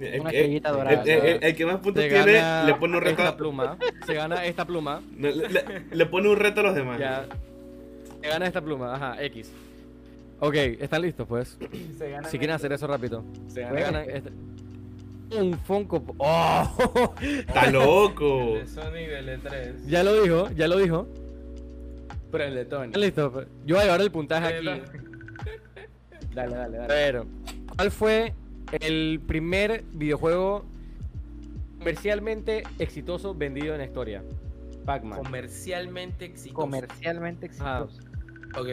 El, 0.00 0.20
Una 0.20 0.30
el- 0.30 0.36
estrellita 0.36 0.68
el- 0.70 0.74
dorada. 0.76 1.02
el- 1.02 1.08
el- 1.10 1.44
el 1.44 1.56
que 1.56 1.64
más 1.66 1.76
puntos 1.76 2.02
se 2.02 2.08
tiene 2.10 2.32
gana 2.32 2.64
le 2.64 2.74
pone 2.74 2.96
un 2.96 3.02
reto. 3.02 3.22
esta 3.22 3.36
pluma. 3.36 3.76
Se 4.06 4.14
gana 4.14 4.44
esta 4.44 4.64
pluma. 4.64 5.00
le, 5.18 5.34
le- 5.36 5.84
le 5.92 6.06
pone 6.06 6.28
un 6.28 6.36
reto 6.36 6.60
a 6.60 6.64
los 6.64 6.74
demás. 6.74 6.98
Ya. 6.98 7.26
Se 8.20 8.28
gana 8.28 8.46
esta 8.46 8.60
pluma. 8.60 8.94
Ajá, 8.94 9.22
X. 9.24 9.50
Ok, 10.40 10.54
¿están 10.54 11.02
listos 11.02 11.26
pues? 11.28 11.56
Se 11.60 11.68
Si 11.68 12.38
quieren 12.38 12.50
esto. 12.50 12.54
hacer 12.56 12.72
eso 12.72 12.86
rápido. 12.88 13.22
Se 13.46 13.62
este- 13.62 14.32
Un 15.38 15.56
Funko. 15.60 16.04
¡Oh! 16.18 17.14
Está 17.20 17.70
loco. 17.70 18.54
De 18.56 18.66
Sonic 18.66 19.08
del 19.08 19.40
E3. 19.40 19.86
ya 19.86 20.02
lo 20.02 20.20
dijo, 20.20 20.50
ya 20.56 20.66
lo 20.66 20.78
dijo. 20.78 21.06
Pero 22.32 22.44
el 22.44 22.54
de 22.54 22.64
Tony. 22.64 22.86
¿Están 22.86 23.02
listos? 23.02 23.32
pues? 23.32 23.46
Yo 23.66 23.76
voy 23.76 23.82
a 23.82 23.84
llevar 23.84 24.00
el 24.00 24.10
puntaje 24.10 24.46
aquí. 24.56 24.66
Dale, 26.34 26.54
dale, 26.56 26.76
dale. 26.78 26.88
Pero, 26.88 27.26
¿cuál 27.76 27.90
fue 27.90 28.32
el 28.80 29.20
primer 29.26 29.84
videojuego 29.92 30.64
comercialmente 31.78 32.62
exitoso 32.78 33.34
vendido 33.34 33.74
en 33.74 33.78
la 33.80 33.86
historia? 33.86 34.22
Pac-Man. 34.84 35.22
Comercialmente 35.22 36.24
exitoso. 36.24 36.54
Comercialmente 36.60 37.50
Ajá. 37.58 37.84
exitoso. 37.84 38.08
Ok. 38.58 38.68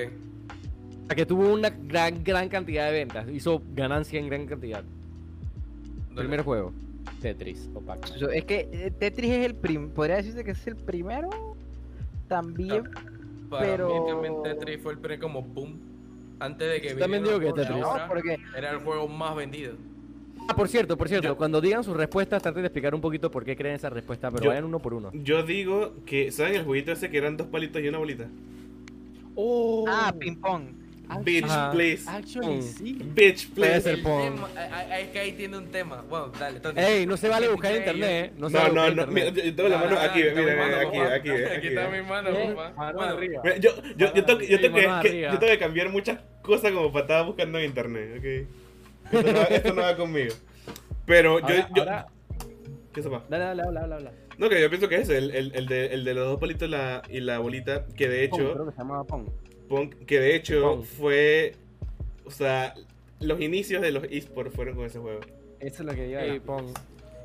O 1.04 1.06
sea, 1.08 1.16
que 1.16 1.26
tuvo 1.26 1.52
una 1.54 1.70
gran, 1.70 2.24
gran 2.24 2.50
cantidad 2.50 2.86
de 2.88 2.92
ventas. 2.94 3.28
Hizo 3.30 3.62
ganancia 3.74 4.20
en 4.20 4.28
gran 4.28 4.46
cantidad. 4.46 4.84
Dale. 6.10 6.16
Primer 6.16 6.42
juego. 6.44 6.74
Tetris 7.22 7.70
o 7.74 7.82
Pac-Man. 7.82 8.32
Es 8.34 8.46
que 8.46 8.70
eh, 8.72 8.92
Tetris 8.98 9.32
es 9.32 9.46
el 9.46 9.56
prim 9.56 9.90
podría 9.90 10.18
decirse 10.18 10.44
que 10.44 10.52
es 10.52 10.68
el 10.68 10.76
primero. 10.76 11.30
También. 12.28 12.84
Para 13.50 13.66
pero- 13.66 13.88
mí 14.04 14.10
también 14.12 14.44
Tetris 14.44 14.82
fue 14.82 14.94
el 14.94 15.00
primer 15.00 15.20
como 15.20 15.42
boom. 15.42 15.80
Antes 16.40 16.72
de 16.72 16.82
que 16.82 16.90
Yo 16.90 16.98
también 16.98 17.24
digo 17.24 17.40
que 17.40 17.52
Tetris. 17.54 17.78
No, 17.80 17.94
porque 18.08 18.38
Era 18.56 18.72
el 18.72 18.78
juego 18.80 19.08
más 19.08 19.36
vendido. 19.36 19.74
Ah, 20.48 20.56
por 20.56 20.68
cierto, 20.68 20.98
por 20.98 21.08
cierto, 21.08 21.28
Yo- 21.28 21.38
cuando 21.38 21.62
digan 21.62 21.84
sus 21.84 21.96
respuestas, 21.96 22.42
traten 22.42 22.64
de 22.64 22.68
explicar 22.68 22.96
un 22.96 23.02
poquito 23.02 23.30
por 23.30 23.46
qué 23.46 23.56
creen 23.56 23.76
esa 23.76 23.90
respuesta, 23.90 24.32
pero 24.32 24.44
Yo- 24.46 24.50
vayan 24.50 24.64
uno 24.64 24.80
por 24.80 24.94
uno. 24.94 25.12
Yo 25.14 25.44
digo 25.44 25.94
que, 26.06 26.32
¿saben 26.32 26.56
el 26.56 26.64
jueguito 26.66 26.92
ese 26.92 27.10
que 27.12 27.18
eran 27.18 27.38
dos 27.38 27.48
palitos 27.48 27.82
y 27.82 27.88
una 27.88 28.00
bolita? 28.00 28.26
Oh, 29.36 29.86
ah, 29.88 30.14
ping 30.18 30.36
pong. 30.38 30.64
Bitch, 31.18 31.44
Ajá. 31.46 31.72
please. 31.72 32.10
Actually, 32.10 32.58
Mm. 32.58 32.62
sí. 32.62 32.94
Bitch, 33.04 33.50
Puede 33.50 33.72
please. 33.72 33.82
ser 33.82 33.96
tema- 34.04 34.50
ah, 34.56 34.70
ah, 34.72 35.00
es 35.00 35.08
que 35.10 35.20
ahí 35.20 35.32
tiene 35.34 35.58
un 35.58 35.68
tema. 35.72 36.04
Bueno, 36.08 36.32
dale, 36.40 36.60
Tony. 36.60 36.80
Ey, 36.80 37.06
no 37.06 37.18
se 37.18 37.28
vale 37.30 37.48
buscar 37.50 37.72
en 37.72 37.78
internet, 37.80 38.26
¿eh? 38.32 38.34
No, 38.38 38.50
se 38.50 38.54
No, 38.58 38.60
vale 38.76 38.96
no, 38.96 39.06
no. 39.06 39.12
Mira, 39.12 39.30
yo 39.30 39.56
tengo 39.56 39.70
la 39.70 39.78
mano 39.80 40.00
aquí, 40.00 40.22
está 40.22 40.40
mi 40.40 40.46
mira, 40.46 40.56
mano, 40.58 40.68
mira, 40.70 40.82
aquí, 40.84 40.98
papá. 41.00 41.16
aquí, 41.16 41.30
Aquí 41.58 41.68
está 41.70 41.90
mi 41.90 42.02
mano, 42.02 42.30
papá. 42.56 42.74
mano 42.94 43.02
arriba. 43.02 43.42
Yo, 43.60 43.72
yo, 43.98 44.14
yo, 44.14 44.26
tengo, 44.26 44.42
yo, 44.42 44.60
tengo 44.62 44.78
que, 44.78 44.88
mano 44.88 45.02
que- 45.02 45.10
arriba. 45.10 45.32
yo 45.34 45.40
tengo 45.40 45.52
que 45.54 45.60
cambiar 45.60 45.90
muchas 45.90 46.20
cosas 46.42 46.72
como 46.72 46.92
para 46.92 47.04
estar 47.06 47.26
buscando 47.26 47.58
en 47.58 47.66
internet, 47.66 48.16
ok. 48.18 49.14
Esto 49.14 49.32
no, 49.34 49.40
va- 49.40 49.46
esto 49.46 49.74
no 49.74 49.82
va 49.82 49.96
conmigo. 49.98 50.36
Pero 51.06 51.40
yo, 51.40 51.48
¿qué 52.94 53.02
se 53.02 53.10
va? 53.10 53.24
Dale, 53.30 53.44
dale, 53.46 53.62
habla, 53.64 53.82
habla, 53.82 53.96
habla. 53.96 54.12
No, 54.38 54.48
que 54.50 54.62
yo 54.62 54.70
pienso 54.70 54.88
que 54.88 54.96
es 54.96 55.10
el, 55.10 55.32
el, 55.32 55.52
el, 55.56 55.66
de, 55.68 55.88
el 55.88 56.04
de 56.06 56.14
los 56.14 56.26
dos 56.28 56.40
palitos 56.40 56.68
y 56.68 56.72
la, 56.72 57.02
y 57.10 57.20
la 57.20 57.40
bolita, 57.40 57.86
que 57.98 58.08
de 58.08 58.30
Pong, 58.30 58.40
hecho, 58.42 58.54
creo 58.54 58.66
que 58.68 58.72
se 58.72 58.78
llamaba 58.78 59.04
Pong. 59.04 59.28
Pong, 59.70 59.94
que 60.06 60.20
de 60.20 60.36
hecho 60.36 60.84
fue, 60.84 61.54
o 62.26 62.32
sea, 62.32 62.74
los 63.20 63.40
inicios 63.40 63.82
de 63.82 63.92
los 63.92 64.04
esports 64.10 64.54
fueron 64.54 64.76
con 64.76 64.86
ese 64.86 65.00
juego. 65.00 65.22
Eso 65.60 65.84
es 65.84 65.88
lo 65.88 65.94
que 65.94 66.10
iba 66.10 66.20
a 66.20 66.24
Ey, 66.24 66.28
decir. 66.30 66.42
Pong. 66.42 66.66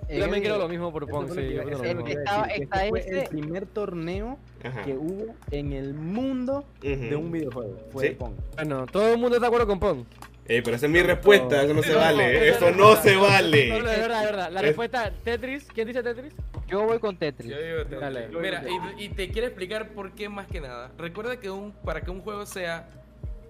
Eh, 0.09 0.16
Yo 0.18 0.20
también 0.24 0.42
quiero 0.42 0.59
lo 0.59 0.68
mismo 0.68 0.92
por 0.92 1.09
Pong, 1.09 1.28
sí, 1.30 1.55
yo 1.55 1.62
lo 1.64 1.78
mismo. 1.78 2.07
Estaba- 2.07 2.47
está 2.49 2.84
este 2.84 2.88
fue 2.90 3.01
ese- 3.01 3.20
el 3.22 3.28
primer 3.28 3.64
torneo 3.66 4.38
Ajá. 4.62 4.82
que 4.82 4.92
hubo 4.92 5.34
en 5.51 5.72
el 5.72 5.95
mundo 5.95 6.64
de 6.82 7.16
un 7.16 7.32
videojuego. 7.32 7.78
Fue 7.90 8.03
Sí. 8.03 8.09
el 8.11 8.16
Pong. 8.16 8.32
Bueno, 8.57 8.84
todo 8.86 9.12
el 9.14 9.18
mundo 9.18 9.36
está 9.36 9.47
de 9.47 9.49
acuerdo 9.49 9.66
con 9.66 9.80
Pong. 9.80 10.05
Ey, 10.47 10.61
pero 10.61 10.76
esa 10.76 10.86
es 10.86 10.92
mi 10.92 11.01
respuesta, 11.03 11.62
eso 11.62 11.72
no 11.72 11.82
se 11.82 11.95
vale, 11.95 12.49
eso 12.49 12.57
eso 12.68 12.76
no 12.76 12.90
no 12.95 12.97
se 12.97 13.09
se 13.11 13.14
No, 13.14 13.22
no, 13.22 13.28
vale. 13.28 13.68
es 13.68 13.82
verdad, 13.82 13.95
es 14.24 14.30
verdad. 14.30 14.51
La 14.53 14.61
Es- 14.61 14.66
respuesta, 14.66 15.11
Tetris. 15.24 15.66
¿Quién 15.74 15.88
dice 15.88 16.03
Tetris? 16.03 16.34
Yo 16.68 16.82
voy 16.84 16.99
con 16.99 17.16
Tetris. 17.16 17.51
Yo 17.51 17.57
digo 17.62 17.78
Tetris. 17.84 18.01
Dale. 18.01 18.28
Mira, 18.28 18.64
y, 18.99 19.05
y 19.05 19.09
te 19.11 19.30
quiero 19.30 19.47
explicar 19.47 19.90
por 19.90 20.12
qué 20.12 20.28
más 20.28 20.47
que 20.47 20.61
nada. 20.61 20.92
Recuerda 20.99 21.38
que 21.40 21.51
un, 21.51 21.72
para 21.72 22.03
que 22.03 22.11
un 22.11 22.20
juego 22.20 22.45
sea 22.47 22.88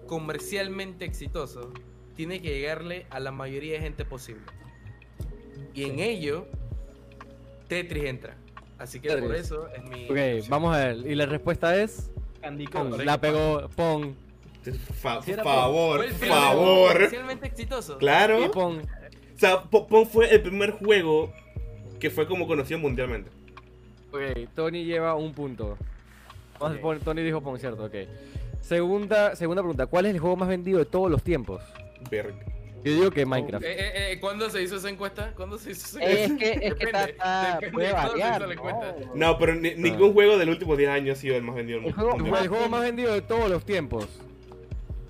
comercialmente 0.07 1.03
exitoso, 1.05 1.73
tiene 2.15 2.41
que 2.41 2.49
llegarle 2.49 3.05
a 3.09 3.19
la 3.19 3.31
mayoría 3.31 3.73
de 3.73 3.79
gente 3.81 4.05
posible. 4.05 4.43
Y 5.73 5.83
en 5.89 5.99
ello, 5.99 6.47
Tetris 7.67 8.05
entra. 8.05 8.35
Así 8.77 8.99
que 8.99 9.15
por 9.17 9.35
eso 9.35 9.67
es 9.75 9.83
mi. 9.83 10.05
Ok, 10.05 10.11
opción. 10.11 10.43
vamos 10.49 10.75
a 10.75 10.85
ver. 10.85 10.97
Y 11.05 11.15
la 11.15 11.25
respuesta 11.25 11.75
es. 11.81 12.11
Candy. 12.41 12.67
Crush. 12.67 13.03
La 13.03 13.19
pegó 13.19 13.67
Pong. 13.75 14.13
Fa- 14.73 15.21
era 15.27 15.43
favor, 15.43 15.97
Fue 15.97 16.05
el 16.07 16.13
favor. 16.13 16.93
Comercialmente 16.93 17.47
exitoso. 17.47 17.97
Claro. 17.97 18.43
Y 18.45 18.49
Pong. 18.49 18.79
O 19.35 19.37
sea, 19.37 19.63
Po- 19.63 19.87
Pong 19.87 20.07
fue 20.07 20.33
el 20.33 20.41
primer 20.41 20.71
juego 20.71 21.31
que 21.99 22.09
fue 22.09 22.25
como 22.27 22.47
conocido 22.47 22.79
mundialmente. 22.79 23.29
Ok, 24.11 24.21
Tony 24.55 24.85
lleva 24.85 25.15
un 25.15 25.33
punto. 25.33 25.77
Vamos 26.59 26.77
a 26.77 26.79
Ok. 26.79 26.81
poner- 26.81 27.03
Tony 27.03 27.21
dijo 27.21 27.41
Pong, 27.41 27.57
cierto, 27.59 27.83
ok. 27.85 27.95
Segunda, 28.61 29.35
segunda 29.35 29.61
pregunta. 29.61 29.85
¿Cuál 29.87 30.05
es 30.07 30.13
el 30.13 30.19
juego 30.19 30.35
más 30.37 30.47
vendido 30.49 30.79
de 30.79 30.85
todos 30.85 31.11
los 31.11 31.21
tiempos? 31.21 31.61
Verga. 32.09 32.33
Yo 32.83 32.93
digo 32.93 33.11
que 33.11 33.25
Minecraft. 33.25 33.65
Eh, 33.65 33.71
eh, 33.77 34.11
eh, 34.13 34.19
¿Cuándo 34.19 34.47
se 34.49 34.61
hizo 34.61 34.75
esa 34.77 34.89
encuesta? 34.89 35.33
¿Cuándo 35.35 35.57
se 35.57 35.71
hizo 35.71 35.97
esa 35.99 36.03
Es 36.07 36.29
encuesta? 36.29 36.59
que, 36.59 36.67
es 36.67 36.73
que 36.75 36.83
está, 36.85 37.59
puede 37.71 37.87
de 37.87 37.93
cuándo 37.93 38.11
se 38.13 38.19
variar. 38.19 38.41
hizo 38.41 38.63
la 38.63 38.91
¿no? 39.07 39.15
No, 39.15 39.37
pero 39.39 39.55
ni- 39.55 39.73
ningún 39.75 40.13
juego 40.13 40.37
del 40.37 40.49
último 40.49 40.75
10 40.75 40.89
años 40.91 41.17
ha 41.17 41.21
sido 41.21 41.35
el 41.35 41.41
más 41.41 41.55
vendido 41.55 41.79
del 41.79 41.87
El 41.89 41.95
mundo. 41.95 42.11
juego 42.23 42.37
el 42.37 42.47
juego 42.47 42.69
más 42.69 42.81
vendido 42.83 43.13
de 43.13 43.21
todos 43.23 43.49
los 43.49 43.65
tiempos. 43.65 44.07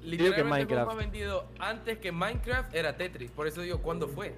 Literalmente 0.06 0.42
el 0.42 0.48
Minecraft. 0.48 0.88
más 0.88 0.98
vendido 0.98 1.46
antes 1.60 1.98
que 1.98 2.12
Minecraft 2.12 2.74
era 2.76 2.96
Tetris. 2.98 3.32
Por 3.32 3.48
eso 3.48 3.62
digo, 3.62 3.80
¿cuándo 3.82 4.08
fue? 4.08 4.34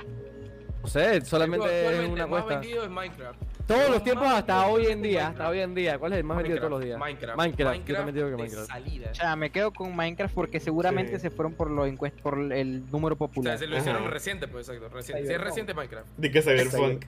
No 0.82 0.88
sé, 0.88 1.20
solamente 1.26 1.88
El 1.88 1.94
es 2.06 2.10
una 2.10 2.28
más 2.28 2.42
apuesta. 2.42 2.60
vendido 2.62 2.84
es 2.84 2.90
Minecraft. 2.90 3.42
Todos 3.68 3.90
los 3.90 4.04
tiempos 4.04 4.26
más 4.26 4.38
hasta 4.40 4.66
hoy 4.68 4.86
en 4.86 5.02
día, 5.02 5.24
Minecraft. 5.24 5.32
hasta 5.40 5.50
hoy 5.50 5.60
en 5.60 5.76
día. 5.76 6.00
¿Cuál 6.00 6.14
es 6.14 6.20
el 6.20 6.24
más 6.24 6.38
vendido 6.38 6.56
de 6.56 6.60
todos 6.62 6.72
los 6.72 6.82
días? 6.84 6.98
Minecraft. 7.00 7.38
Minecraft, 7.38 7.86
yo 7.86 7.96
también 7.96 8.16
digo 8.16 8.28
que 8.28 8.32
de 8.32 8.38
Minecraft. 8.38 8.68
salida. 8.70 9.10
O 9.12 9.16
sea, 9.16 9.36
me 9.36 9.50
quedo 9.50 9.74
con 9.74 9.94
Minecraft 9.96 10.34
porque 10.34 10.60
seguramente 10.62 11.14
Sí. 11.16 11.20
se 11.20 11.30
fueron 11.32 11.54
por 11.54 11.70
los 11.70 11.88
encuest- 11.90 12.22
por 12.22 12.40
el 12.54 12.90
número 12.90 13.16
O 13.16 13.18
popular. 13.18 13.58
sea, 13.58 13.68
se 13.68 13.70
lo 13.70 13.78
hicieron 13.78 14.04
Ajá. 14.04 14.12
reciente, 14.12 14.48
pues 14.48 14.70
exacto. 14.70 14.88
Reciente. 14.96 15.28
Si 15.28 15.34
es 15.34 15.42
reciente 15.42 15.74
Minecraft. 15.74 16.08
Di 16.16 16.32
que 16.32 16.42
Cyberpunk. 16.42 17.06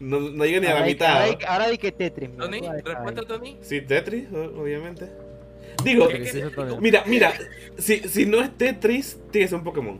No, 0.00 0.20
no 0.20 0.44
llega 0.44 0.60
ni 0.60 0.66
a 0.66 0.74
la 0.80 0.86
mitad. 0.86 1.26
Ahora 1.48 1.68
di, 1.68 1.78
que 1.78 1.92
Tetris. 1.92 2.36
Tony, 2.36 2.60
respuesta 2.84 3.22
Tony. 3.22 3.58
Sí, 3.62 3.80
Tetris, 3.80 4.30
o- 4.32 4.60
obviamente. 4.60 5.10
Digo, 5.84 6.08
Sí, 6.10 6.42
mira, 6.80 7.04
mira, 7.06 7.32
si, 7.78 7.98
si 8.08 8.26
no 8.26 8.40
es 8.40 8.50
Tetris, 8.56 9.18
tiene 9.30 9.44
que 9.46 9.48
ser 9.50 9.58
un 9.58 9.64
Pokémon. 9.64 9.98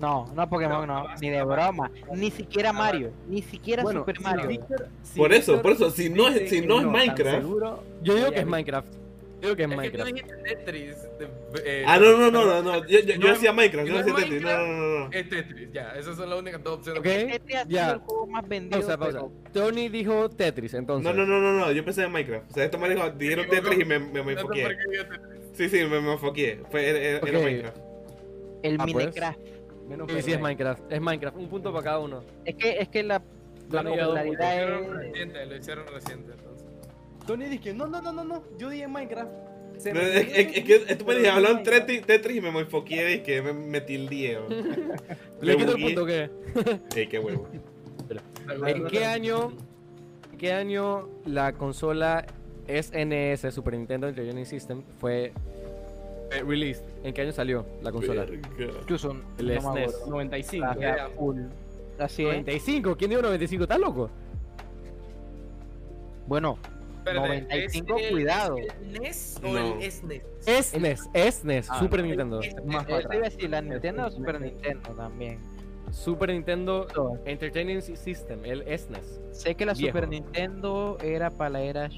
No, 0.00 0.30
no 0.34 0.48
Pokémon, 0.48 0.86
no, 0.86 1.06
ni 1.20 1.30
de 1.30 1.42
broma. 1.42 1.90
Ni 2.14 2.30
siquiera 2.30 2.72
Mario, 2.72 3.10
ni 3.28 3.42
siquiera 3.42 3.82
Bueno, 3.82 4.00
Super 4.00 4.16
si 4.18 4.22
Mario. 4.22 4.66
Si 5.02 5.18
Por 5.18 5.32
eso, 5.32 5.60
por 5.60 5.72
eso, 5.72 5.90
si 5.90 6.08
no 6.08 6.28
es- 6.28 6.48
si 6.48 6.60
no 6.60 6.80
es 6.80 6.86
Minecraft- 6.86 7.40
seguro, 7.40 7.82
Yo 8.02 8.14
digo 8.14 8.30
que 8.30 8.40
es. 8.40 8.46
Minecraft. 8.46 8.88
Yo 9.40 9.54
digo 9.54 9.56
que 9.56 9.62
es 9.64 9.70
Es 9.70 9.78
que 9.90 9.98
tú 9.98 10.04
Minecraft. 10.04 10.12
dijiste 10.12 10.36
Tetris. 10.56 10.96
de- 11.18 11.28
eh, 11.64 11.84
Ah, 11.86 11.98
no, 11.98 12.18
no, 12.18 12.30
no, 12.30 12.44
no, 12.44 12.62
no. 12.62 12.86
Yo, 12.88 12.98
yo, 13.00 13.14
yo 13.14 13.18
No, 13.18 13.28
decía 13.28 13.52
Minecraft, 13.52 13.86
yo 13.88 13.94
no 13.94 14.00
no 14.00 14.06
es 14.06 14.06
decía 14.14 14.24
Tetris. 14.28 14.42
No, 14.42 14.58
no, 14.58 14.66
no, 14.66 14.98
no. 15.06 15.12
Es 15.12 15.28
Tetris, 15.28 15.72
ya. 15.72 15.94
Esas 15.96 16.16
son 16.16 16.30
las 16.30 16.38
únicas 16.40 16.62
dos 16.64 16.78
opciones. 16.78 17.00
Ok. 17.00 17.04
Tetris 17.06 17.56
ha 17.56 17.62
sido 17.64 17.70
ya. 17.70 17.90
el 17.92 17.98
juego 18.00 18.26
más 18.26 18.48
vendido. 18.48 18.80
Pausa, 18.80 18.98
pausa. 18.98 19.18
pero- 19.20 19.32
Tony 19.66 19.88
dijo 19.88 20.28
Tetris, 20.30 20.74
entonces. 20.74 21.04
No, 21.04 21.16
no, 21.16 21.26
no, 21.26 21.40
no, 21.40 21.58
no, 21.60 21.72
yo 21.72 21.84
pensé 21.84 22.02
en 22.04 22.12
Minecraft. 22.12 22.50
O 22.50 22.54
sea, 22.54 22.64
esto 22.64 22.78
me 22.78 22.88
dijo, 22.88 23.10
dijeron 23.10 23.46
Tetris 23.48 23.78
y 23.80 23.84
me, 23.84 23.98
me, 24.00 24.22
me 24.24 24.32
enfoqué. 24.32 24.76
Sí, 25.52 25.68
sí, 25.68 25.76
me, 25.84 26.00
me 26.00 26.12
enfoqué. 26.12 26.60
Fue, 26.70 26.88
era. 27.12 27.20
Minecraft. 27.20 27.76
El 28.62 28.74
Ah, 28.80 28.84
pues. 28.84 28.94
Minecraft. 28.96 29.38
menos 29.88 30.10
Sí, 30.12 30.22
sí, 30.22 30.32
es. 30.32 30.40
Minecraft. 30.40 30.92
Es 30.92 31.00
Minecraft. 31.00 31.36
Un 31.36 31.48
punto 31.48 31.72
para 31.72 31.84
cada 31.84 31.98
uno. 32.00 32.24
Es 32.44 32.56
que, 32.56 32.78
es 32.80 32.88
que 32.88 33.02
la, 33.04 33.22
la 33.70 33.82
ya 33.82 33.82
dos 33.82 33.96
Lo 33.96 34.04
popularidad 34.14 34.52
hicieron 34.52 34.84
es. 34.84 34.90
reciente, 34.98 35.46
lo 35.46 35.56
hicieron 35.56 35.86
reciente, 35.86 36.32
entonces. 36.32 36.57
Tony 37.28 37.44
dice, 37.44 37.74
no, 37.74 37.86
no, 37.86 38.00
no, 38.02 38.10
no, 38.12 38.24
no, 38.24 38.42
yo 38.58 38.70
dije 38.70 38.88
Minecraft. 38.88 39.30
Se 39.76 39.92
No, 39.92 40.00
me 40.00 40.08
es, 40.08 40.26
es- 40.28 40.56
es 40.56 40.64
que 40.64 40.96
tú 40.96 41.04
me 41.04 41.12
dijiste, 41.12 41.30
hablaron. 41.30 41.62
Tetris, 41.62 42.04
Tetris 42.04 42.36
y 42.38 42.40
me 42.40 42.48
enfoqué 42.58 43.12
y 43.14 43.20
que 43.20 43.40
me, 43.42 43.52
me 43.72 43.80
tildeé. 43.82 44.38
¿Le 45.40 45.52
Me 45.52 45.56
quito 45.58 45.76
el 45.76 45.82
punto 45.84 46.06
qué? 46.06 46.30
Ey, 46.96 47.06
qué 47.06 47.18
huevo. 47.20 47.46
¿En 48.66 48.86
qué 48.86 49.04
año, 49.04 49.52
en 50.32 50.38
qué 50.38 50.52
año 50.52 51.08
la 51.26 51.52
consola 51.52 52.24
SNES 52.66 53.46
Super 53.54 53.74
Nintendo 53.74 54.08
Entertainment 54.08 54.46
System 54.46 54.82
fue 54.98 55.32
eh, 56.32 56.42
released? 56.44 56.82
¿En 57.04 57.12
qué 57.14 57.22
año 57.22 57.32
salió 57.32 57.66
la 57.82 57.92
consola? 57.92 58.26
Incluso 58.80 59.14
El 59.38 59.46
me 59.46 59.60
SNES. 59.60 59.66
acuerdo. 59.94 60.10
95. 60.10 60.66
O 60.70 60.74
sea, 60.80 61.08
full. 61.16 61.36
Así 61.98 62.22
es. 62.22 62.28
95. 62.28 62.96
¿Quién 62.96 63.10
dijo 63.10 63.22
95? 63.22 63.62
¿Estás 63.64 63.78
loco? 63.78 64.08
Bueno, 66.26 66.58
Espérate, 67.08 67.40
95, 67.40 67.96
¿es 67.98 68.04
el- 68.04 68.10
cuidado. 68.12 68.56
¿es 68.58 68.66
el 68.82 68.92
NES 69.00 69.40
o 69.42 69.48
No. 69.48 69.58
el 69.80 69.82
SNES? 69.92 70.22
SNES, 70.46 71.08
SNES, 71.14 71.70
Ah, 71.70 71.78
Super 71.78 72.00
no. 72.00 72.06
Nintendo. 72.06 72.40
Es- 72.40 72.54
Más 72.64 72.82
es- 72.84 72.88
Yo 72.88 72.96
te 72.98 73.02
para 73.04 73.14
iba 73.16 73.26
a 73.26 73.30
decir 73.30 73.50
la 73.50 73.62
Nintendo 73.62 74.04
o 74.04 74.06
Es- 74.08 74.14
Super 74.14 74.40
Nintendo 74.40 74.90
también. 74.90 75.38
Super 75.90 76.28
Nintendo 76.30 76.86
Todo. 76.86 77.18
Entertainment 77.24 77.80
System, 77.82 78.44
el 78.44 78.62
SNES. 78.68 79.20
Sé 79.32 79.54
que 79.54 79.64
la 79.64 79.72
Viejo. 79.72 79.96
Super 79.96 80.08
Nintendo 80.08 80.98
era 81.02 81.30
para 81.30 81.50
la 81.50 81.62
era 81.62 81.88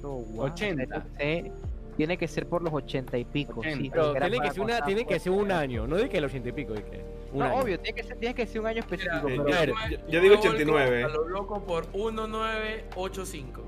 Showa. 0.00 0.44
80. 0.46 1.04
sé, 1.18 1.52
tiene 1.96 2.16
que 2.16 2.26
ser 2.26 2.46
por 2.46 2.62
los 2.62 2.72
80 2.72 3.18
y 3.18 3.24
pico. 3.24 3.62
sí, 3.62 3.68
80. 3.68 3.90
Pero 3.92 4.16
era 4.16 4.28
tiene 4.30 4.46
que, 4.48 4.52
ser 4.54 4.60
una, 4.62 4.84
tiene 4.84 5.04
que 5.06 5.18
ser 5.20 5.32
un 5.32 5.52
año, 5.52 5.86
no 5.86 5.96
de 5.96 6.08
que 6.08 6.18
el 6.18 6.24
80 6.24 6.48
y 6.48 6.52
pico. 6.52 6.72
de 6.72 6.82
que 6.84 7.04
un 7.32 7.38
No, 7.40 7.44
año. 7.46 7.54
obvio, 7.60 7.78
tiene 7.80 7.94
que 8.00 8.02
ser, 8.06 8.16
tiene 8.16 8.34
que 8.34 8.46
ser 8.46 8.60
un 8.62 8.66
año 8.66 8.80
específico. 8.80 9.28
Eh, 9.28 9.40
pero- 9.44 9.48
yo- 9.48 9.54
A 9.56 9.60
ver, 9.60 9.70
yo- 9.70 10.08
yo 10.08 10.20
digo 10.20 10.34
vuelco 10.36 10.48
89. 10.54 11.04
A 11.04 11.08
lo 11.08 11.28
loco 11.28 11.60
por 11.64 11.86
1985. 11.94 13.62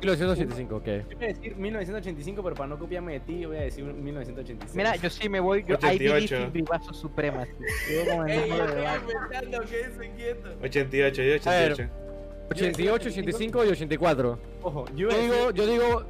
1985, 0.00 0.76
ok. 0.76 0.84
Yo 0.86 1.16
voy 1.16 1.24
a 1.24 1.28
decir 1.28 1.56
1985, 1.56 2.42
pero 2.42 2.54
para 2.54 2.68
no 2.68 2.78
copiarme 2.78 3.12
de 3.14 3.20
ti, 3.20 3.44
voy 3.46 3.56
a 3.56 3.60
decir 3.62 3.84
1986. 3.84 4.74
Mira, 4.76 4.96
yo 4.96 5.10
sí 5.10 5.28
me 5.28 5.40
voy. 5.40 5.64
Yo, 5.64 5.74
I 5.74 5.76
88. 5.86 6.36
believe 6.52 6.58
in 6.58 6.94
Supremacy. 6.94 7.52
Yo 7.92 8.24
Ey, 8.26 8.50
de 8.50 8.56
estoy 8.56 9.14
inventando, 9.14 9.60
quédense 9.68 10.10
quietos. 10.16 10.54
88, 10.62 11.22
yo 11.22 11.34
88. 11.34 11.88
88, 12.50 13.08
85 13.08 13.64
y 13.64 13.68
84. 13.68 14.38
Ojo, 14.62 14.84
yo 14.94 15.08
Yo 15.10 15.18
digo, 15.20 15.50
yo 15.50 15.66
digo, 15.66 16.04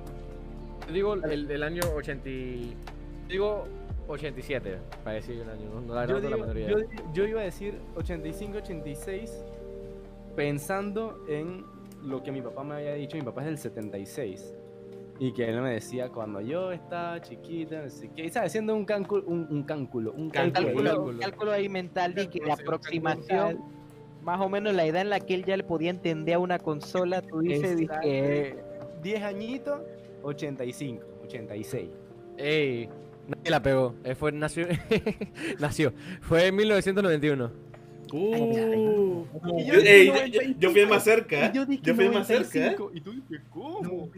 yo 0.87 0.93
digo 0.95 1.15
el, 1.15 1.51
el 1.51 1.63
año 1.63 1.83
80. 1.97 2.29
y- 2.29 2.77
Digo 3.29 3.67
87, 4.07 4.79
para 5.05 5.17
decir 5.17 5.41
un 5.43 5.51
año, 5.51 5.69
no, 5.75 5.81
no 5.83 5.95
la 5.95 6.07
yo, 6.07 6.19
la 6.21 6.37
digo- 6.37 6.53
idea. 6.53 6.69
yo- 6.71 6.79
yo 7.13 7.27
iba 7.27 7.41
a 7.41 7.45
decir 7.45 7.75
85, 7.97 8.59
86, 8.59 9.31
pensando 10.37 11.25
en 11.29 11.65
lo 12.03 12.23
que 12.23 12.33
mi 12.33 12.41
papá 12.43 12.65
me 12.65 12.77
había 12.77 12.95
dicho. 12.95 13.17
Mi 13.17 13.23
papá 13.23 13.43
es 13.43 13.47
del 13.47 13.59
76. 13.59 14.55
Y 15.21 15.33
que 15.33 15.49
él 15.49 15.61
me 15.61 15.73
decía 15.73 16.11
cuando 16.11 16.41
yo 16.41 16.71
estaba 16.71 17.21
chiquita, 17.21 17.83
no 17.83 17.91
sé 17.91 18.09
qué. 18.15 18.27
Y 18.27 18.31
sabes, 18.31 18.51
haciendo 18.51 18.75
un 18.77 18.85
cálculo, 18.85 19.25
un, 19.27 19.49
un 19.51 19.65
cálculo, 19.65 20.13
un 20.13 20.31
Cálculo. 20.31 20.67
cálculo. 20.67 20.91
Cálculo, 20.91 21.19
cálculo 21.21 21.53
ahí 21.53 21.69
mental 21.69 22.15
de 22.15 22.29
que 22.31 22.39
la 22.39 22.55
aproximación, 22.55 23.59
más 24.23 24.41
o 24.41 24.49
menos 24.49 24.75
la 24.75 24.87
edad 24.87 25.03
en 25.03 25.11
la 25.11 25.19
que 25.19 25.35
él 25.35 25.45
ya 25.45 25.57
le 25.57 25.65
podía 25.65 25.91
entender 25.91 26.37
a 26.37 26.39
una 26.39 26.59
consola, 26.61 27.21
tú 27.23 27.41
dices 27.41 27.89
que 28.01 28.57
10 29.03 29.23
añitos, 29.23 29.81
85, 30.23 31.05
86. 31.25 31.89
Ey, 32.37 32.89
nadie 33.27 33.51
la 33.51 33.61
pegó. 33.61 33.97
Eh, 34.05 34.15
fue, 34.15 34.31
nació, 34.31 34.69
nació. 35.59 35.93
Fue 36.21 36.47
en 36.47 36.55
1991. 36.55 37.51
Uh. 38.13 39.27
Yo, 39.59 39.75
yo- 39.81 40.13
95, 40.13 40.27
yo- 40.27 40.41
yo 40.59 40.71
fui 40.71 40.81
el 40.81 40.89
más 40.89 41.05
cerca. 41.05 41.51
y 41.53 41.57
yo 41.57 41.67
dije 41.67 41.83
Yo 41.85 41.95
fui 41.95 42.05
el 42.07 42.13
más 42.13 42.27
cerca. 42.27 42.49
95, 42.59 42.91
Y 42.95 43.01
tú 43.01 43.13
dices, 43.13 43.41
¿cómo? 43.51 44.11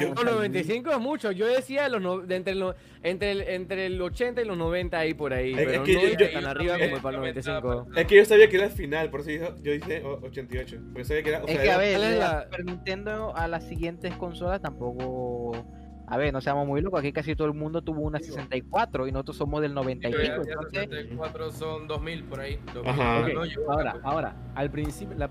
Yo- 0.00 0.14
No, 0.14 0.24
95 0.24 0.90
es 0.90 0.98
mucho. 0.98 1.32
Yo 1.32 1.46
decía 1.46 1.88
los 1.88 2.00
no- 2.02 2.18
de 2.20 2.36
entre, 2.36 2.54
los, 2.54 2.74
entre, 3.02 3.32
el, 3.32 3.40
entre 3.42 3.86
el 3.86 4.00
80 4.00 4.42
y 4.42 4.44
los 4.44 4.56
90 4.56 4.98
ahí 4.98 5.14
por 5.14 5.32
ahí. 5.32 5.50
Es- 5.52 5.56
pero 5.56 5.70
es 5.72 5.80
que 5.80 5.94
no 5.94 6.00
yo- 6.00 6.06
dije 6.08 6.16
yo- 6.24 6.32
tan 6.32 6.46
arriba 6.46 6.76
es- 6.76 6.82
como 6.84 6.96
el 6.96 7.02
para 7.02 7.14
el 7.16 7.20
95. 7.20 7.86
Es 7.96 8.06
que 8.06 8.16
yo 8.16 8.24
sabía 8.24 8.48
que 8.48 8.56
era 8.56 8.66
el 8.66 8.72
final, 8.72 9.10
por 9.10 9.20
eso 9.20 9.30
yo, 9.30 9.56
yo 9.62 9.72
dije 9.72 10.02
oh, 10.04 10.20
88. 10.22 10.76
Porque 10.92 11.04
sabía 11.04 11.22
que 11.22 11.28
era. 11.30 11.42
O 11.42 11.46
Es 11.46 11.54
sea, 11.54 11.62
que 11.62 11.70
a 11.70 11.74
era- 11.74 11.78
ver, 11.78 11.92
¿cuál 11.96 12.04
es 12.04 12.10
de 12.12 12.18
la 12.18 12.48
Nintendo 12.64 13.36
a 13.36 13.48
las 13.48 13.66
siguientes 13.68 14.14
consolas 14.16 14.60
tampoco. 14.60 15.66
A 16.10 16.16
ver, 16.16 16.32
no 16.32 16.40
seamos 16.40 16.66
muy 16.66 16.80
locos, 16.80 16.98
aquí 17.00 17.12
casi 17.12 17.36
todo 17.36 17.46
el 17.46 17.54
mundo 17.54 17.82
tuvo 17.82 18.00
una 18.00 18.18
64 18.18 19.06
y 19.06 19.12
nosotros 19.12 19.36
somos 19.36 19.62
del 19.62 19.72
90 19.72 20.08
y 20.08 20.12
Pero 20.12 20.22
pico. 20.22 20.42
ya- 20.42 20.48
ya 20.48 20.52
Entonces, 20.82 20.88
64 21.06 21.50
son 21.52 21.86
2000 21.86 22.24
por 22.24 22.40
ahí. 22.40 22.58
2000. 22.74 22.90
Ajá. 22.90 23.20
Ok, 23.20 23.32
No, 23.34 23.44
yo- 23.44 23.70
ahora, 23.70 23.96
ahora, 24.02 24.34
al 24.56 24.70
principio, 24.70 25.16
la- 25.16 25.30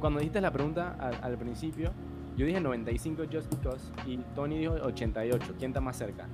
cuando 0.00 0.18
dijiste 0.18 0.40
la 0.40 0.50
pregunta 0.50 0.96
al, 0.98 1.16
al 1.22 1.38
principio, 1.38 1.92
yo 2.36 2.44
dije 2.44 2.60
95 2.60 3.22
just 3.32 3.48
because 3.54 3.90
y 4.04 4.18
Tony 4.34 4.58
dijo 4.58 4.74
88. 4.74 5.54
¿Quién 5.58 5.70
está 5.70 5.80
más 5.80 5.96
cerca? 5.96 6.26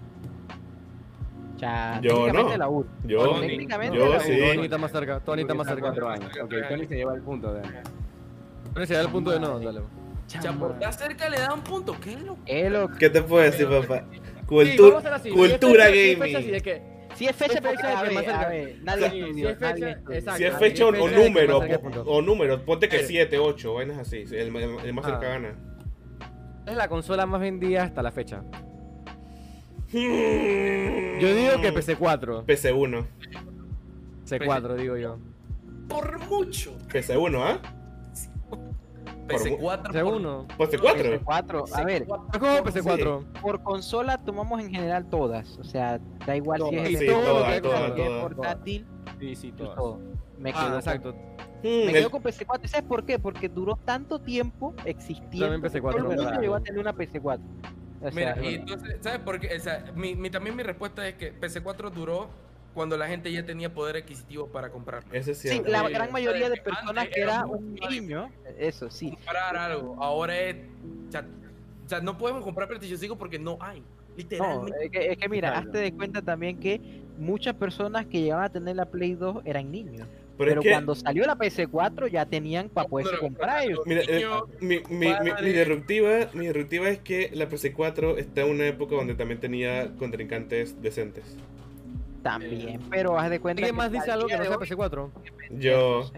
ya, 1.59 2.01
Yo 2.03 2.11
técnicamente 2.25 2.53
no. 2.53 2.59
la 2.59 2.69
U. 2.71 2.87
Yo, 3.05 3.41
técnicamente 3.41 3.97
yo 3.97 4.09
la 4.09 4.17
U. 4.17 4.21
sí. 4.21 4.39
Tony 4.55 4.65
está 4.65 4.79
más 4.79 4.91
cerca. 4.91 5.21
Tony 5.21 5.43
está 5.43 5.55
más 5.55 5.67
cerca. 5.69 5.83
Cuatro 5.83 6.09
años. 6.09 6.33
Ok, 6.43 6.55
Tony 6.69 6.87
se 6.87 6.97
lleva 6.97 7.15
el 7.15 7.23
punto. 7.23 7.53
De... 7.55 7.63
Tony 8.75 8.87
se 8.87 8.95
da 8.95 9.03
el 9.03 9.09
punto 9.11 9.31
de 9.31 9.39
no, 9.39 9.61
dale. 9.61 9.81
Ya 10.41 10.53
por 10.53 10.73
estar 10.73 10.93
cerca 10.95 11.29
le 11.29 11.39
da 11.39 11.53
un 11.53 11.63
punto. 11.63 11.97
¿Qué 12.01 12.13
es 12.15 12.21
lo 12.23 12.39
Es 12.47 12.71
lo 12.71 12.89
¿Qué 12.91 13.11
te 13.11 13.23
puedo 13.23 13.43
decir, 13.43 13.69
papá? 13.69 14.05
Sí, 14.11 14.21
Cultura, 14.47 15.15
así. 15.17 15.31
cultura 15.31 15.87
Si 15.87 15.93
fecha, 16.17 16.25
gaming. 16.27 16.43
si 16.45 16.55
es 16.55 16.63
que- 16.63 16.93
Si 17.15 17.27
es 17.27 17.37
fecha, 17.37 17.61
fecha 17.61 18.03
que 18.03 18.03
ver, 18.09 18.13
más 18.15 18.25
cerca. 18.25 18.51
nadie 18.83 19.11
Sí, 19.11 19.35
si 19.35 19.47
es 19.47 19.59
fecha, 19.59 19.91
exacto. 19.91 20.37
Si 20.39 20.45
es 20.45 20.57
fecha 20.57 20.87
o, 20.87 20.93
de 20.93 20.99
que 20.99 21.17
número, 21.29 21.59
o 22.07 22.23
números, 22.23 22.61
ponte 22.63 22.89
que 22.89 22.97
Eh. 23.01 23.05
7, 23.07 23.39
8, 23.39 23.75
vainas 23.75 23.99
así. 23.99 24.25
El, 24.31 24.55
el- 24.57 24.79
el 24.85 24.93
más 24.95 25.05
Ah. 25.05 25.09
cerca 25.11 25.29
gana. 25.29 25.55
Es 26.67 26.77
la 26.77 26.89
consola 26.89 27.27
más 27.27 27.41
vendida 27.41 27.83
hasta 27.83 28.03
la 28.03 28.13
fecha. 28.13 28.43
Yo 29.93 30.01
Yo 31.21 31.35
digo 31.35 31.61
que 31.61 31.73
PC4. 31.73 32.45
PC1. 32.47 33.05
C4 34.27 34.77
digo 34.77 34.97
yo. 34.97 35.19
Por 35.89 36.19
mucho. 36.29 36.77
PC1, 36.91 37.43
¿ah? 37.43 37.61
PC4. 39.37 39.93
C1. 39.93 40.47
PC4. 40.59 41.21
PS4, 41.25 41.73
a 41.73 41.85
ver, 41.85 42.03
Es 42.03 42.09
como 42.09 42.57
PC4. 42.59 43.25
por 43.41 43.63
consola 43.63 44.19
tomamos 44.19 44.61
en 44.61 44.71
general 44.71 45.07
todas, 45.09 45.59
o 45.59 45.65
sea, 45.65 45.99
da 46.27 46.37
igual 46.37 46.63
si 46.69 46.77
es 46.77 46.99
Sí, 46.99 47.07
portátil, 48.21 48.87
Sí, 49.19 49.35
sí, 49.37 49.53
todo. 49.53 50.01
Me 50.39 50.51
Ah, 50.55 50.65
quedo, 50.67 50.77
exacto. 50.79 51.15
Hmm, 51.63 51.87
me 51.87 51.93
quedo 51.93 52.11
con 52.11 52.23
PC4. 52.23 52.67
¿Sabes 52.67 52.89
por 52.89 53.05
qué? 53.05 53.19
Porque 53.21 53.49
duró 53.49 53.77
tanto 53.85 54.19
tiempo 54.19 54.75
existiendo. 54.85 55.49
También 55.49 55.63
PC4, 55.73 55.81
Todo 55.93 55.97
el 55.99 56.17
mundo 56.17 56.41
llegó 56.41 56.55
a 56.57 56.61
tener 56.61 56.81
una 56.81 56.93
PC4. 56.93 57.39
O 58.01 58.01
sea, 58.01 58.11
Mira, 58.13 58.37
y 58.43 58.55
entonces, 58.57 58.97
¿sabes 59.01 59.21
por 59.21 59.39
qué? 59.39 59.57
O 59.57 59.61
sea, 59.61 59.85
mi, 59.95 60.17
mi- 60.17 60.29
también 60.31 60.57
mi 60.57 60.65
respuesta 60.65 61.07
es 61.07 61.15
que 61.15 61.33
PC4 61.39 61.91
duró 61.93 62.29
cuando 62.75 62.97
la 62.97 63.07
gente 63.09 63.31
ya 63.33 63.45
tenía 63.45 63.73
poder 63.73 63.97
adquisitivo 63.97 64.49
para 64.49 64.71
comprarlo. 64.71 65.13
Ese 65.13 65.33
es 65.33 65.39
sí, 65.39 65.63
la 65.67 65.87
Sí, 65.87 65.93
gran 65.93 66.11
mayoría 66.13 66.49
de 66.49 66.57
personas 66.61 67.09
que 67.09 67.21
era 67.21 67.45
un 67.47 67.75
niño, 67.75 68.31
eso 68.59 68.91
sí. 68.91 69.11
Comprar 69.13 69.57
algo. 69.57 69.97
Ahora 70.03 70.39
es. 70.39 70.57
O 71.09 71.13
sea, 71.13 71.27
o 71.85 71.89
sea, 71.89 72.01
no 72.01 72.17
podemos 72.17 72.43
comprar 72.43 72.69
PlayStation 72.69 72.99
5 72.99 73.17
porque 73.19 73.39
no 73.39 73.59
hay. 73.61 73.81
No, 73.81 74.17
Literalmente. 74.17 74.85
es 74.85 74.91
que, 74.91 75.07
es 75.13 75.17
que 75.19 75.29
mira, 75.29 75.51
Claro. 75.53 75.67
hazte 75.67 75.79
de 75.79 75.93
cuenta 75.95 76.21
también 76.23 76.59
que 76.61 76.81
muchas 77.19 77.55
personas 77.55 78.07
que 78.07 78.21
llegaban 78.21 78.45
a 78.45 78.49
tener 78.53 78.77
la 78.77 78.87
Play 78.87 79.15
2 79.15 79.43
eran 79.45 79.71
niños. 79.71 80.07
Pero, 80.39 80.49
Pero 80.49 80.61
es 80.61 80.65
que, 80.65 80.71
cuando 80.73 80.95
salió 80.95 81.25
la 81.27 81.37
PS4 81.37 82.11
ya 82.11 82.25
tenían 82.27 82.69
para 82.71 82.89
poderse 82.89 83.13
Bueno, 83.13 83.29
comprar 83.37 83.65
ellos. 83.65 83.81
mira, 83.87 84.03
eh, 84.09 84.25
mi, 84.61 84.81
mi, 84.89 85.07
mi, 85.09 85.53
disruptiva, 85.53 86.11
mi 86.33 86.47
disruptiva 86.47 86.89
es 86.89 86.99
que 87.01 87.31
la 87.35 87.49
PC4 87.49 88.19
está 88.19 88.41
en 88.43 88.51
una 88.51 88.67
época 88.67 88.95
donde 88.97 89.15
también 89.15 89.41
tenía 89.41 89.93
contrincantes 89.99 90.81
decentes. 90.83 91.37
También, 92.23 92.81
pero 92.91 93.19
haz 93.19 93.31
de 93.31 93.41
cuenta 93.41 93.61
¿Alguien 93.61 93.77
más 93.77 93.91
dice 93.91 94.05
al 94.11 94.19
algo 94.21 94.29
que 94.29 94.37
no 94.39 94.45
sea 94.45 94.57
hoy, 94.57 94.67
PC4? 94.67 95.11
Yo, 95.59 96.11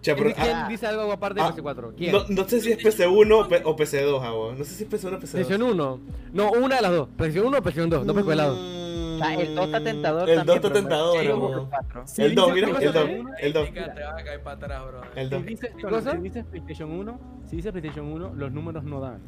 Che, 0.00 0.14
pero, 0.14 0.34
¿Quién 0.34 0.54
ah, 0.56 0.66
dice 0.68 0.86
algo 0.86 1.10
aparte 1.10 1.40
de 1.40 1.46
ah, 1.46 1.54
PS4? 1.56 1.94
¿Quién? 1.96 2.12
no, 2.12 2.24
no 2.28 2.44
sé 2.46 2.60
si 2.60 2.72
es 2.72 2.78
PC1 2.78 3.32
o 3.44 3.48
P- 3.48 3.62
o 3.64 3.74
PC2, 3.74 4.20
Javo. 4.20 4.52
No 4.52 4.58
sé 4.64 4.74
si 4.74 4.84
es 4.84 4.90
PC1 4.90 5.14
o 5.14 5.18
PC2. 5.18 5.30
PlayStation 5.30 5.62
1. 5.62 6.00
No, 6.34 6.50
una 6.52 6.76
de 6.76 6.82
las 6.82 6.90
dos. 6.92 7.08
PlayStation 7.16 7.48
1 7.48 7.58
o 7.58 7.62
PlayStation 7.62 7.88
2. 7.90 8.06
Dos 8.06 8.14
pescolados. 8.16 8.58
Mm, 8.58 9.14
O 9.14 9.18
sea, 9.18 9.34
el 9.34 9.54
2 9.54 9.64
está 9.66 9.82
tentador 9.82 10.28
El 10.28 10.36
2 10.36 10.44
también, 10.44 10.56
está 10.56 10.68
me- 10.68 10.74
tentador, 10.74 11.16
el 11.24 11.32
cuatro. 11.70 12.02
Si 12.06 12.22
El 12.22 12.34
2, 12.34 12.46
dices 12.46 12.54
mira, 12.54 12.66
el 12.66 12.74
PlayStation 12.74 13.08
2. 13.08 13.20
uno, 13.20 13.30
El 13.40 13.52
2. 13.54 13.72
Te 13.72 13.80
va 13.80 14.10
a 14.18 14.24
caer 14.24 14.42
para 14.42 14.56
atrás, 14.56 14.86
bro. 14.86 15.00
El 15.16 15.24
Si 15.28 15.34
2. 15.34 15.46
dices, 15.46 15.70
¿Qué 15.74 15.82
cosa? 15.88 16.10
si 16.12 16.18
dices 16.18 16.44
PlayStation 16.44 16.90
1, 16.90 17.20
si 17.48 17.56
dices 17.56 17.72
PlayStation 17.72 18.06
1, 18.12 18.32
los 18.34 18.52
números 18.52 18.84
no 18.84 19.00
dan. 19.00 19.22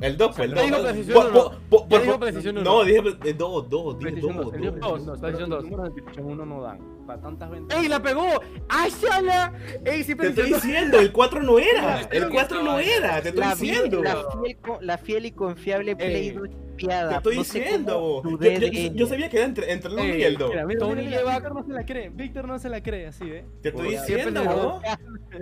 El 0.00 0.16
2, 0.16 0.36
pues 0.36 0.50
el 0.50 0.56
Yo 0.56 0.62
digo 0.62 0.76
2. 0.76 0.92
PlayStation 0.92 1.26
uno. 1.26 1.88
Yo 1.88 2.00
digo 2.00 2.18
PlayStation 2.18 2.58
uno. 2.58 2.64
No, 2.70 2.84
dije 2.84 2.98
el 2.98 3.38
2, 3.38 3.70
2, 3.70 3.98
dije 3.98 4.10
PlayStation 4.10 4.36
2, 4.36 4.44
2. 4.44 4.54
él 4.54 4.60
dijo 4.60 4.76
dos, 4.76 5.18
PlayStation 5.18 5.18
2, 5.18 5.20
PlayStation 5.20 5.48
pero 5.48 5.48
dos. 5.48 5.62
Los 5.62 5.70
números 5.70 5.94
de 5.94 6.02
PlayStation 6.02 6.32
1 6.32 6.46
no 6.46 6.62
dan. 6.62 7.06
Para 7.06 7.20
tantas 7.22 7.50
ventas. 7.50 7.78
¡Ey, 7.78 7.88
la 7.88 8.02
pegó! 8.02 8.26
¡Ayala! 8.68 9.52
¡Ey, 9.84 10.02
sí, 10.02 10.14
Te 10.14 10.26
estoy 10.26 10.34
PlayStation 10.34 10.50
2! 10.50 10.62
diciendo, 10.62 10.98
el 10.98 11.12
4 11.12 11.42
no 11.42 11.58
era. 11.58 12.00
El 12.10 12.28
4 12.28 12.62
no 12.62 12.78
era, 12.78 13.22
te 13.22 13.28
estoy 13.30 13.44
diciendo. 13.46 14.02
la, 14.80 14.98
fiel, 14.98 15.26
y 15.26 15.32
confiable 15.32 15.96
Play 15.96 16.28
Ey. 16.28 16.30
2 16.32 16.48
Te 16.76 17.14
estoy 17.16 17.36
No 17.36 17.42
diciendo. 17.42 18.22
Yo, 18.40 18.94
yo- 18.94 19.06
sabía 19.06 19.28
que 19.28 19.36
era 19.38 19.46
entre, 19.46 19.72
entre 19.72 19.90
el 19.90 19.96
1 19.98 20.04
y 20.16 20.22
el 20.22 20.36
2. 20.36 20.50
Mira, 20.50 20.66
mira, 20.66 20.78
Tony 20.80 21.02
mira, 21.02 21.18
lleva- 21.18 21.32
Víctor 21.34 21.54
no 21.54 21.64
se 21.64 21.72
la 21.72 21.84
cree. 21.86 22.08
Víctor 22.10 22.48
no 22.48 22.58
se 22.58 22.68
la 22.68 22.82
cree, 22.82 23.06
así, 23.06 23.24
¿eh? 23.24 23.44
Te 23.62 23.68
estoy 23.70 23.90
diciendo, 23.90 24.44
¿no? 24.44 24.80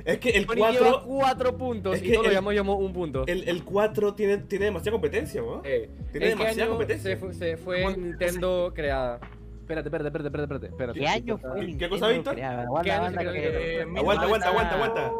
Es 0.04 0.18
que 0.18 0.30
el 0.30 0.46
Tony 0.46 0.60
lleva 0.72 0.78
4, 0.78 1.04
4 1.06 1.56
puntos 1.58 1.94
Es 1.96 2.02
y 2.02 2.06
que 2.06 2.12
todos 2.12 2.24
lo 2.26 2.30
el- 2.30 2.34
llamamos, 2.36 2.54
llamó 2.54 2.76
un 2.76 2.92
punto. 2.92 3.24
el, 3.26 3.48
el 3.48 3.64
4 3.64 4.14
tiene, 4.14 4.38
tiene 4.38 4.66
demasiada 4.66 4.92
competencia, 4.92 5.40
¿no? 5.40 5.60
Eh, 5.64 5.88
Tiene 6.12 6.30
¿En 6.30 6.38
qué 6.38 6.42
demasiada 6.44 6.68
competencia. 6.70 7.10
se, 7.10 7.16
fu- 7.16 7.32
se 7.32 7.56
fue 7.56 7.96
Nintendo 7.96 8.72
creada? 8.74 9.20
Espérate, 9.60 9.88
espérate, 9.88 10.08
espérate, 10.08 10.28
espérate, 10.42 10.66
espérate. 10.66 11.00
¿Qué 11.00 11.06
año 11.06 11.38
fue? 11.38 11.76
¿Qué- 11.78 11.88
cosa, 11.88 12.08
Víctor? 12.08 12.38
Aguanta, 12.38 12.92
año 12.92 13.02
aguanta 13.04 14.48
Aguanta, 14.48 14.74
aguanta, 14.74 15.12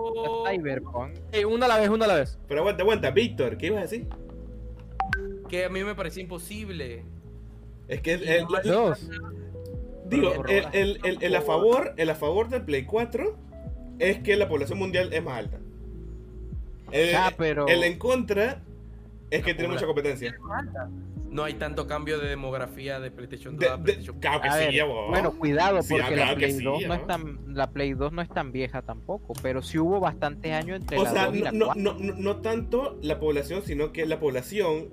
Cyberpunk. 0.51 1.15
Una 1.49 1.65
a 1.65 1.69
la 1.69 1.79
vez, 1.79 1.89
una 1.89 2.05
a 2.05 2.09
la 2.09 2.15
vez. 2.17 2.39
Pero 2.47 2.61
aguanta, 2.61 2.83
aguanta. 2.83 3.11
Víctor, 3.11 3.57
¿qué 3.57 3.67
ibas 3.69 3.79
a 3.79 3.83
decir? 3.83 4.07
Que 5.55 5.65
a 5.67 5.69
mí 5.69 5.85
me 5.85 5.95
parecía 5.95 6.21
imposible. 6.21 7.05
Es 7.87 8.01
que 8.01 8.15
el, 8.15 8.29
el- 8.29 8.47
Dos. 8.65 9.09
digo, 10.09 10.31
el, 10.31 10.37
corroboras. 10.37 10.75
el, 10.75 10.99
el, 11.05 11.19
el 11.23 11.37
a 11.37 11.43
favor, 11.43 11.95
el 11.97 12.11
a 12.11 12.17
favor 12.17 12.49
del 12.49 12.63
Play 12.63 12.85
4 12.87 13.37
es 14.01 14.19
que 14.19 14.35
la 14.37 14.49
población 14.49 14.81
mundial 14.81 15.13
es 15.13 15.23
más 15.23 15.39
alta. 15.39 15.61
El, 16.91 17.15
Ah, 17.15 17.33
pero- 17.39 17.69
el 17.69 17.85
en 17.85 17.99
contra 18.01 18.63
es 19.31 19.45
que 19.45 19.55
tiene 19.55 19.73
mucha 19.73 19.87
competencia. 19.87 20.35
No 21.31 21.45
hay 21.45 21.55
tanto 21.55 21.87
cambio 21.87 22.19
de 22.19 22.29
demografía 22.29 22.99
de 22.99 23.13
PlayStation 23.13 23.55
2 23.57 23.61
De- 23.61 23.69
a 23.69 23.77
de- 23.77 23.83
PlayStation 23.85 24.19
claro 24.19 24.41
que 24.41 24.49
A 24.49 24.53
sí, 24.55 24.59
ver, 24.65 24.75
ya, 24.75 24.85
bo. 24.87 25.09
bueno, 25.11 25.33
cuidado, 25.39 25.79
porque 25.89 26.15
claro 26.15 26.31
la, 26.33 26.35
Play 26.35 26.53
sí, 26.53 26.65
2 26.65 26.83
no 26.83 26.89
¿no? 26.89 26.95
es 26.95 27.07
tan, 27.07 27.39
la 27.55 27.71
Play 27.71 27.93
2 27.95 28.13
no 28.13 28.23
es 28.23 28.29
tan 28.29 28.51
vieja 28.51 28.83
tampoco, 28.83 29.35
pero 29.41 29.63
sí 29.63 29.79
hubo 29.79 30.01
bastantes 30.01 30.51
años 30.53 30.81
entre 30.81 30.99
O 30.99 31.05
la 31.05 31.11
sea, 31.13 31.27
2 31.27 31.37
y 31.37 31.39
la 31.43 31.53
no, 31.53 31.67
4. 31.67 31.81
no, 31.83 31.95
no, 32.01 32.15
no 32.17 32.37
tanto 32.39 32.99
la 33.03 33.21
población, 33.21 33.63
sino 33.65 33.93
que 33.93 34.05
la 34.07 34.19
población, 34.19 34.91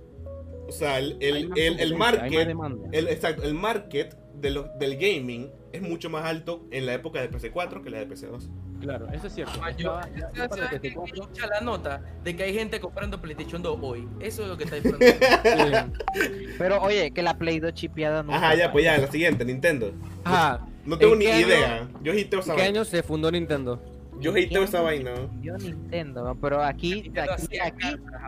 o 0.72 0.74
sea, 0.74 0.99
el, 0.99 1.17
el, 1.19 1.51
el, 1.57 1.80
el 1.80 1.95
market, 1.97 2.47
demanda. 2.47 2.88
el, 2.93 3.07
exacto, 3.09 3.43
el 3.43 3.53
market 3.53 4.15
de 4.36 4.49
lo- 4.51 4.69
del 4.80 4.95
gaming 4.95 5.51
es 5.74 5.82
mucho 5.82 6.09
más 6.09 6.26
alto 6.26 6.65
en 6.72 6.86
la 6.86 6.93
época 6.93 7.22
de 7.22 7.30
PC4 7.30 7.84
que 7.84 7.89
la 7.89 7.99
de 7.99 8.07
PC2. 8.07 8.49
Claro, 8.80 9.07
eso 9.13 9.28
es 9.28 9.34
cierto. 9.34 9.59
Ah, 9.61 9.69
yo- 9.72 9.99
Estaba- 10.34 10.69
que 10.69 10.80
te 10.80 10.95
la 10.95 11.61
nota 11.61 12.01
de 12.24 12.36
que 12.36 12.43
hay 12.43 12.53
gente 12.53 12.80
comprando 12.80 13.22
PlayStation 13.22 13.61
2 13.61 13.78
hoy. 13.82 14.07
Eso 14.19 14.41
es 14.43 14.47
lo 14.49 14.57
que 14.57 14.63
está 14.63 14.78
disfrutando. 14.78 15.93
Pero 16.57 16.82
oye, 16.82 17.11
que 17.11 17.22
la 17.22 17.38
Play 17.38 17.59
2 17.59 17.74
chipeada 17.74 18.24
no 18.24 18.34
Ajá, 18.34 18.55
ya, 18.55 18.72
pues 18.72 18.84
ya, 18.86 18.97
la 18.97 19.07
siguiente, 19.11 19.45
Nintendo. 19.45 19.91
Ajá. 20.24 20.65
No 20.86 20.97
tengo 20.97 21.13
¿En 21.13 21.19
ni 21.19 21.26
qué 21.26 21.32
año- 21.34 21.47
idea. 21.47 21.88
Yo 22.01 22.13
hiteo 22.13 22.39
esa 22.39 22.53
¿En 22.53 22.57
qué 22.57 22.63
año 22.63 22.84
se 22.86 23.03
fundó 23.03 23.30
Nintendo? 23.32 23.80
Yo 24.22 24.38
hiteo 24.38 24.63
esa 24.63 24.82
vaina. 24.82 25.11
Yo 25.41 25.57
Nintendo, 25.57 26.24
¿no? 26.24 26.36
pero 26.39 26.61
aquí, 26.63 27.01
Nintendo 27.03 27.34
aquí, 27.34 27.59
aquí, 27.59 27.80
cartas, 27.80 28.22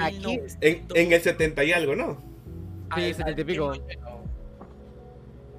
aquí- 0.00 0.20
1900. 0.22 0.58
En, 0.60 0.86
en 0.94 1.12
el 1.12 1.20
70 1.20 1.64
y 1.64 1.72
algo, 1.72 1.94
¿no? 1.94 2.16
Ah, 2.90 2.96
Sí, 2.96 3.02
el- 3.04 3.14
70 3.14 3.40
y 3.40 3.44
pico. 3.44 3.72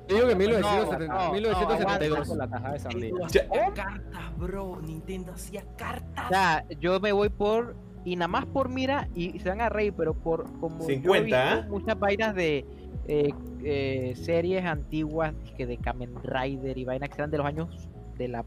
Yo 0.07 0.15
digo 0.17 0.27
que 0.27 0.33
no, 0.35 0.39
1970 0.39 1.13
no, 1.13 1.31
1972. 1.33 2.27
Con 2.27 2.37
la 2.37 2.47
tajada 2.47 2.73
de 2.73 2.79
sandía. 2.79 2.99
Nintendo 3.09 3.27
Ya- 3.27 3.41
hacía 3.41 3.73
cartas, 3.73 4.37
bro. 4.37 4.81
Nintendo 4.81 5.31
hacía 5.33 5.63
cartas. 5.77 6.25
o 6.25 6.29
sea, 6.29 6.65
yo 6.79 6.99
me 6.99 7.11
voy 7.11 7.29
por, 7.29 7.75
y 8.03 8.15
nada 8.15 8.27
más 8.27 8.45
por 8.45 8.69
mira, 8.69 9.07
y 9.15 9.39
se 9.39 9.49
van 9.49 9.61
a 9.61 9.69
reír, 9.69 9.93
pero 9.97 10.13
por 10.13 10.43
como 10.59 10.79
yo 10.81 10.89
he 10.91 10.93
50, 10.95 11.55
visto 11.55 11.69
muchas 11.71 11.97
vainas 11.99 12.35
de 12.35 12.65
eh, 13.07 13.33
eh, 13.63 14.13
series 14.15 14.63
antiguas 14.65 15.33
que 15.57 15.65
de 15.65 15.77
Kamen 15.77 16.11
Rider 16.23 16.77
y 16.77 16.85
vainas 16.85 17.09
que 17.09 17.15
eran 17.15 17.31
de 17.31 17.37
los 17.39 17.47
años 17.47 17.89
de 18.17 18.27
la 18.27 18.45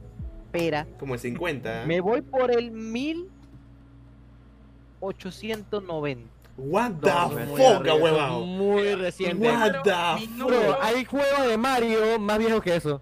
pera, 0.50 0.86
Como 0.98 1.14
el 1.14 1.20
50. 1.20 1.84
me 1.86 2.00
voy 2.00 2.20
por 2.22 2.50
el 2.50 2.70
1890. 5.00 6.28
What 6.60 6.92
the 7.00 7.08
No, 7.08 7.28
Muy 7.28 7.60
fuck, 7.62 7.84
huevado. 8.02 8.40
Muy 8.44 8.94
reciente. 8.96 9.46
What 9.48 9.82
the 9.84 9.90
fuck. 9.92 10.78
hay 10.82 11.04
juegos 11.04 11.46
de 11.46 11.56
Mario 11.56 12.18
más 12.18 12.38
viejos 12.38 12.60
que 12.62 12.74
eso. 12.76 13.00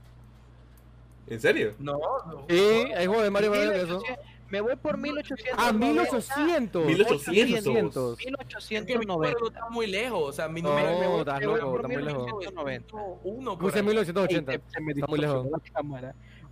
¿En 1.26 1.40
serio? 1.40 1.72
No, 1.78 1.92
no. 2.26 2.44
Sí, 2.48 2.56
hay 2.94 3.06
juegos 3.06 3.24
de 3.24 3.30
Mario 3.30 3.50
más 3.50 3.60
viejos 3.60 3.74
que 3.76 3.82
eso. 3.82 3.98
1800 4.00 4.26
Me 4.50 4.60
voy 4.60 4.76
por 4.76 4.96
1890. 4.98 5.56
Ah, 5.68 5.72
1800. 5.72 6.86
1800. 6.86 8.18
1890. 8.18 9.38
no 9.40 9.46
está 9.48 9.70
muy 9.70 9.86
lejos. 9.86 10.22
O 10.28 10.32
sea, 10.32 10.48
mi 10.48 10.60
No, 10.62 10.68
número 10.68 10.98
me 11.00 11.06
voy 11.08 11.18
estás 11.20 11.40
me 11.40 11.46
voy 11.46 11.60
loco, 11.60 11.76
está 11.76 11.88
muy 11.88 12.02
lejos. 12.02 12.26
1901, 12.26 13.50
por 13.52 13.58
Puse 13.58 13.78
ahí. 13.78 13.84
1980. 13.86 14.52
Ey, 14.52 14.58
se- 14.58 14.70
se 14.74 14.80
me 14.82 14.92
Está 14.92 15.06
muy 15.06 15.18
lejos. 15.18 15.46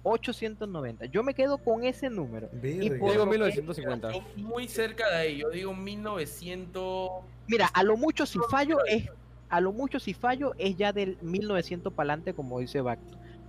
Distorsionó 0.04 0.54
la 0.54 0.60
cámara. 0.60 0.84
890. 1.00 1.06
Yo 1.06 1.22
me 1.22 1.34
quedo 1.34 1.56
con 1.58 1.84
ese 1.84 2.10
número. 2.10 2.48
Verga. 2.52 2.98
por- 2.98 3.10
Digo 3.12 3.24
lo 3.24 3.26
que- 3.30 3.30
1950. 3.38 4.12
Yo 4.12 4.20
muy 4.36 4.68
cerca 4.68 5.08
de 5.10 5.16
ahí. 5.16 5.38
Yo 5.38 5.50
digo 5.50 5.74
1900. 5.74 7.10
Mira, 7.48 7.66
a 7.66 7.82
lo 7.82 7.96
mucho 7.96 8.26
si 8.26 8.38
fallo 8.50 8.78
es 8.86 9.08
a 9.50 9.60
lo 9.60 9.72
mucho 9.72 10.00
si 10.00 10.14
fallo 10.14 10.52
es 10.58 10.76
ya 10.76 10.92
del 10.92 11.16
1900 11.22 11.92
para 11.92 12.12
adelante 12.14 12.34
como 12.34 12.58
dice 12.60 12.80
Back. 12.80 12.98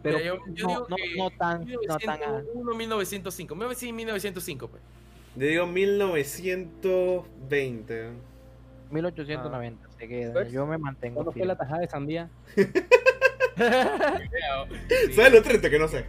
Pero 0.04 0.18
Mira, 0.20 0.36
yo- 0.36 0.40
yo 0.54 0.68
no, 0.68 0.74
digo 0.76 0.88
no, 0.90 0.96
que 0.98 1.16
no 1.18 1.30
tan 1.32 1.66
no 1.88 1.98
tan 1.98 2.22
a- 2.24 2.42
1901, 2.44 2.76
1905. 2.76 3.56
Me 3.56 3.66
voy 3.66 3.72
a 3.72 3.76
decir 3.76 3.92
1905, 3.94 4.68
pues. 4.68 4.82
Yo 5.36 5.48
digo 5.48 5.66
1920. 5.66 8.10
1890 8.92 9.88
se 9.98 10.08
queda. 10.08 10.48
Yo 10.48 10.68
me 10.68 10.78
mantengo 10.78 11.16
¿Cuándo 11.16 11.32
fue 11.32 11.40
fiel. 11.40 11.48
la 11.48 11.58
tajada 11.58 11.80
de 11.82 11.88
sandía? 11.88 12.30
¿Sabes 15.16 15.34
lo 15.34 15.42
triste 15.42 15.70
que 15.70 15.80
no 15.80 15.88
sé? 15.88 16.06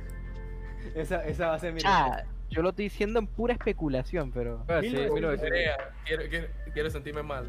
Esa, 0.97 1.25
esa 1.27 1.49
va 1.49 1.55
a 1.55 1.59
ser 1.59 1.73
mi 1.75 1.81
Ah, 1.85 2.23
yo 2.49 2.63
lo 2.63 2.71
estoy 2.71 2.87
diciendo 2.87 3.19
en 3.19 3.27
pura 3.27 3.53
especulación, 3.53 4.33
pero 4.33 4.65
Ah, 4.69 4.81
sí, 4.81 4.89
1900. 4.91 5.41
Crea, 5.41 5.77
Quiero, 6.07 6.23
quiero, 6.31 6.49
quiero 6.73 6.91
sentirme 6.91 7.23
mal. 7.23 7.45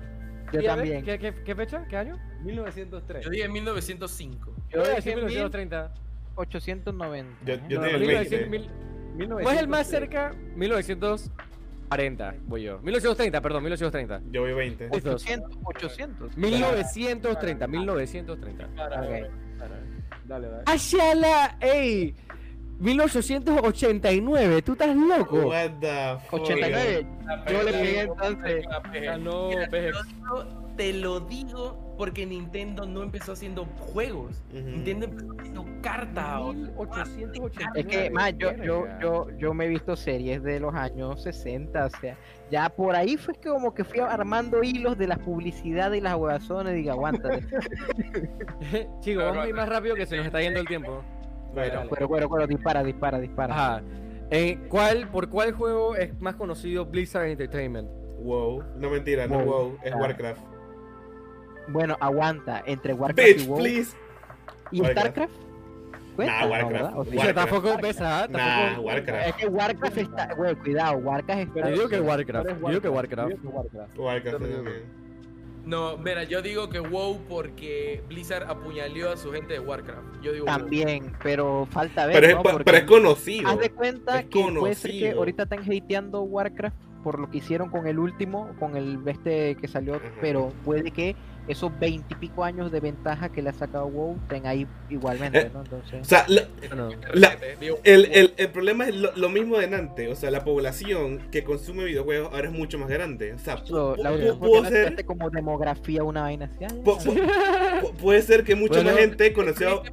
yo 0.52 0.60
¿Y 0.62 0.68
a 0.68 0.76
ver, 0.76 0.86
también. 0.86 1.06
¿Qué, 1.06 1.18
qué, 1.18 1.34
qué 1.44 1.56
fecha? 1.56 1.86
¿Qué 1.88 1.96
año? 1.98 2.18
1903. 2.44 3.24
Yo 3.24 3.30
dije 3.30 3.48
1905. 3.48 4.54
Yo 4.70 4.80
voy 4.80 4.88
a 4.88 4.96
dije 4.96 4.96
decir 4.96 5.16
1930. 5.16 5.92
1890. 6.38 7.46
Yo, 7.46 7.56
yo 7.56 7.62
No, 7.62 7.68
tengo 7.68 7.86
el 7.86 8.00
1900, 8.02 8.50
20. 8.50 8.50
mil- 8.50 9.30
¿Cuál 9.42 9.56
es 9.56 9.62
el 9.62 9.68
más 9.68 9.88
cerca? 9.88 10.34
1940, 10.56 12.36
voy 12.46 12.64
yo. 12.64 12.78
1930, 12.80 13.42
perdón, 13.42 13.64
1930. 13.64 14.22
Yo 14.32 14.42
voy 14.42 14.54
20. 14.54 14.90
Listo. 14.90 15.10
800, 15.16 15.52
800. 15.64 16.38
1930, 16.38 17.68
1930. 17.68 18.66
Ok. 18.66 19.32
Dale, 20.26 20.48
dale. 20.50 20.64
¡Ayala! 20.66 21.58
¡Ey! 21.62 22.14
1889, 22.80 24.62
¿tú 24.62 24.74
estás 24.74 24.96
loco? 24.96 25.48
What 25.48 25.72
the 25.80 26.18
fuck. 26.30 26.42
89. 26.42 27.08
Yo 27.52 27.64
le 27.64 27.72
pegué 27.74 28.02
entonces. 28.02 28.66
No, 29.20 29.50
te 30.76 30.94
lo 30.94 31.20
digo- 31.22 31.84
porque 31.98 32.28
Nintendo 32.28 32.86
no 32.86 33.02
empezó 33.02 33.32
haciendo 33.32 33.66
juegos. 33.80 34.44
Nintendo 34.54 35.08
empezó 35.08 35.34
haciendo 35.40 35.66
cartas. 35.82 36.40
o- 36.42 36.54
1889. 36.54 37.80
Es 37.80 37.86
que, 37.88 38.10
más, 38.12 38.34
yo, 38.38 38.54
yo, 38.58 38.86
yo, 39.02 39.28
yo 39.40 39.54
me 39.56 39.66
he 39.66 39.68
visto 39.68 39.96
series 39.96 40.44
de 40.44 40.60
los 40.60 40.76
años 40.76 41.24
60, 41.24 41.86
o 41.88 41.90
sea, 41.90 42.16
ya 42.52 42.70
por 42.70 42.96
ahí 42.96 43.18
fue 43.18 43.34
que 43.34 43.50
como 43.50 43.74
que 43.74 43.84
fui 43.84 44.00
armando 44.00 44.62
hilos 44.62 44.96
de 45.00 45.08
las 45.08 45.18
publicidades 45.18 45.98
y 45.98 46.02
las 46.02 46.16
huevazones, 46.16 46.76
diga, 46.76 46.94
aguántate. 46.94 47.44
Chicos, 49.02 49.24
vamos 49.24 49.44
a 49.46 49.48
ir 49.48 49.56
más 49.56 49.68
rápido 49.68 49.96
que 49.96 50.06
se 50.06 50.18
nos 50.18 50.28
está 50.28 50.40
yendo 50.40 50.60
el 50.60 50.68
tiempo. 50.68 51.04
Bueno, 51.54 51.82
Pero, 51.90 52.08
pero, 52.10 52.30
pero, 52.30 52.48
dispara, 52.48 52.84
dispara, 52.84 53.20
dispara. 53.20 53.54
Ajá. 53.54 53.82
Eh, 54.30 54.58
¿cuál, 54.70 55.08
¿Por 55.10 55.30
cuál 55.30 55.54
juego 55.54 55.96
es 55.96 56.20
más 56.20 56.36
conocido 56.36 56.86
Blizzard 56.86 57.28
Entertainment? 57.28 57.90
wow. 58.22 58.64
No 58.78 58.90
mentira, 58.90 59.28
no 59.28 59.40
Wow. 59.40 59.46
wow. 59.46 59.78
Es 59.84 59.94
Ah. 59.94 59.98
Warcraft. 59.98 60.42
Bueno, 61.70 61.96
aguanta, 62.00 62.64
entre 62.66 62.94
Warcraft 62.94 63.28
Bitch, 63.30 63.44
y 63.44 63.48
WoW. 63.48 63.58
please. 63.60 63.96
¿Y 64.72 64.82
Warcraft. 64.82 65.08
StarCraft? 65.08 65.34
Cuenta, 66.16 66.34
Nah, 66.34 66.42
¿no, 66.46 66.50
Warcraft. 66.52 66.96
O 66.98 67.04
sea, 67.06 67.16
Warcraft. 67.18 67.36
tampoco 67.36 67.78
pesa, 67.80 68.24
¿ah? 68.24 68.28
Nah, 68.28 68.38
tampoco. 68.38 68.88
Warcraft. 68.88 69.28
es 69.28 69.36
que 69.36 69.48
Warcraft 69.48 69.98
está, 69.98 70.34
güey, 70.36 70.56
cuidado, 70.56 70.98
Warcraft 70.98 71.42
está... 71.42 71.60
Yo 71.70 71.76
digo 71.76 71.90
que 71.90 72.00
Warcraft. 72.02 72.48
Yo 72.50 72.68
digo 72.70 72.82
que 72.82 72.90
Warcraft. 72.90 73.30
Yo 73.30 73.36
digo 73.38 73.42
que 73.52 73.58
Warcraft. 73.58 73.98
Warcraft 74.00 74.38
también. 74.40 74.84
No, 75.68 75.98
mira, 75.98 76.24
yo 76.24 76.42
digo 76.42 76.70
que 76.70 76.80
WoW 76.80 77.20
porque 77.28 78.02
Blizzard 78.08 78.50
apuñaleó 78.50 79.12
a 79.12 79.18
su 79.18 79.34
gente 79.34 79.54
de 79.54 79.60
Warcraft. 79.60 80.22
Yo 80.22 80.32
digo 80.32 80.46
WoW. 80.46 80.58
También, 80.58 81.14
pero 81.22 81.68
falta 81.70 82.06
ver. 82.06 82.16
Pero 82.16 82.28
es, 82.28 82.36
¿no? 82.36 82.44
pa- 82.44 82.52
Porque 82.52 82.64
pero 82.64 82.78
es 82.78 82.84
conocido. 82.86 83.50
Haz 83.50 83.60
de 83.60 83.70
cuenta 83.72 84.20
es 84.22 84.26
que 84.28 84.44
puede 84.58 84.76
ser 84.76 84.92
que 84.92 85.12
ahorita 85.12 85.44
están 85.44 85.60
hateando 85.70 86.22
Warcraft 86.22 86.76
por 87.04 87.20
lo 87.20 87.30
que 87.30 87.38
hicieron 87.40 87.70
con 87.70 87.86
el 87.86 88.00
último, 88.00 88.56
con 88.60 88.76
el 88.78 89.00
este 89.08 89.56
que 89.56 89.68
salió, 89.68 90.00
pero 90.22 90.52
puede 90.66 90.92
que 90.92 91.16
esos 91.48 91.72
veintipico 91.80 92.44
años 92.44 92.72
de 92.72 92.80
ventaja 92.80 93.30
que 93.30 93.42
le 93.42 93.50
ha 93.50 93.54
sacado 93.54 93.88
WoW 93.88 94.18
estén 94.24 94.46
ahí 94.48 94.68
igualmente, 94.90 95.40
Eh, 95.40 95.52
¿no? 95.54 95.62
Entonces, 95.62 96.02
O 96.02 96.06
sea, 96.06 96.26
la- 96.28 96.44
Bueno, 96.68 96.90
La- 97.14 97.36
Digo, 97.60 97.80
el, 97.84 98.02
WoW. 98.04 98.12
el- 98.14 98.34
el 98.38 98.50
problema 98.50 98.88
es 98.88 98.96
lo, 98.96 99.16
lo 99.16 99.30
mismo 99.30 99.58
de 99.58 99.66
antes. 99.74 100.10
O 100.12 100.16
sea, 100.16 100.30
la 100.32 100.44
población 100.44 101.20
que 101.32 101.44
consume 101.44 101.86
videojuegos 101.86 102.34
ahora 102.34 102.48
es 102.48 102.54
mucho 102.54 102.78
más 102.78 102.90
grande. 102.90 103.34
O 103.34 103.40
sea, 103.40 103.56
la 103.56 103.62
pudo 103.64 104.64
no 104.64 104.70
ser- 104.70 105.06
como 105.06 105.30
demografía 105.30 106.04
una 106.04 106.24
vaina 106.24 106.46
así. 106.46 106.66
puede 108.02 108.22
ser 108.22 108.44
que 108.44 108.56
mucha 108.56 108.76
Bueno, 108.76 108.92
más 108.92 109.00
gente 109.00 109.34
conoció. 109.34 109.84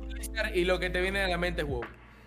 Y 0.55 0.65
lo 0.65 0.79
que 0.79 0.91
te 0.91 1.01
viene 1.01 1.21
a 1.21 1.29
la 1.29 1.39
mente 1.39 1.63
es 1.63 1.69
WoW. 1.69 1.83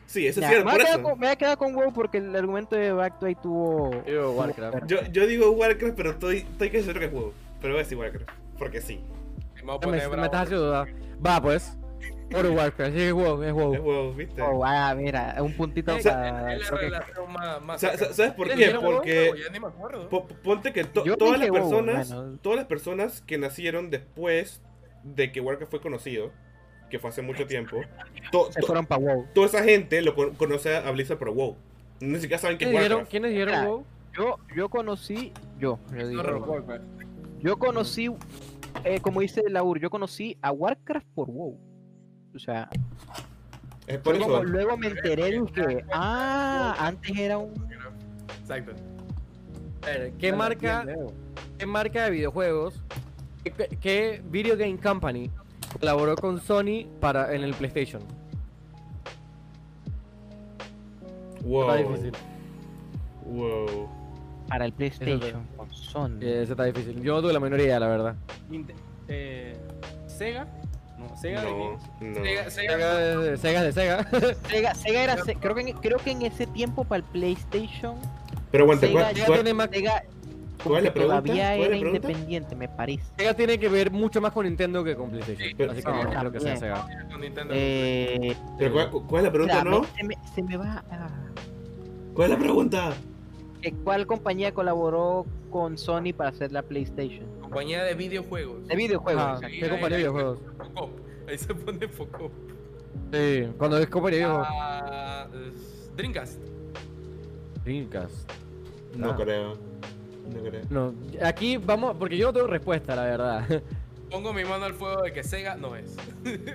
Sí, 0.06 0.26
eso 0.26 0.40
es 0.40 0.48
cierto. 0.48 0.66
me, 0.66 0.72
Por 0.72 0.80
voy 0.80 0.82
a 0.82 0.86
quedar 0.86 1.00
eso. 1.00 1.04
con, 1.04 1.20
me 1.20 1.26
voy 1.26 1.34
a 1.34 1.36
quedar 1.36 1.58
con 1.58 1.74
WoW 1.76 1.94
porque 1.94 2.18
el 2.20 2.34
argumento 2.34 2.76
de 2.78 2.94
Bacto 2.94 3.26
ahí 3.26 3.36
tuvo. 3.36 3.90
Tuvo 4.06 4.32
Warcraft. 4.32 4.86
Yo, 4.88 5.00
yo 5.12 5.28
digo 5.28 5.52
Warcraft, 5.52 5.96
pero 5.98 6.12
estoy, 6.12 6.38
estoy 6.38 6.70
casi 6.70 6.84
seguro 6.84 7.00
que 7.02 7.06
es 7.08 7.12
juego. 7.12 7.34
Pero 7.60 7.74
voy 7.74 7.82
a 7.82 7.84
decir 7.84 7.98
Warcraft. 7.98 8.30
Porque 8.58 8.80
sí. 8.82 9.02
Me 9.68 9.92
me, 9.92 9.98
estás 10.26 10.42
haciendo 10.44 10.66
dudar. 10.68 10.88
Va, 11.26 11.42
pues. 11.42 11.78
Por 12.30 12.46
Warcraft, 12.46 12.94
sí, 12.94 13.02
es 13.04 13.14
WoW, 13.14 13.42
es 13.42 13.48
Es 13.50 13.54
WoW. 13.54 14.14
¿viste? 14.14 14.42
Oh, 14.42 14.62
ah, 14.66 14.94
mira, 14.96 15.36
un 15.40 15.54
puntito 15.54 15.96
Es- 15.96 16.04
para. 16.04 16.56
es 16.56 16.70
la 16.70 16.78
relación 16.78 17.32
más, 17.66 17.80
¿Sabes 17.80 18.34
por 18.34 18.48
¿Quién 18.48 18.72
qué? 18.72 18.78
WoW? 18.78 18.96
Porque 18.96 19.32
Ya 19.46 19.50
ni 19.52 19.60
me 19.62 19.68
acuerdo. 19.68 20.10
po- 20.10 20.28
ponte 20.28 20.74
que 20.74 20.84
to- 20.84 21.06
Yo 21.06 21.16
todas 21.16 21.40
las 21.40 21.50
WoW, 21.50 21.58
personas, 21.62 22.14
bueno. 22.14 22.38
todas 22.42 22.58
las 22.58 22.66
personas 22.68 23.22
que 23.22 23.38
nacieron 23.38 23.90
después 23.90 24.62
de 25.04 25.32
que 25.32 25.40
Warcraft 25.40 25.72
fue 25.72 25.80
conocido, 25.82 26.32
que 26.90 27.00
fue 27.00 27.10
hace 27.12 27.22
mucho 27.22 27.46
tiempo, 27.48 27.78
to- 28.32 28.52
Se 28.52 28.60
to- 28.60 28.68
fueron 28.68 28.86
para 28.86 29.00
WoW. 29.02 29.26
toda 29.34 29.48
esa 29.48 29.64
gente 29.64 30.02
lo 30.02 30.14
con- 30.14 30.36
conoce 30.36 30.76
a 30.76 30.92
Blizzard 30.92 31.18
por 31.20 31.30
WoW. 31.30 31.56
Ni 32.02 32.16
siquiera 32.20 32.40
saben 32.40 32.58
qué 32.58 32.66
es 32.66 32.70
¿Quiénes 32.72 32.82
dijeron, 32.84 32.98
Warcraft. 32.98 33.12
¿quiénes 33.12 33.32
dijeron 33.32 33.66
WoW? 33.66 33.86
Yo, 34.18 34.38
yo 34.56 34.70
conocí, 34.70 35.32
yo, 35.60 35.80
yo 35.98 36.08
digo, 36.08 36.24
yo 37.40 37.58
conocí, 37.58 38.10
eh, 38.84 39.00
como 39.02 39.22
dice 39.22 39.44
Laur, 39.50 39.80
yo 39.80 39.90
conocí 39.90 40.38
a 40.42 40.52
Warcraft 40.52 41.08
por 41.14 41.30
WoW. 41.30 41.60
O 42.36 42.40
sea, 42.40 42.70
Es 43.88 43.98
por 44.00 44.16
luego, 44.18 44.36
eso. 44.38 44.44
luego 44.44 44.78
me 44.78 44.88
enteré 44.88 45.32
de 45.32 45.46
que, 45.52 45.86
ah, 45.92 46.76
antes 46.80 47.18
era 47.18 47.38
un... 47.38 47.54
Exacto. 48.42 48.74
A 49.84 49.86
ver, 49.88 50.12
¿Qué 50.14 50.34
marca, 50.34 50.86
qué 51.58 51.66
marca 51.66 52.06
de 52.06 52.12
videojuegos, 52.12 52.82
qué, 53.44 53.52
qué 53.80 54.22
video 54.30 54.58
game 54.58 54.78
company 54.78 55.30
colaboró 55.80 56.16
con 56.16 56.40
Sony 56.42 56.86
para 57.00 57.34
en 57.34 57.44
el 57.44 57.54
PlayStation? 57.54 58.02
Wow. 61.44 61.72
Está 61.72 61.76
difícil. 61.90 62.12
Wow. 63.26 63.90
Para 64.48 64.66
el 64.66 64.74
PlayStation, 64.74 65.46
con 65.56 65.74
Sony. 65.74 66.20
Eh, 66.22 66.42
Ese 66.44 66.54
está 66.54 66.64
difícil. 66.64 67.02
Yo 67.02 67.16
no 67.16 67.22
tuve 67.22 67.34
la 67.34 67.40
menor 67.40 67.60
idea, 67.60 67.80
la 67.80 67.88
verdad. 67.88 68.16
Eh, 69.08 69.58
Sega. 70.08 70.48
No, 70.98 71.16
Sega 71.18 71.42
de 71.44 71.50
No, 71.52 71.78
qué? 72.00 72.06
no. 72.06 72.16
Sega- 72.16 72.46
Sega- 72.50 72.50
Sega 72.50 73.12
es 73.12 73.20
de 73.22 73.38
Sega. 73.38 73.64
de 73.64 73.72
Sega. 73.74 74.08
Sega, 74.50 74.76
Sega 74.76 75.04
era, 75.04 75.18
se- 75.24 75.36
creo 75.36 75.54
que, 75.56 75.62
en, 75.62 75.72
creo 75.78 75.98
que 75.98 76.12
en 76.12 76.22
ese 76.24 76.48
tiempo 76.48 76.84
para 76.86 76.98
el 76.98 77.04
PlayStation, 77.04 77.96
Pero 78.52 78.64
aguanta, 78.64 78.88
Sega 78.88 79.02
¿cuál, 79.02 79.16
ya 79.16 79.26
cuál- 79.26 79.38
tiene 79.40 79.54
más, 79.54 79.70
Sega 79.70 80.04
¿Cuál 80.64 80.84
la 80.86 80.94
pregunta? 80.94 81.22
todavía 81.22 81.44
¿Cuál 81.46 81.54
es 81.54 81.60
la 81.60 81.66
era 81.66 81.80
pregunta? 81.80 82.08
independiente, 82.08 82.56
me 82.56 82.68
parece. 82.68 83.04
Sega 83.18 83.34
tiene 83.36 83.60
que 83.60 83.70
ver 83.70 83.92
mucho 83.92 84.20
más 84.22 84.32
con 84.32 84.46
Nintendo 84.46 84.84
que 84.84 84.96
con 84.96 85.12
PlayStation. 85.12 85.50
Pero- 85.56 85.72
Así 85.72 85.84
que 85.84 85.92
Sí, 85.92 85.98
no 86.04 86.10
creo 86.20 86.32
que 86.32 86.40
sea. 86.40 86.58
Sega. 86.58 86.88
Eh, 87.52 88.36
pero 88.58 88.74
cuál, 88.74 88.90
cuál 89.08 89.20
es 89.22 89.24
la 89.26 89.32
pregunta, 89.32 89.64
no? 89.64 89.82
me- 89.82 89.88
se, 89.88 90.04
me, 90.04 90.16
se 90.36 90.42
me 90.44 90.58
va 90.58 90.84
a... 90.90 91.10
¿Cuál 92.16 92.32
es 92.32 92.38
la 92.38 92.44
pregunta? 92.44 92.94
¿Que 93.68 93.74
¿Cuál 93.84 94.08
compañía 94.08 94.54
colaboró 94.54 95.26
con 95.50 95.78
Sony 95.78 96.14
para 96.16 96.30
hacer 96.30 96.54
la 96.54 96.62
PlayStation? 96.62 97.26
Compañía 97.42 97.84
de 97.84 97.96
videojuegos. 97.96 98.66
De 98.66 98.76
videojuegos. 98.78 99.22
Ah. 99.22 99.40
¿Qué 99.42 99.60
compañía 99.68 99.90
de 99.90 99.98
videojuegos? 99.98 100.40
Focop. 100.58 100.90
Ahí 101.28 101.38
se 101.38 101.54
pone 101.54 101.88
Focop. 101.90 102.32
Sí, 103.12 103.50
cuando 103.58 103.78
es 103.78 103.88
compañía 103.88 104.20
de 104.20 104.24
videojuegos. 104.26 104.48
Ah, 104.58 105.28
Dreamcast. 105.98 106.40
Dreamcast. 107.66 108.32
No 108.96 109.10
Ah. 109.12 109.16
creo. 109.18 109.54
No 110.34 110.44
creo. 110.44 110.62
No, 110.70 110.94
aquí 111.22 111.58
vamos, 111.58 111.96
porque 112.00 112.16
yo 112.18 112.28
no 112.28 112.34
tengo 112.34 112.48
respuesta, 112.48 112.96
la 112.96 113.04
verdad. 113.04 113.64
Pongo 114.10 114.32
mi 114.32 114.46
mano 114.46 114.64
al 114.64 114.74
fuego 114.76 115.02
de 115.02 115.12
que 115.12 115.24
Sega 115.26 115.56
no 115.58 115.76
es. 115.76 115.94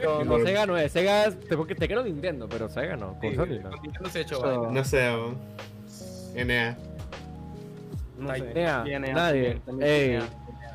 No, 0.03 0.25
no, 0.25 0.39
Sega 0.39 0.65
no 0.65 0.79
es. 0.79 0.91
Sega 0.93 1.27
es, 1.27 1.39
te, 1.41 1.59
porque 1.59 1.75
te 1.75 1.87
creo 1.87 2.03
Nintendo, 2.03 2.49
pero 2.49 2.71
Sega 2.71 2.97
no. 2.97 3.19
Con 3.21 3.31
Sí, 3.31 3.37
Sony 3.37 3.61
no. 3.63 3.71
con 3.71 3.83
Nintendo 3.83 4.09
se 4.09 4.19
ha 4.19 4.23
hecho 4.23 4.37
So- 4.37 4.43
vaina. 4.47 4.71
No 4.71 4.83
sé. 4.85 5.13
NA. 6.35 6.79
No 8.23 8.35
sé. 8.35 9.13
Nadie. 9.13 9.61
Ey. 9.81 10.19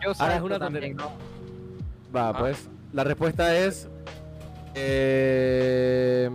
Yo 0.04 0.14
Ahora 0.20 0.36
es 0.36 0.42
una 0.42 0.60
también. 0.60 0.96
¿no? 0.96 1.12
Va, 2.16 2.30
Ah. 2.30 2.38
pues. 2.38 2.70
La 2.94 3.04
respuesta 3.04 3.56
es. 3.58 3.88
Eh, 5.10 6.30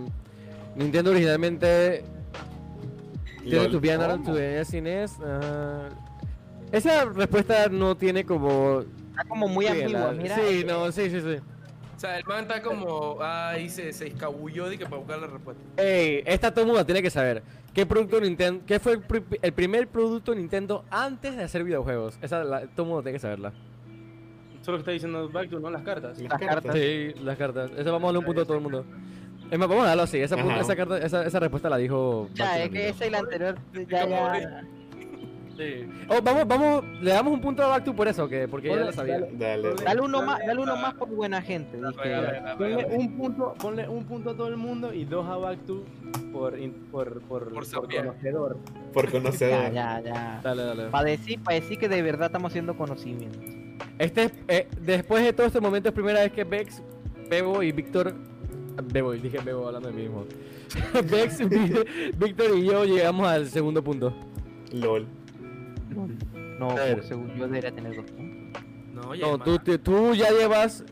Nintendo 0.75 1.11
originalmente 1.11 2.03
tiene 3.43 3.67
tu 3.69 3.79
piano, 3.81 4.21
tu 4.21 4.33
NES 4.33 4.73
y 4.73 4.81
NES. 4.81 5.17
ah. 5.25 5.89
esa 6.71 7.05
respuesta 7.05 7.67
no 7.69 7.95
tiene 7.95 8.25
como. 8.25 8.81
Está 9.11 9.23
como 9.25 9.47
muy 9.47 9.65
Sí, 9.67 9.71
ambigua, 9.81 9.99
la- 10.07 10.11
mira. 10.13 10.35
Sí, 10.35 10.63
no, 10.65 10.91
sí, 10.91 11.09
sí, 11.09 11.21
sí. 11.21 11.37
O 12.03 12.05
sea, 12.05 12.17
el 12.19 12.25
man 12.25 12.41
está 12.41 12.61
como. 12.61 13.17
Ahí 13.21 13.69
se, 13.69 13.93
se 13.93 14.07
escabulló 14.07 14.67
de 14.67 14.77
que 14.77 14.83
para 14.83 14.97
buscar 14.97 15.19
la 15.19 15.27
respuesta. 15.27 15.63
Ey, 15.77 16.21
esta 16.25 16.51
todo 16.51 16.61
el 16.65 16.67
mundo 16.67 16.85
tiene 16.85 17.01
que 17.01 17.09
saber. 17.09 17.41
¿Qué 17.73 17.85
producto 17.85 18.19
Nintendo, 18.19 18.61
qué 18.67 18.77
fue 18.77 18.91
el, 18.93 18.99
pri- 18.99 19.23
el 19.41 19.53
primer 19.53 19.87
producto 19.87 20.35
Nintendo 20.35 20.83
antes 20.91 21.37
de 21.37 21.43
hacer 21.43 21.63
videojuegos? 21.63 22.19
Esa 22.21 22.43
la- 22.43 22.67
todo 22.67 22.83
el 22.83 22.87
mundo 22.89 23.03
tiene 23.03 23.13
que 23.15 23.19
saberla. 23.21 23.53
Solo 24.63 24.77
que 24.77 24.81
está 24.81 24.91
diciendo 24.91 25.29
Back 25.29 25.49
to, 25.49 25.59
¿no? 25.61 25.69
Las 25.69 25.81
cartas. 25.83 26.19
Las 26.19 26.39
cartas. 26.39 26.75
Sí, 26.75 27.13
las 27.23 27.37
cartas. 27.37 27.71
Eso 27.77 27.91
vamos 27.93 28.03
a 28.03 28.07
darle 28.07 28.19
un 28.19 28.25
punto 28.25 28.41
a 28.41 28.45
todo 28.45 28.57
el 28.57 28.63
mundo. 28.63 28.85
Es 29.49 29.57
más, 29.57 29.67
vamos 29.69 29.85
a 29.85 29.87
darlo 29.87 30.03
así. 30.03 30.17
Esa, 30.19 30.35
Ajá. 30.35 30.59
esa, 30.59 30.75
carta, 30.75 30.97
esa, 30.97 31.25
esa 31.25 31.39
respuesta 31.39 31.69
la 31.69 31.77
dijo. 31.77 32.27
Ya, 32.33 32.57
es 32.63 32.69
que 32.69 32.79
Nintendo. 32.89 32.95
esa 32.95 33.05
y 33.05 33.09
la 33.11 33.19
anterior 33.19 33.55
ya, 33.89 34.07
ya. 34.09 34.63
Sí. 35.57 35.85
Oh, 36.09 36.19
vamos, 36.23 36.47
vamos, 36.47 36.83
le 37.01 37.11
damos 37.11 37.31
un 37.33 37.39
punto 37.41 37.61
a 37.63 37.67
Bactu 37.67 37.95
por 37.95 38.07
eso, 38.07 38.27
que 38.27 38.47
porque 38.47 38.69
ya 38.69 38.73
Ponle- 38.75 38.85
lo 38.85 38.91
sabía. 38.93 39.19
dale. 39.19 39.31
Dale. 39.37 39.73
Dale 39.83 40.01
uno 40.01 40.21
más, 40.23 40.39
dale 40.45 40.59
uno 40.61 40.75
más 40.77 40.93
por 40.95 41.09
buena 41.09 41.41
gente. 41.41 41.77
dije. 41.77 42.55
Ponle 42.57 42.85
un 42.97 43.17
punto, 43.17 43.53
ponle 43.59 43.87
un 43.87 44.03
punto 44.05 44.31
a 44.31 44.35
todo 44.35 44.47
el 44.47 44.57
mundo 44.57 44.91
y 44.93 45.05
dos 45.05 45.27
a 45.27 45.37
Back 45.37 45.59
to 45.65 45.83
por, 46.31 46.57
por, 46.91 47.21
por, 47.21 47.53
Por 47.53 47.71
por 47.71 47.87
conocedor. 47.95 48.57
Por 48.93 49.05
Ya, 49.11 49.11
conocedor. 49.11 49.71
ya, 49.73 50.01
ya. 50.01 50.39
Dale, 50.43 50.63
dale. 50.63 50.83
Para 50.89 51.05
decir, 51.09 51.39
para 51.43 51.59
decir 51.59 51.77
que 51.77 51.87
de 51.87 52.01
verdad 52.01 52.27
estamos 52.27 52.51
haciendo 52.51 52.75
conocimiento. 52.75 53.37
Este, 53.99 54.23
es- 54.23 54.33
eh, 54.47 54.67
después 54.81 55.23
de 55.23 55.33
todo 55.33 55.45
este 55.45 55.59
momento 55.61 55.89
es 55.89 55.93
primera 55.95 56.21
vez 56.21 56.31
que 56.31 56.43
Bex, 56.43 56.81
Bebo 57.29 57.61
y 57.61 57.71
Víctor. 57.71 58.13
Bebo, 58.91 59.11
dije 59.11 59.37
Bebo 59.45 59.67
hablando 59.67 59.89
de 59.89 59.93
mí 59.93 60.01
mismo. 60.03 60.25
Bex, 61.11 61.37
Víctor 62.17 62.57
y 62.57 62.65
yo 62.65 62.85
llegamos 62.85 63.27
al 63.27 63.47
segundo 63.49 63.83
punto. 63.83 64.11
LOL. 64.71 65.05
No, 65.95 66.67
por 66.75 67.03
según 67.03 67.33
yo 67.35 67.47
debería 67.47 67.71
tener 67.71 67.95
dos 67.95 68.05
puntos. 68.11 68.63
No, 68.93 69.15
ya. 69.15 69.27
No, 69.27 69.39
tú, 69.39 69.57
te- 69.59 69.77
tú 69.79 70.13
ya 70.13 70.29
llevas. 70.31 70.83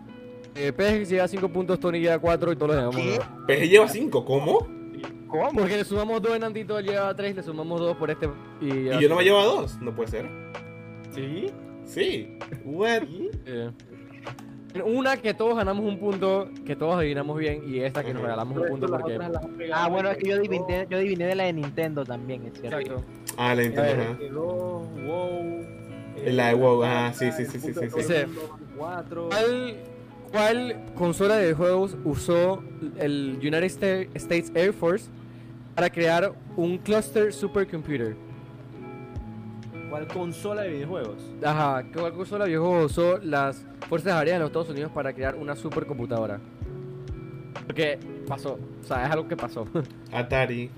Eh, 0.55 0.73
Pex 0.73 1.07
lleva 1.09 1.27
5 1.29 1.47
puntos, 1.49 1.79
Tony 1.79 1.99
lleva 2.01 2.19
4 2.19 2.51
y 2.51 2.55
todos 2.57 2.75
los 2.75 2.93
demás. 2.93 3.19
PG 3.47 3.69
lleva 3.69 3.87
5, 3.87 4.25
¿cómo? 4.25 4.67
¿Cómo? 5.27 5.49
Porque 5.53 5.77
le 5.77 5.85
sumamos 5.85 6.21
2 6.21 6.35
en 6.35 6.43
Antito, 6.43 6.77
él 6.77 6.87
lleva 6.87 7.15
3, 7.15 7.37
le 7.37 7.43
sumamos 7.43 7.79
2 7.79 7.95
por 7.95 8.11
este. 8.11 8.27
Y, 8.59 8.65
Y 8.89 8.99
yo 8.99 9.07
no 9.07 9.15
me 9.15 9.23
llevo 9.23 9.39
a 9.39 9.45
2. 9.45 9.79
No 9.81 9.95
puede 9.95 10.09
ser. 10.09 10.29
¿Sí? 11.11 11.45
Sí. 11.85 12.37
What? 12.65 13.03
Eh, 13.45 13.71
Una 14.85 15.17
que 15.17 15.33
todos 15.33 15.55
ganamos 15.55 15.83
un 15.85 15.97
punto, 15.99 16.49
que 16.65 16.75
todos 16.75 16.95
adivinamos 16.95 17.37
bien, 17.37 17.63
y 17.67 17.79
esta 17.79 18.03
que 18.03 18.13
nos 18.13 18.21
regalamos 18.23 18.57
un 18.57 18.67
punto 18.67 18.87
porque. 18.87 19.19
Ah, 19.73 19.87
bueno, 19.89 20.09
es 20.11 20.17
que 20.17 20.29
yo 20.29 20.35
adiviné, 20.35 20.87
yo 20.89 20.97
adiviné 20.97 21.25
de 21.25 21.35
la 21.35 21.43
de 21.45 21.53
Nintendo 21.53 22.05
también, 22.05 22.45
es 22.45 22.59
cierto. 22.59 22.77
Exacto. 22.79 23.03
Ah, 23.37 23.53
la 23.55 23.61
Nintendo, 23.63 24.03
ajá. 24.03 24.17
WoW. 25.05 25.65
eh, 26.17 26.33
La 26.33 26.47
de 26.47 26.53
WoW, 26.55 26.83
ajá, 26.83 27.13
sí, 27.13 27.31
sí, 27.31 27.45
sí, 27.45 27.59
sí, 27.59 27.73
sí. 27.73 27.85
Dice. 27.95 28.27
¿Cuál, 28.77 29.75
cuál 30.31 30.75
consola 30.95 31.35
de 31.37 31.53
juegos 31.53 31.97
usó 32.05 32.63
el 32.97 33.37
United 33.41 33.63
Sta- 33.69 34.07
States 34.15 34.51
Air 34.55 34.73
Force 34.73 35.09
para 35.75 35.89
crear 35.89 36.33
un 36.57 36.77
cluster 36.77 37.31
supercomputer? 37.33 38.15
¿Cuál 39.91 40.07
consola 40.07 40.61
de 40.61 40.69
videojuegos? 40.69 41.17
Ajá, 41.45 41.83
¿cuál 41.93 42.13
consola 42.13 42.45
de 42.45 42.57
juegos 42.57 42.85
usó 42.97 43.17
las 43.19 43.63
Fuerzas 43.89 44.13
Aéreas 44.13 44.35
de 44.37 44.39
los 44.39 44.47
Estados 44.47 44.69
Unidos 44.69 44.91
para 44.93 45.11
crear 45.13 45.35
una 45.35 45.53
supercomputadora? 45.55 46.39
Porque 47.67 47.99
pasó, 48.27 48.53
o 48.81 48.83
sea, 48.83 49.05
es 49.05 49.11
algo 49.11 49.27
que 49.27 49.35
pasó. 49.35 49.67
Atari. 50.13 50.71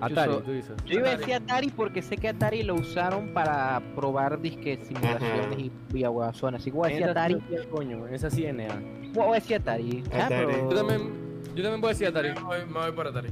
Atari, 0.00 0.30
Yo 0.30 0.38
so- 0.38 0.42
tú 0.44 0.52
dices. 0.52 0.72
Yo 0.86 0.98
iba 1.00 1.08
a 1.10 1.16
decir 1.16 1.34
Atari 1.34 1.70
porque 1.70 2.02
sé 2.02 2.16
que 2.16 2.28
Atari 2.28 2.62
lo 2.62 2.76
usaron 2.76 3.30
para 3.34 3.82
probar 3.96 4.40
disque 4.40 4.78
simulaciones 4.86 5.46
Ajá. 5.46 5.58
y, 5.58 5.72
y 5.92 6.04
aguazones. 6.04 6.60
Así 6.60 6.70
que 6.70 6.76
voy 6.76 6.86
a 6.86 6.88
decir 6.90 7.02
Esa 7.02 7.10
Atari. 7.10 7.42
coño, 7.70 8.06
esa 8.08 8.30
sí 8.30 8.44
NA. 8.44 8.68
Voy 9.12 9.30
a 9.30 9.34
decir 9.34 9.56
Atari. 9.56 10.04
Atari. 10.12 10.46
pero 10.46 10.70
Yo 10.70 10.76
también, 10.76 11.00
yo 11.54 11.62
también 11.62 11.80
voy 11.80 11.88
a 11.88 11.92
decir 11.92 12.06
Atari. 12.06 12.28
Me 12.32 12.40
voy, 12.40 12.58
me 12.66 12.72
voy 12.80 12.92
por 12.92 13.06
Atari. 13.08 13.30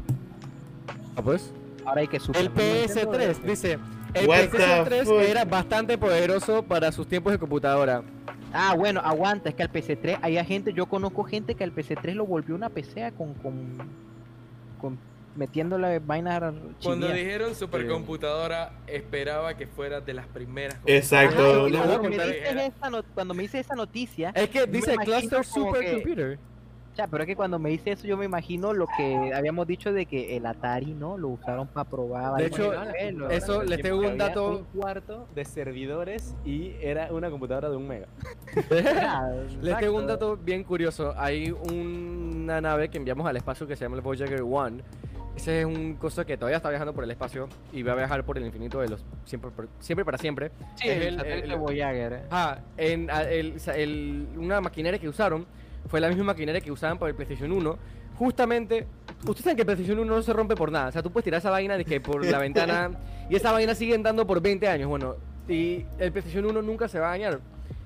Ah, 1.16 1.22
pues. 1.22 1.52
Ahora 1.84 2.00
hay 2.00 2.08
que 2.08 2.16
El 2.16 2.22
superar. 2.22 2.52
PS3, 2.52 3.42
dice. 3.42 3.78
El 4.14 4.26
What 4.28 4.40
the 4.40 4.48
PlayStation 4.48 4.84
3 4.84 5.04
fuck? 5.04 5.20
era 5.20 5.44
bastante 5.44 5.98
poderoso 5.98 6.62
para 6.62 6.92
sus 6.92 7.06
tiempos 7.06 7.32
de 7.32 7.38
computadora. 7.38 8.02
Ah, 8.52 8.74
bueno, 8.76 9.00
aguanta, 9.00 9.48
es 9.48 9.54
que 9.54 9.62
al 9.62 9.72
PC3 9.72 10.18
había 10.20 10.44
gente, 10.44 10.72
yo 10.72 10.86
conozco 10.86 11.24
gente 11.24 11.54
que 11.54 11.64
al 11.64 11.74
PC3 11.74 12.14
lo 12.14 12.26
volvió 12.26 12.54
una 12.54 12.68
PC 12.68 13.12
con, 13.16 13.32
con, 13.34 13.78
con 14.78 14.98
metiéndole 15.34 15.98
vainas 15.98 16.52
Cuando 16.82 17.08
dijeron 17.08 17.54
supercomputadora, 17.54 18.72
esperaba 18.86 19.56
que 19.56 19.66
fuera 19.66 20.00
de 20.00 20.12
las 20.12 20.26
primeras. 20.26 20.78
Exacto. 20.84 21.42
Ajá, 21.42 21.52
no, 21.54 21.68
y 21.68 21.72
no, 21.72 21.78
cuando, 21.78 22.02
me 22.10 22.16
no, 22.16 22.26
dices 22.26 22.54
no. 22.54 22.60
esa 22.60 22.90
no- 22.90 23.02
cuando 23.14 23.34
me 23.34 23.42
dice 23.44 23.58
esa 23.60 23.74
noticia, 23.74 24.32
Es 24.34 24.50
que 24.50 24.66
dice 24.66 24.96
Cluster 24.96 25.44
Supercomputer. 25.44 26.38
Ya, 26.96 27.06
pero 27.06 27.22
es 27.22 27.26
que 27.26 27.36
cuando 27.36 27.58
me 27.58 27.70
dice 27.70 27.92
eso 27.92 28.06
yo 28.06 28.16
me 28.16 28.24
imagino 28.26 28.72
lo 28.72 28.86
que 28.96 29.32
habíamos 29.34 29.66
dicho 29.66 29.92
de 29.92 30.06
que 30.06 30.36
el 30.36 30.44
Atari, 30.46 30.92
¿no? 30.94 31.16
Lo 31.16 31.28
usaron 31.28 31.66
para 31.68 31.88
probar. 31.88 32.36
De 32.38 32.46
hecho, 32.46 32.72
modelo. 32.72 33.30
eso 33.30 33.62
les 33.62 33.80
tengo 33.82 34.00
un 34.00 34.18
dato. 34.18 34.58
Un 34.58 34.64
cuarto 34.80 35.26
de 35.34 35.44
servidores 35.44 36.34
y 36.44 36.72
era 36.80 37.12
una 37.12 37.30
computadora 37.30 37.70
de 37.70 37.76
un 37.76 37.88
mega. 37.88 38.06
Les 39.62 39.78
tengo 39.78 39.96
un 39.98 40.06
dato 40.06 40.36
bien 40.36 40.64
curioso. 40.64 41.14
Hay 41.16 41.50
una 41.50 42.60
nave 42.60 42.88
que 42.88 42.98
enviamos 42.98 43.26
al 43.26 43.36
espacio 43.36 43.66
que 43.66 43.76
se 43.76 43.84
llama 43.84 43.96
el 43.96 44.02
Voyager 44.02 44.42
1. 44.42 44.78
Ese 45.34 45.60
es 45.60 45.64
un 45.66 45.94
coso 45.94 46.26
que 46.26 46.36
todavía 46.36 46.58
está 46.58 46.68
viajando 46.68 46.92
por 46.92 47.04
el 47.04 47.10
espacio 47.10 47.48
y 47.72 47.82
va 47.82 47.92
a 47.92 47.96
viajar 47.96 48.22
por 48.24 48.36
el 48.36 48.44
infinito 48.44 48.80
de 48.80 48.88
los 48.90 49.02
siempre, 49.24 49.50
por- 49.50 49.68
siempre 49.78 50.04
para 50.04 50.18
siempre. 50.18 50.50
Sí, 50.74 50.88
es 50.88 50.96
el, 50.98 51.02
el- 51.04 51.16
satélite 51.16 51.48
el- 51.54 51.58
Voyager. 51.58 52.22
Ah, 52.30 52.58
en, 52.76 53.08
el- 53.08 53.54
el- 53.74 54.28
una 54.36 54.60
maquinaria 54.60 54.98
que 55.00 55.08
usaron 55.08 55.46
fue 55.88 56.00
la 56.00 56.08
misma 56.08 56.24
maquinaria 56.24 56.60
que 56.60 56.70
usaban 56.70 56.98
para 56.98 57.10
el 57.10 57.16
PlayStation 57.16 57.52
1. 57.52 57.78
Justamente, 58.16 58.86
ustedes 59.20 59.42
saben 59.42 59.56
que 59.56 59.62
el 59.62 59.66
PlayStation 59.66 59.98
1 59.98 60.14
no 60.14 60.22
se 60.22 60.32
rompe 60.32 60.54
por 60.54 60.70
nada. 60.70 60.88
O 60.88 60.92
sea, 60.92 61.02
tú 61.02 61.10
puedes 61.10 61.24
tirar 61.24 61.38
esa 61.38 61.50
vaina 61.50 61.76
de 61.76 61.84
que 61.84 62.00
por 62.00 62.24
la 62.24 62.38
ventana 62.40 62.90
y 63.28 63.36
esa 63.36 63.52
vaina 63.52 63.74
sigue 63.74 63.94
andando 63.94 64.26
por 64.26 64.40
20 64.40 64.68
años. 64.68 64.88
Bueno, 64.88 65.16
y 65.48 65.84
el 65.98 66.12
PlayStation 66.12 66.44
1 66.44 66.62
nunca 66.62 66.88
se 66.88 66.98
va 66.98 67.08
a 67.08 67.10
dañar. 67.10 67.40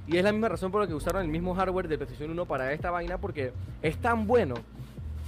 Y 0.07 0.17
es 0.17 0.25
la 0.25 0.33
misma 0.33 0.49
razón 0.49 0.71
por 0.71 0.81
la 0.81 0.87
que 0.87 0.95
usaron 0.95 1.23
el 1.23 1.29
mismo 1.29 1.55
hardware 1.55 1.89
del 1.89 1.99
PlayStation 1.99 2.31
1 2.31 2.47
para 2.47 2.73
esta 2.73 2.91
vaina 2.91 3.19
porque 3.19 3.53
es 3.83 3.97
tan 3.99 4.27
bueno. 4.27 4.55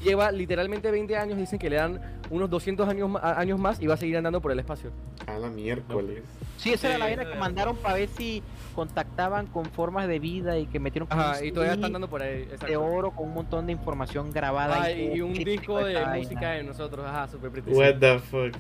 Lleva 0.03 0.31
literalmente 0.31 0.91
20 0.91 1.17
años, 1.17 1.39
dicen 1.39 1.59
que 1.59 1.69
le 1.69 1.77
dan 1.77 2.01
unos 2.31 2.49
200 2.49 2.89
años, 2.89 3.11
años 3.23 3.59
más 3.59 3.81
y 3.81 3.87
va 3.87 3.95
a 3.95 3.97
seguir 3.97 4.17
andando 4.17 4.41
por 4.41 4.53
el 4.53 4.59
espacio. 4.61 4.91
A 5.27 5.39
la 5.39 5.49
miércoles. 5.51 6.23
Sí, 6.57 6.73
esa 6.73 6.89
era 6.91 6.99
la 6.99 7.11
esa 7.11 7.25
que 7.25 7.31
era. 7.33 7.41
mandaron 7.41 7.77
para 7.77 7.95
ver 7.95 8.09
si 8.09 8.43
contactaban 8.77 9.47
con 9.47 9.65
formas 9.67 10.07
de 10.07 10.19
vida 10.21 10.57
y 10.57 10.67
que 10.67 10.79
metieron 10.79 11.09
Ajá, 11.11 11.45
y 11.45 11.51
todavía 11.51 11.73
CD 11.73 11.81
están 11.81 11.85
andando 11.87 12.09
por 12.09 12.23
ahí. 12.23 12.49
de 12.67 12.77
oro 12.77 13.11
con 13.11 13.29
un 13.29 13.35
montón 13.35 13.67
de 13.67 13.73
información 13.73 14.33
grabada 14.33 14.83
Ah, 14.83 14.91
y, 14.93 15.15
y 15.15 15.21
un 15.21 15.33
disco 15.35 15.79
de 15.85 15.93
esa 15.93 16.03
vaina. 16.11 16.17
música 16.25 16.51
de 16.53 16.63
nosotros, 16.63 17.05
ajá, 17.07 17.27
super 17.27 17.51
pretty. 17.51 17.73
What 17.73 17.97
the 17.99 18.19
fuck. 18.21 18.55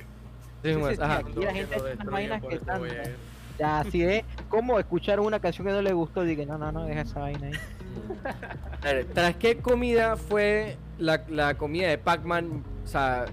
Sí, 0.64 0.74
Sí, 0.74 0.80
ajá. 1.00 1.18
aquí 1.18 1.40
la 1.44 1.52
gente 1.52 1.76
lo 1.76 1.84
hace 1.84 1.84
unas 1.84 1.84
destruyen 1.84 2.10
vainas 2.12 2.40
por 2.40 2.50
que 2.50 2.56
están-. 2.56 2.82
Ya, 3.60 3.80
así 3.80 4.00
de 4.00 4.24
como 4.48 4.78
escucharon 4.80 5.24
una 5.26 5.38
canción 5.38 5.66
que 5.68 5.72
no 5.72 5.82
le 5.82 5.92
gustó, 5.92 6.22
dije, 6.22 6.46
no, 6.46 6.58
no, 6.58 6.72
no, 6.72 6.84
deja 6.84 7.02
esa 7.02 7.20
vaina 7.20 7.46
ahí. 7.46 7.52
A 8.82 8.92
ver, 8.92 9.04
¿Tras 9.06 9.36
qué 9.36 9.58
comida 9.58 10.16
fue 10.16 10.76
la, 10.98 11.22
la 11.28 11.54
comida 11.56 11.88
de 11.88 11.98
Pac-Man? 11.98 12.62
O 12.84 12.86
sea, 12.86 13.26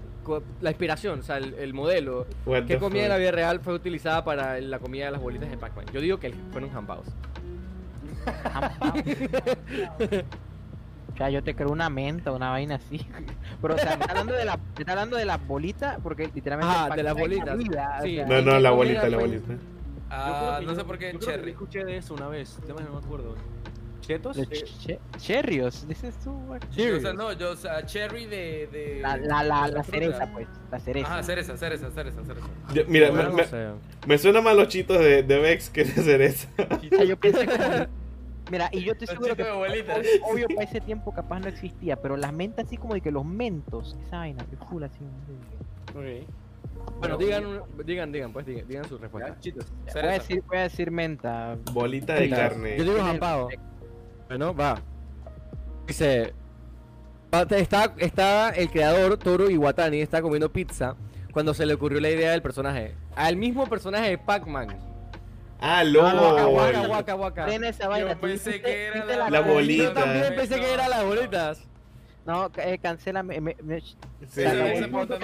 la 0.60 0.70
inspiración, 0.70 1.20
o 1.20 1.22
sea, 1.22 1.38
el, 1.38 1.54
el 1.54 1.72
modelo. 1.74 2.26
What 2.46 2.64
¿Qué 2.64 2.78
comida 2.78 3.02
de 3.04 3.08
la 3.08 3.14
fuck. 3.14 3.20
vida 3.20 3.30
real 3.32 3.60
fue 3.60 3.74
utilizada 3.74 4.24
para 4.24 4.60
la 4.60 4.78
comida 4.78 5.06
de 5.06 5.10
las 5.12 5.20
bolitas 5.20 5.50
de 5.50 5.56
Pac-Man? 5.56 5.86
Yo 5.92 6.00
digo 6.00 6.18
que 6.18 6.32
fueron 6.52 6.70
jambaos. 6.70 7.06
O 11.12 11.16
sea, 11.18 11.30
yo 11.30 11.42
te 11.42 11.54
creo 11.54 11.70
una 11.70 11.88
menta, 11.88 12.30
una 12.32 12.50
vaina 12.50 12.74
así. 12.74 13.06
Pero, 13.62 13.74
o 13.74 13.78
sea, 13.78 13.96
me 13.96 14.02
está 14.02 14.10
hablando 14.12 14.34
de 14.34 14.44
la, 14.44 14.56
me 14.58 14.62
está 14.80 14.92
hablando 14.92 15.16
de 15.16 15.24
las 15.24 15.46
bolitas, 15.46 15.98
porque 16.02 16.30
literalmente. 16.34 16.74
El 16.90 16.96
de 16.96 17.02
las 17.02 17.14
bolitas. 17.14 17.56
comida, 17.56 17.96
o 18.00 18.02
Sí. 18.02 18.16
sea, 18.16 18.26
No, 18.26 18.34
¿En 18.36 18.44
no, 18.44 18.60
la 18.60 18.70
bolita, 18.70 19.08
la 19.08 19.16
bolita. 19.16 19.54
Ah, 20.10 20.58
Yo 20.60 20.66
creo 20.66 20.68
no 20.68 20.74
sé 20.78 20.84
por 20.84 20.98
qué 20.98 21.12
yo 21.14 21.18
creo 21.18 21.20
que 21.20 21.26
Cherry. 21.36 21.50
escuché 21.52 21.84
de 21.86 21.96
eso 21.96 22.12
una 22.14 22.28
vez, 22.28 22.58
además 22.62 22.84
no 22.84 23.00
me 23.00 23.06
acuerdo. 23.06 23.34
¿Chetos? 24.00 24.36
los 24.36 24.48
che- 24.48 24.98
Cherrios, 25.18 25.86
dices 25.88 26.14
tú, 26.22 26.32
güey. 26.46 26.60
O 26.96 27.00
sea, 27.00 27.12
no, 27.12 27.32
yo, 27.32 27.50
o 27.52 27.56
sea, 27.56 27.84
Cherry 27.84 28.26
de. 28.26 28.68
de 28.70 28.98
La, 29.00 29.16
la, 29.16 29.42
la, 29.42 29.66
de 29.66 29.72
la 29.72 29.82
fruta. 29.84 29.98
cereza, 29.98 30.32
pues. 30.32 30.48
La 30.70 30.78
cereza. 30.80 31.06
Ajá, 31.12 31.22
cereza, 31.22 31.56
cereza, 31.56 31.90
cereza, 31.90 32.24
cereza. 32.24 32.46
Yo- 32.74 32.82
mira, 32.88 33.10
Bueno, 33.10 33.36
me, 34.06 34.18
suena 34.18 34.40
más 34.40 34.54
los 34.56 34.68
chitos 34.68 34.98
de, 34.98 35.22
de 35.22 35.38
Vex 35.38 35.70
que 35.70 35.84
de 35.84 35.90
cereza. 36.02 36.48
Yo 37.06 37.16
pensé 37.16 37.46
como- 37.46 37.86
Mira, 38.48 38.68
y 38.70 38.84
yo 38.84 38.92
estoy 38.92 39.08
seguro 39.08 39.34
que 39.34 39.42
obvio, 39.42 39.82
obvio 40.30 40.46
para 40.46 40.62
ese 40.62 40.80
tiempo 40.80 41.12
capaz 41.12 41.40
no 41.40 41.48
existía, 41.48 41.96
pero 41.96 42.16
las 42.16 42.32
mentas 42.32 42.66
así 42.66 42.76
como 42.76 42.94
de 42.94 43.00
que 43.00 43.10
los 43.10 43.24
mentos, 43.24 43.96
esa 44.06 44.18
vaina, 44.18 44.44
que 44.48 44.56
full 44.56 44.84
así. 44.84 45.00
ok. 45.90 46.28
Bueno, 47.00 47.16
digan, 47.16 47.62
digan, 47.84 48.12
digan, 48.12 48.32
pues, 48.32 48.46
digan, 48.46 48.68
digan 48.68 48.84
su 48.88 48.98
respuesta. 48.98 49.36
Voy 49.92 50.02
a 50.04 50.12
decir, 50.12 50.42
voy 50.46 50.58
a 50.58 50.62
decir 50.62 50.90
menta. 50.92 51.56
Bolita 51.72 52.14
de 52.14 52.30
carne. 52.30 52.76
Yo 52.78 52.84
digo 52.84 52.98
jampado. 53.02 53.48
Bueno, 54.28 54.54
va. 54.54 54.80
Dice. 55.86 56.34
Está, 57.50 57.92
está 57.98 58.50
el 58.50 58.70
creador, 58.70 59.18
Toro 59.18 59.50
Iwatani, 59.50 60.00
está 60.00 60.22
comiendo 60.22 60.50
pizza 60.50 60.96
cuando 61.32 61.52
se 61.52 61.66
le 61.66 61.74
ocurrió 61.74 62.00
la 62.00 62.08
idea 62.08 62.30
del 62.30 62.40
personaje. 62.40 62.94
Al 63.14 63.36
mismo 63.36 63.66
personaje 63.66 64.10
de 64.10 64.18
Pac-Man. 64.18 64.68
Ah, 65.60 65.82
esa 67.64 67.88
vaina. 67.88 68.12
Yo 68.12 68.20
pensé 68.20 68.60
que 68.60 68.86
era 68.86 69.04
la, 69.04 69.30
La 69.30 69.40
bolita. 69.40 69.84
Yo 69.84 69.92
también 69.92 70.34
pensé 70.34 70.60
que 70.60 70.72
eran 70.72 70.90
las 70.90 71.04
bolitas. 71.04 71.62
No, 72.24 72.50
eh, 72.56 72.78
cancela. 72.78 73.22
Me, 73.22 73.40
me- 73.40 73.56
me- 73.62 73.80
Sí. 73.80 73.96
Se 74.28 74.42
ya, 74.44 74.90
cuenta, 74.94 75.18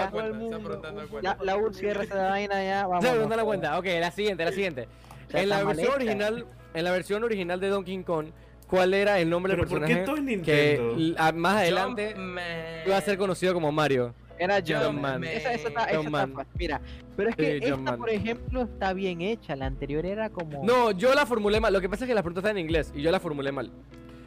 la 1.43 1.57
U 1.57 1.73
cierra 1.73 2.05
esa 2.05 2.31
vaina 2.31 2.62
ya, 2.62 2.87
vamos. 2.87 3.05
Se 3.31 3.37
la 3.37 3.45
cuenta. 3.45 3.79
Ok, 3.79 3.87
la 4.01 4.11
siguiente, 4.11 4.45
la 4.45 4.53
siguiente. 4.53 4.89
En 5.33 5.49
la 5.49 5.65
versión 5.65 5.93
original, 5.95 6.47
en 6.74 6.85
la 6.85 6.91
versión 6.93 7.24
original 7.24 7.59
de 7.59 7.69
Donkey 7.69 8.03
Kong, 8.05 8.27
¿cuál 8.73 8.94
era 8.94 9.20
el 9.20 9.28
nombre 9.28 9.53
del 9.55 9.61
Pero 9.66 9.69
¿por 9.70 9.86
qué 9.86 9.97
personaje 9.97 10.05
todo 10.07 10.16
es 10.16 10.23
que 10.47 10.77
Nintendo? 10.97 11.20
a- 11.23 11.32
más 11.32 11.57
adelante 11.59 12.12
Jumpman. 12.16 12.44
iba 12.86 12.97
a 12.97 13.01
ser 13.03 13.19
conocido 13.19 13.53
como 13.53 13.70
Mario? 13.70 14.15
Era 14.39 14.62
John 14.66 14.82
Jumpman. 14.94 15.20
Man. 15.20 15.24
Esa, 15.24 15.53
esa 15.53 15.69
está, 15.69 15.85
esa 15.85 15.99
Jumpman. 15.99 16.32
fácil. 16.32 16.53
Mira, 16.59 16.81
pero 17.15 17.28
es 17.28 17.36
que 17.36 17.44
Sí, 17.44 17.51
esta, 17.65 17.74
Jumpman. 17.77 17.99
por 17.99 18.09
ejemplo, 18.11 18.62
está 18.62 18.93
bien 18.94 19.20
hecha. 19.20 19.55
La 19.57 19.66
anterior 19.66 20.07
era 20.07 20.31
como. 20.31 20.65
No, 20.65 20.90
yo 20.93 21.15
la 21.15 21.27
formulé 21.27 21.61
mal. 21.61 21.70
Lo 21.73 21.82
que 21.82 21.89
pasa 21.90 22.05
es 22.05 22.09
que 22.09 22.15
la 22.15 22.23
pregunta 22.23 22.40
está 22.40 22.51
en 22.51 22.59
inglés 22.59 22.90
y 22.94 23.03
yo 23.03 23.11
la 23.12 23.20
formulé 23.20 23.53
mal. 23.53 23.70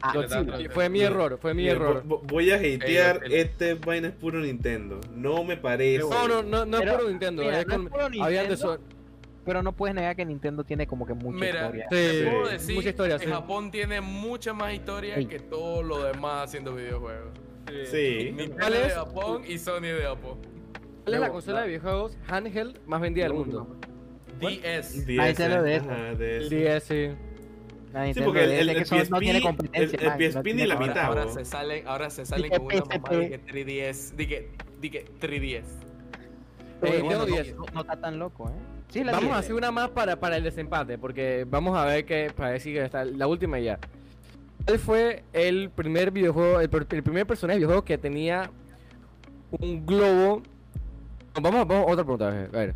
Ah, 0.00 0.14
sí. 0.58 0.68
Fue 0.70 0.88
mi 0.88 1.00
error, 1.00 1.38
fue 1.42 1.52
mi 1.54 1.62
Mira, 1.62 1.74
error. 1.74 2.04
vo- 2.06 2.20
vo- 2.20 2.26
Voy 2.28 2.50
a 2.52 2.56
hatear, 2.56 3.22
El- 3.24 3.32
el- 3.32 3.40
este 3.40 3.74
vaina 3.74 4.08
es 4.08 4.14
puro 4.14 4.38
Nintendo. 4.38 5.00
No 5.14 5.42
me 5.42 5.56
parece. 5.56 5.98
No, 6.08 6.28
no, 6.28 6.42
no, 6.42 6.64
no 6.64 6.76
es 6.78 6.82
Pero, 6.84 6.98
por 6.98 7.08
Nintendo. 7.08 7.42
mira, 7.42 7.60
es 7.60 7.66
no 7.66 7.72
es 7.72 7.78
con- 7.80 7.88
puro 7.88 8.04
habían 8.04 8.22
de 8.44 8.48
Nintendo, 8.50 8.56
so- 8.56 8.80
Pero 9.46 9.62
no 9.62 9.72
puedes 9.72 9.94
negar 9.94 10.16
que 10.16 10.24
Nintendo 10.26 10.64
tiene 10.64 10.86
como 10.88 11.06
que 11.06 11.14
mucha 11.14 11.38
Mira, 11.38 11.60
historia. 11.62 11.86
Sí, 11.88 11.96
te 11.96 12.30
puedo 12.30 12.48
decir 12.48 12.74
mucha 12.74 12.88
historia, 12.90 13.18
que 13.18 13.24
sí. 13.26 13.30
Japón 13.30 13.70
tiene 13.70 14.00
mucha 14.00 14.52
más 14.52 14.74
historia 14.74 15.14
Sí. 15.14 15.26
que 15.26 15.38
todo 15.38 15.82
lo 15.84 16.02
demás 16.02 16.44
haciendo 16.48 16.74
videojuegos. 16.74 17.30
Sí. 17.90 18.32
Nintendo 18.34 18.56
¿Cuál 18.58 18.72
de 18.72 18.86
es? 18.86 18.92
Japón 18.94 19.42
y 19.48 19.58
Sony 19.58 19.80
de 19.82 20.02
Japón. 20.02 20.38
¿Cuál 21.04 21.14
es 21.14 21.20
la 21.20 21.30
consola 21.30 21.54
la- 21.56 21.62
de 21.62 21.68
videojuegos 21.68 22.18
handheld 22.28 22.80
más 22.86 23.00
vendida 23.00 23.24
del 23.26 23.34
mundo? 23.34 23.76
DS. 24.40 25.04
Ahí 25.20 25.34
lo 25.48 25.62
de 25.62 25.80
DS. 25.80 26.20
El 26.20 26.48
DS, 26.50 26.80
sí. 26.84 27.10
Sí, 28.12 28.20
porque 28.20 28.44
el, 28.44 28.50
DS, 28.50 28.60
el, 28.60 28.66
que 28.66 28.72
el 28.72 28.78
eso 28.82 28.96
no 29.10 29.18
tiene 29.20 29.38
PSP, 29.38 29.46
el, 29.48 29.56
competencia. 29.56 29.98
el 30.00 30.06
man, 30.06 30.18
PSP 30.18 30.34
no 30.34 30.42
ni 30.42 30.44
tiene 30.44 30.66
la 30.66 30.74
Ahora, 30.74 30.86
mitad. 30.88 31.04
ahora 31.04 31.28
se 31.28 31.44
salen, 31.46 31.88
ahora 31.88 32.10
se 32.10 32.26
salen 32.26 32.50
con 32.50 32.62
una 32.62 32.74
PSP. 32.74 32.98
mamá 33.00 33.16
de 33.16 33.30
que 33.30 33.38
3DS. 33.38 34.16
Dije, 34.16 34.48
dije 34.80 35.04
3DS. 35.20 35.64
Pero 36.80 36.92
Eh, 36.94 37.00
bueno, 37.02 37.24
Nintendo 37.24 37.26
no, 37.26 37.32
10. 37.42 37.56
no- 37.56 37.64
no 37.72 37.80
está 37.80 37.96
tan 38.00 38.18
loco, 38.18 38.50
¿eh? 38.50 38.75
Sí, 38.88 39.02
la 39.04 39.12
Vamos 39.12 39.30
a 39.30 39.34
10. 39.34 39.38
hacer 39.38 39.54
una 39.54 39.70
más 39.70 39.90
para, 39.90 40.18
para 40.18 40.36
el 40.36 40.44
desempate, 40.44 40.96
porque 40.98 41.44
vamos 41.48 41.76
a 41.76 41.84
ver 41.84 42.04
que 42.04 42.32
para 42.34 42.50
decir 42.50 42.74
que 42.74 42.84
está 42.84 43.04
la 43.04 43.26
última 43.26 43.58
ya. 43.58 43.78
¿Cuál 44.64 44.78
fue 44.78 45.24
el 45.32 45.70
primer 45.70 46.10
videojuego, 46.10 46.60
el, 46.60 46.70
el 46.90 47.02
primer 47.02 47.26
personaje 47.26 47.54
de 47.56 47.58
videojuego 47.60 47.84
que 47.84 47.98
tenía 47.98 48.50
un 49.50 49.84
globo? 49.86 50.42
Vamos 51.40 51.60
a 51.60 51.64
vamos 51.64 51.88
a 51.88 51.92
otra 51.92 52.04
pregunta, 52.04 52.28
a 52.28 52.30
ver, 52.30 52.48
a 52.52 52.58
ver. 52.58 52.74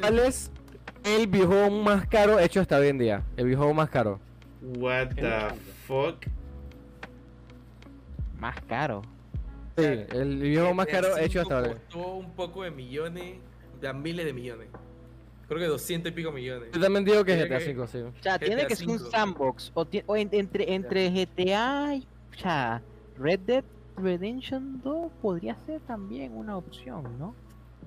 ¿Cuál 0.00 0.18
es 0.20 0.50
el 1.04 1.26
videojuego 1.26 1.70
más 1.70 2.06
caro 2.06 2.38
hecho 2.38 2.60
hasta 2.60 2.76
hoy 2.78 2.88
en 2.88 2.98
día? 2.98 3.22
El 3.36 3.46
videojuego 3.46 3.74
más 3.74 3.88
caro. 3.90 4.20
What 4.62 5.14
the 5.14 5.54
fuck? 5.86 6.26
Más 8.38 8.60
caro. 8.62 9.02
Sí, 9.76 9.84
el 9.84 10.36
videojuego 10.38 10.74
más 10.74 10.86
caro 10.86 11.16
hecho 11.18 11.40
hasta 11.40 11.56
ahora. 11.56 11.68
Costó 11.74 12.14
un 12.14 12.30
poco 12.32 12.62
de 12.62 12.70
millones, 12.70 13.36
de 13.80 13.92
miles 13.92 14.26
de 14.26 14.32
millones. 14.32 14.68
Creo 15.46 15.58
que 15.60 15.66
200 15.66 16.10
y 16.10 16.14
pico 16.14 16.32
millones. 16.32 16.70
Yo 16.72 16.80
también 16.80 17.04
digo 17.04 17.24
que 17.24 17.34
es 17.34 17.44
GTA 17.48 17.58
que- 17.58 17.64
5, 17.64 17.86
sí. 17.86 17.98
O 17.98 18.12
sea, 18.22 18.36
GTA 18.38 18.46
tiene 18.46 18.66
que 18.66 18.76
ser 18.76 18.88
un 18.88 18.96
V. 18.96 19.10
sandbox. 19.10 19.70
O, 19.74 19.84
ti- 19.86 20.02
o 20.06 20.16
en- 20.16 20.28
entre, 20.32 20.74
entre 20.74 21.10
GTA 21.10 21.94
y 21.96 22.06
o 22.34 22.38
sea, 22.38 22.82
Red 23.18 23.40
Dead 23.40 23.64
Redemption 23.96 24.80
2 24.82 25.12
podría 25.22 25.54
ser 25.66 25.80
también 25.82 26.36
una 26.36 26.56
opción, 26.56 27.16
¿no? 27.18 27.34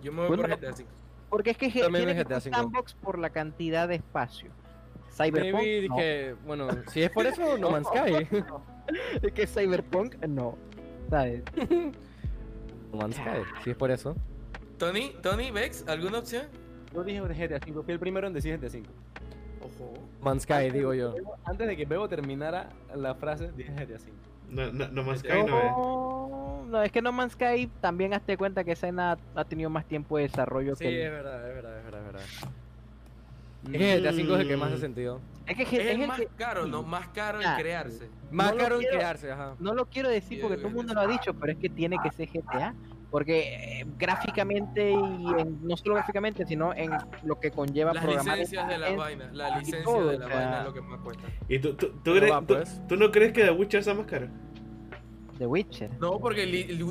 Yo 0.02 0.12
me 0.14 0.20
voy 0.20 0.28
Bueno, 0.30 0.44
por 0.44 0.52
GTA 0.58 0.74
5. 0.74 0.90
Porque 1.30 1.50
es 1.52 1.58
que 1.58 1.70
tiene 1.70 1.88
es 2.12 2.16
que 2.16 2.24
GTA 2.24 2.40
ser 2.40 2.52
V. 2.54 2.58
sandbox 2.60 2.94
por 2.94 3.20
la 3.20 3.30
cantidad 3.30 3.88
de 3.88 3.96
espacio. 3.96 4.50
Cyberpunk. 5.12 5.54
Maybe 5.64 5.88
no. 5.90 5.96
dije, 5.96 6.36
bueno, 6.46 6.68
si 6.92 7.02
es 7.02 7.10
por 7.10 7.26
eso, 7.26 7.58
No 7.58 7.72
Man's 7.72 7.88
Sky. 7.88 8.28
Es 9.22 9.34
que 9.34 9.48
Cyberpunk 9.48 10.16
no. 10.28 10.58
¿Sabes? 11.10 11.44
No 12.92 13.00
Man's 13.00 13.16
Sky, 13.16 13.42
si 13.64 13.72
es 13.72 13.76
por 13.76 13.92
eso. 13.92 14.16
Tony, 14.78 15.12
Tony, 15.22 15.52
Vex, 15.52 15.84
¿alguna 15.88 16.20
opción? 16.20 16.46
Yo 16.98 17.04
dije 17.04 17.22
GTA 17.48 17.60
5, 17.64 17.84
fui 17.84 17.94
el 17.94 18.00
primero 18.00 18.26
en 18.26 18.34
decir 18.34 18.58
GTA 18.58 18.70
5. 18.70 18.90
Ojo. 19.62 19.94
Man's 20.22 20.44
Sky, 20.44 20.72
digo 20.74 20.96
yo. 20.96 21.14
Antes 21.46 21.68
de 21.68 21.78
que 21.78 21.86
Bebo 21.86 22.10
terminara 22.10 22.70
la 22.96 23.14
frase, 23.14 23.52
dije 23.56 23.72
GTA 23.72 24.00
5. 24.00 24.18
No, 24.50 24.72
no, 24.74 24.88
no 24.88 25.04
más 25.04 25.24
No, 25.24 25.30
Sky 25.30 25.44
no 25.44 25.60
es. 25.60 25.72
No, 25.72 26.66
no, 26.70 26.82
es 26.82 26.92
que 26.92 27.02
No 27.04 27.12
Man's 27.12 27.34
Sky 27.34 27.70
también 27.82 28.16
hazte 28.16 28.36
cuenta 28.36 28.64
que 28.64 28.72
escena 28.72 29.16
ha 29.36 29.46
tenido 29.46 29.70
más 29.70 29.86
tiempo 29.86 30.18
de 30.18 30.24
desarrollo 30.24 30.76
Sí, 30.76 30.86
que 30.86 31.02
es 31.02 31.06
el... 31.06 31.12
verdad, 31.12 31.48
es 31.50 31.56
verdad, 31.56 31.78
es 31.78 31.84
verdad, 31.86 32.00
es 32.02 32.06
verdad. 32.08 32.22
Es 33.66 33.72
que 33.72 34.00
GTA 34.02 34.14
5 34.14 34.34
es 34.36 34.40
el 34.42 34.48
que 34.48 34.58
más 34.58 34.68
hace 34.70 34.78
Mm. 34.78 34.82
sentido. 34.82 35.20
Es 35.46 35.56
que 35.56 35.64
Es, 35.64 35.74
es 35.74 35.80
el 35.80 36.02
el 36.02 36.08
más 36.08 36.20
que- 36.20 36.28
caro, 36.36 36.66
¿no? 36.66 36.82
Más 36.82 37.08
caro 37.10 37.40
en 37.42 37.48
Ah. 37.48 37.58
crearse. 37.60 38.08
Más 38.32 38.52
No 38.54 38.58
caro 38.58 38.76
en 38.76 38.82
quiero- 38.82 38.98
crearse, 38.98 39.32
ajá. 39.32 39.54
No 39.60 39.76
lo 39.76 39.86
quiero 39.86 40.10
decir 40.10 40.42
porque 40.42 40.58
todo 40.58 40.70
el 40.70 40.74
mundo 40.74 40.94
es- 40.94 40.96
lo 40.96 41.02
ha 41.02 41.08
dicho, 41.08 41.34
pero 41.36 41.52
es 41.52 41.60
que 41.60 41.70
tiene 41.70 41.98
que 42.02 42.10
ser 42.12 42.28
GTA. 42.28 42.74
Porque 43.10 43.80
eh, 43.82 43.86
gráficamente 43.98 44.92
y 44.92 44.96
en- 45.40 45.66
no 45.66 45.78
solo 45.78 45.96
gráficamente, 45.96 46.46
sino 46.46 46.74
en 46.74 46.92
lo 47.24 47.40
que 47.40 47.52
conlleva 47.52 47.94
Las 47.94 48.04
programar 48.04 48.38
licencias 48.38 48.68
de 48.68 48.78
las 48.78 48.90
en- 48.92 48.98
vainas. 48.98 49.34
La 49.34 49.50
y 49.50 49.60
licencia 49.60 49.84
todo, 49.86 50.08
de 50.10 50.20
la 50.20 50.26
o 50.26 50.30
sea- 50.30 50.38
vaina 50.38 50.58
es 50.60 50.66
lo 50.66 50.74
que 50.74 50.82
más 50.82 51.00
cuesta. 51.00 51.24
¿Y 51.48 51.60
tú, 51.60 51.74
tú, 51.76 51.88
tú, 51.88 52.00
Pero 52.04 52.16
crees- 52.18 52.32
va, 52.34 52.40
tú- 52.42 52.46
pues. 52.48 52.88
tú 52.88 52.96
no 52.98 53.12
crees 53.12 53.32
que 53.32 53.44
The 53.46 53.52
Witcher 53.52 53.84
sea 53.84 53.94
más 53.94 54.08
caro? 54.08 54.28
The 55.38 55.46
Witcher. 55.46 55.92
No, 56.00 56.20
porque 56.20 56.46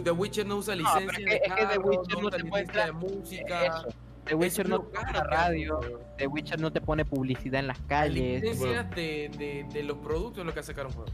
The 0.04 0.10
Witcher 0.12 0.46
no 0.46 0.56
usa 0.56 0.74
No, 0.76 0.82
licencia 0.82 1.06
pero 1.16 1.18
es 1.18 1.24
de 1.34 1.40
que- 1.40 1.46
es 1.46 1.54
que 1.54 1.66
The 1.74 1.78
Witcher 1.80 2.16
no 2.16 2.22
no 2.22 2.30
te 2.30 2.42
licencia 2.42 2.86
de 2.86 2.92
música. 2.92 3.66
Eso. 3.66 3.88
The 4.24 4.34
Witcher 4.34 4.64
es 4.66 4.70
no 4.70 4.80
te 4.80 4.96
pone 4.98 5.20
radio. 5.24 5.80
The 6.16 6.26
Witcher 6.28 6.60
no 6.60 6.72
te 6.72 6.80
pone 6.80 7.04
publicidad 7.04 7.60
en 7.60 7.66
las 7.66 7.78
Las 7.78 7.86
calles. 7.88 8.42
licencias 8.42 8.90
de, 8.90 9.30
de, 9.36 9.66
de 9.72 9.82
los 9.82 9.98
productos 9.98 10.38
es 10.38 10.46
lo 10.46 10.54
que 10.54 10.62
juego. 10.94 11.04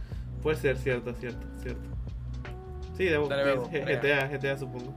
Puede 0.43 0.57
ser, 0.57 0.77
cierto, 0.77 1.13
cierto, 1.15 1.47
cierto. 1.61 1.89
Sí, 2.97 3.05
de. 3.05 3.19
GTA, 3.19 4.27
GTA 4.29 4.59
supongo. 4.59 4.93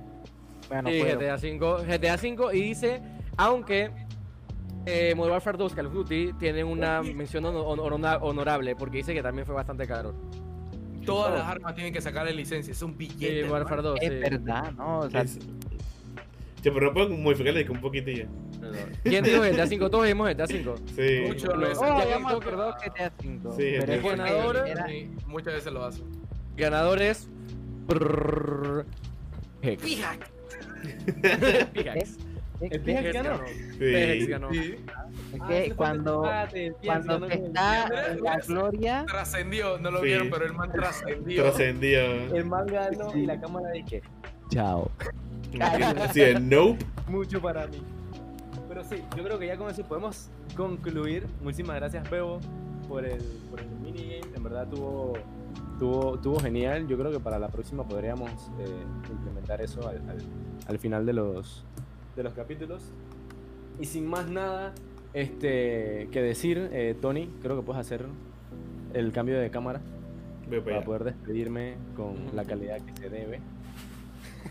Bueno, 0.69 0.89
Sí, 0.89 1.01
GTA 1.01 1.37
5, 1.37 1.77
GTA 1.87 2.17
5 2.17 2.53
y 2.53 2.61
dice, 2.61 3.01
aunque 3.37 3.91
eh, 4.85 5.13
Modern 5.15 5.33
Warfare 5.33 5.57
2 5.57 5.73
Call 5.73 5.85
of 5.87 5.93
Duty 5.93 6.33
tiene 6.39 6.63
una 6.63 7.01
mención 7.01 7.45
honor- 7.45 7.79
honor- 7.79 8.19
honorable 8.21 8.75
porque 8.75 8.97
dice 8.97 9.13
que 9.13 9.21
también 9.21 9.45
fue 9.45 9.55
bastante 9.55 9.85
caro. 9.87 10.13
Todas 11.05 11.33
las 11.33 11.47
armas 11.47 11.75
tienen 11.75 11.93
que 11.93 12.01
sacarle 12.01 12.33
licencia, 12.33 12.71
es 12.71 12.81
un 12.81 12.91
Sí, 12.91 12.97
billete. 12.97 13.45
Modern 13.45 13.51
Warfare 13.63 13.81
2, 13.83 13.99
es 14.01 14.09
sí. 14.09 14.15
verdad, 14.19 14.71
¿no? 14.73 14.99
O 14.99 15.09
sea, 15.09 15.21
Es- 15.21 15.37
Che, 16.61 16.71
pero 16.71 16.87
no 16.87 16.93
puedo 16.95 17.09
modificarle 17.09 17.69
un 17.69 17.79
poquitillo. 17.79 18.25
¿Quién 19.03 19.23
dijo 19.23 19.39
GTA 19.43 19.67
5? 19.67 19.87
Todos 19.91 20.07
vimos 20.07 20.27
GTA 20.27 20.47
5. 20.47 20.75
Sí. 20.95 21.23
Mucho 21.27 21.47
Lo- 21.55 21.59
veces. 21.59 21.77
oh, 21.79 21.85
ya 21.99 22.03
que 22.03 22.09
ya 22.09 22.17
me 22.19 22.31
toca- 22.31 22.45
acordado 22.47 22.75
que 22.81 22.89
GTA 22.89 23.13
5. 23.21 23.53
Sí, 23.53 23.73
pero 23.85 24.09
ganador. 24.09 24.67
era- 24.67 24.87
Sí, 24.87 25.11
muchas 25.27 25.53
veces 25.53 25.71
lo 25.71 25.85
hace. 25.85 26.01
Ganadores. 26.57 27.29
Hex. 29.61 29.81
Pickaxe. 29.83 30.31
es 32.61 32.71
El 32.71 32.89
Hex 32.89 33.13
ganó. 33.13 33.39
Sí. 33.77 34.25
ganó. 34.27 34.51
Sí. 34.51 34.75
es 35.33 35.41
Ah, 35.41 35.47
que 35.47 35.57
ese 35.59 35.67
fue 35.67 35.75
cuando, 35.75 36.21
cuando 36.83 37.25
está 37.27 38.11
en 38.11 38.23
la 38.23 38.37
gloria, 38.47 39.05
Trascendió, 39.07 39.77
no 39.79 39.91
lo 39.91 39.99
Sí. 39.99 40.05
vieron, 40.05 40.29
pero 40.29 40.45
el 40.45 40.53
man 40.53 40.71
trascendió. 40.71 41.43
Trascendió. 41.43 42.01
El 42.35 42.45
man 42.45 42.65
ganó 42.67 43.15
y 43.15 43.25
la 43.25 43.39
cámara 43.39 43.71
dije, 43.71 44.01
chao. 44.49 44.89
Así 45.59 46.19
de 46.21 46.39
nope. 46.39 46.85
mucho 47.07 47.41
para 47.41 47.67
mí. 47.67 47.81
Pero 48.69 48.83
sí, 48.83 49.01
yo 49.15 49.23
creo 49.23 49.39
que 49.39 49.47
ya 49.47 49.57
con 49.57 49.69
eso 49.69 49.83
podemos 49.83 50.29
concluir. 50.55 51.25
Muchísimas 51.41 51.75
gracias, 51.77 52.09
Bebo, 52.09 52.39
por 52.87 53.05
el, 53.05 53.21
por 53.49 53.59
el 53.59 53.67
minigame. 53.81 54.21
En 54.35 54.43
verdad 54.43 54.67
tuvo, 54.67 55.13
tuvo, 55.79 56.17
tuvo 56.19 56.39
genial. 56.39 56.87
Yo 56.87 56.97
creo 56.97 57.11
que 57.11 57.19
para 57.19 57.39
la 57.39 57.49
próxima 57.49 57.83
podríamos 57.87 58.29
eh, 58.59 58.65
implementar 59.11 59.61
eso 59.61 59.87
al, 59.87 59.97
al- 60.09 60.23
al 60.67 60.79
final 60.79 61.05
de 61.05 61.13
los, 61.13 61.63
de 62.15 62.23
los 62.23 62.33
capítulos. 62.33 62.91
Y 63.79 63.85
sin 63.85 64.05
más 64.07 64.29
nada 64.29 64.73
este, 65.13 66.07
que 66.11 66.21
decir, 66.21 66.69
eh, 66.71 66.95
Tony, 67.01 67.29
creo 67.41 67.55
que 67.57 67.61
puedes 67.61 67.79
hacer 67.81 68.05
el 68.93 69.11
cambio 69.11 69.39
de 69.39 69.49
cámara 69.49 69.81
para 70.49 70.63
para 70.63 70.85
poder 70.85 71.03
despedirme 71.05 71.75
con 71.95 72.15
la 72.35 72.45
calidad 72.45 72.79
que 72.81 72.93
se 73.01 73.09
debe. 73.09 73.39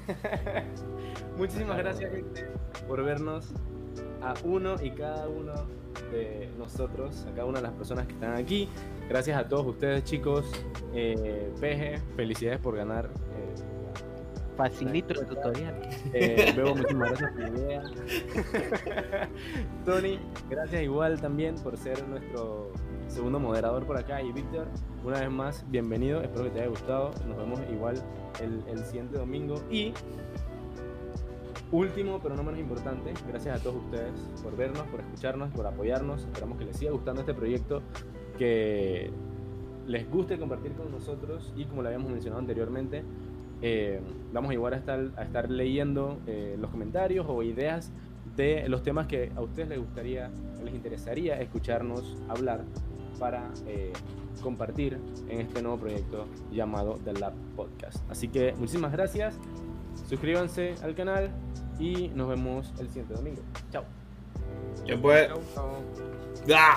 Muchísimas 1.39 1.79
gracias, 1.79 2.11
gente, 2.13 2.47
por 2.87 3.03
vernos 3.05 3.53
a 4.23 4.35
uno 4.45 4.77
y 4.83 4.91
cada 4.91 5.29
uno 5.29 5.53
de 6.13 6.51
nosotros, 6.59 7.25
a 7.31 7.35
cada 7.35 7.45
una 7.47 7.59
de 7.59 7.63
las 7.63 7.73
personas 7.73 8.07
que 8.07 8.13
están 8.15 8.35
aquí. 8.37 8.69
Gracias 9.09 9.37
a 9.39 9.49
todos 9.49 9.67
ustedes, 9.67 10.05
chicos. 10.05 10.47
Eh, 10.95 11.53
PG, 11.61 12.17
felicidades 12.17 12.61
por 12.61 12.77
ganar. 12.77 13.07
eh, 13.07 13.55
Facilito 14.57 15.21
el 15.21 15.27
tutorial. 15.27 15.75
eh, 16.13 16.53
Bebo, 16.57 16.75
muchísimas 16.77 17.09
gracias 17.11 17.33
por 17.33 17.41
la 17.41 17.49
idea. 17.49 17.83
Tony, 19.85 20.19
gracias 20.49 20.83
igual 20.83 21.21
también 21.21 21.57
por 21.57 21.77
ser 21.77 22.07
nuestro 22.09 22.71
segundo 23.09 23.39
moderador 23.41 23.85
por 23.85 23.97
acá. 23.97 24.23
Y 24.23 24.33
Víctor, 24.33 24.67
una 25.05 25.21
vez 25.21 25.31
más, 25.31 25.65
bienvenido. 25.71 26.23
Espero 26.23 26.45
que 26.45 26.51
te 26.51 26.61
haya 26.61 26.69
gustado. 26.71 27.11
Nos 27.27 27.37
vemos 27.37 27.61
igual 27.71 27.97
el, 28.41 28.63
el 28.69 28.85
siguiente 28.85 29.19
domingo. 29.19 29.57
Y 29.71 29.93
último, 31.73 32.21
pero 32.23 32.37
no 32.37 32.45
menos 32.45 32.61
importante, 32.61 33.13
gracias 33.29 33.59
a 33.61 33.63
todos 33.63 33.83
ustedes 33.85 34.13
por 34.43 34.57
vernos, 34.57 34.83
por 34.87 35.01
escucharnos, 35.01 35.51
por 35.51 35.67
apoyarnos. 35.67 36.23
Esperamos 36.25 36.59
que 36.59 36.65
les 36.67 36.77
siga 36.77 36.93
gustando 36.93 37.23
este 37.23 37.35
proyecto, 37.35 37.83
que 38.39 39.11
les 39.87 40.11
guste 40.11 40.39
compartir 40.39 40.73
con 40.73 40.91
nosotros 40.91 41.53
y 41.57 41.65
como 41.65 41.83
lo 41.83 41.89
habíamos 41.89 42.11
mencionado 42.11 42.41
anteriormente, 42.41 43.03
eh, 43.63 44.01
vamos 44.33 44.53
igual 44.53 44.75
a 44.75 44.77
estar, 44.77 45.11
a 45.17 45.23
estar 45.23 45.51
leyendo 45.51 46.19
eh, 46.27 46.57
los 46.59 46.71
comentarios 46.71 47.27
o 47.29 47.43
ideas 47.43 47.93
de 48.37 48.69
los 48.69 48.83
temas 48.83 49.07
que 49.07 49.31
a 49.37 49.41
ustedes 49.41 49.69
les 49.69 49.79
gustaría, 49.79 50.31
les 50.65 50.75
interesaría 50.75 51.41
escucharnos 51.41 52.17
hablar 52.29 52.65
para 53.19 53.51
eh, 53.67 53.93
compartir 54.43 54.99
en 55.29 55.41
este 55.41 55.63
nuevo 55.63 55.79
proyecto 55.79 56.27
llamado 56.51 56.99
The 57.05 57.13
Lab 57.15 57.35
Podcast. 57.57 57.99
Así 58.11 58.29
que 58.29 58.55
muchísimas 58.59 58.93
gracias, 58.93 59.39
suscríbanse 60.09 60.75
al 60.83 60.95
canal 60.95 61.31
y 61.79 62.09
nos 62.09 62.29
vemos 62.29 62.73
el 62.79 62.89
siguiente 62.89 63.15
domingo. 63.15 63.43
Chao. 63.71 63.85
Ya 66.47 66.77